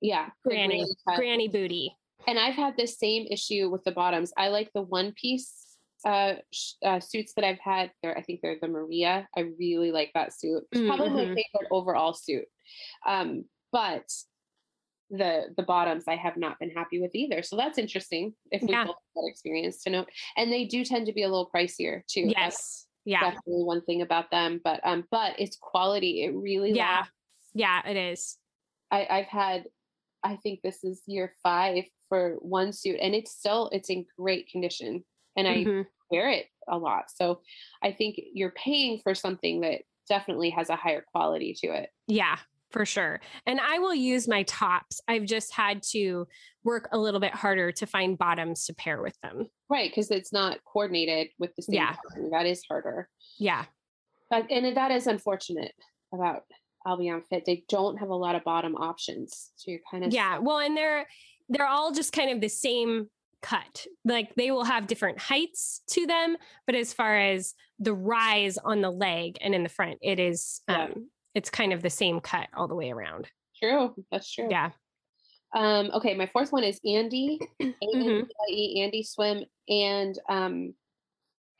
yeah, 0.00 0.30
granny 0.44 0.84
granny 1.16 1.48
booty. 1.48 1.96
and 2.26 2.38
I've 2.38 2.54
had 2.54 2.76
the 2.76 2.86
same 2.86 3.26
issue 3.30 3.70
with 3.70 3.84
the 3.84 3.92
bottoms. 3.92 4.32
I 4.36 4.48
like 4.48 4.70
the 4.74 4.82
one 4.82 5.12
piece 5.12 5.76
uh, 6.04 6.34
uh, 6.84 6.98
suits 7.00 7.34
that 7.34 7.44
I've 7.44 7.60
had. 7.60 7.92
They're, 8.02 8.16
I 8.18 8.22
think 8.22 8.40
they're 8.42 8.58
the 8.60 8.66
Maria. 8.68 9.28
I 9.36 9.40
really 9.58 9.92
like 9.92 10.10
that 10.14 10.32
suit. 10.32 10.64
It's 10.72 10.80
probably 10.80 11.10
my 11.10 11.24
Mhm. 11.26 11.34
favorite 11.34 11.68
overall 11.70 12.14
suit. 12.14 12.46
Um, 13.06 13.44
but 13.70 14.10
the 15.12 15.52
the 15.56 15.62
bottoms 15.62 16.04
I 16.08 16.16
have 16.16 16.36
not 16.36 16.58
been 16.58 16.70
happy 16.70 17.00
with 17.00 17.14
either. 17.14 17.42
So 17.42 17.54
that's 17.56 17.78
interesting. 17.78 18.34
If 18.50 18.62
we 18.62 18.70
Yeah. 18.70 18.84
both 18.86 18.96
have 18.96 19.14
that 19.22 19.28
experience 19.30 19.82
to 19.84 19.90
note, 19.90 20.08
and 20.36 20.50
they 20.50 20.64
do 20.64 20.84
tend 20.84 21.06
to 21.06 21.12
be 21.12 21.22
a 21.22 21.28
little 21.28 21.50
pricier 21.54 22.00
too. 22.08 22.32
That's 22.34 22.36
Yes. 22.36 22.86
Yeah. 23.04 23.20
definitely 23.20 23.62
one 23.64 23.82
thing 23.84 24.00
about 24.02 24.30
them. 24.30 24.60
But 24.64 24.80
um, 24.84 25.06
but 25.10 25.38
it's 25.38 25.56
quality. 25.56 26.22
It 26.24 26.30
really 26.34 26.72
Yeah. 26.72 27.00
lasts. 27.00 27.12
Yeah, 27.54 27.86
it 27.88 27.96
is. 27.96 28.38
I, 28.90 29.06
I've 29.10 29.26
had, 29.26 29.64
I 30.22 30.36
think 30.36 30.60
this 30.62 30.82
is 30.84 31.02
year 31.06 31.32
five 31.42 31.84
for 32.08 32.36
one 32.40 32.72
suit, 32.72 32.98
and 33.00 33.14
it's 33.14 33.30
still 33.32 33.68
it's 33.72 33.90
in 33.90 34.06
great 34.18 34.48
condition, 34.48 35.04
and 35.36 35.46
I 35.46 35.64
Mhm. 35.64 35.86
wear 36.10 36.30
it 36.30 36.46
a 36.68 36.78
lot. 36.78 37.10
So 37.10 37.42
I 37.82 37.92
think 37.92 38.18
you're 38.32 38.52
paying 38.52 39.00
for 39.00 39.14
something 39.14 39.60
that 39.60 39.82
definitely 40.08 40.50
has 40.50 40.70
a 40.70 40.76
higher 40.76 41.02
quality 41.02 41.54
to 41.58 41.66
it. 41.68 41.90
Yeah, 42.06 42.38
for 42.72 42.84
sure. 42.86 43.20
And 43.46 43.60
I 43.60 43.78
will 43.78 43.94
use 43.94 44.26
my 44.26 44.42
tops. 44.44 45.00
I've 45.06 45.24
just 45.24 45.52
had 45.52 45.82
to 45.90 46.26
work 46.64 46.88
a 46.92 46.98
little 46.98 47.20
bit 47.20 47.34
harder 47.34 47.72
to 47.72 47.86
find 47.86 48.18
bottoms 48.18 48.66
to 48.66 48.74
pair 48.74 49.02
with 49.02 49.16
them. 49.22 49.46
Right, 49.68 49.90
because 49.90 50.10
it's 50.10 50.32
not 50.32 50.58
coordinated 50.64 51.28
with 51.38 51.54
the 51.56 51.62
same. 51.62 51.76
Yeah. 51.76 51.94
pattern. 52.08 52.30
that 52.30 52.46
is 52.46 52.62
harder. 52.68 53.08
Yeah. 53.38 53.64
But 54.30 54.50
and 54.50 54.76
that 54.76 54.90
is 54.90 55.06
unfortunate 55.06 55.74
about 56.12 56.42
Albion 56.86 57.22
Fit. 57.28 57.44
They 57.44 57.64
don't 57.68 57.98
have 57.98 58.08
a 58.08 58.14
lot 58.14 58.34
of 58.34 58.44
bottom 58.44 58.74
options, 58.76 59.50
so 59.56 59.70
you're 59.70 59.80
kind 59.90 60.04
of 60.04 60.12
Yeah. 60.12 60.38
Well, 60.38 60.58
and 60.58 60.76
they're 60.76 61.06
they're 61.48 61.66
all 61.66 61.92
just 61.92 62.12
kind 62.12 62.30
of 62.30 62.40
the 62.40 62.48
same 62.48 63.08
cut. 63.42 63.86
Like 64.04 64.34
they 64.36 64.50
will 64.50 64.64
have 64.64 64.86
different 64.86 65.18
heights 65.18 65.82
to 65.90 66.06
them, 66.06 66.36
but 66.66 66.74
as 66.74 66.92
far 66.92 67.16
as 67.18 67.54
the 67.78 67.92
rise 67.92 68.56
on 68.56 68.80
the 68.80 68.90
leg 68.90 69.36
and 69.40 69.54
in 69.54 69.62
the 69.62 69.68
front, 69.68 69.98
it 70.00 70.18
is 70.18 70.62
um 70.68 71.10
it's 71.34 71.50
kind 71.50 71.72
of 71.72 71.82
the 71.82 71.90
same 71.90 72.20
cut 72.20 72.48
all 72.54 72.68
the 72.68 72.74
way 72.74 72.90
around. 72.90 73.28
true. 73.58 73.94
That's 74.10 74.30
true. 74.30 74.48
Yeah. 74.50 74.70
Um, 75.54 75.90
okay, 75.94 76.14
my 76.14 76.26
fourth 76.26 76.52
one 76.52 76.64
is 76.64 76.80
Andie. 76.86 77.38
A-N-D-I-E, 77.60 78.82
Andie 78.82 79.02
Swim, 79.02 79.44
and 79.68 80.18
um, 80.28 80.74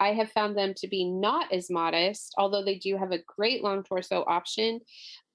I 0.00 0.14
have 0.14 0.32
found 0.32 0.56
them 0.56 0.74
to 0.78 0.88
be 0.88 1.04
not 1.04 1.52
as 1.52 1.70
modest, 1.70 2.34
although 2.38 2.64
they 2.64 2.78
do 2.78 2.96
have 2.96 3.12
a 3.12 3.22
great 3.36 3.62
long 3.62 3.84
torso 3.84 4.24
option. 4.26 4.80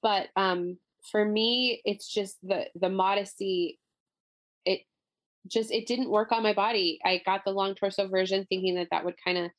But 0.02 0.28
um, 0.36 0.78
for 1.12 1.24
me, 1.24 1.82
it's 1.86 2.12
just 2.12 2.38
the 2.44 2.66
the 2.76 2.90
modesty. 2.90 3.80
It 4.66 4.82
just 5.48 5.72
it 5.72 5.88
didn't 5.88 6.10
work 6.10 6.32
on 6.32 6.44
my 6.44 6.54
body. 6.54 7.00
I 7.06 7.22
got 7.26 7.46
the 7.46 7.52
long 7.52 7.76
torso 7.76 8.08
version 8.08 8.46
thinking 8.50 8.76
that 8.76 8.88
that 8.92 9.06
would 9.06 9.16
kind 9.24 9.38
of 9.38 9.52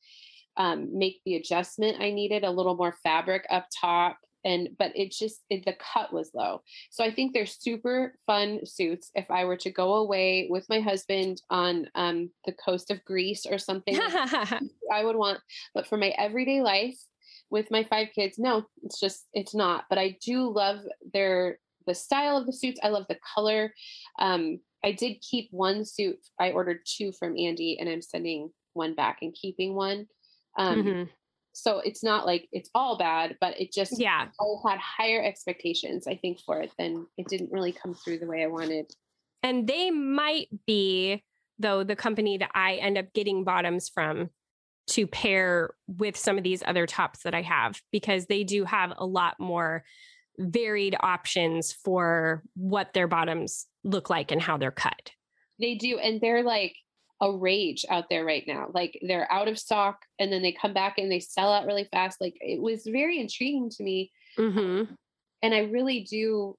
um, 0.57 0.89
make 0.91 1.21
the 1.25 1.35
adjustment 1.35 2.01
I 2.01 2.11
needed, 2.11 2.43
a 2.43 2.51
little 2.51 2.75
more 2.75 2.95
fabric 3.01 3.45
up 3.49 3.67
top 3.81 4.17
and 4.45 4.69
but 4.77 4.91
it 4.95 5.11
just 5.11 5.41
it, 5.49 5.65
the 5.65 5.75
cut 5.93 6.13
was 6.13 6.31
low. 6.33 6.61
So 6.89 7.03
i 7.03 7.11
think 7.11 7.33
they're 7.33 7.45
super 7.45 8.13
fun 8.25 8.65
suits. 8.65 9.11
If 9.15 9.29
i 9.29 9.45
were 9.45 9.57
to 9.57 9.71
go 9.71 9.95
away 9.95 10.47
with 10.49 10.65
my 10.69 10.79
husband 10.79 11.41
on 11.49 11.87
um, 11.95 12.29
the 12.45 12.53
coast 12.53 12.91
of 12.91 13.03
greece 13.05 13.45
or 13.49 13.57
something 13.57 13.97
i 13.99 15.03
would 15.03 15.15
want 15.15 15.39
but 15.73 15.87
for 15.87 15.97
my 15.97 16.09
everyday 16.17 16.61
life 16.61 16.97
with 17.49 17.71
my 17.71 17.83
five 17.83 18.09
kids 18.13 18.37
no 18.37 18.63
it's 18.83 18.99
just 18.99 19.27
it's 19.33 19.55
not. 19.55 19.85
But 19.89 19.97
i 19.97 20.17
do 20.23 20.49
love 20.49 20.79
their 21.13 21.59
the 21.87 21.95
style 21.95 22.37
of 22.37 22.45
the 22.45 22.53
suits. 22.53 22.79
I 22.83 22.89
love 22.89 23.05
the 23.09 23.19
color. 23.35 23.73
Um, 24.19 24.59
i 24.83 24.91
did 24.91 25.21
keep 25.21 25.49
one 25.51 25.85
suit. 25.85 26.19
I 26.39 26.51
ordered 26.51 26.81
two 26.85 27.11
from 27.17 27.37
Andie 27.37 27.77
and 27.79 27.89
i'm 27.89 28.01
sending 28.01 28.51
one 28.73 28.95
back 28.95 29.19
and 29.21 29.33
keeping 29.33 29.75
one. 29.75 30.07
Um, 30.57 30.83
mm-hmm 30.83 31.03
so 31.61 31.79
it's 31.79 32.03
not 32.03 32.25
like 32.25 32.47
it's 32.51 32.69
all 32.73 32.97
bad, 32.97 33.37
but 33.41 33.59
it 33.59 33.73
just 33.73 33.99
yeah 33.99 34.27
I 34.39 34.69
had 34.69 34.79
higher 34.79 35.23
expectations 35.23 36.07
I 36.07 36.15
think 36.15 36.39
for 36.45 36.61
it 36.61 36.71
than 36.77 37.07
it 37.17 37.27
didn't 37.27 37.51
really 37.51 37.71
come 37.71 37.93
through 37.93 38.19
the 38.19 38.27
way 38.27 38.43
I 38.43 38.47
wanted. 38.47 38.91
And 39.43 39.67
they 39.67 39.91
might 39.91 40.47
be 40.65 41.23
though 41.59 41.83
the 41.83 41.95
company 41.95 42.37
that 42.37 42.51
I 42.53 42.75
end 42.75 42.97
up 42.97 43.13
getting 43.13 43.43
bottoms 43.43 43.89
from 43.89 44.29
to 44.87 45.05
pair 45.05 45.71
with 45.87 46.17
some 46.17 46.37
of 46.37 46.43
these 46.43 46.63
other 46.65 46.87
tops 46.87 47.23
that 47.23 47.35
I 47.35 47.43
have 47.43 47.79
because 47.91 48.25
they 48.25 48.43
do 48.43 48.65
have 48.65 48.93
a 48.97 49.05
lot 49.05 49.39
more 49.39 49.83
varied 50.39 50.95
options 50.99 51.73
for 51.73 52.43
what 52.55 52.93
their 52.93 53.07
bottoms 53.07 53.67
look 53.83 54.09
like 54.09 54.31
and 54.31 54.41
how 54.41 54.57
they're 54.57 54.71
cut. 54.71 55.11
They 55.59 55.75
do 55.75 55.99
and 55.99 56.19
they're 56.21 56.43
like 56.43 56.75
a 57.21 57.31
rage 57.31 57.85
out 57.89 58.05
there 58.09 58.25
right 58.25 58.43
now. 58.47 58.69
Like 58.73 58.97
they're 59.01 59.31
out 59.31 59.47
of 59.47 59.59
stock 59.59 59.99
and 60.19 60.31
then 60.31 60.41
they 60.41 60.51
come 60.53 60.73
back 60.73 60.97
and 60.97 61.11
they 61.11 61.19
sell 61.19 61.51
out 61.51 61.65
really 61.65 61.87
fast. 61.91 62.21
Like 62.21 62.35
it 62.39 62.61
was 62.61 62.83
very 62.85 63.19
intriguing 63.19 63.69
to 63.71 63.83
me. 63.83 64.11
Mm-hmm. 64.37 64.93
And 65.41 65.53
I 65.53 65.59
really 65.59 66.01
do 66.09 66.57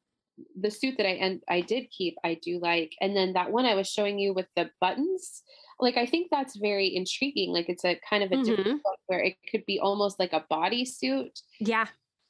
the 0.59 0.71
suit 0.71 0.97
that 0.97 1.07
I 1.07 1.13
and 1.13 1.41
I 1.49 1.61
did 1.61 1.91
keep, 1.91 2.17
I 2.25 2.39
do 2.43 2.59
like. 2.59 2.95
And 3.01 3.17
then 3.17 3.35
that 3.35 3.51
one 3.51 3.67
I 3.67 3.75
was 3.75 3.89
showing 3.89 4.19
you 4.19 4.33
with 4.35 4.47
the 4.57 4.71
buttons, 4.81 5.43
like 5.79 5.97
I 5.97 6.07
think 6.07 6.29
that's 6.31 6.57
very 6.57 6.95
intriguing. 6.95 7.53
Like 7.53 7.69
it's 7.69 7.85
a 7.85 7.99
kind 8.09 8.23
of 8.23 8.33
a 8.33 8.37
mm-hmm. 8.37 8.55
different 8.55 8.83
where 9.07 9.21
it 9.21 9.37
could 9.51 9.65
be 9.67 9.81
almost 9.81 10.19
like 10.19 10.33
a 10.33 10.45
bodysuit. 10.51 11.41
Yeah. 11.59 11.87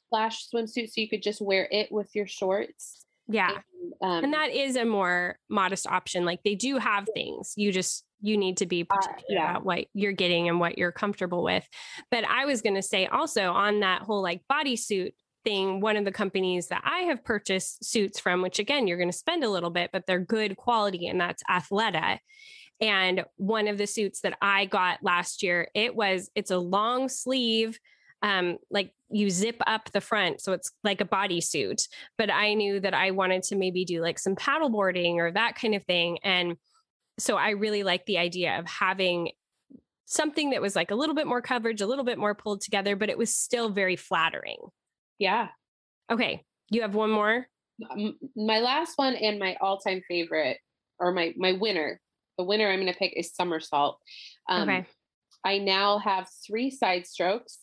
Slash 0.09 0.47
swimsuit. 0.49 0.91
So 0.91 1.01
you 1.01 1.09
could 1.09 1.23
just 1.23 1.41
wear 1.41 1.67
it 1.71 1.91
with 1.91 2.09
your 2.13 2.27
shorts. 2.27 3.05
Yeah. 3.27 3.51
And, 3.51 3.93
um, 4.01 4.23
and 4.25 4.33
that 4.33 4.51
is 4.51 4.75
a 4.75 4.85
more 4.85 5.37
modest 5.49 5.87
option. 5.87 6.25
Like 6.25 6.41
they 6.43 6.55
do 6.55 6.77
have 6.77 7.07
things. 7.13 7.53
You 7.55 7.71
just 7.71 8.03
you 8.21 8.37
need 8.37 8.57
to 8.57 8.65
be 8.65 8.85
uh, 8.89 8.95
particular 8.95 9.39
uh, 9.39 9.43
yeah. 9.43 9.51
about 9.51 9.65
what 9.65 9.85
you're 9.93 10.11
getting 10.11 10.47
and 10.47 10.59
what 10.59 10.77
you're 10.77 10.91
comfortable 10.91 11.43
with. 11.43 11.67
But 12.09 12.23
I 12.25 12.45
was 12.45 12.61
going 12.61 12.75
to 12.75 12.81
say 12.81 13.07
also 13.07 13.51
on 13.51 13.79
that 13.79 14.03
whole 14.03 14.21
like 14.21 14.41
bodysuit 14.51 15.13
thing, 15.43 15.79
one 15.81 15.97
of 15.97 16.05
the 16.05 16.11
companies 16.11 16.67
that 16.67 16.83
I 16.85 16.99
have 16.99 17.23
purchased 17.23 17.83
suits 17.83 18.19
from, 18.19 18.41
which 18.41 18.59
again, 18.59 18.87
you're 18.87 18.97
going 18.97 19.11
to 19.11 19.17
spend 19.17 19.43
a 19.43 19.49
little 19.49 19.71
bit, 19.71 19.89
but 19.91 20.05
they're 20.05 20.19
good 20.19 20.55
quality, 20.55 21.07
and 21.07 21.19
that's 21.19 21.43
Athleta. 21.49 22.19
And 22.79 23.25
one 23.37 23.67
of 23.67 23.77
the 23.77 23.87
suits 23.87 24.21
that 24.21 24.37
I 24.41 24.65
got 24.65 25.03
last 25.03 25.43
year, 25.43 25.67
it 25.75 25.95
was, 25.95 26.29
it's 26.35 26.51
a 26.51 26.57
long 26.57 27.09
sleeve, 27.09 27.79
um, 28.21 28.57
like 28.69 28.93
you 29.09 29.29
zip 29.29 29.57
up 29.65 29.91
the 29.91 30.01
front. 30.01 30.41
So 30.41 30.53
it's 30.53 30.71
like 30.83 31.01
a 31.01 31.05
bodysuit. 31.05 31.87
But 32.17 32.31
I 32.31 32.53
knew 32.53 32.79
that 32.79 32.93
I 32.93 33.11
wanted 33.11 33.43
to 33.43 33.55
maybe 33.55 33.85
do 33.85 34.01
like 34.01 34.19
some 34.19 34.35
paddleboarding 34.35 35.15
or 35.15 35.31
that 35.31 35.55
kind 35.55 35.75
of 35.75 35.83
thing. 35.83 36.19
And 36.23 36.55
so 37.19 37.35
I 37.37 37.51
really 37.51 37.83
like 37.83 38.05
the 38.05 38.17
idea 38.17 38.57
of 38.59 38.67
having 38.67 39.31
something 40.05 40.51
that 40.51 40.61
was 40.61 40.75
like 40.75 40.91
a 40.91 40.95
little 40.95 41.15
bit 41.15 41.27
more 41.27 41.41
coverage, 41.41 41.81
a 41.81 41.87
little 41.87 42.03
bit 42.05 42.17
more 42.17 42.35
pulled 42.35 42.61
together, 42.61 42.95
but 42.95 43.09
it 43.09 43.17
was 43.17 43.33
still 43.35 43.69
very 43.69 43.95
flattering. 43.95 44.57
Yeah. 45.19 45.49
Okay. 46.11 46.43
You 46.69 46.81
have 46.81 46.95
one 46.95 47.11
more? 47.11 47.47
My 48.35 48.59
last 48.59 48.93
one 48.97 49.15
and 49.15 49.39
my 49.39 49.57
all-time 49.61 50.01
favorite 50.07 50.57
or 50.99 51.11
my 51.11 51.33
my 51.37 51.53
winner. 51.53 51.99
The 52.37 52.43
winner 52.43 52.69
I'm 52.69 52.79
going 52.79 52.91
to 52.91 52.97
pick 52.97 53.13
is 53.15 53.31
Summersalt. 53.39 53.95
Um, 54.49 54.69
okay. 54.69 54.85
I 55.43 55.57
now 55.57 55.97
have 55.99 56.27
three 56.45 56.69
side 56.71 57.07
strokes. 57.07 57.57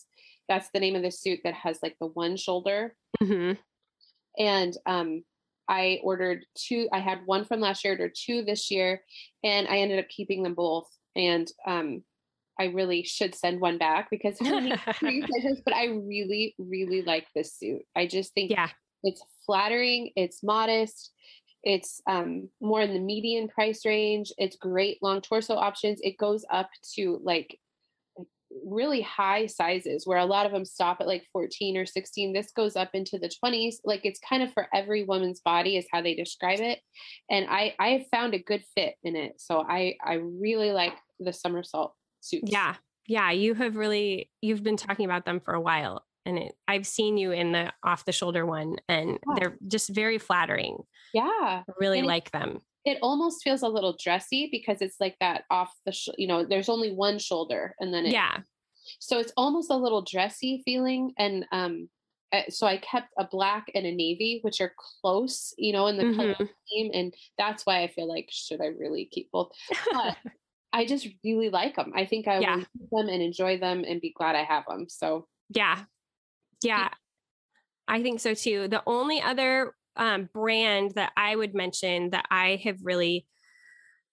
That's 0.49 0.71
the 0.73 0.81
name 0.81 0.97
of 0.97 1.03
the 1.03 1.11
suit 1.11 1.41
that 1.45 1.55
has 1.55 1.79
like 1.83 1.97
the 2.01 2.07
one 2.07 2.37
shoulder. 2.37 2.95
Mm-hmm. 3.23 3.53
And 4.39 4.77
um, 4.87 5.25
I 5.69 6.01
ordered 6.03 6.45
two. 6.55 6.89
I 6.93 7.01
had 7.01 7.21
one 7.27 7.45
from 7.45 7.61
last 7.61 7.85
year, 7.85 7.95
ordered 7.95 8.15
two 8.15 8.43
this 8.45 8.71
year, 8.71 9.03
and 9.45 9.69
I 9.69 9.79
ended 9.79 9.99
up 9.99 10.09
keeping 10.09 10.43
them 10.43 10.55
both. 10.55 10.89
And 11.17 11.51
um, 11.67 12.03
I 12.59 12.67
really 12.67 13.03
should 13.03 13.35
send 13.35 13.61
one 13.61 13.79
back 13.79 14.09
because 14.11 14.39
but 14.41 15.75
I 15.75 15.87
really, 15.87 16.55
really 16.59 17.03
like 17.03 17.27
this 17.35 17.55
suit. 17.55 17.83
I 17.95 18.07
just 18.07 18.33
think 18.35 18.51
yeah. 18.51 18.69
it's 19.03 19.23
flattering, 19.47 20.11
it's 20.17 20.43
modest, 20.43 21.13
it's 21.63 22.01
um, 22.07 22.49
more 22.61 22.81
in 22.83 22.95
the 22.95 23.01
median 23.01 23.49
price 23.49 23.85
range. 23.85 24.33
It's 24.39 24.57
great 24.57 24.99
long 25.03 25.21
torso 25.21 25.55
options. 25.55 26.01
It 26.03 26.17
goes 26.17 26.45
up 26.51 26.71
to 26.95 27.21
like 27.23 27.59
really 28.65 29.01
high 29.01 29.47
sizes 29.47 30.07
where 30.07 30.19
a 30.19 30.25
lot 30.25 30.47
of 30.47 30.53
them 30.53 30.65
stop 30.65 30.99
at 31.01 31.07
like 31.07 31.25
14 31.33 31.77
or 31.77 31.87
16 31.87 32.33
this 32.33 32.53
goes 32.53 32.77
up 32.77 32.91
into 32.95 33.19
the 33.19 33.31
20s 33.43 33.77
like 33.85 34.01
it's 34.05 34.21
kind 34.21 34.43
of 34.43 34.53
for 34.53 34.69
every 34.75 35.05
woman's 35.05 35.41
body 35.41 35.77
is 35.77 35.87
how 35.93 36.03
they 36.03 36.15
describe 36.15 36.61
it. 36.61 36.81
And 37.31 37.47
i 37.49 37.75
i 37.79 37.89
have 37.89 38.07
found 38.11 38.35
a 38.35 38.39
good 38.39 38.63
fit 38.75 38.95
in 39.03 39.17
it. 39.17 39.35
So 39.39 39.65
i 39.69 39.95
i 40.05 40.15
really 40.15 40.73
like 40.73 40.95
the 41.21 41.31
Summersalt 41.31 41.91
suits. 42.21 42.51
Yeah. 42.51 42.75
Yeah 43.07 43.31
you 43.31 43.55
have 43.55 43.77
really 43.77 44.31
you've 44.43 44.63
been 44.63 44.77
talking 44.77 45.05
about 45.05 45.25
them 45.25 45.41
for 45.41 45.55
a 45.55 45.61
while 45.61 46.05
and 46.27 46.39
it, 46.39 46.53
i've 46.67 46.87
seen 46.87 47.17
you 47.17 47.33
in 47.33 47.53
the 47.53 47.73
off 47.83 48.05
the 48.05 48.13
shoulder 48.13 48.45
one 48.45 48.77
and 48.89 49.11
yeah. 49.11 49.35
they're 49.37 49.57
just 49.67 49.89
very 49.91 50.19
flattering. 50.19 50.79
Yeah. 51.15 51.23
I 51.25 51.63
really 51.81 52.01
and 52.01 52.09
like 52.09 52.31
them 52.31 52.61
it 52.85 52.99
almost 53.03 53.43
feels 53.43 53.63
a 53.63 53.69
little 53.69 53.97
dressy 54.03 54.49
because 54.51 54.81
it's 54.81 54.97
like 55.01 55.17
that 55.21 55.45
off 55.51 55.73
the 55.85 55.93
sh- 55.93 56.09
you 56.17 56.27
know 56.27 56.45
there's 56.45 56.69
only 56.69 56.93
one 56.93 57.19
shoulder 57.19 57.75
and 57.81 57.93
then 57.93 58.07
it, 58.07 58.13
yeah 58.13 58.39
so 58.99 59.19
it's 59.19 59.33
almost 59.37 59.71
a 59.71 59.77
little 59.77 60.03
dressy 60.03 60.63
feeling 60.65 61.13
and 61.19 61.45
um 61.53 61.89
eh, 62.33 62.45
so 62.49 62.67
I 62.67 62.79
kept 62.79 63.09
a 63.19 63.27
black 63.27 63.67
and 63.75 63.87
a 63.87 63.95
navy, 63.95 64.41
which 64.43 64.61
are 64.61 64.73
close, 65.01 65.55
you 65.57 65.73
know, 65.73 65.87
in 65.87 65.97
the 65.97 66.05
mm-hmm. 66.05 66.17
color 66.17 66.35
scheme, 66.67 66.91
and 66.93 67.15
that's 67.39 67.65
why 67.65 67.83
I 67.83 67.89
feel 67.89 68.09
like 68.09 68.29
should 68.31 68.61
I 68.61 68.67
really 68.67 69.07
keep 69.07 69.31
both? 69.31 69.51
But 69.93 70.17
I 70.73 70.85
just 70.85 71.09
really 71.25 71.51
like 71.51 71.77
them. 71.77 71.93
I 71.97 72.05
think 72.05 72.29
I 72.29 72.41
yeah. 72.41 72.57
will 72.57 72.63
keep 72.63 72.91
them 72.91 73.09
and 73.09 73.23
enjoy 73.23 73.59
them 73.59 73.85
and 73.87 74.01
be 74.01 74.13
glad 74.17 74.37
I 74.37 74.45
have 74.45 74.65
them. 74.69 74.87
So 74.89 75.27
yeah, 75.49 75.85
yeah, 76.63 76.89
I 77.87 78.03
think 78.03 78.21
so 78.21 78.35
too. 78.35 78.69
The 78.69 78.83
only 78.87 79.21
other 79.21 79.75
um, 79.97 80.29
brand 80.33 80.93
that 80.95 81.13
I 81.17 81.35
would 81.37 81.55
mention 81.55 82.11
that 82.11 82.27
I 82.31 82.61
have 82.65 82.79
really 82.83 83.27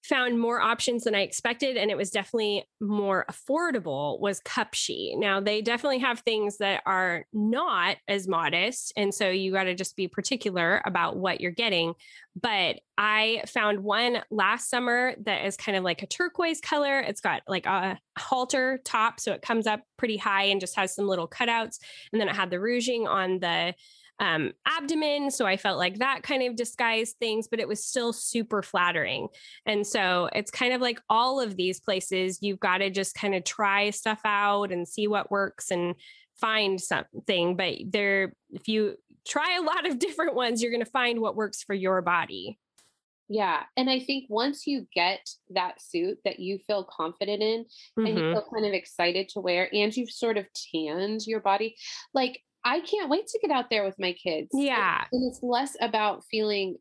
found 0.06 0.40
more 0.40 0.62
options 0.62 1.04
than 1.04 1.16
I 1.16 1.22
expected, 1.22 1.78
and 1.78 1.90
it 1.90 1.98
was 1.98 2.12
definitely 2.12 2.70
more 2.80 3.26
affordable, 3.30 4.20
was 4.20 4.40
Cupshe. 4.42 5.18
Now, 5.18 5.40
they 5.40 5.62
definitely 5.62 6.00
have 6.00 6.20
things 6.20 6.58
that 6.58 6.84
are 6.86 7.26
not 7.34 7.98
as 8.08 8.28
modest. 8.28 8.94
And 8.96 9.14
so 9.14 9.30
you 9.30 9.52
got 9.52 9.64
to 9.64 9.74
just 9.74 9.96
be 9.96 10.08
particular 10.08 10.82
about 10.86 11.18
what 11.18 11.42
you're 11.42 11.52
getting. 11.52 11.96
But 12.40 12.82
I 12.98 13.44
found 13.48 13.80
one 13.80 14.22
last 14.30 14.70
summer 14.70 15.16
that 15.26 15.46
is 15.46 15.58
kind 15.58 15.78
of 15.78 15.84
like 15.84 16.04
a 16.04 16.08
turquoise 16.08 16.62
color. 16.62 17.00
It's 17.00 17.22
got 17.22 17.42
like 17.48 17.66
a 17.66 17.98
halter 18.18 18.80
top, 18.86 19.20
so 19.20 19.34
it 19.34 19.42
comes 19.42 19.66
up 19.66 19.82
pretty 19.98 20.18
high 20.18 20.44
and 20.44 20.62
just 20.62 20.76
has 20.76 20.94
some 20.94 21.08
little 21.08 21.28
cutouts. 21.28 21.80
And 22.12 22.22
then 22.22 22.30
it 22.30 22.36
had 22.36 22.52
the 22.52 22.60
ruching 22.60 23.08
on 23.08 23.40
the 23.40 23.74
um, 24.20 24.54
abdomen. 24.66 25.32
So 25.32 25.46
I 25.46 25.58
felt 25.58 25.78
like 25.78 26.00
that 26.00 26.24
kind 26.24 26.44
of 26.44 26.56
disguised 26.56 27.18
things, 27.20 27.48
but 27.48 27.60
it 27.60 27.68
was 27.68 27.84
still 27.84 28.14
super 28.14 28.62
flattering. 28.62 29.28
And 29.66 29.86
so 29.86 30.30
it's 30.34 30.52
kind 30.52 30.74
of 30.74 30.82
like 30.82 31.00
all 31.10 31.42
of 31.42 31.58
these 31.58 31.80
places, 31.80 32.40
you've 32.42 32.60
got 32.60 32.78
to 32.78 32.90
just 32.90 33.16
kind 33.16 33.36
of 33.36 33.44
try 33.44 33.90
stuff 33.90 34.22
out 34.26 34.72
and 34.72 34.88
see 34.88 35.08
what 35.08 35.32
works 35.32 35.72
and 35.72 35.96
find 36.36 36.80
something. 36.80 37.56
But 37.56 37.76
there, 37.88 38.34
if 38.52 38.68
you 38.68 38.96
try 39.28 39.58
a 39.58 39.62
lot 39.62 39.88
of 39.88 40.00
different 40.00 40.36
ones, 40.36 40.62
you're 40.62 40.72
going 40.72 40.84
to 40.84 40.92
find 40.92 41.20
what 41.20 41.36
works 41.36 41.64
for 41.64 41.74
your 41.74 42.02
body. 42.02 42.58
Yeah. 43.28 43.64
And 43.76 43.90
I 43.90 44.00
think 44.00 44.26
once 44.30 44.68
you 44.68 44.88
get 44.94 45.28
that 45.50 45.82
suit 45.82 46.20
that 46.26 46.40
you 46.40 46.60
feel 46.68 46.84
confident 46.84 47.42
in 47.42 47.64
mm-hmm. 47.64 48.06
and 48.06 48.18
you 48.18 48.24
mm-hmm. 48.24 48.34
feel 48.34 48.48
kind 48.54 48.66
of 48.68 48.74
excited 48.74 49.30
to 49.30 49.40
wear, 49.40 49.68
and 49.74 49.96
you've 49.96 50.12
sort 50.12 50.38
of 50.38 50.46
tanned 50.72 51.26
your 51.26 51.40
body, 51.40 51.76
like 52.14 52.42
I 52.66 52.80
can't 52.82 53.10
wait 53.10 53.28
to 53.28 53.40
get 53.40 53.52
out 53.52 53.70
there 53.70 53.84
with 53.86 53.96
my 54.00 54.12
kids. 54.14 54.50
Yeah. 54.54 55.06
And 55.12 55.32
it's 55.32 55.42
less 55.44 55.78
about 55.80 56.24
feeling 56.32 56.78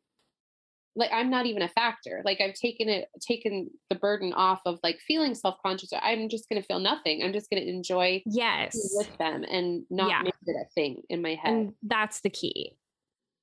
like 0.97 1.11
I'm 1.12 1.28
not 1.28 1.47
even 1.47 1.61
a 1.62 1.69
factor. 1.69 2.23
Like 2.24 2.40
I've 2.40 2.55
taken 2.55 2.89
it, 2.89 3.09
taken 3.20 3.69
the 3.90 3.97
burden 3.97 4.32
off 4.32 4.61
of 4.65 4.78
like 4.82 4.98
feeling 5.06 5.35
self 5.35 5.56
conscious. 5.65 5.90
I'm 6.01 6.28
just 6.28 6.48
going 6.48 6.61
to 6.62 6.66
feel 6.66 6.78
nothing. 6.81 7.23
I'm 7.23 7.32
just 7.32 7.51
going 7.51 7.62
to 7.62 7.69
enjoy 7.69 8.23
yes 8.27 8.77
with 8.94 9.15
them 9.19 9.44
and 9.44 9.85
not 9.90 10.09
yeah. 10.09 10.23
make 10.23 10.35
it 10.47 10.56
a 10.56 10.69
thing 10.74 11.02
in 11.11 11.20
my 11.20 11.35
head. 11.35 11.52
And 11.52 11.73
that's 11.82 12.20
the 12.23 12.31
key. 12.31 12.77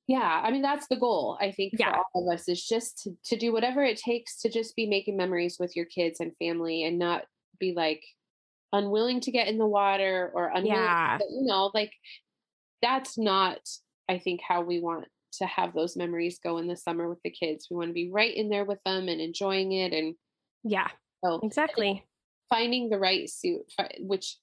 yeah 0.07 0.41
i 0.43 0.49
mean 0.51 0.63
that's 0.63 0.87
the 0.87 0.95
goal 0.95 1.37
i 1.39 1.51
think 1.51 1.73
Yeah. 1.77 1.91
for 1.91 2.03
all 2.15 2.29
of 2.31 2.33
us 2.33 2.49
is 2.49 2.65
just 2.65 3.03
to, 3.03 3.11
to 3.25 3.37
do 3.37 3.53
whatever 3.53 3.83
it 3.83 3.97
takes 3.97 4.41
to 4.41 4.49
just 4.49 4.75
be 4.75 4.87
making 4.87 5.15
memories 5.15 5.57
with 5.59 5.75
your 5.75 5.85
kids 5.85 6.19
and 6.19 6.31
family 6.37 6.83
and 6.85 6.97
not 6.97 7.25
be 7.59 7.73
like 7.75 8.01
unwilling 8.73 9.19
to 9.21 9.31
get 9.31 9.47
in 9.47 9.57
the 9.59 9.67
water 9.67 10.31
or 10.33 10.47
unwilling 10.55 10.75
Yeah. 10.77 11.17
to, 11.19 11.25
you 11.29 11.45
know 11.45 11.69
like 11.75 11.91
that's 12.81 13.17
not 13.17 13.59
i 14.09 14.17
think 14.17 14.41
how 14.47 14.61
we 14.61 14.79
want 14.79 15.05
to 15.33 15.45
have 15.45 15.73
those 15.73 15.95
memories 15.95 16.39
go 16.43 16.57
in 16.57 16.67
the 16.67 16.75
summer 16.75 17.07
with 17.09 17.19
the 17.23 17.29
kids 17.29 17.67
we 17.69 17.77
want 17.77 17.89
to 17.89 17.93
be 17.93 18.09
right 18.11 18.35
in 18.35 18.49
there 18.49 18.65
with 18.65 18.79
them 18.85 19.07
and 19.07 19.21
enjoying 19.21 19.71
it 19.71 19.93
and 19.93 20.15
Yeah, 20.63 20.89
so 21.23 21.39
exactly. 21.43 22.03
finding 22.49 22.89
the 22.89 22.99
right 22.99 23.29
suit 23.29 23.61
which 23.99 24.37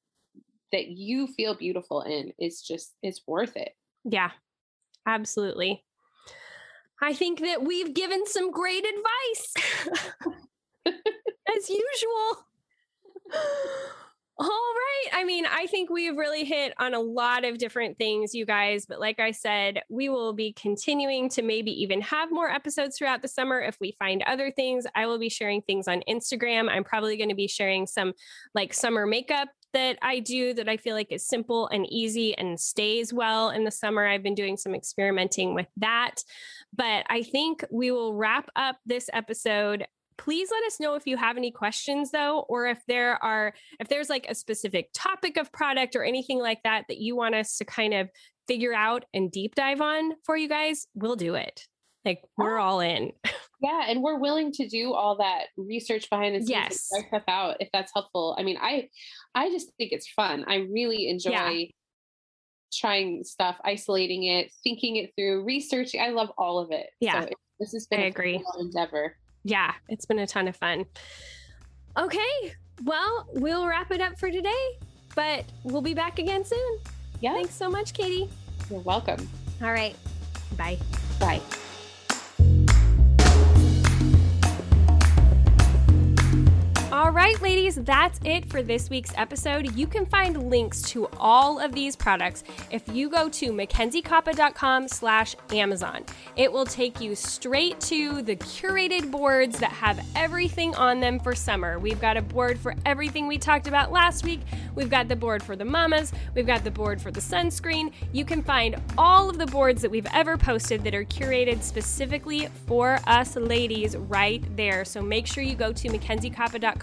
that 0.73 0.89
you 0.89 1.27
feel 1.27 1.55
beautiful 1.55 2.02
in 2.02 2.32
is 2.39 2.62
just 2.62 2.94
it's 3.02 3.20
worth 3.27 3.56
it 3.56 3.73
Yeah, 4.05 4.31
absolutely. 5.06 5.85
I 7.01 7.12
think 7.15 7.40
that 7.40 7.62
we've 7.62 7.94
given 7.94 8.27
some 8.27 8.51
great 8.51 8.85
advice 8.85 9.55
as 11.56 11.70
usual. 11.70 12.47
All 14.40 14.47
right. 14.47 15.20
I 15.20 15.24
mean, 15.24 15.47
I 15.47 15.66
think 15.66 15.90
we've 15.90 16.16
really 16.16 16.44
hit 16.44 16.73
on 16.78 16.94
a 16.94 17.01
lot 17.01 17.44
of 17.44 17.59
different 17.59 17.98
things, 17.98 18.35
you 18.35 18.47
guys. 18.47 18.86
But 18.86 19.01
like 19.01 19.19
I 19.19 19.32
said, 19.32 19.82
we 19.89 20.09
will 20.09 20.32
be 20.32 20.52
continuing 20.52 21.28
to 21.31 21.43
maybe 21.43 21.73
even 21.82 22.01
have 22.02 22.31
more 22.31 22.48
episodes 22.48 22.97
throughout 22.97 23.20
the 23.20 23.27
summer 23.27 23.60
if 23.60 23.77
we 23.81 23.97
find 23.98 24.23
other 24.23 24.52
things. 24.52 24.86
I 24.94 25.06
will 25.06 25.19
be 25.19 25.28
sharing 25.28 25.62
things 25.62 25.89
on 25.89 26.05
Instagram. 26.09 26.70
I'm 26.70 26.85
probably 26.85 27.16
going 27.16 27.31
to 27.31 27.35
be 27.35 27.48
sharing 27.48 27.85
some 27.85 28.12
like 28.55 28.73
summer 28.73 29.06
makeup 29.06 29.48
that 29.73 29.98
I 30.02 30.20
do 30.20 30.55
that 30.55 30.69
I 30.69 30.77
feel 30.77 30.94
like 30.94 31.10
is 31.10 31.27
simple 31.27 31.66
and 31.69 31.85
easy 31.93 32.36
and 32.39 32.59
stays 32.59 33.12
well 33.12 33.51
in 33.51 33.65
the 33.65 33.70
summer. 33.73 34.06
I've 34.06 34.23
been 34.23 34.36
doing 34.36 34.56
some 34.56 34.74
experimenting 34.74 35.55
with 35.55 35.66
that. 35.78 36.23
But 36.74 37.06
I 37.10 37.23
think 37.23 37.65
we 37.70 37.90
will 37.90 38.15
wrap 38.15 38.51
up 38.55 38.77
this 38.86 39.10
episode. 39.12 39.86
Please 40.19 40.51
let 40.51 40.65
us 40.65 40.81
know 40.81 40.95
if 40.95 41.07
you 41.07 41.16
have 41.16 41.36
any 41.36 41.51
questions 41.51 42.11
though, 42.11 42.40
or 42.49 42.66
if 42.66 42.78
there 42.89 43.23
are, 43.24 43.55
if 43.81 43.89
there's 43.89 44.11
like 44.11 44.27
a 44.28 44.35
specific 44.35 44.90
topic 44.93 45.36
of 45.36 45.51
product 45.53 45.97
or 45.97 46.05
anything 46.05 46.39
like 46.40 46.62
that 46.65 46.85
that 46.89 46.99
you 46.99 47.16
want 47.16 47.35
us 47.35 47.57
to 47.59 47.65
kind 47.65 47.95
of 47.95 48.11
figure 48.49 48.74
out 48.74 49.05
and 49.15 49.31
deep 49.31 49.55
dive 49.55 49.81
on 49.81 50.12
for 50.24 50.36
you 50.36 50.49
guys, 50.49 50.86
we'll 50.95 51.16
do 51.16 51.35
it. 51.35 51.62
Like 52.05 52.20
we're 52.36 52.59
ah. 52.59 52.65
all 52.65 52.81
in. 52.81 53.12
Yeah, 53.61 53.86
and 53.89 54.03
we're 54.03 54.19
willing 54.20 54.53
to 54.53 54.69
do 54.69 54.95
all 54.95 55.16
that 55.19 55.47
research 55.57 56.09
behind 56.11 56.35
the 56.35 56.39
scenes 56.39 56.51
and 56.51 56.65
Yes. 56.70 56.89
try 56.90 57.09
stuff 57.09 57.24
out 57.27 57.57
if 57.61 57.69
that's 57.73 57.90
helpful. 57.93 58.36
I 58.39 58.45
mean, 58.45 58.57
I 58.61 58.89
I 59.35 59.51
just 59.51 59.73
think 59.78 59.90
it's 59.93 60.09
fun. 60.12 60.45
I 60.47 60.57
really 60.73 61.09
enjoy 61.09 61.31
Yeah. 61.32 61.65
trying 62.73 63.24
stuff, 63.24 63.57
isolating 63.65 64.24
it, 64.24 64.53
thinking 64.62 64.97
it 64.97 65.11
through, 65.16 65.45
researching. 65.45 66.01
I 66.01 66.11
love 66.11 66.31
all 66.39 66.61
of 66.61 66.70
it. 66.70 66.90
Yeah, 67.01 67.24
it- 67.24 67.35
this 67.59 67.73
has 67.73 67.86
been 67.89 68.01
I 68.01 68.05
a 68.05 68.09
agree. 68.09 68.40
endeavor. 68.61 69.16
Yeah, 69.44 69.73
it's 69.89 70.05
been 70.06 70.19
a 70.19 70.27
ton 70.27 70.48
of 70.48 70.56
fun. 70.56 70.85
Okay, 71.97 72.55
well, 72.85 73.27
we'll 73.35 73.66
wrap 73.66 73.90
it 73.90 74.01
up 74.01 74.19
for 74.19 74.31
today, 74.31 74.78
but 75.15 75.44
we'll 75.65 75.82
be 75.82 75.94
back 75.94 76.19
again 76.19 76.44
soon. 76.44 76.78
Yeah, 77.20 77.35
Thanks 77.35 77.55
so 77.55 77.69
much, 77.69 77.93
Katie. 77.94 78.28
you're 78.70 78.81
welcome. 78.81 79.28
All 79.62 79.73
right, 79.73 79.97
bye. 80.56 80.78
Bye. 81.19 81.40
All 86.99 87.12
right, 87.12 87.41
ladies, 87.41 87.77
that's 87.77 88.19
it 88.25 88.51
for 88.51 88.61
this 88.61 88.91
week's 88.91 89.12
episode. 89.16 89.77
You 89.77 89.87
can 89.87 90.05
find 90.05 90.51
links 90.51 90.83
to 90.91 91.07
all 91.16 91.61
of 91.61 91.73
these 91.73 91.95
products 91.95 92.43
if 92.73 92.83
you 92.89 93.09
go 93.09 93.29
to 93.29 93.53
mackenziekoppa.com 93.53 94.89
slash 94.89 95.37
Amazon. 95.53 96.05
It 96.35 96.51
will 96.51 96.65
take 96.65 97.01
you 97.01 97.15
straight 97.15 97.79
to 97.83 98.20
the 98.23 98.35
curated 98.35 99.12
boards 99.12 99.61
that 99.61 99.70
have 99.70 100.05
everything 100.16 100.75
on 100.75 100.99
them 100.99 101.20
for 101.20 101.37
summer. 101.37 101.79
We've 101.79 102.01
got 102.01 102.16
a 102.16 102.23
board 102.23 102.59
for 102.59 102.75
everything 102.85 103.29
we 103.29 103.39
talked 103.39 103.69
about 103.69 103.93
last 103.93 104.25
week. 104.25 104.41
We've 104.75 104.91
got 104.91 105.07
the 105.07 105.15
board 105.15 105.41
for 105.41 105.55
the 105.55 105.65
mamas. 105.65 106.12
We've 106.35 106.49
got 106.49 106.65
the 106.65 106.73
board 106.73 107.01
for 107.01 107.12
the 107.12 107.20
sunscreen. 107.20 107.93
You 108.12 108.25
can 108.25 108.43
find 108.43 108.75
all 108.99 109.31
of 109.31 109.39
the 109.39 109.47
boards 109.47 109.83
that 109.83 109.91
we've 109.93 110.09
ever 110.12 110.37
posted 110.37 110.83
that 110.83 110.97
are 110.97 111.05
curated 111.05 111.62
specifically 111.62 112.49
for 112.66 112.99
us 113.07 113.37
ladies 113.37 113.97
right 113.97 114.43
there. 114.57 114.85
So 114.85 115.01
make 115.01 115.29
sure 115.29 115.45
you 115.45 115.55
go 115.55 115.73
to 115.73 115.89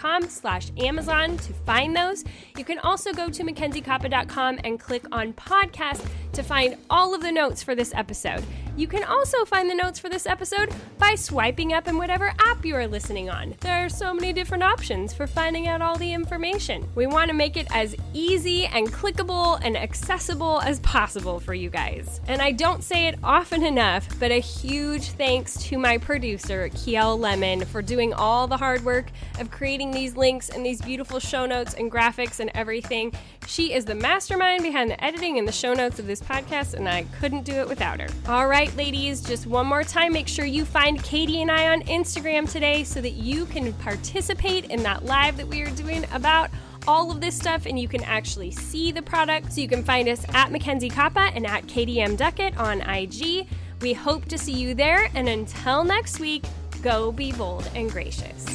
mackenziekoppa.com 0.06 0.30
slash 0.30 0.72
Amazon 0.78 1.38
to 1.38 1.54
find 1.54 1.96
those. 1.96 2.24
You 2.58 2.64
can 2.64 2.80
also 2.80 3.14
go 3.14 3.30
to 3.30 3.44
mackenziekoppa.com 3.44 4.60
and 4.64 4.80
click 4.80 5.04
on 5.12 5.34
podcast 5.34 6.06
to 6.34 6.44
find 6.44 6.78
all 6.90 7.14
of 7.14 7.22
the 7.22 7.32
notes 7.32 7.64
for 7.64 7.76
this 7.76 7.94
episode. 7.94 8.44
You 8.78 8.88
can 8.88 9.06
also 9.06 9.46
find 9.46 9.70
the 9.70 9.76
notes 9.76 10.00
for 10.00 10.10
this 10.10 10.26
episode 10.26 10.74
by 10.98 11.16
swiping 11.16 11.72
up 11.72 11.88
in 11.88 11.98
whatever 11.98 12.34
app 12.40 12.66
you 12.66 12.76
are 12.76 12.88
listening 12.88 13.30
on. 13.30 13.56
There 13.62 13.86
are 13.86 13.90
so 13.90 14.14
many 14.14 14.34
different 14.34 14.64
options 14.64 15.14
for 15.14 15.28
finding 15.28 15.68
out 15.68 15.82
all 15.82 15.98
the 15.98 16.12
information. 16.12 16.86
We 16.94 17.08
want 17.08 17.30
to 17.30 17.34
make 17.34 17.56
it 17.56 17.68
as 17.72 17.96
easy 18.14 18.66
and 18.66 18.92
clickable 18.92 19.62
and 19.64 19.78
accessible 19.78 20.60
as 20.60 20.82
possible 20.82 21.40
for 21.40 21.54
you 21.54 21.70
guys. 21.70 22.20
And 22.28 22.42
I 22.42 22.52
don't 22.52 22.84
say 22.84 23.08
it 23.08 23.18
often 23.24 23.64
enough, 23.64 24.10
but 24.20 24.32
a 24.32 24.42
huge 24.42 25.12
thanks 25.12 25.56
to 25.68 25.78
my 25.78 25.98
producer, 25.98 26.70
Kiel 26.76 27.18
Lemon, 27.18 27.64
for 27.64 27.82
doing 27.82 28.14
all 28.14 28.46
the 28.46 28.58
hard 28.58 28.84
work 28.84 29.06
of 29.40 29.52
creating 29.52 29.92
these 29.96 30.16
links 30.16 30.50
and 30.50 30.66
these 30.66 30.82
beautiful 30.82 31.20
show 31.20 31.46
notes 31.46 31.74
and 31.74 31.92
graphics 31.92 32.40
and 32.40 32.52
everything. 32.54 33.14
She 33.48 33.74
is 33.74 33.86
the 33.86 33.96
mastermind 33.96 34.64
behind 34.64 34.92
the 34.92 35.04
editing 35.04 35.40
and 35.40 35.48
the 35.48 35.52
show 35.52 35.74
notes 35.74 36.00
of 36.00 36.08
this 36.08 36.22
podcast, 36.22 36.74
and 36.74 36.88
I 36.88 37.04
couldn't 37.20 37.44
do 37.44 37.54
it 37.54 37.68
without 37.68 38.00
her. 38.00 38.08
All 38.28 38.48
right, 38.48 38.76
ladies, 38.76 39.22
just 39.22 39.48
one 39.48 39.68
more 39.68 39.84
time, 39.84 40.14
make 40.14 40.28
sure 40.28 40.46
you 40.46 40.66
find 40.66 41.02
Katie 41.04 41.42
and 41.42 41.50
I 41.50 41.70
on 41.72 41.82
Instagram 41.84 42.52
today 42.52 42.84
so 42.84 43.02
that 43.02 43.12
you 43.14 43.46
can 43.46 43.74
participate 43.74 44.66
in 44.66 44.84
that 44.84 45.06
live 45.06 45.38
that 45.38 45.48
we 45.48 45.62
are 45.62 45.72
doing 45.72 46.06
about 46.12 46.50
all 46.88 47.12
of 47.12 47.22
this 47.22 47.36
stuff 47.36 47.66
and 47.66 47.80
you 47.80 47.88
can 47.88 48.04
actually 48.04 48.52
see 48.52 48.92
the 48.92 49.02
product. 49.02 49.54
So 49.54 49.62
you 49.62 49.68
can 49.68 49.84
find 49.84 50.08
us 50.08 50.26
at 50.30 50.52
Mackenzie 50.52 50.90
Koppa 50.90 51.32
and 51.36 51.46
at 51.48 51.68
Katie 51.68 52.02
M 52.02 52.16
Duckett 52.16 52.58
on 52.58 52.82
IG. 52.82 53.48
We 53.82 53.94
hope 53.94 54.26
to 54.26 54.38
see 54.38 54.54
you 54.54 54.74
there, 54.74 55.10
and 55.14 55.28
until 55.28 55.84
next 55.84 56.20
week, 56.20 56.46
go 56.82 57.12
be 57.12 57.32
bold 57.34 57.70
and 57.76 57.92
gracious. 57.92 58.46